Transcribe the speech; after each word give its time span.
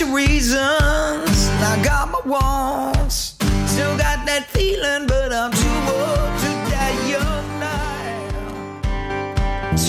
your 0.00 0.14
reasons, 0.14 0.58
I 0.58 1.80
got 1.84 2.10
my 2.10 2.20
wants. 2.26 3.36
Still 3.66 3.96
got 3.96 4.26
that 4.26 4.46
feeling, 4.48 5.06
but 5.06 5.32
I'm 5.32 5.52
too 5.52 5.92
old 5.92 6.38
to 6.40 6.46
die 6.70 7.08
young 7.08 7.60
now. 7.60 7.76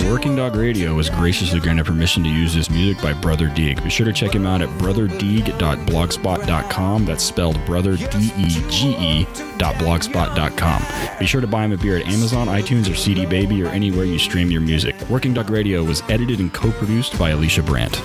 Working 0.09 0.35
Dog 0.35 0.55
Radio 0.55 0.93
was 0.93 1.09
graciously 1.09 1.59
granted 1.59 1.85
permission 1.85 2.23
to 2.23 2.29
use 2.29 2.54
this 2.54 2.70
music 2.70 3.01
by 3.01 3.13
Brother 3.13 3.47
Dege. 3.49 3.83
Be 3.83 3.89
sure 3.89 4.05
to 4.05 4.13
check 4.13 4.33
him 4.33 4.46
out 4.46 4.62
at 4.62 4.70
brotherdege.blogspot.com. 4.79 7.05
That's 7.05 7.24
spelled 7.24 7.65
brother 7.65 7.97
D 7.97 8.31
E 8.37 8.47
G 8.69 8.96
E 8.97 9.26
blogspot.com. 9.58 11.17
Be 11.19 11.26
sure 11.26 11.42
to 11.42 11.47
buy 11.47 11.65
him 11.65 11.74
a 11.74 11.78
beer 11.78 11.97
at 11.97 12.05
Amazon, 12.08 12.47
iTunes, 12.47 12.89
or 12.92 12.96
CD 12.96 13.26
Baby, 13.26 13.63
or 13.63 13.67
anywhere 13.69 14.05
you 14.05 14.19
stream 14.19 14.51
your 14.51 14.62
music. 14.62 14.96
Working 15.10 15.33
Dog 15.33 15.49
Radio 15.49 15.83
was 15.83 16.02
edited 16.09 16.39
and 16.39 16.53
co-produced 16.53 17.17
by 17.20 17.31
Alicia 17.31 17.63
Brandt. 17.63 18.02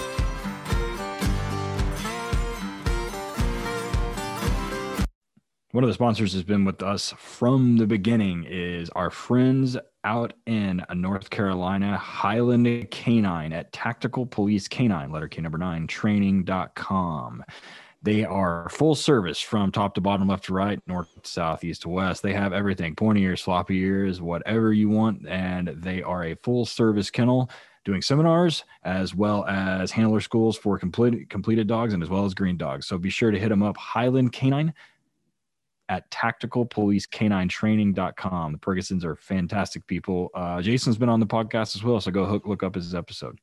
One 5.72 5.84
of 5.84 5.88
the 5.88 5.94
sponsors 5.94 6.34
has 6.34 6.42
been 6.42 6.66
with 6.66 6.82
us 6.82 7.14
from 7.16 7.78
the 7.78 7.86
beginning 7.86 8.44
is 8.46 8.90
our 8.90 9.08
friends 9.08 9.78
out 10.04 10.34
in 10.44 10.84
North 10.94 11.30
Carolina, 11.30 11.96
Highland 11.96 12.90
Canine 12.90 13.54
at 13.54 13.72
Tactical 13.72 14.26
Police 14.26 14.68
Canine, 14.68 15.10
letter 15.10 15.28
K 15.28 15.40
number 15.40 15.56
nine, 15.56 15.86
training.com. 15.86 17.42
They 18.02 18.22
are 18.22 18.68
full 18.68 18.94
service 18.94 19.40
from 19.40 19.72
top 19.72 19.94
to 19.94 20.02
bottom, 20.02 20.28
left 20.28 20.44
to 20.44 20.52
right, 20.52 20.78
north, 20.86 21.08
south, 21.22 21.64
east 21.64 21.82
to 21.82 21.88
west. 21.88 22.22
They 22.22 22.34
have 22.34 22.52
everything 22.52 22.94
pointy 22.94 23.22
ears, 23.22 23.40
floppy 23.40 23.78
ears, 23.78 24.20
whatever 24.20 24.74
you 24.74 24.90
want. 24.90 25.26
And 25.26 25.68
they 25.68 26.02
are 26.02 26.24
a 26.24 26.36
full 26.36 26.66
service 26.66 27.10
kennel 27.10 27.48
doing 27.86 28.02
seminars 28.02 28.64
as 28.84 29.14
well 29.14 29.46
as 29.46 29.90
handler 29.90 30.20
schools 30.20 30.58
for 30.58 30.78
complete, 30.78 31.30
completed 31.30 31.66
dogs 31.66 31.94
and 31.94 32.02
as 32.02 32.10
well 32.10 32.26
as 32.26 32.34
green 32.34 32.58
dogs. 32.58 32.86
So 32.86 32.98
be 32.98 33.08
sure 33.08 33.30
to 33.30 33.38
hit 33.38 33.48
them 33.48 33.62
up, 33.62 33.78
Highland 33.78 34.32
Canine 34.32 34.74
at 35.92 36.10
tacticalpolicecaninetraining.com. 36.10 38.52
The 38.52 38.58
Fergusons 38.58 39.04
are 39.04 39.16
fantastic 39.16 39.86
people. 39.86 40.30
Uh, 40.34 40.62
Jason's 40.62 40.96
been 40.96 41.10
on 41.10 41.20
the 41.20 41.26
podcast 41.26 41.76
as 41.76 41.84
well, 41.84 42.00
so 42.00 42.10
go 42.10 42.24
hook, 42.24 42.46
look 42.46 42.62
up 42.62 42.74
his 42.74 42.94
episode. 42.94 43.38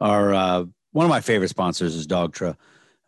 Our 0.00 0.34
uh, 0.34 0.64
one 0.90 1.06
of 1.06 1.10
my 1.10 1.20
favorite 1.20 1.50
sponsors 1.50 1.94
is 1.94 2.08
Dogtra. 2.08 2.56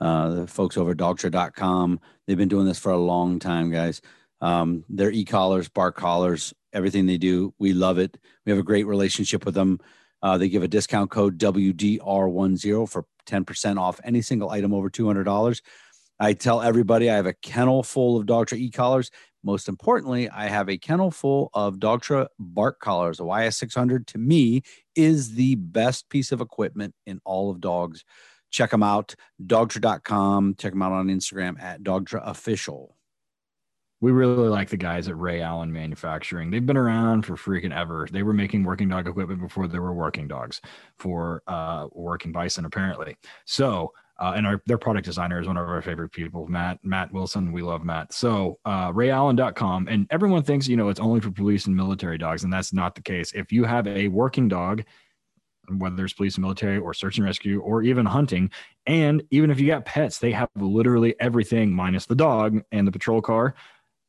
Uh, 0.00 0.28
the 0.30 0.46
folks 0.46 0.77
over 0.77 0.92
at 0.92 0.96
dogtra.com. 0.96 1.98
They've 2.27 2.38
been 2.38 2.48
doing 2.48 2.66
this 2.66 2.78
for 2.78 2.92
a 2.92 2.98
long 2.98 3.40
time, 3.40 3.72
guys. 3.72 4.00
Um, 4.40 4.84
their 4.88 5.10
e-collars, 5.10 5.68
bark 5.68 5.96
collars, 5.96 6.55
everything 6.72 7.06
they 7.06 7.18
do, 7.18 7.52
we 7.58 7.72
love 7.72 7.98
it. 7.98 8.16
We 8.44 8.50
have 8.50 8.58
a 8.58 8.64
great 8.64 8.86
relationship 8.86 9.44
with 9.44 9.55
them. 9.55 9.80
Uh, 10.22 10.38
they 10.38 10.48
give 10.48 10.62
a 10.62 10.68
discount 10.68 11.10
code 11.10 11.36
WDR10 11.38 12.88
for 12.88 13.06
10% 13.27 13.80
off 13.80 13.98
any 14.05 14.22
single 14.22 14.50
item 14.50 14.72
over 14.72 14.88
$200. 14.88 15.60
I 16.23 16.34
tell 16.34 16.62
everybody 16.62 17.11
I 17.11 17.17
have 17.17 17.27
a 17.27 17.33
kennel 17.33 17.83
full 17.83 18.17
of 18.17 18.27
Dogtra 18.27 18.56
e-collars. 18.56 19.11
Most 19.42 19.69
importantly, 19.69 20.31
I 20.31 20.47
have 20.47 20.69
a 20.69 20.79
kennel 20.79 21.11
full 21.11 21.51
of 21.53 21.79
Dogtra 21.79 22.29
bark 22.39 22.79
collars. 22.79 23.19
The 23.19 23.25
YS600 23.25 24.06
to 24.06 24.19
me 24.19 24.62
is 24.95 25.34
the 25.34 25.56
best 25.56 26.09
piece 26.11 26.31
of 26.31 26.41
equipment 26.41 26.95
in 27.06 27.20
all 27.25 27.51
of 27.51 27.61
dogs. 27.61 28.05
Check 28.53 28.70
them 28.70 28.84
out, 28.84 29.17
dogtra.com. 29.45 30.55
Check 30.61 30.70
them 30.70 30.83
out 30.83 30.92
on 30.92 31.09
Instagram 31.09 31.61
at 31.61 31.83
Dogtra 31.83 32.23
Official. 32.25 32.97
We 34.01 34.12
really 34.12 34.48
like 34.48 34.69
the 34.69 34.77
guys 34.77 35.09
at 35.09 35.19
Ray 35.19 35.41
Allen 35.41 35.73
Manufacturing. 35.73 36.53
They've 36.53 36.64
been 36.64 36.77
around 36.77 37.27
for 37.27 37.34
freaking 37.34 37.77
ever. 37.77 38.07
They 38.09 38.23
were 38.23 38.33
making 38.33 38.62
working 38.62 38.89
dog 38.89 39.09
equipment 39.09 39.41
before 39.41 39.67
there 39.67 39.83
were 39.83 39.95
working 39.95 40.29
dogs 40.29 40.61
for 41.01 41.42
uh, 41.48 41.89
working 41.91 42.31
bison, 42.31 42.64
apparently. 42.64 43.17
So 43.45 43.92
uh, 44.23 44.34
and 44.37 44.47
our 44.47 44.62
their 44.67 44.78
product 44.78 45.05
designer 45.05 45.41
is 45.41 45.48
one 45.48 45.56
of 45.56 45.69
our 45.69 45.83
favorite 45.83 46.12
people, 46.12 46.47
Matt 46.47 46.78
Matt 46.84 47.12
Wilson. 47.12 47.51
We 47.51 47.61
love 47.61 47.84
Matt. 47.84 48.12
So 48.12 48.61
uh, 48.64 48.92
RayAllen.com, 48.92 49.89
and 49.89 50.06
everyone 50.11 50.45
thinks 50.45 50.69
you 50.69 50.77
know 50.77 50.89
it's 50.89 51.01
only 51.01 51.20
for 51.20 51.33
police 51.33 51.67
and 51.67 51.74
military 51.74 52.19
dogs, 52.19 52.45
and 52.45 52.52
that's 52.52 52.73
not 52.73 52.95
the 52.95 53.02
case. 53.02 53.33
If 53.35 53.51
you 53.51 53.64
have 53.64 53.89
a 53.89 54.07
working 54.07 54.46
dog, 54.46 54.85
whether 55.77 56.05
it's 56.05 56.14
police 56.14 56.36
and 56.36 56.42
military 56.42 56.79
or 56.79 56.95
search 56.95 57.19
and 57.19 57.27
rescue 57.27 57.61
or 57.63 57.83
even 57.83 58.07
hunting, 58.07 58.52
and 58.86 59.24
even 59.30 59.51
if 59.51 59.58
you 59.58 59.67
got 59.67 59.86
pets, 59.86 60.19
they 60.19 60.30
have 60.30 60.48
literally 60.55 61.17
everything 61.19 61.73
minus 61.73 62.07
the 62.07 62.14
dog 62.14 62.63
and 62.70 62.86
the 62.86 62.92
patrol 62.92 63.20
car 63.20 63.57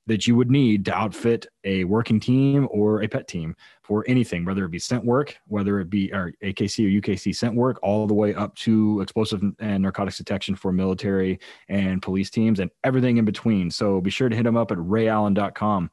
that 0.05 0.27
you 0.27 0.35
would 0.35 0.51
need 0.51 0.85
to 0.85 0.93
outfit 0.93 1.47
a 1.63 1.83
working 1.85 2.19
team 2.19 2.67
or 2.71 3.01
a 3.01 3.07
pet 3.07 3.27
team 3.27 3.55
for 3.83 4.03
anything, 4.07 4.43
whether 4.43 4.65
it 4.65 4.69
be 4.69 4.79
scent 4.79 5.05
work, 5.05 5.37
whether 5.47 5.79
it 5.79 5.89
be 5.89 6.11
or 6.13 6.33
AKC 6.43 6.85
or 6.85 7.01
UKC 7.01 7.35
scent 7.35 7.55
work, 7.55 7.79
all 7.81 8.05
the 8.05 8.13
way 8.13 8.33
up 8.33 8.53
to 8.55 8.99
explosive 9.01 9.41
and 9.59 9.83
narcotics 9.83 10.17
detection 10.17 10.55
for 10.55 10.71
military 10.71 11.39
and 11.69 12.01
police 12.01 12.29
teams 12.29 12.59
and 12.59 12.69
everything 12.83 13.17
in 13.17 13.25
between. 13.25 13.71
So 13.71 14.01
be 14.01 14.09
sure 14.09 14.29
to 14.29 14.35
hit 14.35 14.43
them 14.43 14.57
up 14.57 14.71
at 14.71 14.77
rayallen.com. 14.77 15.89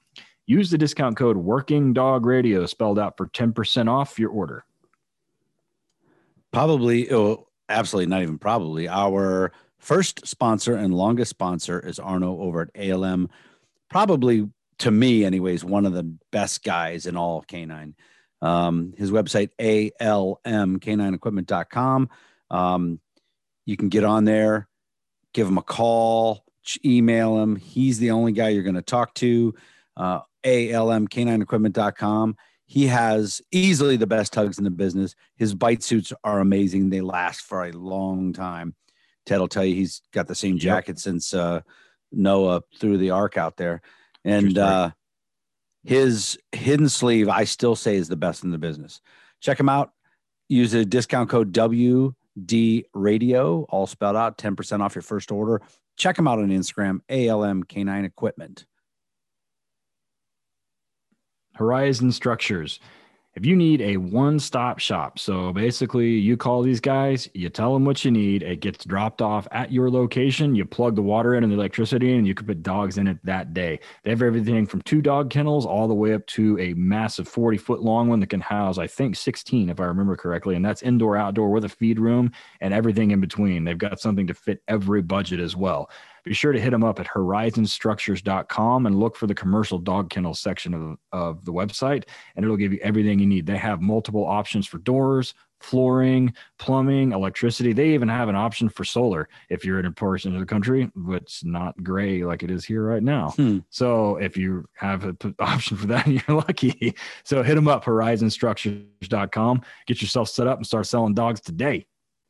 Use 0.47 0.71
the 0.71 0.79
discount 0.79 1.17
code 1.17 1.37
Working 1.37 1.93
Dog 1.93 2.27
Radio 2.27 2.67
spelled 2.67 2.99
out 2.99 3.17
for 3.17 3.29
10% 3.29 3.89
off 3.89 4.19
your 4.19 4.31
order. 4.31 4.65
Probably, 6.53 7.13
oh, 7.13 7.47
absolutely 7.69 8.11
not 8.11 8.23
even 8.23 8.39
probably. 8.39 8.89
Our 8.89 9.53
first 9.79 10.27
sponsor 10.27 10.75
and 10.75 10.93
longest 10.93 11.31
sponsor 11.31 11.79
is 11.79 12.01
Arno 12.01 12.41
over 12.41 12.63
at 12.63 12.91
ALM 12.91 13.31
probably 13.91 14.49
to 14.81 14.91
me, 14.91 15.25
anyways, 15.25 15.63
one 15.63 15.87
of 15.87 15.93
the 15.93 16.03
best 16.33 16.65
guys 16.65 17.07
in 17.07 17.17
all 17.17 17.39
of 17.39 17.47
canine. 17.47 17.95
Um, 18.43 18.95
his 18.97 19.11
website, 19.11 19.51
almcanineequipment.com. 19.61 22.09
Um, 22.51 23.01
you 23.67 23.77
can 23.77 23.91
get 23.91 24.05
on 24.05 24.25
there, 24.25 24.67
give 25.35 25.47
him 25.47 25.59
a 25.59 25.63
call, 25.63 26.47
email 26.85 27.43
him. 27.43 27.57
He's 27.57 27.99
the 27.99 28.13
only 28.13 28.33
guy 28.33 28.49
you're 28.49 28.63
going 28.63 28.75
to 28.75 28.83
talk 28.83 29.13
to. 29.17 29.55
Uh, 29.97 30.21
almcanineequipment.com. 30.45 32.37
He 32.67 32.87
has 32.87 33.43
easily 33.51 33.97
the 33.97 34.07
best 34.07 34.33
tugs 34.33 34.57
in 34.57 34.65
the 34.65 34.71
business. 34.71 35.15
His 35.37 35.55
bite 35.55 35.83
suits 35.83 36.15
are 36.25 36.41
amazing. 36.41 36.89
They 36.89 37.03
last 37.03 37.43
for 37.43 37.65
a 37.65 37.73
long 37.73 38.33
time. 38.33 38.75
Ted 39.27 39.41
will 39.41 39.49
tell 39.49 39.65
you 39.65 39.75
he's 39.75 40.01
got 40.13 40.29
the 40.29 40.35
same 40.35 40.57
jacket 40.57 40.93
yep. 40.93 40.99
since 40.99 41.35
uh, 41.35 41.61
Noah 42.13 42.63
threw 42.79 42.99
the 42.99 43.11
ark 43.11 43.37
out 43.37 43.57
there. 43.57 43.83
And 44.25 44.59
uh, 44.59 44.91
his 45.85 46.39
hidden 46.53 46.89
sleeve, 46.89 47.29
I 47.29 47.45
still 47.45 47.77
say, 47.77 47.97
is 47.97 48.09
the 48.09 48.17
best 48.17 48.45
in 48.45 48.51
the 48.51 48.59
business. 48.59 49.01
Check 49.41 49.59
him 49.59 49.69
out. 49.69 49.93
Use 50.49 50.75
a 50.75 50.85
discount 50.85 51.31
code 51.31 51.53
WD 51.53 52.85
Radio, 52.93 53.63
all 53.69 53.87
spelled 53.87 54.17
out, 54.17 54.37
10% 54.37 54.81
off 54.81 54.95
your 54.95 55.03
first 55.03 55.31
order. 55.31 55.63
Check 55.97 56.19
him 56.19 56.27
out 56.27 56.39
on 56.39 56.49
Instagram, 56.49 57.01
ALM 57.09 57.63
Canine 57.63 58.05
Equipment. 58.05 58.67
Horizon 61.55 62.11
Structures 62.11 62.81
if 63.35 63.47
you 63.47 63.55
need 63.57 63.81
a 63.81 63.97
one-stop 63.97 64.79
shop. 64.79 65.19
So 65.19 65.53
basically 65.53 66.11
you 66.11 66.37
call 66.37 66.63
these 66.63 66.81
guys 66.81 67.29
you 67.35 67.49
tell 67.49 67.73
them 67.73 67.85
what 67.85 68.05
you 68.05 68.11
need 68.11 68.43
it 68.43 68.61
gets 68.61 68.85
dropped 68.85 69.23
off 69.23 69.47
at 69.53 69.73
your 69.73 69.91
location 69.91 70.55
you 70.55 70.65
plug 70.65 70.97
the 70.97 71.03
water 71.03 71.35
in 71.35 71.45
and 71.45 71.53
the 71.53 71.57
electricity 71.57 72.17
and 72.17 72.27
you 72.27 72.35
can 72.35 72.47
put 72.47 72.63
dogs 72.63 72.99
in 72.99 73.07
it 73.07 73.19
that 73.25 73.55
day. 73.55 73.81
They 74.03 74.11
have 74.11 74.23
everything 74.23 74.67
from 74.67 74.83
two 74.83 75.03
dog 75.03 75.31
kennels 75.31 75.67
all 75.67 75.89
the 75.89 75.95
way 75.95 76.15
up 76.15 76.27
to 76.29 76.59
a 76.59 76.75
massive 76.75 77.29
40 77.29 77.59
foot 77.59 77.83
long 77.83 78.09
one 78.09 78.21
that 78.21 78.29
can 78.29 78.41
house 78.41 78.79
i 78.79 78.87
think 78.87 79.17
16 79.17 79.71
if 79.71 79.81
i 79.81 79.85
remember 79.85 80.17
correctly 80.17 80.55
and 80.55 80.65
that's 80.65 80.83
indoor 80.83 81.17
outdoor 81.17 81.51
with 81.51 81.65
a 81.65 81.69
feed 81.69 81.99
room 81.99 82.33
and 82.61 82.75
everything 82.75 83.11
in 83.11 83.21
between. 83.21 83.65
They've 83.65 83.79
got 83.79 84.01
something 84.01 84.27
to 84.27 84.35
fit 84.35 84.63
every 84.69 85.03
budget 85.03 85.41
as 85.41 85.57
well 85.57 85.91
be 86.25 86.35
sure 86.35 86.53
to 86.53 86.61
hit 86.61 86.71
them 86.71 86.85
up 86.85 87.01
at 87.01 87.07
horizonstructures.com 87.07 88.87
and 88.87 88.99
look 88.99 89.17
for 89.17 89.27
the 89.27 89.35
commercial 89.35 89.79
dog 89.79 90.11
kennel 90.11 90.35
section 90.35 90.75
of, 90.75 90.99
of 91.13 91.45
the 91.45 91.53
website, 91.53 92.05
and 92.37 92.45
it'll 92.45 92.57
give 92.57 92.73
you 92.73 92.81
everything 92.83 93.19
you 93.19 93.27
need. 93.27 93.47
They 93.47 93.57
have 93.57 93.81
multiple 93.81 94.27
options 94.27 94.67
for 94.67 94.79
doors, 94.79 95.35
flooring, 95.61 96.33
plumbing, 96.59 97.13
electricity. 97.13 97.73
They 97.73 97.91
even 97.91 98.09
have 98.09 98.29
an 98.29 98.35
option 98.35 98.69
for 98.69 98.85
solar 98.85 99.29
if 99.49 99.65
you're 99.65 99.79
in 99.79 99.87
a 99.87 99.93
portion 99.93 100.35
of 100.35 100.41
the 100.41 100.47
country 100.47 100.91
that's 101.09 101.45
not 101.45 101.83
gray 101.83 102.25
like 102.25 102.43
it 102.43 102.51
is 102.51 102.65
here 102.65 102.83
right 102.83 103.03
now. 103.03 103.31
Hmm. 103.31 103.59
So 103.69 104.17
if 104.17 104.37
you 104.37 104.65
have 104.75 105.05
an 105.05 105.35
option 105.39 105.77
for 105.77 105.87
that, 105.89 106.07
you're 106.29 106.37
lucky. 106.37 106.95
So 107.25 107.43
hit 107.43 107.55
them 107.55 107.69
up, 107.69 107.85
horizonstructures.com. 107.85 109.63
Get 109.87 110.03
yourself 110.03 110.29
set 110.29 110.47
up 110.47 110.59
and 110.59 110.67
start 110.67 110.87
selling 110.87 111.15
dogs 111.15 111.41
today. 111.41 111.87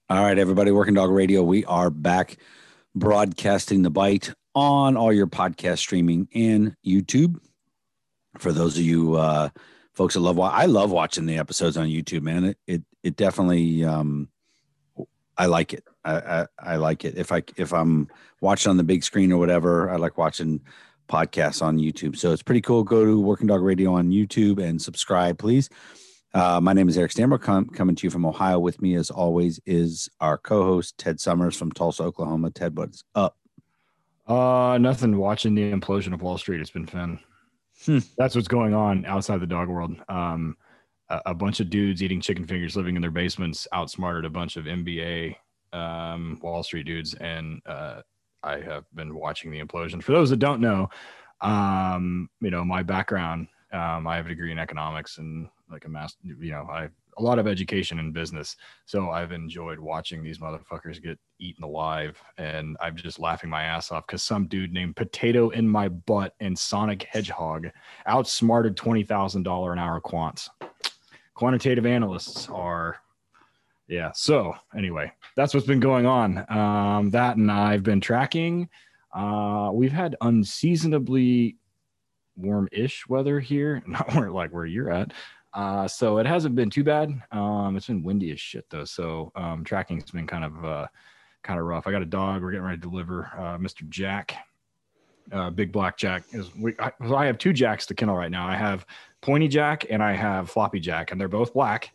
All 0.08 0.24
right, 0.24 0.38
everybody, 0.38 0.72
Working 0.72 0.94
Dog 0.94 1.10
Radio, 1.10 1.42
we 1.42 1.64
are 1.66 1.88
back 1.88 2.36
broadcasting 2.94 3.82
the 3.82 3.90
bite 3.90 4.32
on 4.54 4.96
all 4.96 5.12
your 5.12 5.26
podcast 5.26 5.78
streaming 5.78 6.28
and 6.34 6.74
YouTube. 6.84 7.38
For 8.38 8.52
those 8.52 8.76
of 8.76 8.82
you 8.82 9.14
uh, 9.14 9.50
folks 9.92 10.14
that 10.14 10.20
love, 10.20 10.38
I 10.38 10.66
love 10.66 10.90
watching 10.90 11.26
the 11.26 11.38
episodes 11.38 11.76
on 11.76 11.88
YouTube, 11.88 12.22
man. 12.22 12.44
It 12.44 12.58
it, 12.66 12.82
it 13.02 13.16
definitely, 13.16 13.84
um, 13.84 14.28
I 15.36 15.46
like 15.46 15.72
it. 15.72 15.84
I, 16.04 16.14
I, 16.14 16.46
I 16.58 16.76
like 16.76 17.04
it. 17.04 17.16
If 17.16 17.32
I 17.32 17.42
if 17.56 17.72
I'm 17.72 18.08
watching 18.40 18.70
on 18.70 18.76
the 18.76 18.84
big 18.84 19.04
screen 19.04 19.32
or 19.32 19.38
whatever, 19.38 19.90
I 19.90 19.96
like 19.96 20.18
watching 20.18 20.60
podcasts 21.08 21.60
on 21.60 21.78
YouTube. 21.78 22.16
So 22.16 22.32
it's 22.32 22.42
pretty 22.42 22.60
cool. 22.60 22.84
Go 22.84 23.04
to 23.04 23.20
Working 23.20 23.48
Dog 23.48 23.62
Radio 23.62 23.94
on 23.94 24.10
YouTube 24.10 24.62
and 24.62 24.80
subscribe, 24.80 25.38
please. 25.38 25.68
Uh, 26.32 26.60
my 26.62 26.72
name 26.72 26.88
is 26.88 26.96
Eric 26.96 27.10
Stamber, 27.10 27.40
com- 27.40 27.68
coming 27.68 27.96
to 27.96 28.06
you 28.06 28.10
from 28.10 28.24
Ohio. 28.24 28.58
With 28.58 28.80
me, 28.80 28.94
as 28.94 29.10
always, 29.10 29.60
is 29.66 30.08
our 30.20 30.38
co-host 30.38 30.96
Ted 30.96 31.18
Summers 31.18 31.56
from 31.56 31.72
Tulsa, 31.72 32.04
Oklahoma. 32.04 32.50
Ted, 32.50 32.76
what's 32.76 33.02
up? 33.16 33.36
Uh, 34.28 34.78
nothing. 34.80 35.16
Watching 35.16 35.56
the 35.56 35.72
implosion 35.72 36.14
of 36.14 36.22
Wall 36.22 36.38
Street. 36.38 36.60
It's 36.60 36.70
been 36.70 36.86
fun. 36.86 37.18
Hmm. 37.84 37.98
That's 38.16 38.36
what's 38.36 38.46
going 38.46 38.74
on 38.74 39.04
outside 39.06 39.40
the 39.40 39.46
dog 39.46 39.68
world. 39.68 39.96
Um, 40.08 40.56
a, 41.08 41.20
a 41.26 41.34
bunch 41.34 41.58
of 41.58 41.68
dudes 41.68 42.00
eating 42.00 42.20
chicken 42.20 42.46
fingers, 42.46 42.76
living 42.76 42.94
in 42.94 43.02
their 43.02 43.10
basements, 43.10 43.66
outsmarted 43.72 44.24
a 44.24 44.30
bunch 44.30 44.56
of 44.56 44.66
MBA 44.66 45.34
um, 45.72 46.38
Wall 46.42 46.62
Street 46.62 46.86
dudes, 46.86 47.14
and 47.14 47.60
uh, 47.66 48.02
I 48.44 48.60
have 48.60 48.84
been 48.94 49.16
watching 49.16 49.50
the 49.50 49.60
implosion. 49.60 50.00
For 50.00 50.12
those 50.12 50.30
that 50.30 50.38
don't 50.38 50.60
know, 50.60 50.90
um, 51.40 52.28
you 52.40 52.50
know 52.50 52.64
my 52.64 52.84
background. 52.84 53.48
Um, 53.72 54.06
I 54.06 54.16
have 54.16 54.26
a 54.26 54.30
degree 54.30 54.52
in 54.52 54.58
economics 54.58 55.18
and 55.18 55.48
like 55.70 55.84
a 55.84 55.88
master. 55.88 56.18
You 56.24 56.52
know, 56.52 56.68
I 56.70 56.88
a 57.18 57.22
lot 57.22 57.38
of 57.38 57.46
education 57.46 57.98
in 57.98 58.12
business. 58.12 58.56
So 58.86 59.10
I've 59.10 59.32
enjoyed 59.32 59.78
watching 59.78 60.22
these 60.22 60.38
motherfuckers 60.38 61.02
get 61.02 61.18
eaten 61.38 61.64
alive. 61.64 62.20
And 62.38 62.76
I'm 62.80 62.96
just 62.96 63.18
laughing 63.18 63.50
my 63.50 63.62
ass 63.62 63.92
off 63.92 64.06
because 64.06 64.22
some 64.22 64.46
dude 64.46 64.72
named 64.72 64.96
Potato 64.96 65.50
in 65.50 65.68
My 65.68 65.88
Butt 65.88 66.34
and 66.40 66.58
Sonic 66.58 67.02
Hedgehog 67.04 67.68
outsmarted 68.06 68.76
$20,000 68.76 69.72
an 69.72 69.78
hour 69.78 70.00
quants. 70.00 70.48
Quantitative 71.34 71.86
analysts 71.86 72.48
are, 72.48 72.96
yeah. 73.88 74.10
So 74.14 74.54
anyway, 74.76 75.12
that's 75.36 75.54
what's 75.54 75.66
been 75.66 75.80
going 75.80 76.06
on. 76.06 76.44
Um, 76.50 77.10
that 77.10 77.36
and 77.36 77.50
I've 77.50 77.82
been 77.82 78.00
tracking. 78.00 78.68
Uh, 79.12 79.70
we've 79.72 79.92
had 79.92 80.16
unseasonably 80.20 81.56
warm-ish 82.36 83.08
weather 83.08 83.40
here, 83.40 83.82
not 83.86 84.14
where 84.14 84.30
like 84.30 84.52
where 84.52 84.66
you're 84.66 84.90
at. 84.90 85.12
Uh, 85.52 85.88
so 85.88 86.18
it 86.18 86.26
hasn't 86.26 86.54
been 86.54 86.70
too 86.70 86.84
bad. 86.84 87.10
Um, 87.32 87.76
it's 87.76 87.88
been 87.88 88.02
windy 88.02 88.30
as 88.30 88.40
shit 88.40 88.66
though. 88.70 88.84
So 88.84 89.32
um, 89.34 89.64
tracking's 89.64 90.10
been 90.10 90.26
kind 90.26 90.44
of 90.44 90.64
uh, 90.64 90.86
kind 91.42 91.58
of 91.58 91.66
rough. 91.66 91.86
I 91.86 91.90
got 91.90 92.02
a 92.02 92.06
dog. 92.06 92.42
We're 92.42 92.52
getting 92.52 92.66
ready 92.66 92.78
to 92.80 92.88
deliver 92.88 93.30
uh, 93.36 93.58
Mr. 93.58 93.88
Jack. 93.88 94.36
Uh, 95.32 95.50
big 95.50 95.72
black 95.72 95.96
Jack 95.96 96.24
is. 96.32 96.54
We, 96.56 96.74
I, 96.78 96.92
so 97.06 97.16
I 97.16 97.26
have 97.26 97.38
two 97.38 97.52
Jacks 97.52 97.86
to 97.86 97.94
kennel 97.94 98.16
right 98.16 98.30
now. 98.30 98.46
I 98.46 98.56
have 98.56 98.86
Pointy 99.20 99.48
Jack 99.48 99.86
and 99.90 100.02
I 100.02 100.12
have 100.12 100.50
Floppy 100.50 100.80
Jack, 100.80 101.12
and 101.12 101.20
they're 101.20 101.28
both 101.28 101.52
black. 101.52 101.92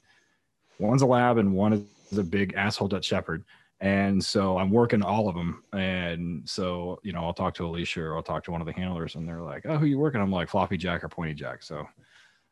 One's 0.79 1.01
a 1.01 1.05
lab 1.05 1.37
and 1.37 1.53
one 1.53 1.87
is 2.11 2.17
a 2.17 2.23
big 2.23 2.53
asshole 2.55 2.87
Dutch 2.87 3.05
Shepherd. 3.05 3.43
And 3.81 4.23
so 4.23 4.57
I'm 4.57 4.71
working 4.71 5.01
all 5.03 5.27
of 5.27 5.35
them. 5.35 5.63
And 5.73 6.47
so, 6.47 6.99
you 7.03 7.13
know, 7.13 7.23
I'll 7.23 7.33
talk 7.33 7.53
to 7.55 7.65
Alicia 7.65 8.01
or 8.01 8.15
I'll 8.15 8.23
talk 8.23 8.43
to 8.45 8.51
one 8.51 8.61
of 8.61 8.67
the 8.67 8.73
handlers 8.73 9.15
and 9.15 9.27
they're 9.27 9.41
like, 9.41 9.65
oh, 9.65 9.77
who 9.77 9.85
you 9.85 9.99
working? 9.99 10.21
I'm 10.21 10.31
like 10.31 10.49
Floppy 10.49 10.77
Jack 10.77 11.03
or 11.03 11.09
Pointy 11.09 11.33
Jack. 11.33 11.61
So 11.61 11.87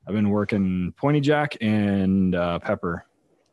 I've 0.08 0.14
been 0.14 0.30
working 0.30 0.94
Pointy 0.98 1.22
Jack 1.22 1.56
and 1.62 2.36
uh, 2.36 2.60
Pepper 2.60 3.06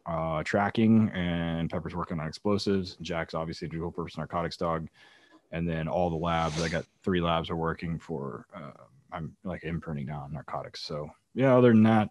uh, 0.06 0.43
tracking, 0.43 1.11
and 1.11 1.70
Pepper's 1.70 1.94
working 1.94 2.19
on 2.19 2.26
explosives. 2.26 2.97
Jack's 3.00 3.35
obviously 3.35 3.67
a 3.67 3.70
dual 3.70 3.93
purpose 3.93 4.17
narcotics 4.17 4.56
dog. 4.56 4.88
And 5.52 5.69
then 5.69 5.88
all 5.88 6.11
the 6.11 6.17
labs, 6.17 6.61
I 6.62 6.69
got 6.69 6.85
three 7.02 7.20
labs 7.20 7.50
are 7.50 7.56
working 7.56 7.99
for, 7.99 8.47
uh, 8.55 8.85
I'm 9.12 9.37
like 9.44 9.64
imprinting 9.64 10.06
now 10.06 10.20
on 10.20 10.32
narcotics. 10.32 10.81
So, 10.82 11.11
yeah, 11.35 11.56
other 11.56 11.70
than 11.70 11.82
that, 11.85 12.11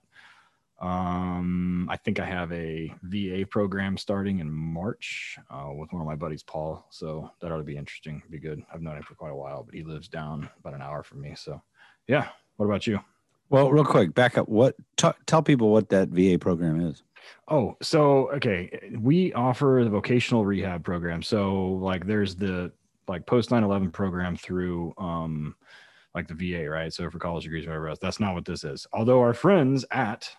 um, 0.82 1.88
I 1.90 1.98
think 1.98 2.20
I 2.20 2.26
have 2.26 2.52
a 2.54 2.94
VA 3.04 3.46
program 3.46 3.98
starting 3.98 4.40
in 4.40 4.50
March 4.52 5.38
uh, 5.50 5.72
with 5.74 5.92
one 5.92 6.02
of 6.02 6.08
my 6.08 6.16
buddies, 6.16 6.44
Paul. 6.44 6.86
So 6.90 7.32
that 7.42 7.52
ought 7.52 7.58
to 7.58 7.64
be 7.64 7.78
interesting. 7.78 8.22
Be 8.30 8.40
good. 8.40 8.62
I've 8.74 8.82
known 8.82 8.98
him 8.98 9.04
for 9.04 9.16
quite 9.16 9.32
a 9.32 9.36
while, 9.36 9.64
but 9.64 9.76
he 9.76 9.84
lives 9.84 10.08
down 10.08 10.50
about 10.60 10.74
an 10.74 10.82
hour 10.82 11.04
from 11.04 11.22
me. 11.22 11.34
So, 11.36 11.62
yeah. 12.08 12.30
What 12.58 12.66
about 12.66 12.88
you? 12.88 13.00
Well, 13.50 13.72
real 13.72 13.86
quick, 13.86 14.14
back 14.14 14.38
up. 14.38 14.48
What 14.48 14.76
t- 14.98 15.10
tell 15.26 15.42
people 15.42 15.72
what 15.72 15.90
that 15.90 16.10
VA 16.10 16.38
program 16.38 16.88
is? 16.88 17.04
Oh, 17.48 17.76
so 17.82 18.30
okay, 18.32 18.92
we 19.00 19.34
offer 19.34 19.82
the 19.84 19.90
vocational 19.90 20.46
rehab 20.46 20.84
program. 20.84 21.22
So 21.24 21.74
like, 21.82 22.06
there's 22.06 22.36
the 22.36 22.72
like 23.08 23.26
post 23.26 23.50
9/11 23.50 23.92
program 23.92 24.38
through 24.38 24.94
um 24.98 25.56
like 26.16 26.28
the 26.28 26.34
VA, 26.34 26.70
right? 26.70 26.94
So 26.94 27.10
for 27.10 27.20
college 27.20 27.44
degrees, 27.44 27.68
whatever 27.68 27.90
else. 27.90 28.00
That's 28.00 28.20
not 28.20 28.34
what 28.34 28.46
this 28.46 28.64
is. 28.64 28.88
Although 28.94 29.20
our 29.22 29.34
friends 29.34 29.86
at 29.92 30.30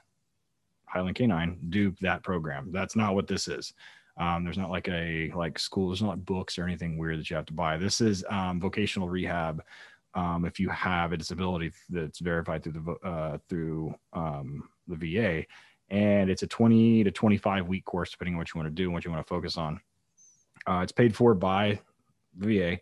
Highland 0.86 1.16
Canine 1.16 1.58
do 1.68 1.94
that 2.00 2.22
program. 2.22 2.70
That's 2.72 2.96
not 2.96 3.14
what 3.14 3.28
this 3.28 3.46
is. 3.48 3.72
Um, 4.16 4.44
there's 4.44 4.58
not 4.58 4.70
like 4.70 4.88
a 4.88 5.30
like 5.34 5.58
school. 5.58 5.88
There's 5.88 6.02
not 6.02 6.10
like 6.10 6.24
books 6.24 6.58
or 6.58 6.64
anything 6.64 6.98
weird 6.98 7.20
that 7.20 7.30
you 7.30 7.36
have 7.36 7.46
to 7.46 7.52
buy. 7.52 7.76
This 7.76 8.00
is 8.00 8.24
um, 8.28 8.60
vocational 8.60 9.08
rehab 9.08 9.62
um, 10.14 10.44
if 10.44 10.58
you 10.58 10.68
have 10.68 11.12
a 11.12 11.16
disability 11.16 11.72
that's 11.88 12.18
verified 12.18 12.62
through 12.62 12.72
the 12.72 13.08
uh, 13.08 13.38
through 13.48 13.94
um, 14.12 14.68
the 14.88 14.96
VA, 14.96 15.44
and 15.88 16.30
it's 16.30 16.42
a 16.42 16.46
20 16.46 17.04
to 17.04 17.10
25 17.10 17.66
week 17.66 17.84
course 17.84 18.10
depending 18.10 18.34
on 18.34 18.38
what 18.38 18.52
you 18.52 18.58
want 18.58 18.68
to 18.68 18.74
do 18.74 18.84
and 18.84 18.92
what 18.94 19.04
you 19.04 19.10
want 19.10 19.24
to 19.24 19.28
focus 19.28 19.56
on. 19.56 19.80
Uh, 20.66 20.80
it's 20.82 20.92
paid 20.92 21.14
for 21.14 21.34
by 21.34 21.80
the 22.36 22.58
VA. 22.58 22.78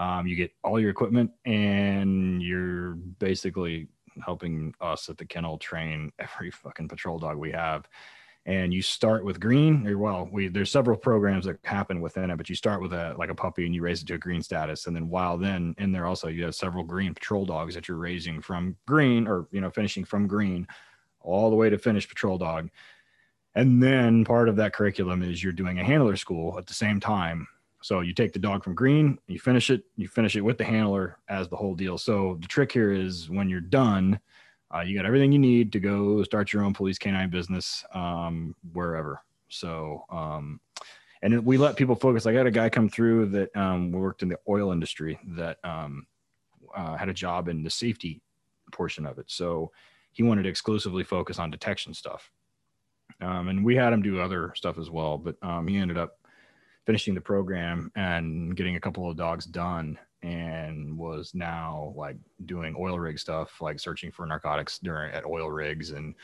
Um, 0.00 0.26
you 0.26 0.34
get 0.34 0.52
all 0.64 0.80
your 0.80 0.90
equipment, 0.90 1.30
and 1.44 2.42
you're 2.42 2.94
basically 2.94 3.88
helping 4.24 4.74
us 4.80 5.08
at 5.08 5.18
the 5.18 5.24
kennel 5.24 5.58
train 5.58 6.12
every 6.18 6.50
fucking 6.50 6.88
patrol 6.88 7.18
dog 7.18 7.36
we 7.36 7.50
have 7.50 7.88
and 8.46 8.74
you 8.74 8.82
start 8.82 9.24
with 9.24 9.40
green 9.40 9.86
or 9.86 9.96
well 9.96 10.28
we 10.30 10.48
there's 10.48 10.70
several 10.70 10.96
programs 10.96 11.46
that 11.46 11.56
happen 11.64 12.00
within 12.00 12.30
it 12.30 12.36
but 12.36 12.48
you 12.48 12.54
start 12.54 12.82
with 12.82 12.92
a 12.92 13.14
like 13.16 13.30
a 13.30 13.34
puppy 13.34 13.64
and 13.64 13.74
you 13.74 13.82
raise 13.82 14.02
it 14.02 14.06
to 14.06 14.14
a 14.14 14.18
green 14.18 14.42
status. 14.42 14.86
And 14.86 14.94
then 14.94 15.08
while 15.08 15.38
then 15.38 15.74
in 15.78 15.92
there 15.92 16.06
also 16.06 16.28
you 16.28 16.44
have 16.44 16.54
several 16.54 16.84
green 16.84 17.14
patrol 17.14 17.46
dogs 17.46 17.74
that 17.74 17.88
you're 17.88 17.96
raising 17.96 18.40
from 18.40 18.76
green 18.86 19.26
or 19.26 19.48
you 19.50 19.60
know 19.60 19.70
finishing 19.70 20.04
from 20.04 20.26
green 20.26 20.66
all 21.20 21.48
the 21.48 21.56
way 21.56 21.70
to 21.70 21.78
finish 21.78 22.08
patrol 22.08 22.36
dog. 22.36 22.68
And 23.54 23.82
then 23.82 24.24
part 24.24 24.48
of 24.48 24.56
that 24.56 24.74
curriculum 24.74 25.22
is 25.22 25.42
you're 25.42 25.52
doing 25.52 25.78
a 25.78 25.84
handler 25.84 26.16
school 26.16 26.58
at 26.58 26.66
the 26.66 26.74
same 26.74 27.00
time. 27.00 27.46
So 27.82 28.00
you 28.00 28.12
take 28.12 28.32
the 28.32 28.38
dog 28.38 28.64
from 28.64 28.74
green 28.74 29.18
you 29.26 29.38
finish 29.38 29.70
it 29.70 29.84
you 29.96 30.08
finish 30.08 30.36
it 30.36 30.42
with 30.42 30.58
the 30.58 30.64
handler 30.64 31.18
as 31.28 31.48
the 31.48 31.56
whole 31.56 31.74
deal. 31.74 31.96
So 31.96 32.36
the 32.40 32.48
trick 32.48 32.72
here 32.72 32.92
is 32.92 33.30
when 33.30 33.48
you're 33.48 33.60
done 33.60 34.20
uh, 34.74 34.80
you 34.80 34.96
got 34.96 35.06
everything 35.06 35.32
you 35.32 35.38
need 35.38 35.72
to 35.72 35.80
go 35.80 36.22
start 36.24 36.52
your 36.52 36.64
own 36.64 36.74
police 36.74 36.98
canine 36.98 37.30
business 37.30 37.84
um, 37.94 38.54
wherever. 38.72 39.20
So, 39.48 40.04
um, 40.10 40.60
and 41.22 41.44
we 41.44 41.56
let 41.56 41.76
people 41.76 41.94
focus. 41.94 42.26
I 42.26 42.32
got 42.32 42.46
a 42.46 42.50
guy 42.50 42.68
come 42.68 42.88
through 42.88 43.26
that 43.30 43.56
um, 43.56 43.92
worked 43.92 44.22
in 44.22 44.28
the 44.28 44.38
oil 44.48 44.72
industry 44.72 45.18
that 45.36 45.58
um, 45.64 46.06
uh, 46.74 46.96
had 46.96 47.08
a 47.08 47.14
job 47.14 47.48
in 47.48 47.62
the 47.62 47.70
safety 47.70 48.20
portion 48.72 49.06
of 49.06 49.18
it. 49.18 49.26
So 49.28 49.70
he 50.12 50.22
wanted 50.22 50.42
to 50.42 50.48
exclusively 50.48 51.04
focus 51.04 51.38
on 51.38 51.50
detection 51.50 51.94
stuff. 51.94 52.30
Um, 53.20 53.48
and 53.48 53.64
we 53.64 53.76
had 53.76 53.92
him 53.92 54.02
do 54.02 54.20
other 54.20 54.52
stuff 54.56 54.78
as 54.78 54.90
well, 54.90 55.18
but 55.18 55.36
um, 55.42 55.68
he 55.68 55.76
ended 55.76 55.96
up 55.96 56.18
finishing 56.84 57.14
the 57.14 57.20
program 57.20 57.90
and 57.94 58.56
getting 58.56 58.76
a 58.76 58.80
couple 58.80 59.08
of 59.08 59.16
dogs 59.16 59.46
done 59.46 59.98
and 60.24 60.96
was 60.96 61.32
now 61.34 61.92
like 61.94 62.16
doing 62.46 62.74
oil 62.78 62.98
rig 62.98 63.18
stuff, 63.18 63.60
like 63.60 63.78
searching 63.78 64.10
for 64.10 64.24
narcotics 64.24 64.78
during 64.78 65.12
at 65.12 65.26
oil 65.26 65.50
rigs 65.50 65.90
and 65.90 66.14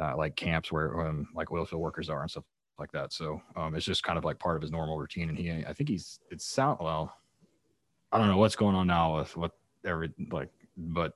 uh, 0.00 0.16
like 0.16 0.36
camps 0.36 0.70
where 0.70 1.08
um, 1.08 1.26
like 1.34 1.50
oil 1.50 1.64
field 1.64 1.82
workers 1.82 2.08
are 2.08 2.22
and 2.22 2.30
stuff 2.30 2.44
like 2.78 2.92
that. 2.92 3.12
So 3.12 3.42
um, 3.56 3.74
it's 3.74 3.84
just 3.84 4.04
kind 4.04 4.16
of 4.16 4.24
like 4.24 4.38
part 4.38 4.54
of 4.54 4.62
his 4.62 4.70
normal 4.70 4.96
routine. 4.96 5.28
And 5.28 5.36
he, 5.36 5.50
I 5.66 5.72
think 5.72 5.88
he's, 5.88 6.20
it's 6.30 6.46
sound 6.46 6.78
well, 6.80 7.16
I 8.12 8.18
don't 8.18 8.28
know 8.28 8.36
what's 8.36 8.56
going 8.56 8.76
on 8.76 8.86
now 8.86 9.18
with 9.18 9.36
what 9.36 9.50
every 9.84 10.12
like, 10.30 10.50
but 10.76 11.14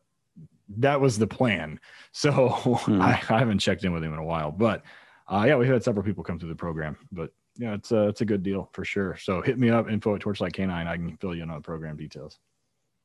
that 0.78 1.00
was 1.00 1.16
the 1.16 1.28
plan. 1.28 1.78
So 2.12 2.48
hmm. 2.48 3.00
I, 3.00 3.22
I, 3.28 3.38
haven't 3.38 3.60
checked 3.60 3.84
in 3.84 3.92
with 3.92 4.02
him 4.02 4.12
in 4.12 4.18
a 4.18 4.24
while, 4.24 4.50
but 4.50 4.82
uh, 5.28 5.44
yeah, 5.46 5.54
we've 5.54 5.68
had 5.68 5.84
several 5.84 6.04
people 6.04 6.24
come 6.24 6.40
through 6.40 6.48
the 6.48 6.56
program, 6.56 6.96
but 7.12 7.32
yeah, 7.58 7.74
it's 7.74 7.90
a 7.90 8.08
it's 8.08 8.20
a 8.20 8.24
good 8.24 8.42
deal 8.42 8.70
for 8.72 8.84
sure. 8.84 9.16
So 9.20 9.42
hit 9.42 9.58
me 9.58 9.68
up, 9.68 9.90
info 9.90 10.14
at 10.14 10.20
Torchlight 10.20 10.52
Canine. 10.52 10.86
I 10.86 10.96
can 10.96 11.16
fill 11.16 11.34
you 11.34 11.42
in 11.42 11.50
on 11.50 11.56
the 11.56 11.62
program 11.62 11.96
details. 11.96 12.38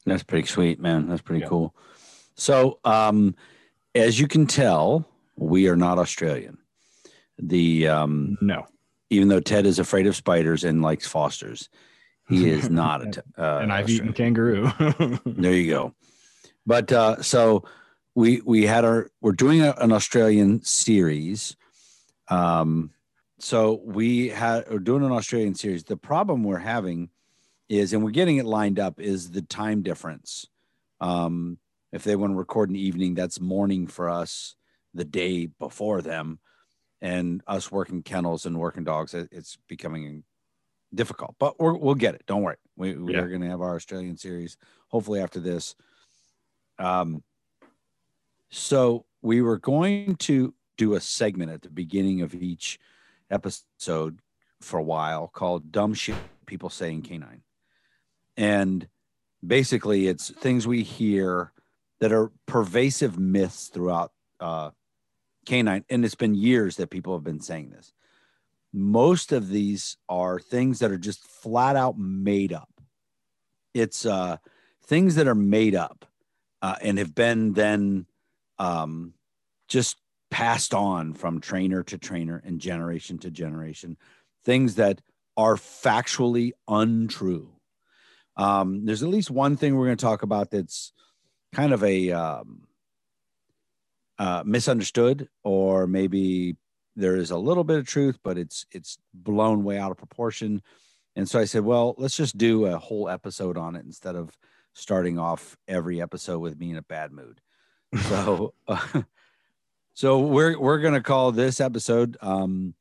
That's 0.06 0.24
pretty 0.24 0.48
sweet, 0.48 0.80
man. 0.80 1.08
That's 1.08 1.22
pretty 1.22 1.42
yeah. 1.42 1.48
cool. 1.48 1.76
So, 2.36 2.80
um, 2.84 3.36
as 3.96 4.20
you 4.20 4.28
can 4.28 4.46
tell, 4.46 5.08
we 5.36 5.68
are 5.68 5.76
not 5.76 5.98
Australian. 5.98 6.60
The 7.40 7.88
um, 7.88 8.38
no, 8.42 8.68
even 9.10 9.28
though 9.28 9.40
Ted 9.40 9.66
is 9.66 9.80
afraid 9.80 10.06
of 10.06 10.16
spiders 10.16 10.64
and 10.64 10.84
likes 10.84 11.08
Fosters, 11.08 11.70
he 12.30 12.50
is 12.50 12.70
not 12.70 13.08
a. 13.08 13.12
T- 13.12 13.22
uh, 13.38 13.58
and 13.58 13.74
I've 13.74 13.86
Australian. 13.86 14.04
eaten 14.04 14.14
kangaroo. 14.14 15.20
there 15.26 15.54
you 15.54 15.72
go. 15.72 15.96
But 16.66 16.92
uh, 16.92 17.24
so 17.24 17.64
we 18.14 18.42
we 18.46 18.68
had 18.68 18.86
our 18.86 19.10
we're 19.20 19.32
doing 19.32 19.62
a, 19.62 19.74
an 19.80 19.92
Australian 19.92 20.64
series. 20.64 21.56
Um, 22.28 22.92
so 23.44 23.82
we 23.84 24.30
had 24.30 24.72
are 24.72 24.80
doing 24.80 25.04
an 25.04 25.12
Australian 25.12 25.54
series. 25.54 25.84
The 25.84 25.98
problem 25.98 26.46
we're 26.46 26.60
having 26.60 27.10
is, 27.68 27.92
and 27.92 28.02
we're 28.02 28.12
getting 28.12 28.38
it 28.38 28.46
lined 28.46 28.80
up, 28.80 29.02
is 29.02 29.32
the 29.32 29.42
time 29.42 29.82
difference. 29.82 30.48
Um, 31.02 31.58
if 31.92 32.06
they 32.06 32.16
want 32.16 32.32
to 32.32 32.38
record 32.38 32.70
in 32.70 32.76
the 32.76 32.82
evening, 32.82 33.16
that's 33.16 33.42
morning 33.42 33.88
for 33.88 34.10
us, 34.10 34.56
the 34.94 35.04
day 35.04 35.48
before 35.48 36.02
them, 36.02 36.40
and 37.02 37.44
us 37.46 37.70
working 37.70 38.02
kennels 38.02 38.46
and 38.46 38.58
working 38.58 38.86
dogs. 38.86 39.14
It's 39.14 39.58
becoming 39.68 40.24
difficult, 40.96 41.36
but 41.38 41.60
we 41.62 41.74
will 41.74 41.96
get 41.96 42.16
it. 42.16 42.24
Don't 42.26 42.44
worry. 42.44 42.56
We, 42.78 42.94
we 42.96 43.14
yeah. 43.14 43.20
are 43.20 43.28
going 43.28 43.42
to 43.42 43.50
have 43.50 43.62
our 43.62 43.76
Australian 43.76 44.16
series 44.16 44.56
hopefully 44.88 45.20
after 45.20 45.42
this. 45.42 45.76
Um, 46.80 47.24
so 48.52 49.06
we 49.22 49.42
were 49.42 49.58
going 49.58 50.16
to 50.16 50.54
do 50.78 50.94
a 50.94 51.02
segment 51.02 51.52
at 51.52 51.62
the 51.62 51.70
beginning 51.70 52.22
of 52.22 52.34
each 52.34 52.80
episode 53.30 54.20
for 54.62 54.80
a 54.80 54.84
while 54.84 55.28
called 55.28 55.72
"Dumb 55.72 55.94
Shit 55.94 56.16
People 56.46 56.70
Say 56.70 56.92
in 56.92 57.02
Canine," 57.02 57.44
and 58.38 58.88
basically 59.46 60.08
it's 60.08 60.30
things 60.32 60.68
we 60.68 60.84
hear 60.84 61.52
that 62.00 62.12
are 62.12 62.32
pervasive 62.46 63.18
myths 63.18 63.68
throughout 63.68 64.12
uh, 64.40 64.72
canine, 65.46 65.86
and 65.90 66.04
it's 66.04 66.16
been 66.16 66.36
years 66.36 66.78
that 66.78 66.90
people 66.90 67.14
have 67.14 67.24
been 67.24 67.42
saying 67.42 67.70
this. 67.70 67.94
Most 68.74 69.32
of 69.32 69.50
these 69.50 69.98
are 70.10 70.40
things 70.40 70.80
that 70.80 70.92
are 70.92 70.98
just 70.98 71.26
flat 71.28 71.76
out 71.76 71.98
made 71.98 72.52
up. 72.52 72.70
It's 73.74 74.06
uh, 74.06 74.38
things 74.86 75.16
that 75.16 75.28
are 75.28 75.36
made 75.36 75.76
up 75.76 76.06
uh, 76.62 76.76
and 76.82 76.98
have 76.98 77.14
been 77.14 77.54
then 77.54 78.06
um, 78.58 79.14
just 79.68 79.98
passed 80.34 80.74
on 80.74 81.14
from 81.14 81.40
trainer 81.40 81.84
to 81.84 81.96
trainer 81.96 82.42
and 82.44 82.60
generation 82.60 83.20
to 83.20 83.30
generation. 83.30 83.96
Things 84.44 84.76
that 84.76 85.00
are 85.38 85.58
factually 85.58 86.54
untrue. 86.68 87.50
Um, 88.36 88.84
there's 88.84 89.04
at 89.04 89.10
least 89.10 89.30
one 89.30 89.58
thing 89.58 89.76
we're 89.76 89.86
going 89.86 89.98
to 89.98 90.04
talk 90.04 90.24
about 90.24 90.50
that's 90.50 90.92
kind 91.54 91.72
of 91.72 91.84
a 91.84 92.10
um, 92.10 92.64
uh, 94.18 94.42
misunderstood, 94.44 95.30
or 95.44 95.86
maybe 95.86 96.56
there 96.96 97.16
is 97.16 97.30
a 97.30 97.38
little 97.38 97.64
bit 97.64 97.78
of 97.78 97.86
truth, 97.86 98.18
but 98.24 98.40
it's 98.40 98.66
it's 98.72 98.98
blown 99.14 99.64
way 99.64 99.78
out 99.78 99.92
of 99.92 99.98
proportion. 99.98 100.64
And 101.16 101.30
so 101.30 101.40
I 101.40 101.46
said, 101.46 101.64
well, 101.64 101.94
let's 102.00 102.18
just 102.18 102.40
do 102.40 102.66
a 102.66 102.80
whole 102.80 103.08
episode 103.08 103.56
on 103.56 103.76
it 103.76 103.86
instead 103.86 104.16
of 104.16 104.36
starting 104.74 105.20
off 105.20 105.56
every 105.68 106.02
episode 106.02 106.40
with 106.40 106.58
me 106.58 106.72
in 106.72 106.78
a 106.78 106.82
bad 106.82 107.12
mood. 107.12 107.40
So, 108.10 108.56
uh, 108.68 109.04
so 109.94 110.20
we're 110.20 110.60
we're 110.60 110.80
gonna 110.80 111.02
call 111.02 111.32
this 111.32 111.62
episode 111.62 112.18
um, 112.22 112.74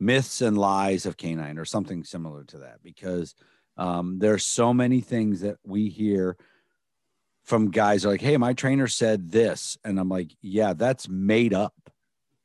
"Myths 0.00 0.40
and 0.40 0.56
Lies 0.56 1.06
of 1.06 1.16
Canine" 1.16 1.58
or 1.58 1.64
something 1.64 2.04
similar 2.04 2.44
to 2.44 2.58
that 2.58 2.82
because 2.82 3.34
um, 3.76 4.18
there's 4.18 4.44
so 4.44 4.72
many 4.72 5.00
things 5.00 5.40
that 5.40 5.56
we 5.64 5.88
hear 5.88 6.36
from 7.44 7.70
guys 7.70 8.04
like, 8.04 8.20
"Hey, 8.20 8.36
my 8.36 8.52
trainer 8.52 8.88
said 8.88 9.30
this," 9.30 9.76
and 9.84 9.98
I'm 9.98 10.08
like, 10.08 10.30
"Yeah, 10.40 10.72
that's 10.72 11.08
made 11.08 11.54
up. 11.54 11.74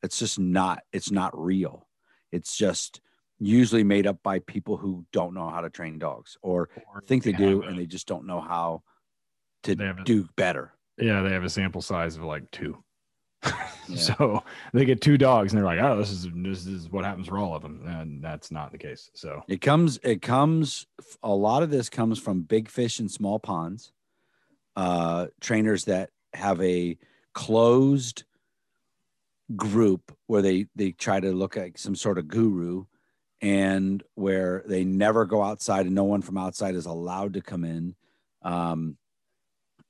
It's 0.03 0.19
just 0.19 0.39
not. 0.39 0.83
It's 0.91 1.11
not 1.11 1.37
real. 1.37 1.87
It's 2.31 2.55
just." 2.55 3.01
usually 3.39 3.83
made 3.83 4.07
up 4.07 4.21
by 4.23 4.39
people 4.39 4.77
who 4.77 5.05
don't 5.11 5.33
know 5.33 5.47
how 5.49 5.61
to 5.61 5.69
train 5.69 5.99
dogs 5.99 6.37
or, 6.41 6.69
or 6.93 7.01
think 7.01 7.23
they, 7.23 7.31
they 7.31 7.37
do 7.37 7.61
and 7.61 7.77
they 7.77 7.85
just 7.85 8.07
don't 8.07 8.25
know 8.25 8.41
how 8.41 8.81
to 9.63 9.75
do 10.03 10.27
better. 10.35 10.73
Yeah, 10.97 11.21
they 11.21 11.31
have 11.31 11.43
a 11.43 11.49
sample 11.49 11.81
size 11.81 12.17
of 12.17 12.23
like 12.23 12.49
two. 12.51 12.83
Yeah. 13.89 13.95
so 13.95 14.43
they 14.73 14.83
get 14.83 14.99
two 14.99 15.17
dogs 15.17 15.53
and 15.53 15.57
they're 15.57 15.65
like, 15.65 15.79
"Oh, 15.79 15.97
this 15.97 16.11
is 16.11 16.27
this 16.35 16.67
is 16.67 16.91
what 16.91 17.05
happens 17.05 17.27
for 17.29 17.37
all 17.37 17.55
of 17.55 17.61
them," 17.61 17.87
and 17.87 18.21
that's 18.21 18.51
not 18.51 18.73
the 18.73 18.77
case. 18.77 19.09
So 19.13 19.43
it 19.47 19.61
comes 19.61 19.97
it 20.03 20.21
comes 20.21 20.87
a 21.23 21.33
lot 21.33 21.63
of 21.63 21.69
this 21.69 21.89
comes 21.89 22.19
from 22.19 22.41
big 22.41 22.67
fish 22.67 22.99
and 22.99 23.09
small 23.09 23.39
ponds, 23.39 23.93
uh, 24.75 25.27
trainers 25.39 25.85
that 25.85 26.09
have 26.33 26.61
a 26.61 26.97
closed 27.33 28.25
group 29.55 30.13
where 30.25 30.41
they 30.41 30.65
they 30.75 30.91
try 30.91 31.21
to 31.21 31.31
look 31.31 31.55
at 31.55 31.79
some 31.79 31.95
sort 31.95 32.17
of 32.17 32.27
guru 32.27 32.83
and 33.41 34.03
where 34.15 34.63
they 34.65 34.83
never 34.83 35.25
go 35.25 35.41
outside 35.41 35.85
and 35.85 35.95
no 35.95 36.03
one 36.03 36.21
from 36.21 36.37
outside 36.37 36.75
is 36.75 36.85
allowed 36.85 37.33
to 37.33 37.41
come 37.41 37.63
in 37.63 37.95
um, 38.41 38.97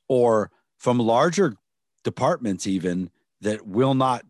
or 0.07 0.51
from 0.77 0.99
larger 0.99 1.55
departments 2.03 2.67
even 2.67 3.09
that 3.41 3.65
will 3.65 3.93
not 3.93 4.23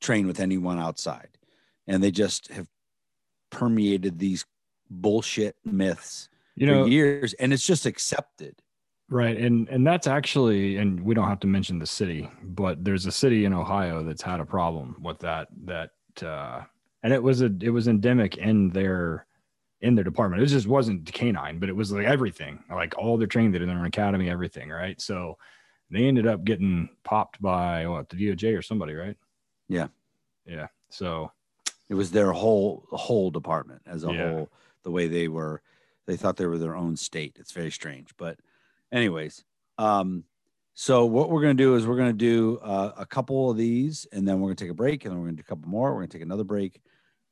train 0.00 0.26
with 0.26 0.40
anyone 0.40 0.78
outside 0.78 1.28
and 1.86 2.02
they 2.02 2.10
just 2.10 2.48
have 2.48 2.66
permeated 3.50 4.18
these 4.18 4.44
bullshit 4.90 5.56
myths 5.64 6.28
you 6.54 6.66
know 6.66 6.84
for 6.84 6.90
years 6.90 7.34
and 7.34 7.52
it's 7.52 7.66
just 7.66 7.86
accepted 7.86 8.54
right 9.10 9.38
and 9.38 9.68
and 9.68 9.86
that's 9.86 10.06
actually 10.06 10.76
and 10.76 11.00
we 11.00 11.14
don't 11.14 11.28
have 11.28 11.40
to 11.40 11.46
mention 11.46 11.78
the 11.78 11.86
city 11.86 12.28
but 12.42 12.84
there's 12.84 13.06
a 13.06 13.12
city 13.12 13.44
in 13.44 13.52
ohio 13.52 14.02
that's 14.02 14.22
had 14.22 14.40
a 14.40 14.44
problem 14.44 14.96
with 15.00 15.18
that 15.18 15.48
that 15.64 15.90
uh 16.22 16.62
and 17.02 17.12
it 17.12 17.22
was 17.22 17.42
a 17.42 17.50
it 17.60 17.70
was 17.70 17.88
endemic 17.88 18.36
in 18.36 18.70
their 18.70 19.26
in 19.80 19.94
their 19.94 20.04
department. 20.04 20.42
It 20.42 20.46
just 20.46 20.66
wasn't 20.66 21.10
canine, 21.12 21.58
but 21.58 21.68
it 21.68 21.76
was 21.76 21.92
like 21.92 22.06
everything, 22.06 22.64
like 22.70 22.98
all 22.98 23.16
their 23.16 23.26
training 23.26 23.52
they 23.52 23.58
did 23.58 23.68
in 23.68 23.76
their 23.76 23.84
academy, 23.84 24.28
everything, 24.28 24.70
right? 24.70 25.00
So 25.00 25.38
they 25.90 26.04
ended 26.04 26.26
up 26.26 26.44
getting 26.44 26.88
popped 27.04 27.40
by 27.40 27.86
what 27.86 28.08
the 28.08 28.16
DOJ 28.16 28.58
or 28.58 28.62
somebody, 28.62 28.94
right? 28.94 29.16
Yeah, 29.68 29.88
yeah. 30.46 30.68
So 30.90 31.32
it 31.88 31.94
was 31.94 32.10
their 32.10 32.32
whole 32.32 32.86
whole 32.90 33.30
department 33.30 33.82
as 33.86 34.04
a 34.04 34.12
yeah. 34.12 34.30
whole. 34.30 34.50
The 34.84 34.90
way 34.90 35.08
they 35.08 35.28
were, 35.28 35.60
they 36.06 36.16
thought 36.16 36.36
they 36.36 36.46
were 36.46 36.58
their 36.58 36.76
own 36.76 36.96
state. 36.96 37.36
It's 37.38 37.52
very 37.52 37.70
strange, 37.70 38.16
but 38.16 38.38
anyways, 38.92 39.44
um, 39.76 40.24
so 40.74 41.06
what 41.06 41.28
we're 41.28 41.42
going 41.42 41.56
to 41.56 41.62
do 41.62 41.74
is 41.74 41.86
we're 41.86 41.96
going 41.96 42.12
to 42.12 42.12
do 42.12 42.58
uh, 42.62 42.92
a 42.96 43.04
couple 43.04 43.50
of 43.50 43.56
these, 43.56 44.06
and 44.12 44.26
then 44.26 44.36
we're 44.36 44.46
going 44.46 44.56
to 44.56 44.64
take 44.64 44.70
a 44.70 44.74
break, 44.74 45.04
and 45.04 45.12
then 45.12 45.18
we're 45.18 45.26
going 45.26 45.36
to 45.36 45.42
do 45.42 45.46
a 45.46 45.48
couple 45.48 45.68
more. 45.68 45.90
We're 45.90 45.98
going 45.98 46.08
to 46.10 46.16
take 46.18 46.22
another 46.22 46.44
break. 46.44 46.80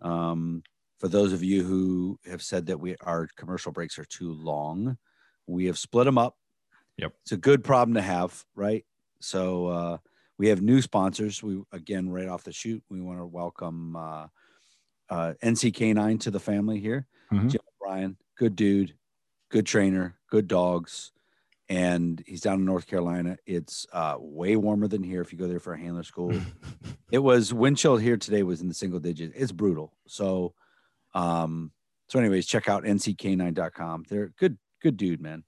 Um, 0.00 0.62
for 0.98 1.08
those 1.08 1.32
of 1.32 1.44
you 1.44 1.62
who 1.62 2.18
have 2.28 2.42
said 2.42 2.66
that 2.66 2.80
we 2.80 2.96
our 3.02 3.28
commercial 3.36 3.70
breaks 3.70 3.98
are 3.98 4.04
too 4.04 4.32
long, 4.32 4.98
we 5.46 5.66
have 5.66 5.78
split 5.78 6.06
them 6.06 6.18
up. 6.18 6.36
Yep, 6.99 7.12
it's 7.23 7.33
a 7.33 7.37
good 7.37 7.62
problem 7.62 7.95
to 7.95 8.03
have, 8.03 8.45
right? 8.55 8.85
So 9.21 9.67
uh, 9.67 9.99
we 10.38 10.49
have 10.49 10.62
new 10.62 10.81
sponsors. 10.81 11.43
We 11.43 11.62
again, 11.73 12.09
right 12.09 12.29
off 12.29 12.45
the 12.45 12.53
shoot, 12.53 12.83
we 12.88 13.00
want 13.00 13.19
to 13.19 13.26
welcome 13.26 13.97
uh, 13.97 14.26
uh, 15.11 15.35
NC 15.43 15.95
9 15.95 16.19
to 16.19 16.31
the 16.31 16.41
family 16.41 16.81
here. 16.81 17.07
Mm-hmm. 17.33 17.49
Jim 17.49 17.61
O'Brien, 17.81 18.17
good 18.37 18.57
dude, 18.57 18.95
good 19.50 19.67
trainer, 19.67 20.17
good 20.31 20.49
dogs 20.49 21.12
and 21.69 22.23
he's 22.26 22.41
down 22.41 22.61
in 22.61 22.65
North 22.65 22.87
Carolina. 22.87 23.37
It's 23.47 23.87
uh, 23.93 24.17
way 24.19 24.57
warmer 24.57 24.87
than 24.88 25.03
here 25.03 25.21
if 25.21 25.33
you 25.33 25.38
go 25.38 25.49
there 25.49 25.59
for 25.59 25.73
a 25.75 25.79
handler 25.79 26.05
school. 26.05 26.33
it 27.11 27.19
was 27.19 27.53
wind 27.53 27.79
chill 27.79 27.97
here 27.97 28.17
today 28.17 28.43
was 28.43 28.61
in 28.61 28.69
the 28.69 28.75
single 28.75 29.00
digits. 29.00 29.35
It's 29.37 29.53
brutal. 29.53 29.93
So, 30.07 30.55
um, 31.15 31.73
so 32.09 32.19
anyways, 32.21 32.47
check 32.47 32.69
out 32.69 32.85
nck9.com. 32.85 34.05
They're 34.09 34.33
good, 34.38 34.59
good 34.81 34.97
dude, 34.97 35.21
man. 35.21 35.43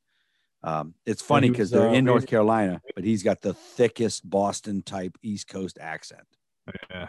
Um, 0.63 0.95
it's 1.07 1.23
funny 1.23 1.51
because 1.51 1.71
they're 1.71 1.89
uh, 1.89 1.93
in 1.93 2.05
North 2.05 2.27
Carolina, 2.27 2.81
but 2.95 3.05
he's 3.05 3.23
got 3.23 3.41
the 3.41 3.55
thickest 3.55 4.29
Boston 4.29 4.83
type 4.83 5.17
East 5.23 5.49
Coast 5.49 5.79
accent. 5.81 6.27
Yeah, 6.91 7.09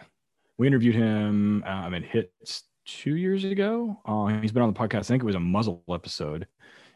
we 0.57 0.67
interviewed 0.67 0.95
him. 0.95 1.63
Uh, 1.65 1.69
I 1.69 1.89
mean, 1.89 2.03
hits 2.03 2.63
two 2.85 3.15
years 3.15 3.43
ago. 3.43 3.99
Uh, 4.05 4.27
he's 4.39 4.51
been 4.51 4.63
on 4.63 4.71
the 4.71 4.79
podcast. 4.79 4.99
I 4.99 5.03
think 5.03 5.23
it 5.23 5.25
was 5.25 5.35
a 5.35 5.39
muzzle 5.39 5.83
episode 5.89 6.47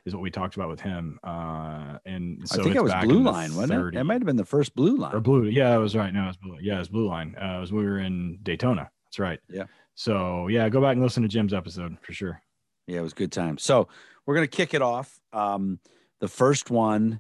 is 0.06 0.14
what 0.14 0.22
we 0.22 0.30
talked 0.30 0.56
about 0.56 0.70
with 0.70 0.82
him. 0.82 1.20
Uh, 1.24 1.98
and 2.06 2.48
so 2.48 2.60
I 2.60 2.64
think 2.64 2.76
it 2.76 2.84
was 2.84 2.94
Blue 3.04 3.24
Line, 3.24 3.56
wasn't 3.56 3.96
it? 3.96 4.00
It 4.00 4.04
might 4.04 4.16
have 4.16 4.26
been 4.26 4.36
the 4.36 4.46
first 4.46 4.76
Blue 4.76 4.98
Line 4.98 5.14
or 5.16 5.20
Blue. 5.20 5.46
Yeah, 5.46 5.76
it 5.76 5.80
was 5.80 5.96
right. 5.96 6.14
No, 6.14 6.24
it 6.24 6.28
was 6.28 6.38
Blue. 6.38 6.58
Yeah, 6.62 6.76
it 6.76 6.80
was 6.80 6.90
Blue 6.90 7.08
Line. 7.08 7.36
Uh, 7.42 7.58
it 7.58 7.62
was 7.62 7.72
we 7.72 7.84
were 7.84 8.00
in 8.00 8.40
Daytona. 8.44 8.90
That's 9.06 9.20
right. 9.20 9.40
Yeah. 9.50 9.66
So 9.96 10.48
yeah, 10.48 10.68
go 10.70 10.82
back 10.82 10.94
and 10.94 11.02
listen 11.02 11.24
to 11.24 11.30
Jim's 11.30 11.54
episode 11.54 11.98
for 12.02 12.14
sure. 12.14 12.42
Yeah, 12.88 13.00
it 13.00 13.04
was 13.04 13.14
good 13.14 13.32
time. 13.32 13.58
So 13.58 13.88
we're 14.26 14.36
gonna 14.36 14.48
kick 14.48 14.74
it 14.74 14.82
off. 14.82 15.20
Um, 15.32 15.80
the 16.24 16.30
first 16.30 16.72
one 16.72 17.20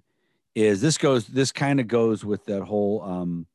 is 0.55 0.79
this 0.79 0.97
goes. 0.97 1.27
This 1.27 1.51
kind 1.51 1.81
of 1.81 1.89
goes 1.89 2.23
with 2.23 2.45
that 2.45 2.61
whole 2.63 3.01
um, 3.01 3.47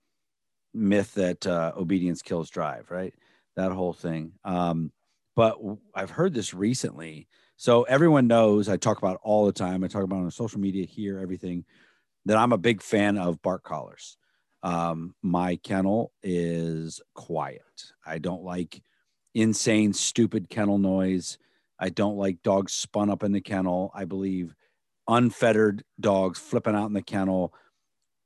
myth 0.74 1.14
that 1.14 1.46
uh, 1.46 1.72
obedience 1.74 2.20
kills 2.20 2.50
drive, 2.50 2.90
right? 2.90 3.14
That 3.56 3.72
whole 3.72 3.94
thing. 3.94 4.32
Um, 4.44 4.92
but 5.34 5.58
I've 5.94 6.10
heard 6.10 6.34
this 6.34 6.52
recently 6.52 7.28
so 7.60 7.82
everyone 7.82 8.28
knows 8.28 8.68
I 8.68 8.76
talk 8.76 8.98
about 8.98 9.18
all 9.20 9.44
the 9.44 9.52
time. 9.52 9.82
I 9.82 9.88
talk 9.88 10.04
about 10.04 10.20
on 10.20 10.30
social 10.30 10.60
media 10.60 10.86
here, 10.86 11.18
everything 11.18 11.64
that 12.26 12.36
I'm 12.36 12.52
a 12.52 12.58
big 12.58 12.80
fan 12.80 13.18
of 13.18 13.42
bark 13.42 13.64
collars. 13.64 14.16
Um, 14.62 15.16
my 15.22 15.56
kennel 15.56 16.12
is 16.22 17.00
quiet. 17.14 17.62
I 18.06 18.18
don't 18.18 18.44
like 18.44 18.80
insane, 19.34 19.92
stupid 19.92 20.48
kennel 20.48 20.78
noise. 20.78 21.36
I 21.80 21.88
don't 21.88 22.16
like 22.16 22.44
dogs 22.44 22.74
spun 22.74 23.10
up 23.10 23.24
in 23.24 23.32
the 23.32 23.40
kennel. 23.40 23.90
I 23.92 24.04
believe 24.04 24.54
unfettered 25.08 25.82
dogs 25.98 26.38
flipping 26.38 26.74
out 26.74 26.86
in 26.86 26.92
the 26.92 27.02
kennel 27.02 27.54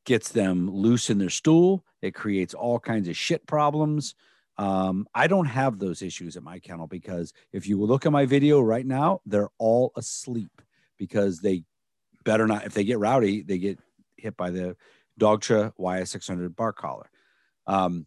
gets 0.05 0.31
them 0.31 0.69
loose 0.71 1.11
in 1.11 1.19
their 1.19 1.31
stool. 1.31 1.85
It 2.01 2.15
creates 2.15 2.55
all 2.55 2.81
kinds 2.81 3.09
of 3.09 3.17
shit 3.17 3.47
problems. 3.47 4.15
Um, 4.59 5.07
I 5.15 5.29
don't 5.29 5.47
have 5.47 5.79
those 5.79 6.03
issues 6.03 6.37
at 6.37 6.43
my 6.43 6.59
kennel 6.59 6.87
because 6.87 7.33
if 7.53 7.67
you 7.67 7.81
look 7.81 8.05
at 8.05 8.13
my 8.13 8.27
video 8.27 8.61
right 8.61 8.85
now, 8.85 9.21
they're 9.25 9.49
all 9.59 9.93
asleep 9.97 10.61
because 10.99 11.41
they 11.41 11.65
better 12.25 12.47
not. 12.47 12.67
If 12.67 12.75
they 12.75 12.85
get 12.85 12.99
rowdy, 12.99 13.43
they 13.43 13.59
get 13.59 13.79
hit 14.17 14.37
by 14.37 14.51
the 14.51 14.77
Dogtra 15.21 15.73
YS600 15.79 16.55
bark 16.55 16.77
collar. 16.77 17.11
Um, 17.67 18.07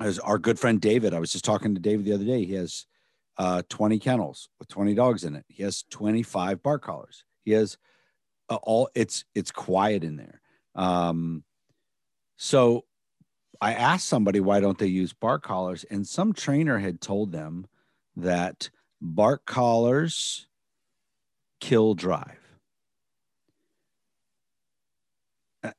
as 0.00 0.18
our 0.18 0.38
good 0.38 0.58
friend 0.58 0.80
David, 0.80 1.14
I 1.14 1.20
was 1.20 1.32
just 1.32 1.44
talking 1.44 1.74
to 1.74 1.80
David 1.80 2.04
the 2.04 2.12
other 2.12 2.24
day. 2.24 2.44
He 2.44 2.54
has 2.54 2.86
uh, 3.36 3.62
20 3.68 3.98
kennels 3.98 4.48
with 4.58 4.68
20 4.68 4.94
dogs 4.94 5.24
in 5.24 5.36
it. 5.36 5.44
He 5.48 5.62
has 5.62 5.84
25 5.90 6.62
bark 6.62 6.82
collars. 6.82 7.24
He 7.44 7.52
has 7.52 7.78
uh, 8.50 8.56
all. 8.56 8.90
It's 8.94 9.24
it's 9.34 9.50
quiet 9.50 10.04
in 10.04 10.16
there. 10.16 10.40
Um, 10.74 11.44
so 12.36 12.84
I 13.60 13.74
asked 13.74 14.08
somebody 14.08 14.40
why 14.40 14.60
don't 14.60 14.78
they 14.78 14.86
use 14.86 15.12
bark 15.12 15.42
collars, 15.42 15.84
and 15.84 16.06
some 16.06 16.32
trainer 16.32 16.78
had 16.78 17.00
told 17.00 17.32
them 17.32 17.66
that 18.16 18.70
bark 19.00 19.46
collars 19.46 20.46
kill 21.60 21.94
drive. 21.94 22.38
Uh, 25.62 25.72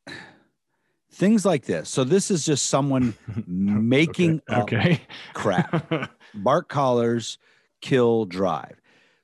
things 1.12 1.46
like 1.46 1.66
this. 1.66 1.90
So 1.90 2.04
this 2.04 2.32
is 2.32 2.46
just 2.46 2.66
someone 2.66 3.16
making 3.48 4.42
okay. 4.50 4.62
okay. 4.62 5.02
crap. 5.34 6.12
bark 6.34 6.70
collars 6.70 7.38
kill 7.82 8.26
drive. 8.26 8.81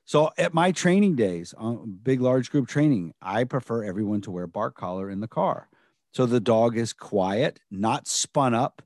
So 0.08 0.30
at 0.38 0.54
my 0.54 0.72
training 0.72 1.16
days, 1.16 1.52
uh, 1.58 1.72
big 2.02 2.22
large 2.22 2.50
group 2.50 2.66
training, 2.66 3.12
I 3.20 3.44
prefer 3.44 3.84
everyone 3.84 4.22
to 4.22 4.30
wear 4.30 4.46
bark 4.46 4.74
collar 4.74 5.10
in 5.10 5.20
the 5.20 5.28
car. 5.28 5.68
So 6.14 6.24
the 6.24 6.40
dog 6.40 6.78
is 6.78 6.94
quiet, 6.94 7.60
not 7.70 8.08
spun 8.08 8.54
up, 8.54 8.80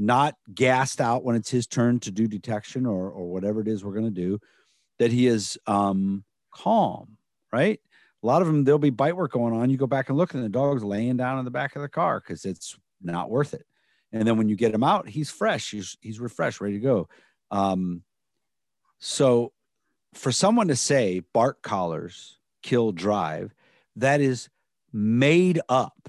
not 0.00 0.34
gassed 0.52 1.00
out 1.00 1.22
when 1.22 1.36
it's 1.36 1.48
his 1.48 1.68
turn 1.68 2.00
to 2.00 2.10
do 2.10 2.26
detection 2.26 2.86
or 2.86 3.08
or 3.08 3.30
whatever 3.30 3.60
it 3.60 3.68
is 3.68 3.84
we're 3.84 3.92
going 3.92 4.12
to 4.12 4.20
do. 4.20 4.40
That 4.98 5.12
he 5.12 5.28
is 5.28 5.56
um, 5.68 6.24
calm, 6.52 7.18
right? 7.52 7.78
A 8.24 8.26
lot 8.26 8.42
of 8.42 8.48
them 8.48 8.64
there'll 8.64 8.80
be 8.80 8.90
bite 8.90 9.14
work 9.14 9.30
going 9.30 9.54
on. 9.54 9.70
You 9.70 9.76
go 9.76 9.86
back 9.86 10.08
and 10.08 10.18
look, 10.18 10.34
and 10.34 10.42
the 10.42 10.48
dog's 10.48 10.82
laying 10.82 11.16
down 11.16 11.38
in 11.38 11.44
the 11.44 11.52
back 11.52 11.76
of 11.76 11.82
the 11.82 11.88
car 11.88 12.18
because 12.18 12.44
it's 12.44 12.76
not 13.00 13.30
worth 13.30 13.54
it. 13.54 13.64
And 14.10 14.26
then 14.26 14.38
when 14.38 14.48
you 14.48 14.56
get 14.56 14.74
him 14.74 14.82
out, 14.82 15.08
he's 15.08 15.30
fresh, 15.30 15.70
he's 15.70 15.96
he's 16.00 16.18
refreshed, 16.18 16.60
ready 16.60 16.74
to 16.74 16.80
go. 16.80 17.08
Um, 17.52 18.02
so 18.98 19.52
for 20.14 20.32
someone 20.32 20.68
to 20.68 20.76
say 20.76 21.20
bark 21.32 21.62
collars 21.62 22.38
kill 22.62 22.92
drive, 22.92 23.54
that 23.96 24.20
is 24.20 24.48
made 24.92 25.60
up, 25.68 26.08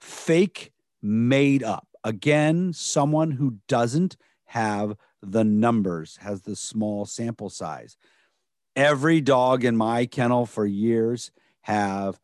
fake 0.00 0.72
made 1.02 1.62
up. 1.62 1.88
Again, 2.02 2.72
someone 2.72 3.30
who 3.30 3.58
doesn't 3.68 4.16
have 4.46 4.96
the 5.22 5.44
numbers, 5.44 6.18
has 6.20 6.42
the 6.42 6.56
small 6.56 7.06
sample 7.06 7.48
size. 7.48 7.96
Every 8.76 9.20
dog 9.20 9.64
in 9.64 9.76
my 9.76 10.04
kennel 10.06 10.46
for 10.46 10.66
years 10.66 11.30
have 11.62 12.20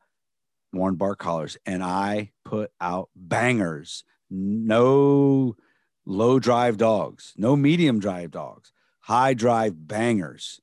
worn 0.72 0.96
bark 0.96 1.18
collars, 1.18 1.56
and 1.64 1.82
I 1.82 2.32
put 2.44 2.70
out 2.80 3.08
bangers. 3.16 4.04
No 4.28 5.56
low 6.04 6.38
drive 6.38 6.76
dogs, 6.76 7.32
no 7.36 7.56
medium 7.56 7.98
drive 7.98 8.30
dogs, 8.30 8.72
high 9.00 9.34
drive 9.34 9.88
bangers 9.88 10.60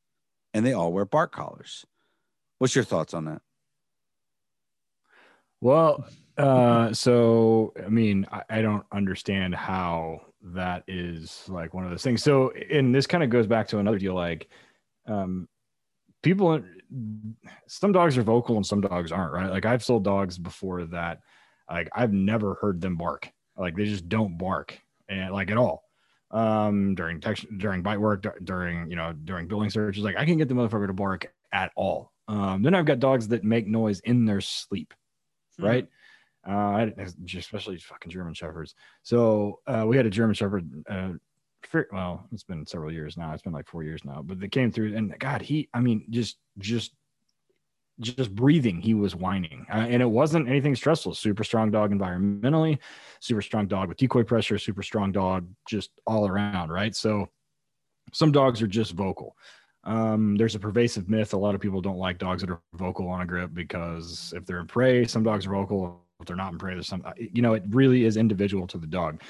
and 0.57 0.65
they 0.65 0.73
all 0.73 0.91
wear 0.91 1.05
bark 1.05 1.31
collars. 1.31 1.85
What's 2.57 2.73
your 2.73 2.83
thoughts 2.83 3.13
on 3.13 3.25
that? 3.25 3.41
Well, 5.61 6.07
uh, 6.35 6.93
so 6.93 7.73
I 7.83 7.89
mean, 7.89 8.25
I, 8.31 8.41
I, 8.49 8.61
don't 8.63 8.85
understand 8.91 9.53
how 9.53 10.21
that 10.41 10.83
is 10.87 11.43
like 11.47 11.75
one 11.75 11.83
of 11.83 11.91
those 11.91 12.03
things. 12.03 12.23
So, 12.23 12.51
and 12.71 12.93
this 12.93 13.05
kind 13.05 13.23
of 13.23 13.29
goes 13.29 13.45
back 13.45 13.67
to 13.69 13.79
another 13.79 13.99
deal. 13.99 14.15
Like, 14.15 14.49
um, 15.07 15.47
people, 16.23 16.59
some 17.67 17.91
dogs 17.91 18.17
are 18.17 18.23
vocal 18.23 18.55
and 18.55 18.65
some 18.65 18.81
dogs 18.81 19.11
aren't. 19.11 19.33
Right? 19.33 19.49
Like, 19.49 19.65
I've 19.65 19.83
sold 19.83 20.03
dogs 20.03 20.37
before 20.39 20.85
that. 20.85 21.19
Like, 21.69 21.89
I've 21.93 22.13
never 22.13 22.55
heard 22.55 22.81
them 22.81 22.97
bark. 22.97 23.31
Like, 23.55 23.75
they 23.75 23.85
just 23.85 24.09
don't 24.09 24.37
bark, 24.37 24.79
and 25.07 25.31
like 25.33 25.51
at 25.51 25.57
all 25.57 25.86
um, 26.31 26.95
during 26.95 27.21
text, 27.21 27.45
during 27.57 27.81
bite 27.81 27.99
work, 27.99 28.23
d- 28.23 28.29
during 28.43 28.89
you 28.89 28.95
know 28.95 29.13
during 29.13 29.47
building 29.47 29.69
searches. 29.69 30.03
Like 30.03 30.17
I 30.17 30.25
can 30.25 30.37
get 30.37 30.47
the 30.47 30.53
motherfucker 30.53 30.87
to 30.87 30.93
bark 30.93 31.31
at 31.51 31.71
all. 31.75 32.11
Um, 32.27 32.61
then 32.61 32.75
I've 32.75 32.85
got 32.85 32.99
dogs 32.99 33.29
that 33.29 33.43
make 33.43 33.67
noise 33.67 33.99
in 34.01 34.25
their 34.25 34.41
sleep, 34.41 34.93
mm-hmm. 35.59 35.65
right? 35.65 35.87
Uh, 36.45 36.87
especially 37.35 37.77
fucking 37.77 38.11
German 38.11 38.33
shepherds. 38.33 38.75
So 39.03 39.59
uh, 39.67 39.85
we 39.87 39.97
had 39.97 40.05
a 40.05 40.09
German 40.09 40.33
shepherd. 40.33 40.69
Uh, 40.89 41.13
for, 41.63 41.87
well, 41.91 42.27
it's 42.31 42.43
been 42.43 42.65
several 42.65 42.91
years 42.91 43.17
now. 43.17 43.33
It's 43.33 43.41
been 43.41 43.51
like 43.51 43.67
four 43.67 43.83
years 43.83 44.01
now, 44.05 44.21
but 44.23 44.39
they 44.39 44.47
came 44.47 44.71
through, 44.71 44.95
and 44.95 45.17
God, 45.19 45.41
he, 45.41 45.67
I 45.73 45.81
mean, 45.81 46.05
just 46.09 46.37
just 46.59 46.93
just 47.99 48.33
breathing, 48.33 48.79
he 48.79 48.93
was 48.93 49.15
whining. 49.15 49.65
Uh, 49.71 49.87
and 49.89 50.01
it 50.01 50.09
wasn't 50.09 50.47
anything 50.47 50.75
stressful. 50.75 51.13
Super 51.15 51.43
strong 51.43 51.71
dog 51.71 51.91
environmentally, 51.91 52.79
super 53.19 53.41
strong 53.41 53.67
dog 53.67 53.89
with 53.89 53.97
decoy 53.97 54.23
pressure, 54.23 54.57
super 54.57 54.83
strong 54.83 55.11
dog 55.11 55.47
just 55.67 55.91
all 56.05 56.27
around, 56.27 56.69
right? 56.69 56.95
So 56.95 57.29
some 58.13 58.31
dogs 58.31 58.61
are 58.61 58.67
just 58.67 58.93
vocal. 58.93 59.35
Um, 59.83 60.35
there's 60.35 60.55
a 60.55 60.59
pervasive 60.59 61.09
myth. 61.09 61.33
A 61.33 61.37
lot 61.37 61.55
of 61.55 61.61
people 61.61 61.81
don't 61.81 61.97
like 61.97 62.17
dogs 62.17 62.41
that 62.41 62.49
are 62.49 62.61
vocal 62.73 63.07
on 63.07 63.21
a 63.21 63.25
grip 63.25 63.51
because 63.53 64.33
if 64.35 64.45
they're 64.45 64.59
in 64.59 64.67
prey, 64.67 65.05
some 65.05 65.23
dogs 65.23 65.47
are 65.47 65.51
vocal. 65.51 66.03
If 66.19 66.27
they're 66.27 66.35
not 66.35 66.51
in 66.51 66.57
prey, 66.57 66.73
there's 66.73 66.87
some, 66.87 67.03
uh, 67.05 67.13
you 67.17 67.41
know, 67.41 67.53
it 67.53 67.63
really 67.69 68.03
is 68.03 68.17
individual 68.17 68.67
to 68.67 68.77
the 68.77 68.87
dog. 68.87 69.21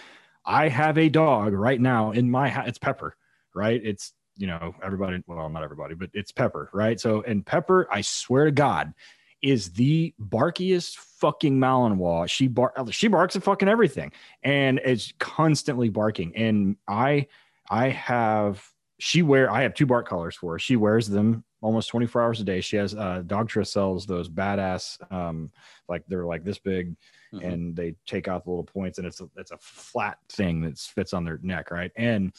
I 0.46 0.70
have 0.70 0.98
a 0.98 1.10
dog 1.10 1.54
right 1.54 1.80
now 1.80 2.12
in 2.12 2.32
my 2.32 2.50
house. 2.50 2.68
It's 2.68 2.78
Pepper, 2.80 3.16
right? 3.54 3.80
It's 3.84 4.14
you 4.38 4.48
know, 4.48 4.76
everybody, 4.84 5.22
well, 5.28 5.50
not 5.50 5.64
everybody, 5.64 5.96
but 5.96 6.10
it's 6.14 6.32
Pepper, 6.32 6.70
right? 6.74 7.00
So, 7.00 7.22
and 7.24 7.46
Pepper, 7.46 7.88
I 7.92 8.02
swear 8.02 8.46
to 8.46 8.52
God, 8.52 8.94
is 9.42 9.72
the 9.72 10.14
barkiest 10.20 10.96
fucking 10.96 11.58
Malinois. 11.60 12.30
She 12.30 12.48
bar 12.48 12.74
she 12.92 13.08
barks 13.08 13.36
at 13.36 13.44
fucking 13.44 13.68
everything 13.68 14.12
and 14.44 14.80
is 14.84 15.14
constantly 15.20 15.90
barking. 15.90 16.36
And 16.36 16.78
I 16.88 17.28
I 17.70 17.90
have 17.90 18.64
she 19.00 19.22
wear 19.22 19.52
I 19.52 19.64
have 19.64 19.74
two 19.74 19.86
bark 19.86 20.08
collars 20.08 20.36
for 20.36 20.54
her. 20.54 20.60
She 20.60 20.76
wears 20.76 21.08
them 21.08 21.44
almost 21.62 21.90
24 21.90 22.22
hours 22.22 22.42
a 22.42 22.44
day. 22.44 22.62
She 22.62 22.78
has 22.78 22.96
uh 22.96 23.24
Dogtra 23.26 23.66
sells 23.66 24.06
those 24.06 24.30
badass 24.30 25.00
um 25.12 25.52
like 25.88 26.04
they're 26.08 26.26
like 26.26 26.44
this 26.44 26.60
big 26.60 26.96
mm-hmm. 27.34 27.46
and 27.46 27.76
they 27.76 27.96
take 28.06 28.28
out 28.28 28.44
the 28.44 28.50
little 28.50 28.64
points 28.64 28.98
and 28.98 29.06
it's 29.06 29.22
a 29.22 29.30
it's 29.38 29.52
a 29.52 29.58
flat 29.60 30.18
thing 30.30 30.62
that 30.62 30.80
fits 30.80 31.14
on 31.14 31.24
their 31.24 31.40
neck, 31.44 31.70
right? 31.70 31.92
And 31.96 32.34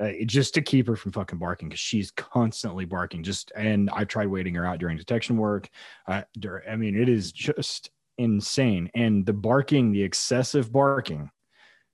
uh, 0.00 0.12
just 0.24 0.54
to 0.54 0.62
keep 0.62 0.86
her 0.86 0.96
from 0.96 1.12
fucking 1.12 1.38
barking 1.38 1.68
because 1.68 1.80
she's 1.80 2.10
constantly 2.10 2.84
barking. 2.84 3.22
Just 3.22 3.52
and 3.54 3.90
I've 3.90 4.08
tried 4.08 4.28
waiting 4.28 4.54
her 4.54 4.66
out 4.66 4.78
during 4.78 4.96
detection 4.96 5.36
work. 5.36 5.68
Uh, 6.08 6.22
I 6.68 6.76
mean, 6.76 7.00
it 7.00 7.08
is 7.08 7.32
just 7.32 7.90
insane. 8.18 8.90
And 8.94 9.26
the 9.26 9.32
barking, 9.32 9.92
the 9.92 10.02
excessive 10.02 10.72
barking, 10.72 11.30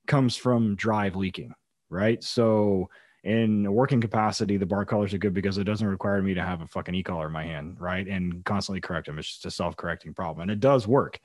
comes 0.06 0.36
from 0.36 0.76
drive 0.76 1.16
leaking, 1.16 1.52
right? 1.90 2.22
So 2.22 2.88
in 3.24 3.66
a 3.66 3.72
working 3.72 4.00
capacity, 4.00 4.56
the 4.56 4.66
bark 4.66 4.88
collars 4.88 5.12
are 5.12 5.18
good 5.18 5.34
because 5.34 5.58
it 5.58 5.64
doesn't 5.64 5.86
require 5.86 6.22
me 6.22 6.32
to 6.34 6.42
have 6.42 6.60
a 6.60 6.66
fucking 6.68 6.94
e-collar 6.94 7.26
in 7.26 7.32
my 7.32 7.44
hand, 7.44 7.80
right? 7.80 8.06
And 8.06 8.44
constantly 8.44 8.80
correct 8.80 9.06
them. 9.06 9.18
It's 9.18 9.32
just 9.32 9.46
a 9.46 9.50
self-correcting 9.50 10.14
problem, 10.14 10.42
and 10.42 10.50
it 10.50 10.60
does 10.60 10.86
work, 10.86 11.18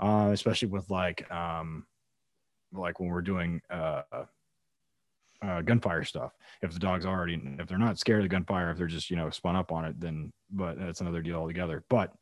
uh, 0.00 0.28
especially 0.32 0.68
with 0.68 0.90
like 0.90 1.30
um, 1.30 1.86
like 2.72 3.00
when 3.00 3.08
we're 3.08 3.22
doing 3.22 3.62
uh 3.70 4.02
uh, 5.42 5.62
gunfire 5.62 6.04
stuff. 6.04 6.32
If 6.62 6.72
the 6.72 6.78
dog's 6.78 7.06
already, 7.06 7.40
if 7.58 7.68
they're 7.68 7.78
not 7.78 7.98
scared 7.98 8.20
of 8.20 8.24
the 8.24 8.34
gunfire, 8.34 8.70
if 8.70 8.78
they're 8.78 8.86
just, 8.86 9.10
you 9.10 9.16
know, 9.16 9.30
spun 9.30 9.56
up 9.56 9.72
on 9.72 9.84
it, 9.84 10.00
then, 10.00 10.32
but 10.50 10.78
that's 10.78 11.00
another 11.00 11.22
deal 11.22 11.36
altogether. 11.36 11.84
But 11.88 12.12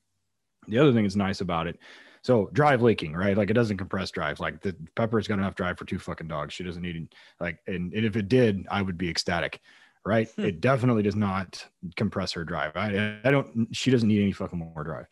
the 0.69 0.79
other 0.79 0.93
thing 0.93 1.05
that's 1.05 1.17
nice 1.17 1.41
about 1.41 1.67
it, 1.67 1.79
so 2.23 2.49
drive 2.53 2.81
leaking, 2.81 3.13
right? 3.13 3.37
Like 3.37 3.51
it 3.51 3.55
doesn't 3.55 3.77
compress 3.77 4.11
drive. 4.11 4.41
Like 4.41 4.63
the 4.63 4.75
pepper's 4.97 5.29
got 5.29 5.39
enough 5.39 5.55
drive 5.55 5.79
for 5.79 5.85
two 5.85 5.99
fucking 5.99 6.29
dogs. 6.29 6.55
She 6.55 6.65
doesn't 6.65 6.83
need 6.83 7.15
like, 7.39 7.59
and, 7.67 7.93
and 7.93 8.07
if 8.07 8.17
it 8.17 8.29
did, 8.29 8.67
I 8.71 8.81
would 8.81 8.97
be 8.97 9.11
ecstatic, 9.11 9.61
right? 10.07 10.29
Hmm. 10.31 10.47
It 10.47 10.61
definitely 10.61 11.03
does 11.03 11.17
not 11.17 11.65
compress 11.97 12.33
her 12.33 12.45
drive. 12.45 12.73
I, 12.77 13.19
I 13.25 13.31
don't, 13.31 13.69
she 13.73 13.91
doesn't 13.91 14.09
need 14.09 14.23
any 14.23 14.33
fucking 14.33 14.59
more 14.59 14.85
drive. 14.85 15.07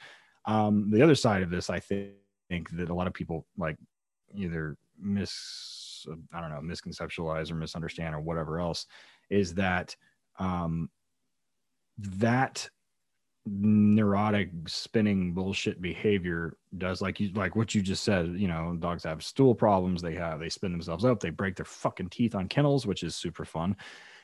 Um, 0.47 0.91
the 0.91 1.03
other 1.03 1.15
side 1.15 1.43
of 1.43 1.51
this, 1.51 1.69
I 1.69 1.81
think, 1.81 2.13
think 2.49 2.71
that 2.71 2.91
a 2.91 2.95
lot 2.95 3.07
of 3.07 3.15
people 3.15 3.47
like 3.57 3.77
either 4.35 4.77
miss 4.99 5.33
I 6.33 6.41
don't 6.41 6.51
know 6.51 6.61
misconceptualize 6.61 7.51
or 7.51 7.55
misunderstand 7.55 8.15
or 8.15 8.21
whatever 8.21 8.61
else 8.61 8.87
is 9.31 9.55
that 9.55 9.97
um, 10.39 10.91
that 11.99 12.69
neurotic 13.45 14.51
spinning 14.67 15.35
bullshit 15.35 15.83
behavior 15.83 16.57
does 16.79 17.03
like 17.03 17.19
you 17.19 17.33
like 17.33 17.57
what 17.57 17.75
you 17.75 17.83
just 17.83 18.05
said 18.05 18.35
you 18.37 18.47
know 18.47 18.77
dogs 18.79 19.03
have 19.03 19.21
stool 19.25 19.53
problems 19.53 20.01
they 20.01 20.15
have 20.15 20.39
they 20.39 20.49
spin 20.49 20.71
themselves 20.71 21.05
up 21.05 21.19
they 21.19 21.31
break 21.31 21.57
their 21.57 21.65
fucking 21.65 22.09
teeth 22.09 22.37
on 22.37 22.47
kennels 22.47 22.87
which 22.87 23.03
is 23.03 23.17
super 23.17 23.45
fun. 23.45 23.77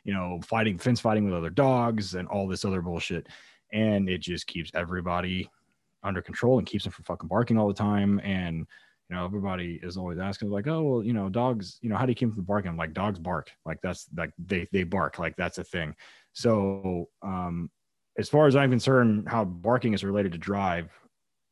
You 0.04 0.14
know 0.14 0.40
fighting 0.42 0.78
fence 0.78 1.00
fighting 1.00 1.24
with 1.24 1.34
other 1.34 1.50
dogs 1.50 2.14
and 2.14 2.28
all 2.28 2.46
this 2.46 2.64
other 2.64 2.80
bullshit. 2.80 3.26
And 3.72 4.08
it 4.08 4.22
just 4.22 4.46
keeps 4.46 4.70
everybody 4.74 5.50
under 6.02 6.22
control 6.22 6.58
and 6.58 6.66
keeps 6.66 6.84
them 6.84 6.92
from 6.92 7.04
fucking 7.04 7.28
barking 7.28 7.58
all 7.58 7.68
the 7.68 7.74
time. 7.74 8.18
And 8.24 8.66
you 9.08 9.16
know, 9.16 9.24
everybody 9.24 9.80
is 9.82 9.96
always 9.96 10.18
asking 10.18 10.50
like, 10.50 10.66
oh, 10.66 10.82
well, 10.82 11.02
you 11.02 11.12
know, 11.12 11.28
dogs, 11.28 11.78
you 11.80 11.88
know, 11.88 11.96
how 11.96 12.04
do 12.04 12.10
you 12.10 12.16
keep 12.16 12.28
them 12.28 12.36
from 12.36 12.44
barking? 12.44 12.76
like 12.76 12.92
dogs 12.92 13.18
bark, 13.18 13.50
like 13.64 13.78
that's 13.82 14.06
like 14.16 14.30
they 14.38 14.66
they 14.72 14.84
bark, 14.84 15.18
like 15.18 15.34
that's 15.36 15.58
a 15.58 15.64
thing. 15.64 15.94
So, 16.34 17.08
um, 17.22 17.70
as 18.18 18.28
far 18.28 18.46
as 18.46 18.56
I'm 18.56 18.70
concerned, 18.70 19.28
how 19.28 19.44
barking 19.44 19.94
is 19.94 20.04
related 20.04 20.32
to 20.32 20.38
drive 20.38 20.90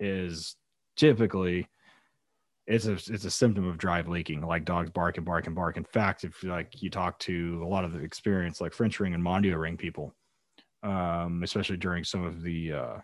is 0.00 0.56
typically 0.96 1.68
it's 2.66 2.86
a 2.86 2.94
it's 2.94 3.24
a 3.24 3.30
symptom 3.30 3.66
of 3.66 3.78
drive 3.78 4.08
leaking. 4.08 4.42
Like 4.42 4.64
dogs 4.64 4.90
bark 4.90 5.16
and 5.16 5.24
bark 5.24 5.46
and 5.46 5.54
bark. 5.54 5.76
In 5.76 5.84
fact, 5.84 6.24
if 6.24 6.42
like 6.42 6.82
you 6.82 6.90
talk 6.90 7.18
to 7.20 7.62
a 7.64 7.68
lot 7.68 7.84
of 7.84 7.92
the 7.92 8.00
experience, 8.00 8.60
like 8.60 8.74
French 8.74 9.00
ring 9.00 9.14
and 9.14 9.24
Mondio 9.24 9.58
ring 9.58 9.76
people, 9.76 10.14
um, 10.82 11.42
especially 11.42 11.76
during 11.76 12.04
some 12.04 12.24
of 12.24 12.42
the 12.42 12.72
uh, 12.72 12.96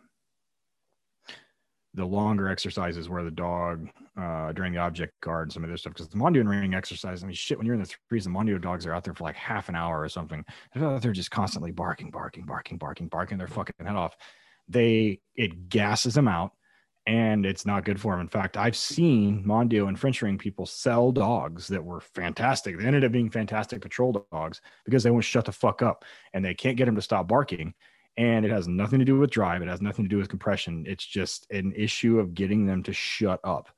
the 1.95 2.05
longer 2.05 2.49
exercises 2.49 3.09
where 3.09 3.23
the 3.23 3.31
dog 3.31 3.89
uh, 4.19 4.53
during 4.53 4.73
the 4.73 4.79
object 4.79 5.13
guard 5.21 5.47
and 5.47 5.53
some 5.53 5.65
of 5.65 5.71
this 5.71 5.81
stuff 5.81 5.93
because 5.93 6.09
the 6.09 6.17
Mondio 6.17 6.41
and 6.41 6.49
ring 6.49 6.75
exercise. 6.75 7.23
I 7.23 7.27
mean, 7.27 7.35
shit, 7.35 7.59
when 7.59 7.67
you're 7.67 7.75
in 7.75 7.83
the 7.83 7.95
threes, 8.09 8.25
the 8.25 8.31
Mondio 8.31 8.61
dogs 8.61 8.87
are 8.87 8.95
out 8.95 9.05
there 9.05 9.15
for 9.15 9.25
like 9.25 9.37
half 9.37 9.69
an 9.69 9.77
hour 9.77 10.01
or 10.01 10.09
something. 10.09 10.45
They're 10.75 11.13
just 11.13 11.31
constantly 11.31 11.71
barking, 11.71 12.11
barking, 12.11 12.45
barking, 12.45 12.79
barking, 12.79 13.09
barking 13.09 13.39
their 13.39 13.49
fucking 13.49 13.75
head 13.85 13.97
off. 13.97 14.17
They 14.69 15.21
it 15.35 15.69
gasses 15.69 16.15
them 16.15 16.29
out, 16.29 16.53
and 17.07 17.45
it's 17.45 17.67
not 17.67 17.85
good 17.85 18.01
for 18.01 18.13
them. 18.13 18.23
In 18.23 18.29
fact, 18.29 18.57
I've 18.57 18.77
seen 18.77 19.45
Mondio 19.45 19.89
and 19.89 19.99
French 19.99 20.23
ring 20.23 20.39
people 20.39 20.65
sell 20.65 21.13
dogs 21.13 21.69
that 21.69 21.85
were 21.85 22.01
fantastic. 22.01 22.79
They 22.79 22.87
ended 22.87 23.05
up 23.05 23.13
being 23.13 23.29
fantastic 23.29 23.83
patrol 23.83 24.25
dogs 24.33 24.63
because 24.87 25.03
they 25.03 25.11
won't 25.11 25.25
shut 25.25 25.45
the 25.45 25.53
fuck 25.53 25.83
up, 25.83 26.07
and 26.33 26.43
they 26.43 26.55
can't 26.55 26.79
get 26.79 26.87
them 26.87 26.97
to 26.97 27.03
stop 27.03 27.29
barking 27.29 27.75
and 28.17 28.45
it 28.45 28.51
has 28.51 28.69
nothing 28.69 28.99
to 28.99 29.05
do 29.05 29.19
with 29.19 29.31
drive 29.31 29.63
it 29.63 29.69
has 29.69 29.83
nothing 29.83 30.05
to 30.05 30.09
do 30.09 30.19
with 30.19 30.29
compression 30.29 30.85
it's 30.87 31.05
just 31.05 31.47
an 31.51 31.73
issue 31.75 32.19
of 32.19 32.35
getting 32.35 32.67
them 32.67 32.83
to 32.83 32.93
shut 32.93 33.41
up 33.45 33.69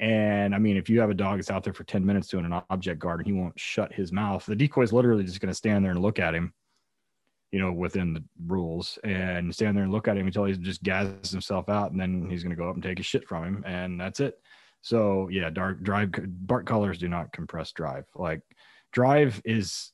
and 0.00 0.54
I 0.54 0.58
mean, 0.58 0.76
if 0.76 0.88
you 0.88 1.00
have 1.00 1.10
a 1.10 1.14
dog 1.14 1.38
that's 1.38 1.50
out 1.50 1.64
there 1.64 1.72
for 1.72 1.84
10 1.84 2.04
minutes 2.06 2.28
doing 2.28 2.44
an 2.44 2.62
object 2.70 3.00
guard 3.00 3.20
and 3.20 3.26
he 3.26 3.32
won't 3.32 3.58
shut 3.58 3.92
his 3.92 4.12
mouth, 4.12 4.46
the 4.46 4.54
decoy 4.54 4.82
is 4.82 4.92
literally 4.92 5.24
just 5.24 5.40
going 5.40 5.50
to 5.50 5.54
stand 5.54 5.84
there 5.84 5.90
and 5.90 6.00
look 6.00 6.20
at 6.20 6.34
him, 6.34 6.52
you 7.50 7.58
know, 7.58 7.72
within 7.72 8.14
the 8.14 8.22
rules 8.46 8.98
and 9.02 9.52
stand 9.52 9.76
there 9.76 9.82
and 9.82 9.92
look 9.92 10.06
at 10.06 10.16
him 10.16 10.26
until 10.26 10.44
he 10.44 10.54
just 10.54 10.84
gases 10.84 11.32
himself 11.32 11.68
out. 11.68 11.90
And 11.90 12.00
then 12.00 12.28
he's 12.30 12.44
going 12.44 12.54
to 12.54 12.60
go 12.60 12.68
up 12.68 12.74
and 12.74 12.82
take 12.82 13.00
a 13.00 13.02
shit 13.02 13.26
from 13.26 13.44
him. 13.44 13.64
And 13.66 14.00
that's 14.00 14.20
it. 14.20 14.38
So, 14.82 15.28
yeah, 15.32 15.50
dark 15.50 15.82
drive, 15.82 16.10
bark 16.28 16.64
collars 16.64 16.98
do 16.98 17.08
not 17.08 17.32
compress 17.32 17.72
drive. 17.72 18.04
Like, 18.14 18.42
drive 18.92 19.42
is 19.44 19.90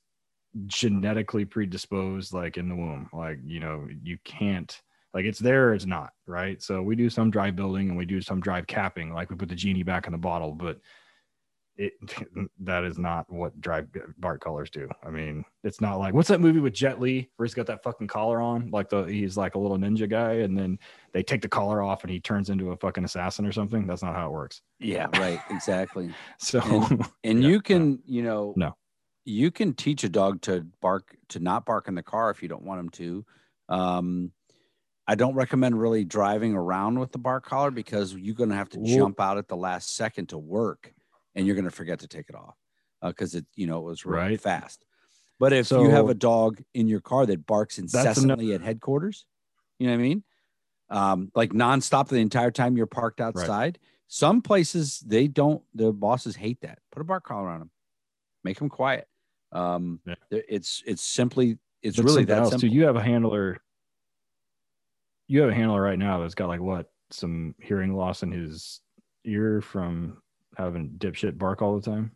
genetically 0.66 1.44
predisposed, 1.44 2.32
like 2.32 2.56
in 2.56 2.68
the 2.68 2.76
womb. 2.76 3.08
Like, 3.12 3.38
you 3.44 3.60
know, 3.60 3.86
you 4.02 4.18
can't 4.24 4.80
like 5.14 5.24
it's 5.24 5.38
there 5.38 5.72
it's 5.72 5.86
not 5.86 6.12
right? 6.26 6.60
So 6.60 6.82
we 6.82 6.96
do 6.96 7.08
some 7.08 7.30
drive 7.30 7.56
building 7.56 7.88
and 7.88 7.96
we 7.96 8.04
do 8.04 8.20
some 8.20 8.40
drive 8.40 8.66
capping 8.66 9.14
like 9.14 9.30
we 9.30 9.36
put 9.36 9.48
the 9.48 9.54
genie 9.54 9.84
back 9.84 10.06
in 10.06 10.12
the 10.12 10.18
bottle 10.18 10.52
but 10.52 10.80
it 11.76 11.92
that 12.60 12.84
is 12.84 12.98
not 12.98 13.30
what 13.32 13.58
drive 13.60 13.86
bark 14.18 14.42
collars 14.42 14.70
do. 14.70 14.88
I 15.06 15.10
mean 15.10 15.44
it's 15.62 15.80
not 15.80 15.98
like 15.98 16.12
what's 16.12 16.28
that 16.28 16.40
movie 16.40 16.60
with 16.60 16.74
jet 16.74 17.00
li 17.00 17.30
where 17.36 17.46
he's 17.46 17.54
got 17.54 17.66
that 17.66 17.82
fucking 17.82 18.08
collar 18.08 18.40
on? 18.40 18.70
Like 18.70 18.90
the 18.90 19.04
he's 19.04 19.36
like 19.36 19.54
a 19.54 19.58
little 19.58 19.78
ninja 19.78 20.10
guy 20.10 20.34
and 20.34 20.58
then 20.58 20.78
they 21.12 21.22
take 21.22 21.42
the 21.42 21.48
collar 21.48 21.80
off 21.80 22.02
and 22.02 22.10
he 22.10 22.20
turns 22.20 22.50
into 22.50 22.72
a 22.72 22.76
fucking 22.76 23.04
assassin 23.04 23.46
or 23.46 23.52
something? 23.52 23.86
That's 23.86 24.02
not 24.02 24.16
how 24.16 24.26
it 24.26 24.32
works. 24.32 24.62
Yeah 24.80 25.06
right. 25.18 25.40
Exactly. 25.50 26.12
So 26.38 26.60
and, 26.60 27.06
and 27.22 27.42
yeah, 27.42 27.48
you 27.48 27.60
can 27.60 27.92
no. 27.92 27.98
you 28.06 28.22
know 28.22 28.52
no 28.56 28.76
you 29.24 29.50
can 29.50 29.74
teach 29.74 30.04
a 30.04 30.08
dog 30.08 30.40
to 30.42 30.66
bark 30.80 31.16
to 31.28 31.40
not 31.40 31.64
bark 31.64 31.88
in 31.88 31.94
the 31.94 32.02
car 32.02 32.30
if 32.30 32.42
you 32.42 32.48
don't 32.48 32.64
want 32.64 32.80
him 32.80 32.88
to 32.90 33.24
um 33.68 34.30
I 35.06 35.14
don't 35.14 35.34
recommend 35.34 35.78
really 35.78 36.04
driving 36.04 36.54
around 36.54 36.98
with 36.98 37.12
the 37.12 37.18
bark 37.18 37.44
collar 37.44 37.70
because 37.70 38.14
you're 38.14 38.34
going 38.34 38.50
to 38.50 38.56
have 38.56 38.70
to 38.70 38.82
jump 38.82 39.20
out 39.20 39.37
at 39.37 39.48
the 39.48 39.56
last 39.56 39.94
second 39.96 40.30
to 40.30 40.38
work, 40.38 40.94
and 41.34 41.46
you're 41.46 41.56
going 41.56 41.66
to 41.66 41.70
forget 41.70 42.00
to 42.00 42.08
take 42.08 42.26
it 42.28 42.34
off 42.34 42.56
because 43.02 43.34
uh, 43.34 43.38
it 43.38 43.46
you 43.54 43.66
know 43.66 43.78
it 43.78 43.84
was 43.84 44.06
really 44.06 44.18
right. 44.18 44.40
fast. 44.40 44.84
But 45.38 45.52
if 45.52 45.66
so, 45.66 45.82
you 45.82 45.90
have 45.90 46.08
a 46.08 46.14
dog 46.14 46.62
in 46.72 46.88
your 46.88 47.00
car 47.00 47.26
that 47.26 47.44
barks 47.44 47.78
incessantly 47.78 48.54
at 48.54 48.62
headquarters, 48.62 49.26
you 49.78 49.88
know 49.88 49.92
what 49.92 49.98
I 49.98 50.02
mean? 50.02 50.24
Um, 50.88 51.32
like 51.34 51.50
nonstop 51.50 52.08
the 52.08 52.16
entire 52.16 52.50
time 52.50 52.76
you're 52.76 52.87
parked 52.87 53.20
outside. 53.20 53.48
Right. 53.48 53.78
Some 54.06 54.42
places 54.42 55.00
they 55.00 55.28
don't. 55.28 55.62
The 55.74 55.92
bosses 55.92 56.37
hate 56.37 56.60
that. 56.62 56.78
Put 56.92 57.02
a 57.02 57.04
bark 57.04 57.24
collar 57.24 57.48
on 57.48 57.58
them, 57.58 57.70
make 58.42 58.58
them 58.58 58.68
quiet. 58.68 59.06
Um, 59.54 60.00
yeah. 60.06 60.14
It's 60.30 60.82
it's 60.86 61.02
simply 61.02 61.58
it's 61.82 61.96
That's 61.96 62.06
really 62.06 62.24
that 62.24 62.38
else. 62.38 62.50
simple. 62.50 62.68
So 62.68 62.74
you 62.74 62.84
have 62.84 62.96
a 62.96 63.02
handler 63.02 63.60
you 65.26 65.40
have 65.40 65.50
a 65.50 65.54
handler 65.54 65.80
right 65.80 65.98
now 65.98 66.20
that's 66.20 66.34
got 66.34 66.48
like 66.48 66.60
what 66.60 66.90
some 67.10 67.54
hearing 67.58 67.94
loss 67.94 68.22
in 68.22 68.32
his 68.32 68.80
ear 69.24 69.60
from 69.60 70.22
having 70.56 70.90
dipshit 70.98 71.38
bark 71.38 71.62
all 71.62 71.78
the 71.78 71.90
time. 71.90 72.12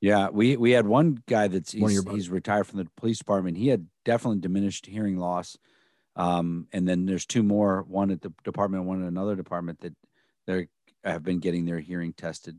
Yeah, 0.00 0.28
we 0.28 0.56
we 0.56 0.70
had 0.70 0.86
one 0.86 1.22
guy 1.26 1.48
that's 1.48 1.72
he's, 1.72 2.04
he's, 2.08 2.30
retired 2.30 2.68
from 2.68 2.78
the 2.78 2.88
police 2.96 3.18
department. 3.18 3.56
He 3.56 3.66
had 3.66 3.86
definitely 4.04 4.38
diminished 4.38 4.86
hearing 4.86 5.16
loss. 5.16 5.58
Um, 6.14 6.68
and 6.72 6.86
then 6.86 7.06
there's 7.06 7.26
two 7.26 7.42
more, 7.42 7.84
one 7.88 8.10
at 8.10 8.20
the 8.20 8.32
department, 8.44 8.84
one 8.84 9.02
at 9.02 9.08
another 9.08 9.36
department 9.36 9.80
that 9.80 9.94
they 10.46 10.68
have 11.04 11.22
been 11.22 11.38
getting 11.38 11.64
their 11.64 11.78
hearing 11.78 12.12
tested 12.12 12.58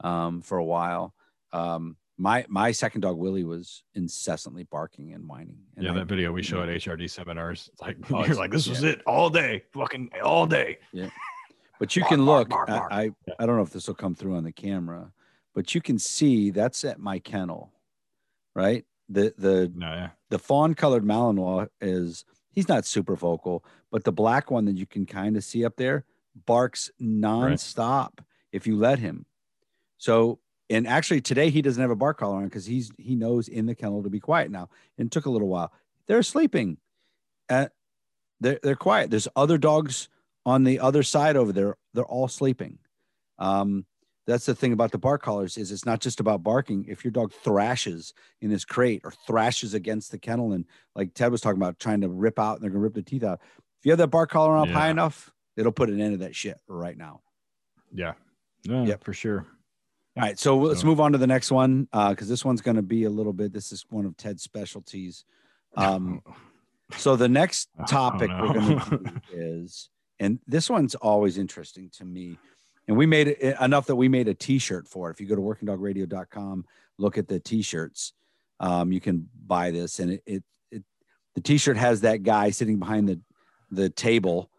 um, 0.00 0.42
for 0.42 0.58
a 0.58 0.64
while. 0.64 1.14
Um, 1.52 1.96
my 2.18 2.44
my 2.48 2.72
second 2.72 3.02
dog 3.02 3.16
Willie 3.18 3.44
was 3.44 3.82
incessantly 3.94 4.64
barking 4.64 5.12
and 5.12 5.28
whining. 5.28 5.58
And 5.76 5.84
yeah, 5.84 5.92
I, 5.92 5.94
that 5.96 6.06
video 6.06 6.32
we 6.32 6.42
show 6.42 6.62
at 6.62 6.68
HRD 6.68 7.10
seminars, 7.10 7.70
like 7.80 7.96
oh, 8.10 8.24
you're 8.24 8.36
like 8.36 8.50
this 8.50 8.68
was 8.68 8.82
it 8.82 9.02
all 9.06 9.28
day, 9.28 9.64
fucking 9.72 10.10
all 10.22 10.46
day. 10.46 10.78
Yeah, 10.92 11.10
but 11.78 11.94
you 11.94 12.02
bark, 12.02 12.10
can 12.10 12.24
look. 12.24 12.48
Bark, 12.48 12.68
bark, 12.68 12.92
I, 12.92 13.02
I, 13.02 13.10
I 13.40 13.46
don't 13.46 13.56
know 13.56 13.62
if 13.62 13.70
this 13.70 13.86
will 13.86 13.94
come 13.94 14.14
through 14.14 14.36
on 14.36 14.44
the 14.44 14.52
camera, 14.52 15.12
but 15.54 15.74
you 15.74 15.80
can 15.80 15.98
see 15.98 16.50
that's 16.50 16.84
at 16.84 16.98
my 16.98 17.18
kennel, 17.18 17.72
right? 18.54 18.84
The 19.08 19.34
the 19.36 19.70
no, 19.74 19.86
yeah. 19.86 20.08
the 20.30 20.38
fawn 20.38 20.74
colored 20.74 21.04
Malinois 21.04 21.68
is 21.80 22.24
he's 22.50 22.68
not 22.68 22.86
super 22.86 23.14
vocal, 23.14 23.64
but 23.92 24.04
the 24.04 24.12
black 24.12 24.50
one 24.50 24.64
that 24.64 24.76
you 24.76 24.86
can 24.86 25.04
kind 25.04 25.36
of 25.36 25.44
see 25.44 25.64
up 25.64 25.76
there 25.76 26.04
barks 26.46 26.90
nonstop 27.00 28.10
right. 28.18 28.26
if 28.52 28.66
you 28.66 28.76
let 28.76 28.98
him. 28.98 29.26
So 29.98 30.40
and 30.68 30.86
actually 30.86 31.20
today 31.20 31.50
he 31.50 31.62
doesn't 31.62 31.80
have 31.80 31.90
a 31.90 31.96
bark 31.96 32.18
collar 32.18 32.36
on 32.36 32.44
because 32.44 32.66
he's 32.66 32.90
he 32.98 33.14
knows 33.14 33.48
in 33.48 33.66
the 33.66 33.74
kennel 33.74 34.02
to 34.02 34.10
be 34.10 34.20
quiet 34.20 34.50
now. 34.50 34.68
And 34.98 35.10
took 35.10 35.26
a 35.26 35.30
little 35.30 35.48
while. 35.48 35.72
They're 36.06 36.22
sleeping. 36.22 36.78
Uh, 37.48 37.66
they're 38.40 38.58
they're 38.62 38.76
quiet. 38.76 39.10
There's 39.10 39.28
other 39.36 39.58
dogs 39.58 40.08
on 40.44 40.64
the 40.64 40.80
other 40.80 41.02
side 41.02 41.36
over 41.36 41.52
there. 41.52 41.76
They're 41.94 42.04
all 42.04 42.28
sleeping. 42.28 42.78
Um, 43.38 43.86
that's 44.26 44.46
the 44.46 44.54
thing 44.56 44.72
about 44.72 44.90
the 44.90 44.98
bark 44.98 45.22
collars 45.22 45.56
is 45.56 45.70
it's 45.70 45.86
not 45.86 46.00
just 46.00 46.18
about 46.18 46.42
barking. 46.42 46.86
If 46.88 47.04
your 47.04 47.12
dog 47.12 47.32
thrashes 47.32 48.12
in 48.40 48.50
his 48.50 48.64
crate 48.64 49.02
or 49.04 49.12
thrashes 49.26 49.72
against 49.72 50.10
the 50.10 50.18
kennel 50.18 50.52
and 50.52 50.64
like 50.96 51.14
Ted 51.14 51.30
was 51.30 51.40
talking 51.40 51.60
about 51.62 51.78
trying 51.78 52.00
to 52.00 52.08
rip 52.08 52.38
out 52.38 52.54
and 52.54 52.62
they're 52.62 52.70
gonna 52.70 52.80
rip 52.80 52.94
the 52.94 53.02
teeth 53.02 53.22
out. 53.22 53.40
If 53.78 53.84
you 53.86 53.92
have 53.92 53.98
that 53.98 54.08
bark 54.08 54.30
collar 54.30 54.56
on 54.56 54.68
yeah. 54.68 54.74
high 54.74 54.90
enough, 54.90 55.32
it'll 55.56 55.70
put 55.70 55.90
an 55.90 56.00
end 56.00 56.14
to 56.14 56.18
that 56.24 56.34
shit 56.34 56.58
right 56.66 56.96
now. 56.96 57.20
Yeah. 57.92 58.14
Yeah, 58.64 58.84
yep. 58.84 59.04
for 59.04 59.12
sure. 59.12 59.46
All 60.16 60.22
right, 60.22 60.38
so 60.38 60.56
let's 60.56 60.82
move 60.82 60.98
on 60.98 61.12
to 61.12 61.18
the 61.18 61.26
next 61.26 61.52
one 61.52 61.88
because 61.92 62.28
uh, 62.28 62.32
this 62.32 62.42
one's 62.42 62.62
going 62.62 62.76
to 62.76 62.82
be 62.82 63.04
a 63.04 63.10
little 63.10 63.34
bit. 63.34 63.52
This 63.52 63.70
is 63.70 63.84
one 63.90 64.06
of 64.06 64.16
Ted's 64.16 64.42
specialties. 64.42 65.26
Um, 65.76 66.22
so 66.96 67.16
the 67.16 67.28
next 67.28 67.68
topic 67.86 68.30
we're 68.30 68.54
going 68.54 68.80
to 68.80 68.98
do 68.98 69.20
is, 69.32 69.90
and 70.18 70.38
this 70.46 70.70
one's 70.70 70.94
always 70.94 71.36
interesting 71.36 71.90
to 71.98 72.06
me, 72.06 72.38
and 72.88 72.96
we 72.96 73.04
made 73.04 73.28
it 73.28 73.38
eh, 73.42 73.62
enough 73.62 73.86
that 73.88 73.96
we 73.96 74.08
made 74.08 74.26
a 74.26 74.32
T-shirt 74.32 74.88
for 74.88 75.10
it. 75.10 75.12
If 75.12 75.20
you 75.20 75.26
go 75.26 75.34
to 75.34 75.42
WorkingDogRadio.com, 75.42 76.64
look 76.96 77.18
at 77.18 77.28
the 77.28 77.38
T-shirts. 77.38 78.14
Um, 78.58 78.92
you 78.92 79.02
can 79.02 79.28
buy 79.46 79.70
this, 79.70 79.98
and 79.98 80.12
it, 80.12 80.22
it, 80.24 80.42
it 80.70 80.82
the 81.34 81.42
T-shirt 81.42 81.76
has 81.76 82.00
that 82.00 82.22
guy 82.22 82.48
sitting 82.48 82.78
behind 82.78 83.06
the 83.06 83.20
the 83.70 83.90
table 83.90 84.50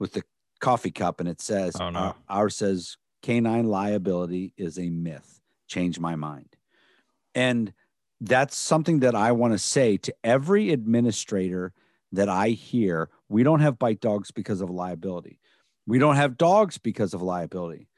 with 0.00 0.12
the 0.12 0.24
coffee 0.58 0.90
cup, 0.90 1.20
and 1.20 1.28
it 1.28 1.40
says, 1.40 1.76
oh, 1.78 1.90
no. 1.90 2.00
uh, 2.00 2.12
"Ours 2.28 2.56
says 2.56 2.96
canine 3.24 3.66
liability 3.66 4.52
is 4.58 4.78
a 4.78 4.90
myth. 4.90 5.40
Change 5.66 5.98
my 5.98 6.14
mind. 6.14 6.56
And 7.34 7.72
that's 8.20 8.54
something 8.54 9.00
that 9.00 9.14
I 9.14 9.32
want 9.32 9.54
to 9.54 9.58
say 9.58 9.96
to 9.96 10.14
every 10.22 10.70
administrator 10.72 11.72
that 12.12 12.28
I 12.28 12.50
hear. 12.50 13.08
We 13.30 13.42
don't 13.42 13.60
have 13.60 13.78
bite 13.78 14.00
dogs 14.00 14.30
because 14.30 14.60
of 14.60 14.68
liability. 14.68 15.40
We 15.86 15.98
don't 15.98 16.16
have 16.16 16.36
dogs 16.36 16.76
because 16.76 17.14
of 17.14 17.22
liability. 17.22 17.88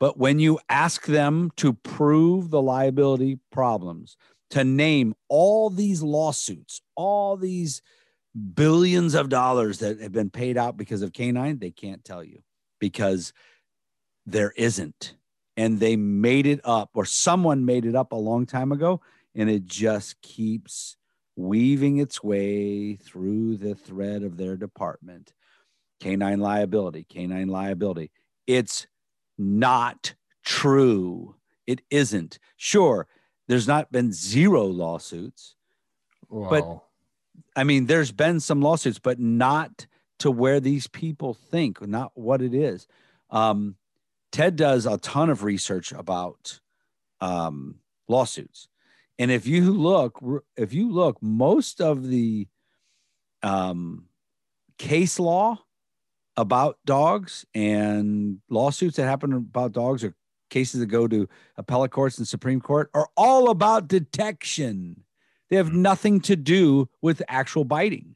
But 0.00 0.16
when 0.16 0.38
you 0.38 0.58
ask 0.70 1.04
them 1.04 1.52
to 1.56 1.74
prove 1.74 2.48
the 2.48 2.62
liability 2.62 3.40
problems, 3.50 4.16
to 4.50 4.64
name 4.64 5.14
all 5.28 5.68
these 5.68 6.02
lawsuits, 6.02 6.80
all 6.96 7.36
these 7.36 7.82
billions 8.54 9.14
of 9.14 9.28
dollars 9.28 9.80
that 9.80 10.00
have 10.00 10.12
been 10.12 10.30
paid 10.30 10.56
out 10.56 10.78
because 10.78 11.02
of 11.02 11.12
canine, 11.12 11.58
they 11.58 11.70
can't 11.70 12.04
tell 12.04 12.24
you 12.24 12.42
because 12.80 13.34
there 14.26 14.52
isn't. 14.56 15.14
And 15.56 15.80
they 15.80 15.96
made 15.96 16.46
it 16.46 16.60
up, 16.64 16.90
or 16.94 17.04
someone 17.04 17.64
made 17.64 17.84
it 17.84 17.94
up 17.94 18.12
a 18.12 18.16
long 18.16 18.46
time 18.46 18.72
ago, 18.72 19.00
and 19.34 19.50
it 19.50 19.66
just 19.66 20.20
keeps 20.22 20.96
weaving 21.36 21.98
its 21.98 22.22
way 22.22 22.96
through 22.96 23.56
the 23.56 23.74
thread 23.74 24.22
of 24.22 24.36
their 24.36 24.56
department. 24.56 25.32
Canine 26.00 26.40
liability, 26.40 27.04
canine 27.08 27.48
liability. 27.48 28.10
It's 28.46 28.86
not 29.38 30.14
true. 30.44 31.36
It 31.66 31.82
isn't. 31.90 32.38
Sure, 32.56 33.06
there's 33.48 33.68
not 33.68 33.92
been 33.92 34.12
zero 34.12 34.64
lawsuits, 34.64 35.54
wow. 36.28 36.48
but 36.48 36.82
I 37.54 37.64
mean, 37.64 37.86
there's 37.86 38.12
been 38.12 38.40
some 38.40 38.62
lawsuits, 38.62 38.98
but 38.98 39.18
not 39.18 39.86
to 40.20 40.30
where 40.30 40.60
these 40.60 40.86
people 40.86 41.34
think, 41.34 41.86
not 41.86 42.12
what 42.14 42.42
it 42.42 42.54
is. 42.54 42.86
Um, 43.30 43.76
Ted 44.32 44.56
does 44.56 44.86
a 44.86 44.98
ton 44.98 45.30
of 45.30 45.42
research 45.44 45.92
about 45.92 46.58
um, 47.20 47.76
lawsuits, 48.08 48.68
and 49.18 49.30
if 49.30 49.46
you 49.46 49.72
look, 49.72 50.18
if 50.56 50.72
you 50.72 50.90
look, 50.90 51.22
most 51.22 51.80
of 51.80 52.08
the 52.08 52.48
um, 53.42 54.06
case 54.78 55.20
law 55.20 55.58
about 56.36 56.78
dogs 56.84 57.44
and 57.54 58.38
lawsuits 58.48 58.96
that 58.96 59.04
happen 59.04 59.32
about 59.32 59.72
dogs 59.72 60.02
or 60.02 60.14
cases 60.50 60.80
that 60.80 60.86
go 60.86 61.08
to 61.08 61.28
appellate 61.56 61.90
courts 61.90 62.18
and 62.18 62.28
Supreme 62.28 62.60
Court 62.60 62.90
are 62.94 63.08
all 63.16 63.50
about 63.50 63.88
detection. 63.88 65.04
They 65.50 65.56
have 65.56 65.72
nothing 65.72 66.20
to 66.22 66.36
do 66.36 66.88
with 67.00 67.22
actual 67.28 67.64
biting. 67.64 68.14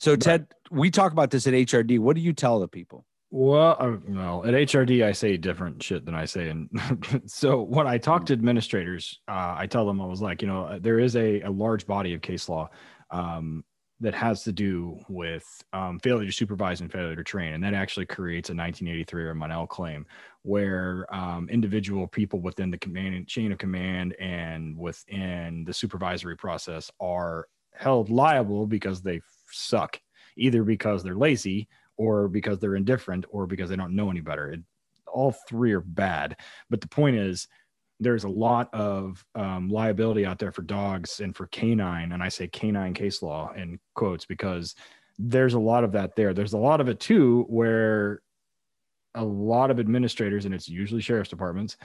So, 0.00 0.16
Ted, 0.16 0.48
we 0.70 0.90
talk 0.90 1.12
about 1.12 1.30
this 1.30 1.46
at 1.46 1.54
HRD. 1.54 1.98
What 1.98 2.16
do 2.16 2.22
you 2.22 2.32
tell 2.32 2.58
the 2.58 2.68
people? 2.68 3.06
Well, 3.34 3.76
uh, 3.80 3.96
well, 4.08 4.44
at 4.44 4.52
HRD, 4.52 5.02
I 5.02 5.12
say 5.12 5.38
different 5.38 5.82
shit 5.82 6.04
than 6.04 6.14
I 6.14 6.26
say. 6.26 6.50
And 6.50 6.68
so 7.26 7.62
when 7.62 7.86
I 7.86 7.96
talk 7.96 8.26
to 8.26 8.34
administrators, 8.34 9.20
uh, 9.26 9.54
I 9.56 9.66
tell 9.66 9.86
them 9.86 10.02
I 10.02 10.04
was 10.04 10.20
like, 10.20 10.42
you 10.42 10.48
know, 10.48 10.78
there 10.78 10.98
is 10.98 11.16
a, 11.16 11.40
a 11.40 11.50
large 11.50 11.86
body 11.86 12.12
of 12.12 12.20
case 12.20 12.50
law 12.50 12.68
um, 13.10 13.64
that 14.00 14.14
has 14.14 14.42
to 14.42 14.52
do 14.52 14.98
with 15.08 15.46
um, 15.72 15.98
failure 16.00 16.26
to 16.26 16.32
supervise 16.32 16.82
and 16.82 16.92
failure 16.92 17.16
to 17.16 17.24
train. 17.24 17.54
And 17.54 17.64
that 17.64 17.72
actually 17.72 18.04
creates 18.04 18.50
a 18.50 18.52
1983 18.52 19.24
or 19.24 19.34
Monell 19.34 19.66
claim 19.66 20.04
where 20.42 21.06
um, 21.10 21.48
individual 21.48 22.06
people 22.06 22.42
within 22.42 22.70
the 22.70 22.76
command 22.76 23.28
chain 23.28 23.50
of 23.50 23.56
command 23.56 24.14
and 24.20 24.76
within 24.76 25.64
the 25.64 25.72
supervisory 25.72 26.36
process 26.36 26.90
are 27.00 27.46
held 27.72 28.10
liable 28.10 28.66
because 28.66 29.00
they 29.00 29.22
suck, 29.50 29.98
either 30.36 30.64
because 30.64 31.02
they're 31.02 31.14
lazy 31.14 31.66
or 32.02 32.26
because 32.26 32.58
they're 32.58 32.74
indifferent 32.74 33.24
or 33.30 33.46
because 33.46 33.70
they 33.70 33.76
don't 33.76 33.94
know 33.94 34.10
any 34.10 34.20
better. 34.20 34.50
It, 34.50 34.60
all 35.06 35.34
three 35.48 35.72
are 35.72 35.80
bad. 35.80 36.36
But 36.68 36.80
the 36.80 36.88
point 36.88 37.16
is, 37.16 37.46
there's 38.00 38.24
a 38.24 38.28
lot 38.28 38.68
of 38.74 39.24
um, 39.36 39.68
liability 39.68 40.26
out 40.26 40.40
there 40.40 40.50
for 40.50 40.62
dogs 40.62 41.20
and 41.20 41.36
for 41.36 41.46
canine, 41.46 42.10
and 42.10 42.22
I 42.22 42.28
say 42.28 42.48
canine 42.48 42.94
case 42.94 43.22
law 43.22 43.52
in 43.52 43.78
quotes 43.94 44.24
because 44.24 44.74
there's 45.18 45.54
a 45.54 45.60
lot 45.60 45.84
of 45.84 45.92
that 45.92 46.16
there. 46.16 46.34
There's 46.34 46.54
a 46.54 46.58
lot 46.58 46.80
of 46.80 46.88
it 46.88 46.98
too, 46.98 47.44
where 47.48 48.22
a 49.14 49.24
lot 49.24 49.70
of 49.70 49.78
administrators, 49.78 50.44
and 50.44 50.54
it's 50.54 50.68
usually 50.68 51.02
sheriff's 51.02 51.30
departments, 51.30 51.76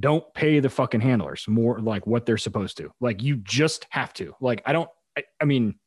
don't 0.00 0.24
pay 0.34 0.58
the 0.58 0.68
fucking 0.68 1.00
handlers 1.00 1.46
more 1.46 1.78
like 1.78 2.06
what 2.06 2.26
they're 2.26 2.36
supposed 2.36 2.76
to. 2.78 2.90
Like 3.00 3.22
you 3.22 3.36
just 3.36 3.86
have 3.90 4.12
to. 4.14 4.34
Like 4.40 4.62
I 4.66 4.72
don't. 4.72 4.88
I, 5.16 5.22
I 5.40 5.44
mean, 5.44 5.78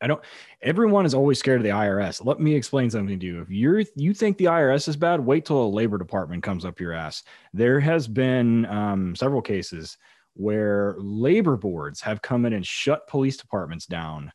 I 0.00 0.06
don't. 0.06 0.22
Everyone 0.62 1.04
is 1.04 1.14
always 1.14 1.38
scared 1.38 1.60
of 1.60 1.64
the 1.64 1.70
IRS. 1.70 2.24
Let 2.24 2.38
me 2.38 2.54
explain 2.54 2.90
something 2.90 3.18
to 3.18 3.26
you. 3.26 3.40
If 3.40 3.50
you're 3.50 3.82
you 3.96 4.14
think 4.14 4.36
the 4.36 4.44
IRS 4.46 4.88
is 4.88 4.96
bad, 4.96 5.20
wait 5.20 5.44
till 5.44 5.62
a 5.62 5.68
labor 5.68 5.98
department 5.98 6.42
comes 6.42 6.64
up 6.64 6.78
your 6.80 6.92
ass. 6.92 7.24
There 7.52 7.80
has 7.80 8.06
been 8.06 8.66
um, 8.66 9.16
several 9.16 9.42
cases 9.42 9.96
where 10.34 10.94
labor 10.98 11.56
boards 11.56 12.00
have 12.00 12.22
come 12.22 12.46
in 12.46 12.52
and 12.52 12.64
shut 12.64 13.08
police 13.08 13.36
departments 13.36 13.86
down 13.86 14.30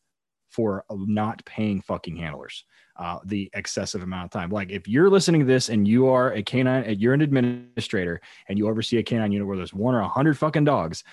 for 0.50 0.84
not 0.92 1.44
paying 1.46 1.82
fucking 1.82 2.18
handlers 2.18 2.66
uh, 2.98 3.20
the 3.26 3.50
excessive 3.54 4.04
amount 4.04 4.26
of 4.26 4.32
time. 4.32 4.50
Like 4.50 4.70
if 4.70 4.88
you're 4.88 5.10
listening 5.10 5.42
to 5.42 5.48
this 5.48 5.70
and 5.70 5.88
you 5.88 6.08
are 6.08 6.34
a 6.34 6.44
canine, 6.44 6.96
you're 7.00 7.14
an 7.14 7.22
administrator 7.22 8.22
and 8.48 8.58
you 8.58 8.68
oversee 8.68 8.98
a 8.98 9.04
canine 9.04 9.32
unit 9.32 9.48
where 9.48 9.58
there's 9.58 9.74
one 9.74 9.96
or 9.96 10.02
a 10.02 10.08
hundred 10.08 10.38
fucking 10.38 10.66
dogs, 10.66 11.04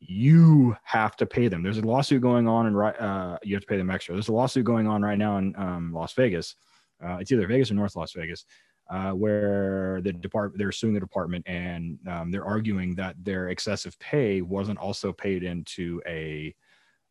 you 0.00 0.76
have 0.82 1.14
to 1.16 1.26
pay 1.26 1.48
them. 1.48 1.62
There's 1.62 1.78
a 1.78 1.82
lawsuit 1.82 2.22
going 2.22 2.48
on, 2.48 2.66
and 2.66 2.76
uh, 2.76 3.38
you 3.42 3.54
have 3.54 3.62
to 3.62 3.66
pay 3.66 3.76
them 3.76 3.90
extra. 3.90 4.14
There's 4.14 4.28
a 4.28 4.32
lawsuit 4.32 4.64
going 4.64 4.88
on 4.88 5.02
right 5.02 5.18
now 5.18 5.36
in 5.36 5.54
um, 5.56 5.92
Las 5.92 6.14
Vegas. 6.14 6.56
Uh, 7.04 7.18
it's 7.20 7.30
either 7.30 7.46
Vegas 7.46 7.70
or 7.70 7.74
North 7.74 7.96
Las 7.96 8.12
Vegas, 8.12 8.44
uh, 8.90 9.10
where 9.12 10.00
the 10.02 10.12
department 10.12 10.58
they're 10.58 10.72
suing 10.72 10.94
the 10.94 11.00
department, 11.00 11.46
and 11.46 11.98
um, 12.08 12.30
they're 12.30 12.44
arguing 12.44 12.94
that 12.94 13.14
their 13.22 13.50
excessive 13.50 13.98
pay 13.98 14.40
wasn't 14.40 14.78
also 14.78 15.12
paid 15.12 15.42
into 15.42 16.00
a 16.06 16.54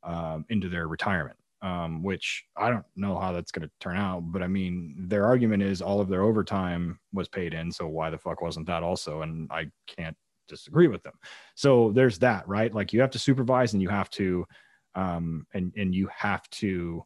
um, 0.04 0.45
into 0.49 0.67
their 0.67 0.88
retirement. 0.88 1.38
Um, 1.62 2.04
which 2.04 2.45
I 2.56 2.69
don't 2.69 2.86
know 2.95 3.19
how 3.19 3.34
that's 3.34 3.52
going 3.52 3.67
to 3.67 3.71
turn 3.82 3.97
out, 3.97 4.21
but 4.32 4.41
I 4.41 4.47
mean, 4.47 4.95
their 4.97 5.25
argument 5.25 5.62
is 5.62 5.82
all 5.82 5.99
of 5.99 6.08
their 6.08 6.21
overtime 6.21 6.97
was 7.12 7.28
paid 7.28 7.54
in, 7.54 7.69
so 7.69 7.86
why 7.86 8.10
the 8.10 8.17
fuck 8.17 8.41
wasn't 8.41 8.65
that 8.67 8.82
also? 8.82 9.23
And 9.23 9.52
I 9.52 9.69
can't 9.86 10.15
disagree 10.49 10.88
with 10.88 11.03
them. 11.03 11.13
So 11.55 11.91
there's 11.93 12.19
that, 12.19 12.47
right? 12.47 12.73
Like 12.73 12.93
you 12.93 13.01
have 13.01 13.12
to 13.12 13.19
supervise 13.19 13.73
and 13.73 13.81
you 13.81 13.89
have 13.89 14.09
to, 14.12 14.45
um, 14.95 15.45
and, 15.53 15.73
and 15.77 15.93
you 15.93 16.09
have 16.15 16.49
to, 16.51 17.03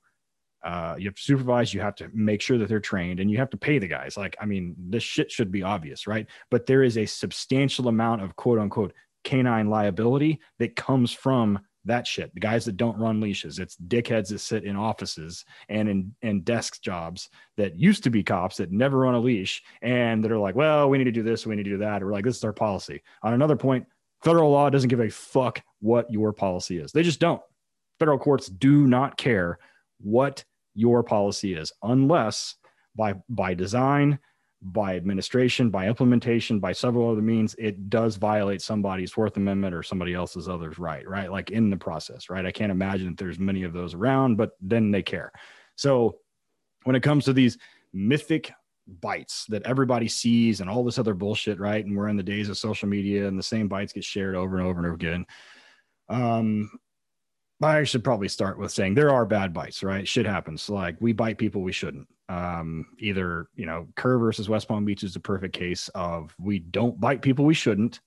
uh, 0.63 0.95
you 0.97 1.07
have 1.07 1.15
to 1.15 1.21
supervise, 1.21 1.73
you 1.73 1.81
have 1.81 1.95
to 1.95 2.09
make 2.13 2.41
sure 2.41 2.57
that 2.57 2.69
they're 2.69 2.79
trained 2.79 3.19
and 3.19 3.29
you 3.29 3.37
have 3.37 3.49
to 3.49 3.57
pay 3.57 3.79
the 3.79 3.87
guys. 3.87 4.15
Like, 4.15 4.35
I 4.39 4.45
mean, 4.45 4.75
this 4.77 5.03
shit 5.03 5.31
should 5.31 5.51
be 5.51 5.61
obvious, 5.63 6.07
right? 6.07 6.25
But 6.49 6.65
there 6.65 6.83
is 6.83 6.97
a 6.97 7.05
substantial 7.05 7.89
amount 7.89 8.21
of 8.21 8.35
quote 8.35 8.59
unquote 8.59 8.93
canine 9.23 9.69
liability 9.69 10.39
that 10.59 10.75
comes 10.75 11.11
from 11.11 11.59
that 11.85 12.07
shit. 12.07 12.33
The 12.33 12.39
guys 12.39 12.65
that 12.65 12.77
don't 12.77 12.97
run 12.97 13.19
leashes. 13.19 13.59
It's 13.59 13.75
dickheads 13.75 14.29
that 14.29 14.39
sit 14.39 14.63
in 14.63 14.75
offices 14.75 15.45
and 15.69 15.89
in, 15.89 16.15
in 16.21 16.41
desk 16.41 16.81
jobs 16.81 17.29
that 17.57 17.77
used 17.77 18.03
to 18.03 18.09
be 18.09 18.23
cops 18.23 18.57
that 18.57 18.71
never 18.71 18.99
run 18.99 19.15
a 19.15 19.19
leash 19.19 19.61
and 19.81 20.23
that 20.23 20.31
are 20.31 20.37
like, 20.37 20.55
well, 20.55 20.89
we 20.89 20.97
need 20.97 21.03
to 21.05 21.11
do 21.11 21.23
this, 21.23 21.45
we 21.45 21.55
need 21.55 21.63
to 21.63 21.71
do 21.71 21.77
that. 21.77 22.01
Or 22.01 22.11
like, 22.11 22.23
this 22.23 22.37
is 22.37 22.43
our 22.43 22.53
policy. 22.53 23.01
On 23.21 23.33
another 23.33 23.55
point, 23.55 23.85
federal 24.23 24.51
law 24.51 24.69
doesn't 24.69 24.89
give 24.89 25.01
a 25.01 25.09
fuck 25.09 25.61
what 25.79 26.11
your 26.11 26.31
policy 26.31 26.77
is. 26.77 26.91
They 26.91 27.03
just 27.03 27.19
don't. 27.19 27.41
Federal 27.99 28.17
courts 28.17 28.47
do 28.47 28.87
not 28.87 29.17
care 29.17 29.59
what 29.99 30.43
your 30.73 31.03
policy 31.03 31.53
is 31.53 31.71
unless 31.83 32.55
by 32.95 33.13
by 33.29 33.53
design 33.53 34.19
by 34.63 34.95
administration, 34.95 35.69
by 35.69 35.87
implementation, 35.87 36.59
by 36.59 36.71
several 36.71 37.09
other 37.09 37.21
means, 37.21 37.55
it 37.59 37.89
does 37.89 38.15
violate 38.15 38.61
somebody's 38.61 39.11
Fourth 39.11 39.35
Amendment 39.35 39.75
or 39.75 39.83
somebody 39.83 40.13
else's 40.13 40.47
other's 40.47 40.79
right, 40.79 41.07
right? 41.07 41.29
Like 41.31 41.51
in 41.51 41.69
the 41.69 41.77
process, 41.77 42.29
right? 42.29 42.45
I 42.45 42.51
can't 42.51 42.71
imagine 42.71 43.07
that 43.07 43.17
there's 43.17 43.39
many 43.39 43.63
of 43.63 43.73
those 43.73 43.93
around, 43.93 44.37
but 44.37 44.51
then 44.61 44.91
they 44.91 45.01
care. 45.01 45.31
So 45.75 46.19
when 46.83 46.95
it 46.95 47.03
comes 47.03 47.25
to 47.25 47.33
these 47.33 47.57
mythic 47.91 48.51
bites 49.01 49.45
that 49.47 49.63
everybody 49.63 50.07
sees 50.07 50.61
and 50.61 50.69
all 50.69 50.83
this 50.83 50.99
other 50.99 51.13
bullshit, 51.13 51.59
right? 51.59 51.85
And 51.85 51.95
we're 51.95 52.09
in 52.09 52.17
the 52.17 52.23
days 52.23 52.49
of 52.49 52.57
social 52.57 52.87
media 52.87 53.27
and 53.27 53.37
the 53.37 53.43
same 53.43 53.67
bites 53.67 53.93
get 53.93 54.03
shared 54.03 54.35
over 54.35 54.57
and 54.57 54.65
over 54.65 54.79
and 54.79 54.85
over 54.85 54.95
again. 54.95 55.25
Um, 56.09 56.69
I 57.63 57.83
should 57.83 58.03
probably 58.03 58.27
start 58.27 58.59
with 58.59 58.71
saying 58.71 58.93
there 58.93 59.11
are 59.11 59.25
bad 59.25 59.53
bites, 59.53 59.83
right? 59.83 60.07
Shit 60.07 60.25
happens. 60.25 60.69
Like 60.69 60.97
we 60.99 61.13
bite 61.13 61.37
people 61.37 61.61
we 61.61 61.71
shouldn't. 61.71 62.07
Um, 62.29 62.85
either, 62.99 63.47
you 63.55 63.65
know, 63.65 63.87
Kerr 63.95 64.17
versus 64.17 64.49
West 64.49 64.67
Palm 64.67 64.85
Beach 64.85 65.03
is 65.03 65.15
a 65.15 65.19
perfect 65.19 65.55
case 65.55 65.89
of 65.89 66.35
we 66.39 66.59
don't 66.59 66.99
bite 66.99 67.21
people 67.21 67.45
we 67.45 67.53
shouldn't. 67.53 68.01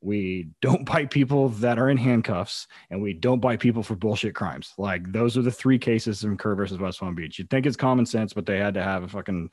We 0.00 0.50
don't 0.62 0.84
bite 0.92 1.10
people 1.10 1.48
that 1.50 1.78
are 1.78 1.90
in 1.90 1.96
handcuffs 1.96 2.66
and 2.90 3.02
we 3.02 3.12
don't 3.12 3.40
bite 3.40 3.60
people 3.60 3.82
for 3.82 3.96
bullshit 3.96 4.34
crimes. 4.34 4.72
Like 4.78 5.10
those 5.12 5.36
are 5.36 5.42
the 5.42 5.50
three 5.50 5.78
cases 5.78 6.24
in 6.24 6.36
Kerr 6.36 6.54
versus 6.54 6.78
West 6.78 7.00
Palm 7.00 7.14
Beach. 7.14 7.38
You'd 7.38 7.50
think 7.50 7.66
it's 7.66 7.76
common 7.76 8.06
sense, 8.06 8.32
but 8.32 8.46
they 8.46 8.58
had 8.58 8.74
to 8.74 8.82
have 8.82 9.02
a 9.02 9.08
fucking 9.08 9.50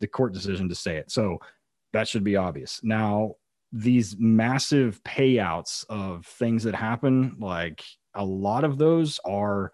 the 0.00 0.06
court 0.06 0.32
decision 0.32 0.68
to 0.68 0.74
say 0.74 0.96
it. 0.96 1.10
So 1.10 1.38
that 1.92 2.08
should 2.08 2.24
be 2.24 2.36
obvious. 2.36 2.80
Now, 2.82 3.34
these 3.72 4.16
massive 4.18 5.02
payouts 5.02 5.84
of 5.88 6.24
things 6.24 6.62
that 6.64 6.74
happen, 6.74 7.36
like 7.38 7.84
a 8.16 8.24
lot 8.24 8.64
of 8.64 8.78
those 8.78 9.20
are 9.24 9.72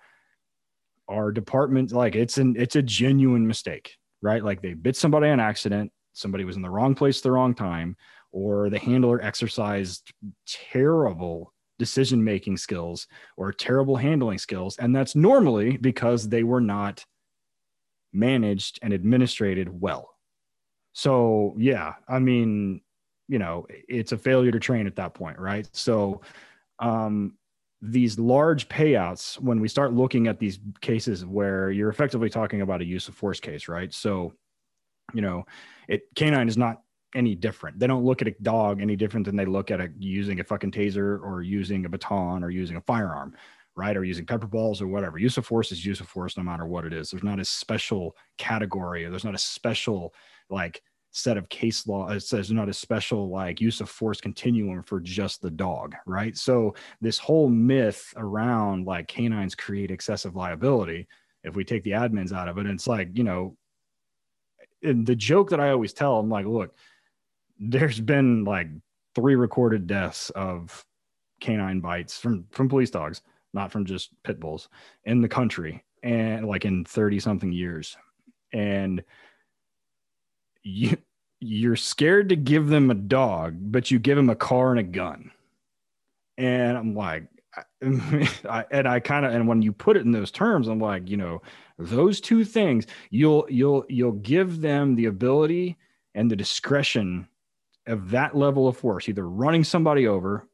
are 1.09 1.33
departments 1.33 1.93
like 1.93 2.15
it's 2.15 2.39
an 2.39 2.55
it's 2.59 2.77
a 2.77 2.83
genuine 2.83 3.47
mistake, 3.47 3.97
right? 4.21 4.45
Like 4.45 4.63
they 4.63 4.75
bit 4.75 4.97
somebody 4.97 5.29
on 5.29 5.41
accident, 5.41 5.93
somebody 6.13 6.45
was 6.45 6.57
in 6.57 6.63
the 6.63 6.71
wrong 6.71 6.95
place 6.95 7.21
the 7.21 7.33
wrong 7.33 7.55
time, 7.55 7.97
or 8.31 8.71
the 8.71 8.79
handler 8.79 9.21
exercised 9.23 10.13
terrible 10.47 11.53
decision 11.79 12.23
making 12.23 12.57
skills 12.57 13.07
or 13.37 13.53
terrible 13.53 13.97
handling 13.97 14.39
skills. 14.39 14.77
And 14.79 14.95
that's 14.95 15.17
normally 15.17 15.77
because 15.77 16.29
they 16.29 16.45
were 16.45 16.61
not 16.61 17.05
managed 18.13 18.79
and 18.83 18.93
administrated 18.93 19.69
well. 19.69 20.11
So, 20.93 21.55
yeah, 21.59 21.95
I 22.09 22.19
mean, 22.19 22.83
you 23.29 23.39
know, 23.39 23.67
it's 23.71 24.13
a 24.13 24.19
failure 24.19 24.53
to 24.53 24.61
train 24.61 24.87
at 24.87 24.97
that 24.97 25.15
point, 25.15 25.39
right? 25.39 25.69
So, 25.73 26.21
um, 26.79 27.37
these 27.83 28.19
large 28.19 28.69
payouts 28.69 29.41
when 29.41 29.61
we 29.61 29.69
start 29.69 29.93
looking 29.93 30.29
at 30.29 30.39
these 30.39 30.61
cases 30.81 31.27
where 31.27 31.71
you're 31.71 31.91
effectively 31.91 32.31
talking 32.31 32.61
about 32.61 32.81
a 32.81 32.85
use 32.85 33.09
of 33.09 33.15
force 33.15 33.41
case 33.41 33.69
right? 33.69 33.93
So 33.93 34.33
you 35.13 35.21
know 35.21 35.45
it 35.89 36.03
canine 36.15 36.49
is 36.49 36.57
not 36.57 36.83
any 37.15 37.35
different. 37.35 37.79
They 37.79 37.87
don't 37.87 38.05
look 38.05 38.23
at 38.23 38.29
a 38.29 38.35
dog 38.41 38.81
any 38.81 38.97
different 38.97 39.27
than 39.27 39.37
they 39.37 39.45
look 39.45 39.71
at 39.71 39.81
a 39.81 39.89
using 39.99 40.41
a 40.41 40.45
fucking 40.45 40.71
taser 40.71 41.21
or 41.21 41.43
using 41.43 41.85
a 41.85 41.89
baton 41.89 42.43
or 42.43 42.51
using 42.51 42.77
a 42.77 42.81
firearm 42.81 43.35
right? 43.75 43.97
Or 43.97 44.05
using 44.05 44.27
pepper 44.27 44.47
balls 44.47 44.83
or 44.83 44.87
whatever. 44.87 45.19
Use 45.19 45.39
of 45.39 45.47
force 45.47 45.73
is 45.73 45.85
use 45.85 46.01
of 46.01 46.09
force 46.09 46.37
no 46.37 46.43
matter 46.43 46.67
what 46.67 46.85
it 46.85 46.93
is. 46.93 47.11
There's 47.11 47.23
not 47.23 47.41
a 47.41 47.45
special 47.45 48.15
category 48.39 49.05
or 49.05 49.11
there's 49.11 49.25
not 49.25 49.35
a 49.35 49.39
special 49.39 50.13
like 50.51 50.83
set 51.13 51.37
of 51.37 51.49
case 51.49 51.87
law 51.87 52.09
it 52.09 52.21
says 52.21 52.51
not 52.51 52.69
a 52.69 52.73
special 52.73 53.29
like 53.29 53.61
use 53.61 53.81
of 53.81 53.89
force 53.89 54.21
continuum 54.21 54.83
for 54.83 54.99
just 55.01 55.43
the 55.43 55.51
dog 55.51 55.95
right? 56.07 56.37
So 56.37 56.75
this 57.01 57.19
whole 57.19 57.49
myth 57.49 58.13
around 58.17 58.87
like 58.87 59.09
canines 59.09 59.55
create 59.55 59.91
excessive 59.91 60.35
liability 60.37 61.07
if 61.45 61.55
we 61.55 61.65
take 61.65 61.85
the 61.85 61.91
admins 61.91 62.33
out 62.33 62.49
of 62.49 62.59
it 62.59 62.67
it's 62.67 62.87
like 62.87 63.11
you 63.15 63.25
know 63.25 63.57
the 64.83 65.15
joke 65.15 65.51
that 65.51 65.61
i 65.61 65.71
always 65.71 65.93
tell 65.93 66.19
i'm 66.19 66.29
like 66.29 66.47
look 66.47 66.75
there's 67.59 68.01
been 68.01 68.45
like 68.45 68.69
three 69.15 69.37
recorded 69.37 69.87
deaths 69.87 70.31
of 70.31 70.85
canine 71.41 71.81
bites 71.81 72.19
from 72.19 72.47
from 72.51 72.69
police 72.69 72.91
dogs 72.91 73.23
not 73.55 73.71
from 73.71 73.85
just 73.85 74.11
pit 74.23 74.41
bulls 74.41 74.69
in 75.05 75.21
the 75.21 75.29
country 75.29 75.85
and 76.03 76.47
like 76.47 76.65
in 76.65 76.85
30 76.85 77.21
something 77.21 77.53
years. 77.53 77.97
And 78.53 79.03
you 80.63 80.97
you're 81.41 81.77
scared 81.77 82.29
to 82.29 82.37
give 82.37 82.69
them 82.69 82.91
a 82.91 82.95
dog, 82.95 83.57
but 83.61 83.91
you 83.91 83.99
give 83.99 84.17
them 84.17 84.31
a 84.31 84.37
car 84.37 84.71
and 84.71 84.79
a 84.79 84.85
gun. 84.85 85.33
And 86.39 86.79
I'm 86.79 86.95
like, 86.95 87.25
I, 87.57 88.65
and 88.71 88.87
I 88.87 89.01
kind 89.01 89.27
of 89.27 89.35
and 89.35 89.49
when 89.49 89.63
you 89.63 89.73
put 89.73 89.97
it 89.97 90.05
in 90.05 90.13
those 90.13 90.31
terms, 90.31 90.69
I'm 90.69 90.81
like, 90.81 91.09
you 91.09 91.17
know, 91.17 91.43
those 91.79 92.21
two 92.21 92.45
things, 92.45 92.87
you'll 93.11 93.47
you'll 93.49 93.85
you'll 93.89 94.13
give 94.13 94.61
them 94.61 94.95
the 94.95 95.07
ability 95.07 95.77
and 96.15 96.31
the 96.31 96.37
discretion 96.37 97.29
of 97.87 98.11
that 98.11 98.37
level 98.37 98.69
of 98.69 98.77
force, 98.77 99.09
either 99.09 99.29
running 99.29 99.65
somebody 99.65 100.07
over 100.07 100.47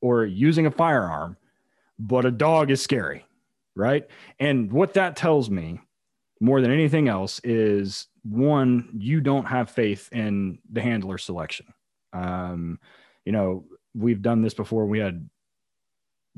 or 0.00 0.24
using 0.24 0.66
a 0.66 0.70
firearm, 0.70 1.36
but 1.98 2.26
a 2.26 2.30
dog 2.30 2.70
is 2.70 2.82
scary, 2.82 3.24
right? 3.76 4.06
And 4.40 4.72
what 4.72 4.94
that 4.94 5.16
tells 5.16 5.48
me 5.48 5.80
more 6.40 6.60
than 6.60 6.72
anything 6.72 7.08
else 7.08 7.40
is 7.44 8.08
one, 8.24 8.88
you 8.96 9.20
don't 9.20 9.44
have 9.44 9.70
faith 9.70 10.08
in 10.12 10.58
the 10.72 10.80
handler 10.80 11.18
selection. 11.18 11.66
Um, 12.12 12.78
you 13.24 13.32
know, 13.32 13.64
we've 13.94 14.22
done 14.22 14.42
this 14.42 14.54
before. 14.54 14.86
We 14.86 14.98
had 14.98 15.28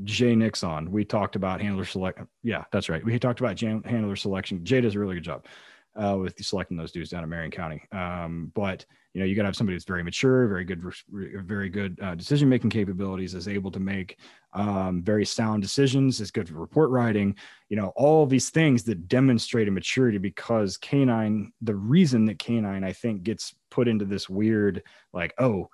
Jay 0.05 0.35
Nix 0.35 0.63
on. 0.63 0.91
We 0.91 1.05
talked 1.05 1.37
about 1.37 1.61
handler 1.61 1.85
select. 1.85 2.21
Yeah, 2.43 2.65
that's 2.71 2.89
right. 2.89 3.05
We 3.05 3.19
talked 3.19 3.41
about 3.41 3.59
handler 3.59 4.17
selection. 4.17 4.65
Jay 4.65 4.81
does 4.81 4.95
a 4.95 4.99
really 4.99 5.15
good 5.15 5.25
job 5.25 5.47
uh, 5.95 6.17
with 6.19 6.43
selecting 6.45 6.77
those 6.77 6.93
dudes 6.93 7.11
down 7.11 7.23
in 7.25 7.31
Marion 7.31 7.51
County. 7.51 7.83
Um, 7.93 8.53
but 8.55 8.85
you 9.17 9.21
know, 9.21 9.27
you 9.27 9.35
got 9.35 9.45
to 9.45 9.49
have 9.49 9.57
somebody 9.57 9.75
that's 9.75 9.87
very 9.87 10.03
mature, 10.03 10.47
very 10.47 10.67
good, 10.67 10.85
very 11.09 11.71
good 11.71 11.99
uh, 12.03 12.15
decision 12.15 12.51
making 12.51 12.69
capabilities, 12.69 13.33
is 13.33 13.49
able 13.49 13.71
to 13.71 13.81
make 13.81 14.19
um, 14.53 15.03
very 15.03 15.25
sound 15.25 15.63
decisions, 15.63 16.21
is 16.21 16.31
good 16.31 16.47
for 16.47 16.57
report 16.57 16.91
writing. 16.91 17.35
You 17.71 17.79
know, 17.79 17.95
all 17.97 18.27
these 18.27 18.51
things 18.51 18.83
that 18.83 19.09
demonstrate 19.09 19.69
a 19.69 19.71
maturity. 19.71 20.19
Because 20.19 20.77
canine, 20.77 21.51
the 21.63 21.75
reason 21.75 22.27
that 22.27 22.39
canine, 22.39 22.85
I 22.85 22.93
think, 22.93 23.23
gets 23.23 23.55
put 23.71 23.89
into 23.89 24.05
this 24.05 24.29
weird 24.29 24.83
like, 25.15 25.33
oh, 25.39 25.71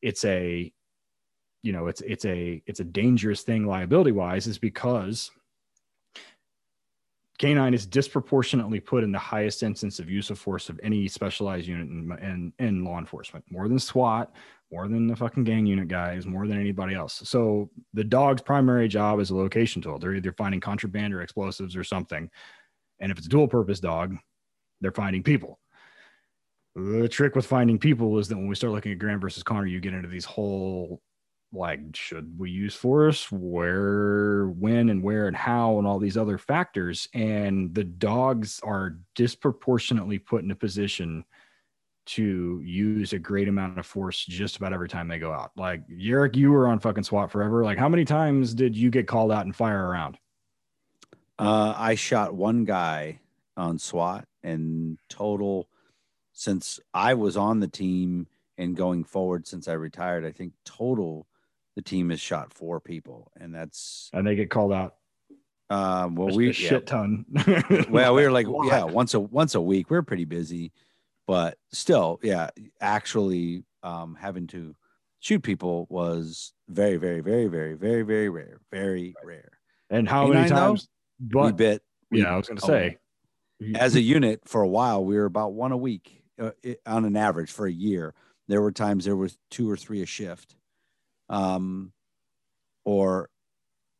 it's 0.00 0.24
a 0.24 0.72
you 1.62 1.72
know 1.72 1.88
it's 1.88 2.00
it's 2.00 2.24
a 2.24 2.62
it's 2.64 2.80
a 2.80 2.84
dangerous 2.84 3.42
thing 3.42 3.66
liability 3.66 4.12
wise 4.12 4.46
is 4.46 4.56
because 4.56 5.30
canine 7.38 7.74
is 7.74 7.86
disproportionately 7.86 8.80
put 8.80 9.04
in 9.04 9.12
the 9.12 9.18
highest 9.18 9.62
instance 9.62 9.98
of 9.98 10.10
use 10.10 10.30
of 10.30 10.38
force 10.38 10.68
of 10.68 10.80
any 10.82 11.08
specialized 11.08 11.66
unit 11.66 11.88
in, 11.88 12.52
in, 12.58 12.66
in 12.66 12.84
law 12.84 12.98
enforcement. 12.98 13.44
More 13.50 13.68
than 13.68 13.78
swat 13.78 14.32
more 14.72 14.88
than 14.88 15.06
the 15.06 15.14
fucking 15.14 15.44
gang 15.44 15.64
unit 15.64 15.86
guys 15.86 16.26
more 16.26 16.46
than 16.48 16.58
anybody 16.58 16.94
else. 16.94 17.22
So 17.24 17.70
the 17.94 18.02
dog's 18.02 18.42
primary 18.42 18.88
job 18.88 19.20
is 19.20 19.30
a 19.30 19.36
location 19.36 19.80
tool. 19.80 19.98
They're 19.98 20.16
either 20.16 20.32
finding 20.32 20.60
contraband 20.60 21.14
or 21.14 21.22
explosives 21.22 21.76
or 21.76 21.84
something. 21.84 22.28
And 22.98 23.12
if 23.12 23.18
it's 23.18 23.28
a 23.28 23.30
dual 23.30 23.48
purpose 23.48 23.80
dog 23.80 24.16
they're 24.80 24.92
finding 24.92 25.22
people. 25.22 25.58
The 26.74 27.08
trick 27.08 27.34
with 27.34 27.46
finding 27.46 27.78
people 27.78 28.18
is 28.18 28.28
that 28.28 28.36
when 28.36 28.48
we 28.48 28.54
start 28.54 28.72
looking 28.72 28.92
at 28.92 28.98
Graham 28.98 29.20
versus 29.20 29.42
Connor, 29.42 29.66
you 29.66 29.80
get 29.80 29.94
into 29.94 30.08
these 30.08 30.26
whole 30.26 31.00
like 31.56 31.80
should 31.94 32.38
we 32.38 32.50
use 32.50 32.74
force? 32.74 33.30
Where 33.32 34.46
when 34.48 34.90
and 34.90 35.02
where 35.02 35.26
and 35.26 35.36
how 35.36 35.78
and 35.78 35.86
all 35.86 35.98
these 35.98 36.16
other 36.16 36.38
factors. 36.38 37.08
And 37.14 37.74
the 37.74 37.84
dogs 37.84 38.60
are 38.62 38.98
disproportionately 39.14 40.18
put 40.18 40.44
in 40.44 40.50
a 40.50 40.56
position 40.56 41.24
to 42.06 42.60
use 42.64 43.12
a 43.12 43.18
great 43.18 43.48
amount 43.48 43.78
of 43.78 43.86
force 43.86 44.24
just 44.24 44.56
about 44.56 44.72
every 44.72 44.88
time 44.88 45.08
they 45.08 45.18
go 45.18 45.32
out. 45.32 45.50
Like 45.56 45.82
Eric 46.00 46.36
you 46.36 46.52
were 46.52 46.68
on 46.68 46.78
fucking 46.78 47.04
SWAT 47.04 47.30
forever. 47.30 47.64
Like 47.64 47.78
how 47.78 47.88
many 47.88 48.04
times 48.04 48.54
did 48.54 48.76
you 48.76 48.90
get 48.90 49.08
called 49.08 49.32
out 49.32 49.44
and 49.44 49.54
fire 49.54 49.88
around? 49.88 50.18
Uh, 51.38 51.74
I 51.76 51.96
shot 51.96 52.34
one 52.34 52.64
guy 52.64 53.20
on 53.56 53.78
SWAT 53.78 54.26
and 54.42 54.98
total 55.08 55.68
since 56.32 56.78
I 56.94 57.14
was 57.14 57.36
on 57.36 57.60
the 57.60 57.68
team 57.68 58.28
and 58.58 58.76
going 58.76 59.04
forward 59.04 59.46
since 59.46 59.68
I 59.68 59.72
retired. 59.72 60.24
I 60.24 60.32
think 60.32 60.52
total 60.64 61.26
the 61.76 61.82
team 61.82 62.10
has 62.10 62.20
shot 62.20 62.52
four 62.52 62.80
people, 62.80 63.30
and 63.38 63.54
that's 63.54 64.10
and 64.12 64.26
they 64.26 64.34
get 64.34 64.50
called 64.50 64.72
out. 64.72 64.96
Um, 65.68 66.14
well, 66.14 66.34
we 66.34 66.52
shit 66.52 66.72
yeah. 66.72 66.78
ton. 66.80 67.26
well, 67.90 68.14
we 68.14 68.22
were 68.22 68.32
like, 68.32 68.46
yeah, 68.64 68.84
once 68.84 69.14
a 69.14 69.20
once 69.20 69.54
a 69.54 69.60
week. 69.60 69.90
We 69.90 69.98
are 69.98 70.02
pretty 70.02 70.24
busy, 70.24 70.72
but 71.26 71.58
still, 71.72 72.18
yeah, 72.22 72.50
actually, 72.80 73.64
um, 73.82 74.16
having 74.18 74.46
to 74.48 74.74
shoot 75.20 75.42
people 75.42 75.86
was 75.90 76.52
very, 76.68 76.96
very, 76.96 77.20
very, 77.20 77.46
very, 77.46 77.74
very, 77.74 78.02
very 78.02 78.28
rare, 78.28 78.60
very 78.72 79.14
rare. 79.22 79.52
And 79.90 80.08
how 80.08 80.26
many 80.26 80.48
times? 80.48 80.88
Though, 81.20 81.40
but, 81.40 81.46
we 81.46 81.52
bit. 81.52 81.82
We, 82.10 82.22
yeah, 82.22 82.32
I 82.32 82.36
was 82.36 82.48
going 82.48 82.58
to 82.58 82.66
say. 82.66 82.98
As 83.74 83.96
a 83.96 84.00
unit, 84.00 84.42
for 84.44 84.60
a 84.60 84.68
while, 84.68 85.04
we 85.04 85.16
were 85.16 85.24
about 85.24 85.54
one 85.54 85.72
a 85.72 85.76
week 85.76 86.22
uh, 86.40 86.50
on 86.84 87.04
an 87.04 87.16
average 87.16 87.50
for 87.50 87.66
a 87.66 87.72
year. 87.72 88.14
There 88.48 88.60
were 88.60 88.72
times 88.72 89.04
there 89.04 89.16
was 89.16 89.38
two 89.50 89.68
or 89.70 89.76
three 89.76 90.02
a 90.02 90.06
shift 90.06 90.56
um, 91.28 91.92
or 92.84 93.28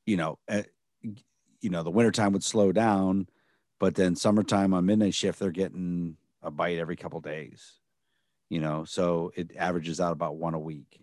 you 0.07 0.17
know, 0.17 0.39
uh, 0.49 0.63
you 1.61 1.71
know, 1.71 1.83
the 1.83 1.91
wintertime 1.91 2.33
would 2.33 2.45
slow 2.45 2.73
down, 2.73 3.27
but 3.79 3.95
then 3.95 4.15
summertime 4.17 4.73
on 4.73 4.87
midnight 4.87 5.15
shift, 5.15 5.39
they're 5.39 5.51
getting 5.51 6.17
a 6.43 6.51
bite 6.51 6.79
every 6.79 6.97
couple 6.97 7.21
days. 7.21 7.75
You 8.49 8.61
know, 8.61 8.85
so 8.85 9.33
it 9.35 9.57
averages 9.57 10.01
out 10.01 10.13
about 10.13 10.37
one 10.37 10.55
a 10.55 10.59
week. 10.59 11.01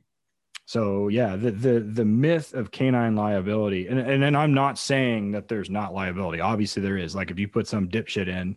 So 0.66 1.10
yeah, 1.10 1.36
the 1.36 1.52
the 1.52 1.80
the 1.82 2.06
myth 2.06 2.54
of 2.54 2.72
canine 2.72 3.16
liability, 3.16 3.88
and 3.88 4.00
and 4.00 4.24
then 4.24 4.36
I'm 4.36 4.54
not 4.54 4.80
saying 4.80 5.32
that 5.32 5.50
there's 5.50 5.70
not 5.70 5.94
liability. 5.94 6.40
Obviously 6.40 6.82
there 6.82 6.98
is. 6.98 7.16
Like 7.16 7.32
if 7.32 7.38
you 7.38 7.50
put 7.50 7.68
some 7.68 7.90
dipshit 7.90 8.30
in 8.30 8.56